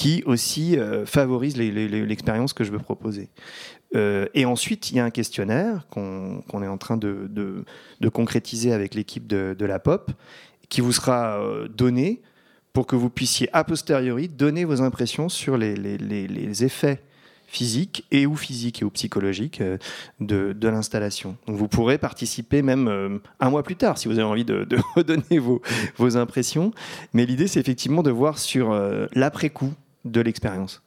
qui 0.00 0.22
aussi 0.24 0.78
euh, 0.78 1.04
favorise 1.04 1.58
l'expérience 1.58 2.54
que 2.54 2.64
je 2.64 2.72
veux 2.72 2.78
proposer. 2.78 3.28
Euh, 3.94 4.24
et 4.32 4.46
ensuite, 4.46 4.90
il 4.90 4.96
y 4.96 4.98
a 4.98 5.04
un 5.04 5.10
questionnaire 5.10 5.86
qu'on 5.90 6.62
est 6.62 6.66
en 6.66 6.78
train 6.78 6.96
de, 6.96 7.66
concrétiser 8.10 8.72
avec 8.72 8.94
l'équipe 8.94 9.26
de, 9.26 9.54
de, 9.58 9.66
la 9.66 9.78
POP 9.78 10.10
qui 10.70 10.80
vous 10.80 10.92
sera 10.92 11.38
euh, 11.42 11.68
donné 11.68 12.22
pour 12.72 12.86
que 12.86 12.96
vous 12.96 13.10
puissiez 13.10 13.50
a 13.52 13.62
posteriori 13.62 14.28
donner 14.28 14.64
vos 14.64 14.80
impressions 14.80 15.28
sur 15.28 15.58
les, 15.58 16.64
effets 16.64 17.02
physiques 17.46 18.06
et 18.10 18.24
ou 18.24 18.36
physiques 18.36 18.80
et 18.80 18.86
ou 18.86 18.90
psychologiques 18.90 19.62
de, 20.18 20.56
l'installation. 20.62 21.36
Vous 21.46 21.68
pourrez 21.68 21.98
participer 21.98 22.62
même 22.62 23.20
un 23.38 23.50
mois 23.50 23.64
plus 23.64 23.76
tard 23.76 23.98
si 23.98 24.08
vous 24.08 24.14
avez 24.14 24.22
envie 24.22 24.46
de, 24.46 24.64
de 24.64 24.78
redonner 24.96 25.38
vos, 25.38 26.16
impressions. 26.16 26.72
Mais 27.12 27.26
l'idée, 27.26 27.48
c'est 27.48 27.60
effectivement 27.60 28.02
de 28.02 28.10
voir 28.10 28.38
sur 28.38 28.72
l'après-coup 29.12 29.74
de 30.04 30.20
l'expérience. 30.20 30.82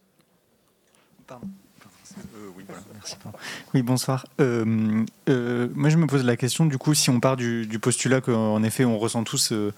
Oui, 3.73 3.81
bonsoir. 3.81 4.25
Euh, 4.39 5.03
euh, 5.29 5.67
moi, 5.73 5.89
je 5.89 5.97
me 5.97 6.07
pose 6.07 6.23
la 6.23 6.37
question, 6.37 6.65
du 6.65 6.77
coup, 6.77 6.93
si 6.93 7.09
on 7.09 7.19
part 7.19 7.35
du, 7.35 7.65
du 7.65 7.79
postulat 7.79 8.21
qu'en 8.21 8.61
effet, 8.63 8.85
on 8.85 8.97
ressent 8.97 9.23
tous 9.23 9.51
euh, 9.51 9.73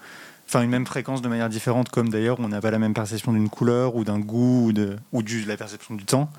enfin 0.46 0.62
une 0.62 0.70
même 0.70 0.86
fréquence 0.86 1.22
de 1.22 1.28
manière 1.28 1.48
différente, 1.48 1.88
comme 1.88 2.08
d'ailleurs 2.08 2.38
on 2.40 2.48
n'a 2.48 2.60
pas 2.60 2.70
la 2.70 2.78
même 2.78 2.94
perception 2.94 3.32
d'une 3.32 3.48
couleur 3.48 3.96
ou 3.96 4.04
d'un 4.04 4.18
goût 4.18 4.66
ou 4.66 4.72
de 4.72 4.96
ou 5.12 5.22
la 5.46 5.56
perception 5.56 5.94
du 5.94 6.04
temps. 6.04 6.30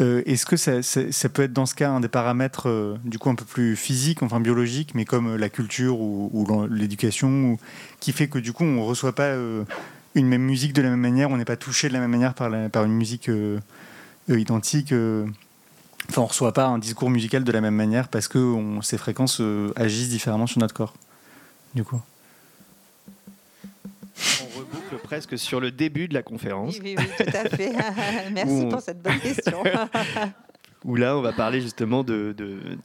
Euh, 0.00 0.22
Est-ce 0.24 0.46
que 0.46 0.56
ça, 0.56 0.82
ça, 0.82 1.12
ça, 1.12 1.28
peut 1.28 1.42
être 1.42 1.52
dans 1.52 1.66
ce 1.66 1.74
cas 1.74 1.90
un 1.90 2.00
des 2.00 2.08
paramètres 2.08 2.68
euh, 2.68 2.96
du 3.04 3.18
coup 3.18 3.28
un 3.28 3.34
peu 3.34 3.44
plus 3.44 3.76
physiques, 3.76 4.22
enfin 4.22 4.40
biologiques, 4.40 4.94
mais 4.94 5.04
comme 5.04 5.36
la 5.36 5.50
culture 5.50 6.00
ou, 6.00 6.30
ou 6.32 6.66
l'éducation, 6.68 7.58
qui 8.00 8.12
fait 8.12 8.28
que 8.28 8.38
du 8.38 8.52
coup 8.52 8.64
on 8.64 8.84
reçoit 8.84 9.14
pas 9.14 9.24
euh, 9.24 9.64
une 10.14 10.26
même 10.26 10.42
musique 10.42 10.72
de 10.72 10.82
la 10.82 10.90
même 10.90 11.00
manière, 11.00 11.30
on 11.30 11.36
n'est 11.36 11.44
pas 11.44 11.56
touché 11.56 11.88
de 11.88 11.92
la 11.92 12.00
même 12.00 12.10
manière 12.10 12.34
par, 12.34 12.50
la, 12.50 12.68
par 12.68 12.84
une 12.84 12.92
musique 12.92 13.28
euh, 13.28 13.60
identique 14.28 14.92
Enfin, 16.10 16.22
on 16.22 16.24
ne 16.24 16.28
reçoit 16.28 16.52
pas 16.52 16.66
un 16.66 16.78
discours 16.78 17.08
musical 17.08 17.44
de 17.44 17.52
la 17.52 17.60
même 17.60 17.74
manière 17.74 18.08
parce 18.08 18.26
que 18.26 18.38
on, 18.38 18.82
ces 18.82 18.98
fréquences 18.98 19.40
euh, 19.40 19.72
agissent 19.76 20.08
différemment 20.08 20.48
sur 20.48 20.58
notre 20.58 20.74
corps. 20.74 20.94
Du 21.74 21.84
coup. 21.84 22.00
On 24.42 24.58
reboucle 24.58 24.98
presque 25.04 25.38
sur 25.38 25.60
le 25.60 25.70
début 25.70 26.08
de 26.08 26.14
la 26.14 26.22
conférence. 26.22 26.78
Oui, 26.82 26.96
oui, 26.98 27.06
oui 27.18 27.26
tout 27.26 27.36
à 27.36 27.48
fait. 27.48 27.72
Merci 28.32 28.52
on... 28.52 28.68
pour 28.68 28.80
cette 28.80 29.00
bonne 29.00 29.20
question. 29.20 29.62
Où 30.84 30.96
là 30.96 31.16
on 31.16 31.20
va 31.20 31.32
parler 31.32 31.60
justement 31.60 32.02
de, 32.02 32.34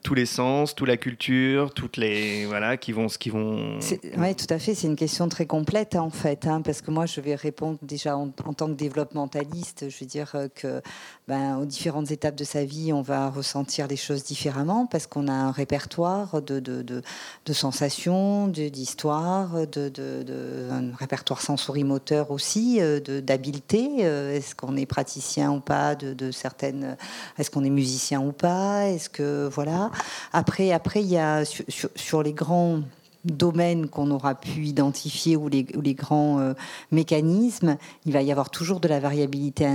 tous 0.03 0.13
les 0.13 0.25
sens, 0.25 0.75
toute 0.75 0.87
la 0.87 0.97
culture, 0.97 1.73
toutes 1.73 1.97
les 1.97 2.45
voilà 2.45 2.77
qui 2.77 2.91
vont 2.91 3.07
ce 3.07 3.17
qui 3.17 3.29
vont. 3.29 3.79
Oui, 4.17 4.35
tout 4.35 4.53
à 4.53 4.59
fait. 4.59 4.75
C'est 4.75 4.87
une 4.87 4.95
question 4.95 5.29
très 5.29 5.45
complète 5.45 5.95
en 5.95 6.09
fait, 6.09 6.45
hein, 6.45 6.61
parce 6.61 6.81
que 6.81 6.91
moi 6.91 7.05
je 7.05 7.21
vais 7.21 7.35
répondre 7.35 7.77
déjà 7.81 8.17
en, 8.17 8.29
tant 8.29 8.67
que 8.67 8.73
développementaliste, 8.73 9.85
je 9.89 9.99
veux 9.99 10.05
dire 10.05 10.33
que 10.55 10.81
ben, 11.27 11.57
aux 11.57 11.65
différentes 11.65 12.11
étapes 12.11 12.35
de 12.35 12.43
sa 12.43 12.65
vie, 12.65 12.91
on 12.91 13.01
va 13.01 13.29
ressentir 13.29 13.87
les 13.87 13.95
choses 13.95 14.23
différemment 14.23 14.85
parce 14.85 15.07
qu'on 15.07 15.27
a 15.27 15.33
un 15.33 15.51
répertoire 15.51 16.41
de, 16.41 16.59
de, 16.59 16.81
de, 16.81 17.53
sensations, 17.53 18.47
d'histoires, 18.47 19.67
de, 19.67 20.69
un 20.69 20.95
répertoire 20.95 21.41
sensorimoteur 21.41 22.31
aussi, 22.31 22.79
d'habileté. 23.23 24.01
Est-ce 24.01 24.53
qu'on 24.53 24.75
est 24.75 24.85
praticien 24.85 25.51
ou 25.51 25.61
pas 25.61 25.95
de, 25.95 26.31
certaines. 26.31 26.97
Est-ce 27.37 27.49
qu'on 27.49 27.63
est 27.63 27.69
musicien 27.69 27.84
ou 28.25 28.31
pas 28.31 28.87
Est-ce 28.87 29.09
que. 29.09 29.49
Voilà. 29.51 29.91
Après, 30.33 30.71
après 30.71 31.01
il 31.01 31.09
y 31.09 31.17
a 31.17 31.43
sur, 31.45 32.23
les 32.23 32.33
grands 32.33 32.81
domaines 33.23 33.87
qu'on 33.87 34.11
aura 34.11 34.35
pu 34.35 34.65
identifier 34.65 35.35
ou 35.35 35.49
les, 35.49 35.63
grands 35.93 36.39
euh, 36.39 36.53
mécanismes, 36.91 37.77
il 38.05 38.13
va 38.13 38.21
y 38.21 38.31
avoir 38.31 38.49
toujours 38.49 38.79
de 38.79 38.87
la 38.87 38.99
variabilité 38.99 39.65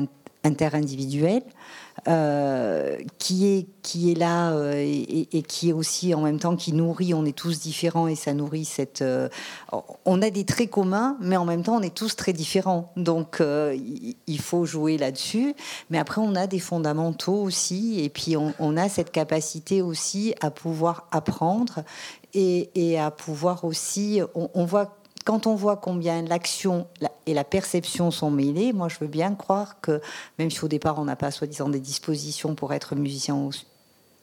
interindividuelle 0.44 1.42
euh, 2.08 2.96
qui 3.18 3.46
est 3.46 3.66
qui 3.82 4.10
est 4.10 4.14
là 4.14 4.52
euh, 4.52 4.72
et, 4.74 5.42
qui 5.42 5.68
est 5.68 5.72
aussi 5.72 6.14
en 6.14 6.22
même 6.22 6.38
temps 6.38 6.56
qui 6.56 6.72
nourrit. 6.72 7.12
On 7.12 7.26
est 7.26 7.36
tous 7.36 7.60
différents 7.60 8.08
et 8.08 8.14
ça 8.14 8.32
nourrit 8.32 8.64
cette. 8.64 9.02
Euh, 9.02 9.28
on 10.06 10.22
a 10.22 10.30
des 10.30 10.44
traits 10.44 10.70
communs, 10.70 11.18
mais 11.20 11.36
en 11.36 11.44
même 11.44 11.62
temps 11.62 11.76
on 11.76 11.82
est 11.82 11.94
tous 11.94 12.16
très 12.16 12.32
différents. 12.32 12.92
Donc 12.96 13.42
il 13.42 14.40
faut 14.40 14.64
jouer 14.64 14.96
là-dessus. 14.96 15.54
Mais 15.90 15.98
après 15.98 16.22
on 16.22 16.34
a 16.36 16.46
des 16.46 16.58
fondamentaux 16.58 17.42
aussi 17.42 18.00
et 18.00 18.08
puis 18.08 18.36
on, 18.36 18.76
a 18.76 18.88
cette 18.88 19.10
capacité 19.10 19.82
aussi 19.82 20.34
à 20.40 20.50
pouvoir 20.50 21.06
apprendre 21.10 21.82
et, 22.32 22.70
et 22.74 22.98
à 22.98 23.10
pouvoir 23.10 23.64
aussi. 23.64 24.20
On, 24.34 24.48
on 24.54 24.64
voit 24.64 24.99
quand 25.24 25.46
on 25.46 25.54
voit 25.54 25.76
combien 25.76 26.22
l'action 26.22 26.86
et 27.26 27.34
la 27.34 27.44
perception 27.44 28.10
sont 28.10 28.30
mêlées, 28.30 28.72
moi 28.72 28.88
je 28.88 28.98
veux 29.00 29.06
bien 29.06 29.34
croire 29.34 29.80
que, 29.80 30.00
même 30.38 30.50
si 30.50 30.64
au 30.64 30.68
départ 30.68 30.98
on 30.98 31.04
n'a 31.04 31.16
pas 31.16 31.30
soi-disant 31.30 31.68
des 31.68 31.80
dispositions 31.80 32.54
pour 32.54 32.72
être 32.72 32.94
musicien 32.96 33.36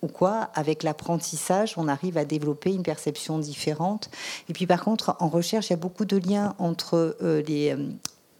ou, 0.01 0.07
quoi, 0.07 0.49
avec 0.53 0.83
l'apprentissage, 0.83 1.73
on 1.77 1.87
arrive 1.87 2.17
à 2.17 2.25
développer 2.25 2.73
une 2.73 2.83
perception 2.83 3.39
différente. 3.39 4.09
Et 4.49 4.53
puis 4.53 4.67
par 4.67 4.83
contre, 4.83 5.15
en 5.19 5.27
recherche, 5.27 5.67
il 5.67 5.71
y 5.71 5.73
a 5.73 5.77
beaucoup 5.77 6.05
de 6.05 6.17
liens 6.17 6.55
entre 6.59 7.17
euh. 7.21 7.43
Euh, 7.49 7.91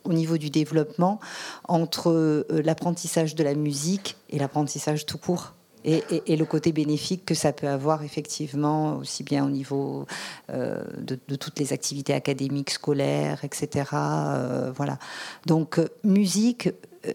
au 0.08 0.14
niveau 0.14 0.38
du 0.38 0.50
développement 0.50 1.20
entre 1.68 2.10
euh, 2.10 2.46
l'apprentissage 2.50 3.36
de 3.36 3.44
la 3.44 3.54
musique 3.54 4.16
et 4.30 4.40
l'apprentissage 4.40 5.06
tout 5.06 5.18
court. 5.18 5.54
Et, 5.84 6.36
le 6.36 6.46
côté 6.46 6.72
bénéfique 6.72 7.26
que 7.26 7.34
ça 7.34 7.54
peut 7.54 7.68
avoir 7.68 8.04
effectivement 8.04 8.98
aussi 8.98 9.24
bien 9.24 9.46
au 9.46 9.50
niveau 9.50 10.06
euh, 10.50 10.84
de, 10.98 11.36
toutes 11.36 11.60
les 11.60 11.72
activités 11.72 12.14
académiques, 12.14 12.72
scolaires, 12.72 13.44
etc. 13.46 13.86
Euh, 13.94 14.72
voilà. 14.76 15.00
Donc 15.46 15.80
euh, 15.80 15.88
musique 16.04 16.70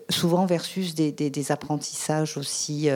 souvent 0.08 0.46
versus 0.46 0.94
des, 0.94 1.52
apprentissages 1.52 2.38
aussi 2.38 2.88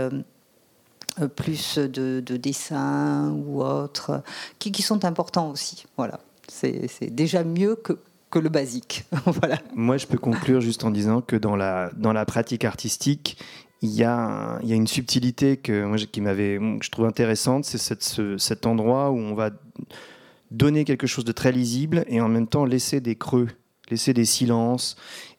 plus 1.34 1.78
de, 1.78 2.22
de, 2.24 2.36
dessin 2.38 3.32
ou 3.32 3.62
autres 3.62 4.22
qui, 4.58 4.80
sont 4.80 5.04
importants 5.04 5.50
aussi. 5.50 5.84
Voilà. 5.98 6.20
C'est 6.48 7.10
déjà 7.10 7.44
mieux 7.44 7.76
que 7.76 7.98
le 8.38 8.48
basique. 8.48 9.04
voilà. 9.26 9.58
Moi, 9.74 9.96
je 9.96 10.06
peux 10.06 10.18
conclure 10.18 10.60
juste 10.60 10.84
en 10.84 10.90
disant 10.90 11.20
que 11.20 11.36
dans 11.36 11.56
la 11.56 12.24
pratique 12.24 12.64
artistique, 12.64 13.38
il 13.82 13.90
y, 13.90 14.04
a, 14.04 14.58
une 14.62 14.86
subtilité 14.86 15.56
que 15.56 15.96
qui 16.06 16.20
m'avait, 16.20 16.58
je 16.80 16.90
trouve 16.90 17.04
intéressante, 17.04 17.64
c'est 17.64 18.02
ce, 18.02 18.38
cet 18.38 18.66
endroit 18.66 19.10
où 19.10 19.18
on 19.18 19.34
va 19.34 19.50
donner 20.50 20.84
quelque 20.84 21.06
chose 21.06 21.24
de 21.24 21.32
très 21.32 21.52
lisible 21.52 22.04
et 22.08 22.20
en 22.20 22.28
même 22.28 22.46
temps 22.46 22.64
laisser 22.64 23.00
des 23.00 23.16
creux, 23.16 23.48
laisser 23.90 24.14
des 24.14 24.24
silences. 24.24 24.96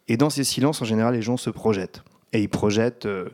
Et 0.07 0.17
dans 0.17 0.29
ces 0.29 0.43
silences, 0.43 0.81
en 0.81 0.85
général, 0.85 1.15
les 1.15 1.21
gens 1.21 1.37
se 1.37 1.49
projettent. 1.49 2.03
Et 2.33 2.41
ils 2.41 2.49
projettent 2.49 3.05
euh, 3.05 3.29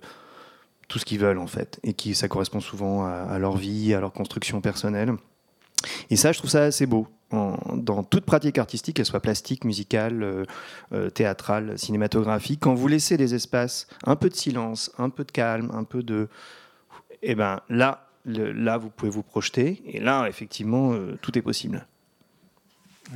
tout 0.88 1.00
ce 1.00 1.06
qu'ils 1.06 1.20
veulent, 1.20 1.38
en 1.38 1.48
fait. 1.48 1.80
Et 1.84 1.94
qui, 1.94 2.16
ça 2.16 2.28
correspond 2.28 2.60
souvent 2.60 3.06
à, 3.06 3.12
à 3.12 3.40
leur 3.40 3.58
vie, 3.58 3.94
à 3.94 4.00
leur 4.00 4.14
construction 4.14 4.62
personnelle. 4.62 5.14
Et 6.10 6.16
ça, 6.16 6.32
je 6.32 6.40
trouve 6.40 6.50
ça 6.50 6.64
assez 6.64 6.86
beau. 6.86 7.08
Dans 7.34 8.04
toute 8.04 8.26
pratique 8.26 8.58
artistique, 8.58 8.98
qu'elle 8.98 9.06
soit 9.06 9.20
plastique, 9.20 9.66
musicale, 9.66 10.24
euh, 10.24 10.46
euh, 10.94 11.10
théâtrale, 11.10 11.78
cinématographique, 11.78 12.60
quand 12.62 12.76
vous 12.76 12.88
laissez 12.88 13.18
des 13.18 13.34
espaces, 13.34 13.88
un 14.06 14.16
peu 14.16 14.30
de 14.30 14.36
silence, 14.36 14.92
un 14.98 15.10
peu 15.10 15.24
de 15.24 15.32
calme, 15.32 15.72
un 15.74 15.84
peu 15.84 16.04
de... 16.04 16.28
Eh 17.22 17.36
ben 17.36 17.62
là, 17.70 18.08
là, 18.26 18.78
vous 18.78 18.90
pouvez 18.90 19.10
vous 19.10 19.24
projeter. 19.24 19.82
Et 19.86 20.00
là, 20.00 20.28
effectivement, 20.28 20.94
euh, 20.94 21.18
tout 21.22 21.38
est 21.38 21.42
possible. 21.42 21.88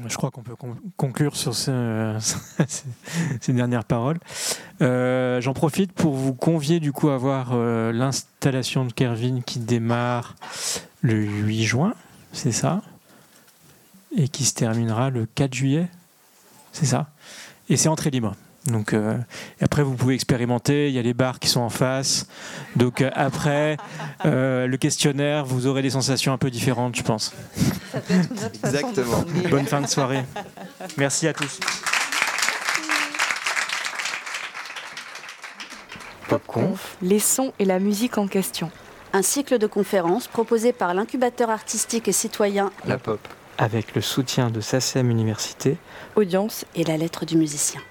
Je 0.08 0.18
crois 0.18 0.32
qu'on 0.32 0.44
peut 0.44 0.56
conclure 0.98 1.36
sur 1.36 1.56
ce, 1.56 2.18
ces 3.42 3.54
dernières 3.54 3.86
paroles. 3.86 4.20
J'en 4.80 5.54
profite 5.54 5.94
pour 5.94 6.14
vous 6.14 6.34
convier 6.34 6.80
du 6.80 6.92
coup 6.92 7.10
à 7.10 7.18
voir 7.18 7.56
l'installation 7.56 8.86
de 8.86 8.92
Kervin 8.92 9.42
qui 9.42 9.60
démarre 9.60 10.36
le 11.02 11.16
8 11.24 11.64
juin 11.64 11.94
c'est 12.38 12.52
ça? 12.52 12.82
Et 14.16 14.30
qui 14.30 14.46
se 14.46 14.54
terminera 14.54 15.10
le 15.10 15.26
4 15.26 15.54
juillet, 15.54 15.88
c'est 16.72 16.86
ça? 16.86 17.08
Et 17.70 17.78
c'est 17.78 17.90
entrée 17.90 18.10
libre. 18.10 18.36
Donc 18.66 18.94
euh, 18.94 19.18
après 19.62 19.82
vous 19.82 19.96
pouvez 19.96 20.14
expérimenter, 20.16 20.90
il 20.90 20.94
y 20.94 21.00
a 21.00 21.02
les 21.02 21.14
bars 21.14 21.40
qui 21.40 21.48
sont 21.48 21.62
en 21.62 21.70
face. 21.70 22.28
Donc 22.76 23.02
euh, 23.02 23.10
après 23.14 23.78
euh, 24.26 24.68
le 24.68 24.78
questionnaire, 24.78 25.46
vous 25.46 25.68
aurez 25.68 25.82
des 25.82 25.90
sensations 25.90 26.34
un 26.34 26.38
peu 26.38 26.50
différentes, 26.50 26.96
je 26.96 27.04
pense. 27.04 27.34
Exactement. 28.64 29.24
Bonne 29.50 29.66
fin 29.66 29.82
de 29.82 29.88
soirée. 29.88 30.24
Merci 30.98 31.28
à 31.28 31.34
tous. 31.34 31.60
Popconf, 36.28 36.98
les 37.02 37.20
sons 37.20 37.54
et 37.58 37.64
la 37.64 37.80
musique 37.80 38.18
en 38.18 38.28
question 38.28 38.70
un 39.14 39.22
cycle 39.22 39.58
de 39.58 39.68
conférences 39.68 40.28
proposé 40.28 40.74
par 40.74 40.94
l'incubateur 40.94 41.50
artistique 41.50 42.08
et 42.08 42.12
citoyen 42.12 42.72
La 42.86 42.98
Pop, 42.98 43.20
avec 43.58 43.96
le 43.96 44.02
soutien 44.02 44.50
de 44.50 44.62
SACEM 44.62 45.10
Université, 45.10 45.78
Audience 46.16 46.66
et 46.76 46.84
la 46.84 46.98
lettre 46.98 47.26
du 47.26 47.38
musicien. 47.38 47.82